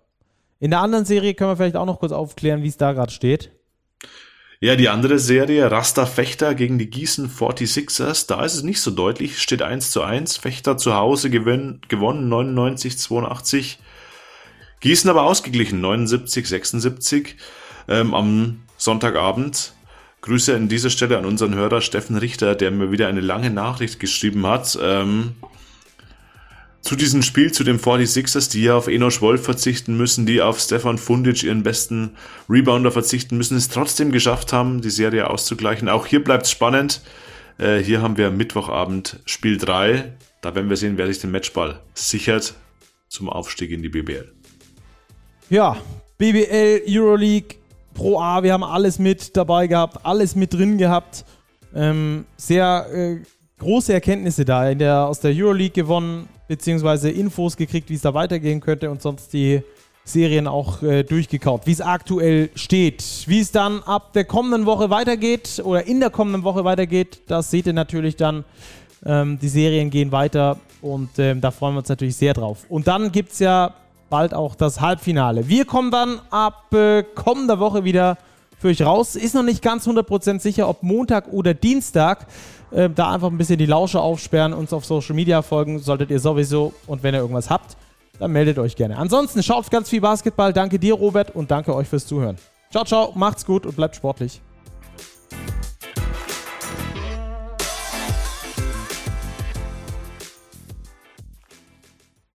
In 0.60 0.70
der 0.70 0.80
anderen 0.80 1.04
Serie 1.04 1.34
können 1.34 1.50
wir 1.50 1.56
vielleicht 1.56 1.76
auch 1.76 1.86
noch 1.86 2.00
kurz 2.00 2.12
aufklären, 2.12 2.62
wie 2.62 2.68
es 2.68 2.76
da 2.76 2.92
gerade 2.92 3.12
steht. 3.12 3.52
Ja, 4.60 4.74
die 4.74 4.88
andere 4.88 5.20
Serie, 5.20 5.70
Rasta 5.70 6.04
Fechter 6.04 6.56
gegen 6.56 6.80
die 6.80 6.90
Gießen 6.90 7.30
46ers, 7.30 8.26
da 8.26 8.44
ist 8.44 8.54
es 8.54 8.64
nicht 8.64 8.80
so 8.80 8.90
deutlich, 8.90 9.40
steht 9.40 9.62
1 9.62 9.92
zu 9.92 10.02
1. 10.02 10.36
Fechter 10.36 10.76
zu 10.76 10.94
Hause 10.94 11.30
gewinn, 11.30 11.80
gewonnen 11.86 12.28
99, 12.28 12.98
82. 12.98 13.78
Gießen 14.80 15.08
aber 15.08 15.22
ausgeglichen 15.22 15.80
79, 15.80 16.48
76 16.48 17.36
ähm, 17.86 18.14
am 18.14 18.62
Sonntagabend. 18.76 19.74
Grüße 20.22 20.56
an 20.56 20.68
dieser 20.68 20.90
Stelle 20.90 21.18
an 21.18 21.24
unseren 21.24 21.54
Hörer 21.54 21.80
Steffen 21.80 22.16
Richter, 22.16 22.56
der 22.56 22.72
mir 22.72 22.90
wieder 22.90 23.06
eine 23.06 23.20
lange 23.20 23.50
Nachricht 23.50 24.00
geschrieben 24.00 24.44
hat. 24.44 24.76
Ähm, 24.82 25.36
zu 26.80 26.96
diesem 26.96 27.22
Spiel, 27.22 27.52
zu 27.52 27.64
den 27.64 27.78
46ers, 27.78 28.50
die 28.50 28.62
ja 28.62 28.76
auf 28.76 28.86
Enos 28.86 29.20
Wolf 29.20 29.44
verzichten 29.44 29.96
müssen, 29.96 30.26
die 30.26 30.40
auf 30.40 30.60
Stefan 30.60 30.98
Fundic, 30.98 31.42
ihren 31.42 31.62
besten 31.62 32.16
Rebounder, 32.48 32.90
verzichten 32.90 33.36
müssen, 33.36 33.56
es 33.56 33.68
trotzdem 33.68 34.12
geschafft 34.12 34.52
haben, 34.52 34.80
die 34.80 34.90
Serie 34.90 35.28
auszugleichen. 35.28 35.88
Auch 35.88 36.06
hier 36.06 36.22
bleibt 36.22 36.46
es 36.46 36.50
spannend. 36.50 37.02
Äh, 37.58 37.78
hier 37.78 38.00
haben 38.00 38.16
wir 38.16 38.30
Mittwochabend 38.30 39.20
Spiel 39.26 39.58
3. 39.58 40.12
Da 40.40 40.54
werden 40.54 40.70
wir 40.70 40.76
sehen, 40.76 40.96
wer 40.96 41.08
sich 41.08 41.18
den 41.20 41.30
Matchball 41.30 41.80
sichert 41.94 42.54
zum 43.08 43.28
Aufstieg 43.28 43.70
in 43.70 43.82
die 43.82 43.88
BBL. 43.88 44.32
Ja, 45.50 45.76
BBL, 46.18 46.82
Euroleague, 46.86 47.56
Pro 47.94 48.20
A, 48.20 48.42
wir 48.42 48.52
haben 48.52 48.62
alles 48.62 48.98
mit 48.98 49.36
dabei 49.36 49.66
gehabt, 49.66 50.04
alles 50.04 50.36
mit 50.36 50.54
drin 50.54 50.78
gehabt. 50.78 51.24
Ähm, 51.74 52.26
sehr 52.36 52.86
äh, 52.92 53.16
große 53.58 53.92
Erkenntnisse 53.92 54.44
da. 54.44 54.68
In 54.68 54.78
der, 54.78 55.06
aus 55.06 55.20
der 55.20 55.32
Euroleague 55.34 55.72
gewonnen, 55.72 56.28
beziehungsweise 56.46 57.10
Infos 57.10 57.56
gekriegt, 57.56 57.90
wie 57.90 57.94
es 57.94 58.02
da 58.02 58.14
weitergehen 58.14 58.60
könnte 58.60 58.90
und 58.90 59.02
sonst 59.02 59.32
die 59.32 59.62
Serien 60.04 60.46
auch 60.46 60.82
äh, 60.82 61.02
durchgekaut, 61.02 61.66
wie 61.66 61.72
es 61.72 61.80
aktuell 61.80 62.50
steht. 62.54 63.04
Wie 63.26 63.40
es 63.40 63.52
dann 63.52 63.82
ab 63.82 64.12
der 64.14 64.24
kommenden 64.24 64.64
Woche 64.64 64.90
weitergeht 64.90 65.60
oder 65.62 65.86
in 65.86 66.00
der 66.00 66.10
kommenden 66.10 66.44
Woche 66.44 66.64
weitergeht, 66.64 67.20
das 67.26 67.50
seht 67.50 67.66
ihr 67.66 67.74
natürlich 67.74 68.16
dann. 68.16 68.44
Ähm, 69.04 69.38
die 69.40 69.48
Serien 69.48 69.90
gehen 69.90 70.10
weiter 70.10 70.58
und 70.80 71.10
ähm, 71.18 71.40
da 71.40 71.50
freuen 71.50 71.74
wir 71.74 71.80
uns 71.80 71.88
natürlich 71.88 72.16
sehr 72.16 72.34
drauf. 72.34 72.64
Und 72.68 72.88
dann 72.88 73.12
gibt 73.12 73.32
es 73.32 73.38
ja 73.38 73.74
bald 74.10 74.34
auch 74.34 74.54
das 74.54 74.80
Halbfinale. 74.80 75.48
Wir 75.48 75.64
kommen 75.66 75.90
dann 75.90 76.20
ab 76.30 76.72
äh, 76.72 77.02
kommender 77.02 77.60
Woche 77.60 77.84
wieder 77.84 78.16
für 78.58 78.68
euch 78.68 78.82
raus. 78.82 79.14
Ist 79.14 79.34
noch 79.34 79.42
nicht 79.42 79.62
ganz 79.62 79.86
100% 79.86 80.40
sicher, 80.40 80.68
ob 80.68 80.82
Montag 80.82 81.32
oder 81.32 81.54
Dienstag. 81.54 82.26
Äh, 82.70 82.90
da 82.90 83.12
einfach 83.14 83.30
ein 83.30 83.38
bisschen 83.38 83.58
die 83.58 83.66
Lausche 83.66 84.00
aufsperren, 84.00 84.52
uns 84.52 84.72
auf 84.72 84.84
Social 84.84 85.14
Media 85.14 85.42
folgen, 85.42 85.78
solltet 85.78 86.10
ihr 86.10 86.20
sowieso. 86.20 86.72
Und 86.86 87.02
wenn 87.02 87.14
ihr 87.14 87.20
irgendwas 87.20 87.50
habt, 87.50 87.76
dann 88.18 88.32
meldet 88.32 88.58
euch 88.58 88.76
gerne. 88.76 88.96
Ansonsten 88.96 89.42
schaut 89.42 89.70
ganz 89.70 89.88
viel 89.88 90.00
Basketball. 90.00 90.52
Danke 90.52 90.78
dir, 90.78 90.94
Robert, 90.94 91.34
und 91.34 91.50
danke 91.50 91.74
euch 91.74 91.88
fürs 91.88 92.06
Zuhören. 92.06 92.36
Ciao, 92.70 92.84
ciao, 92.84 93.12
macht's 93.14 93.46
gut 93.46 93.64
und 93.64 93.76
bleibt 93.76 93.96
sportlich. 93.96 94.40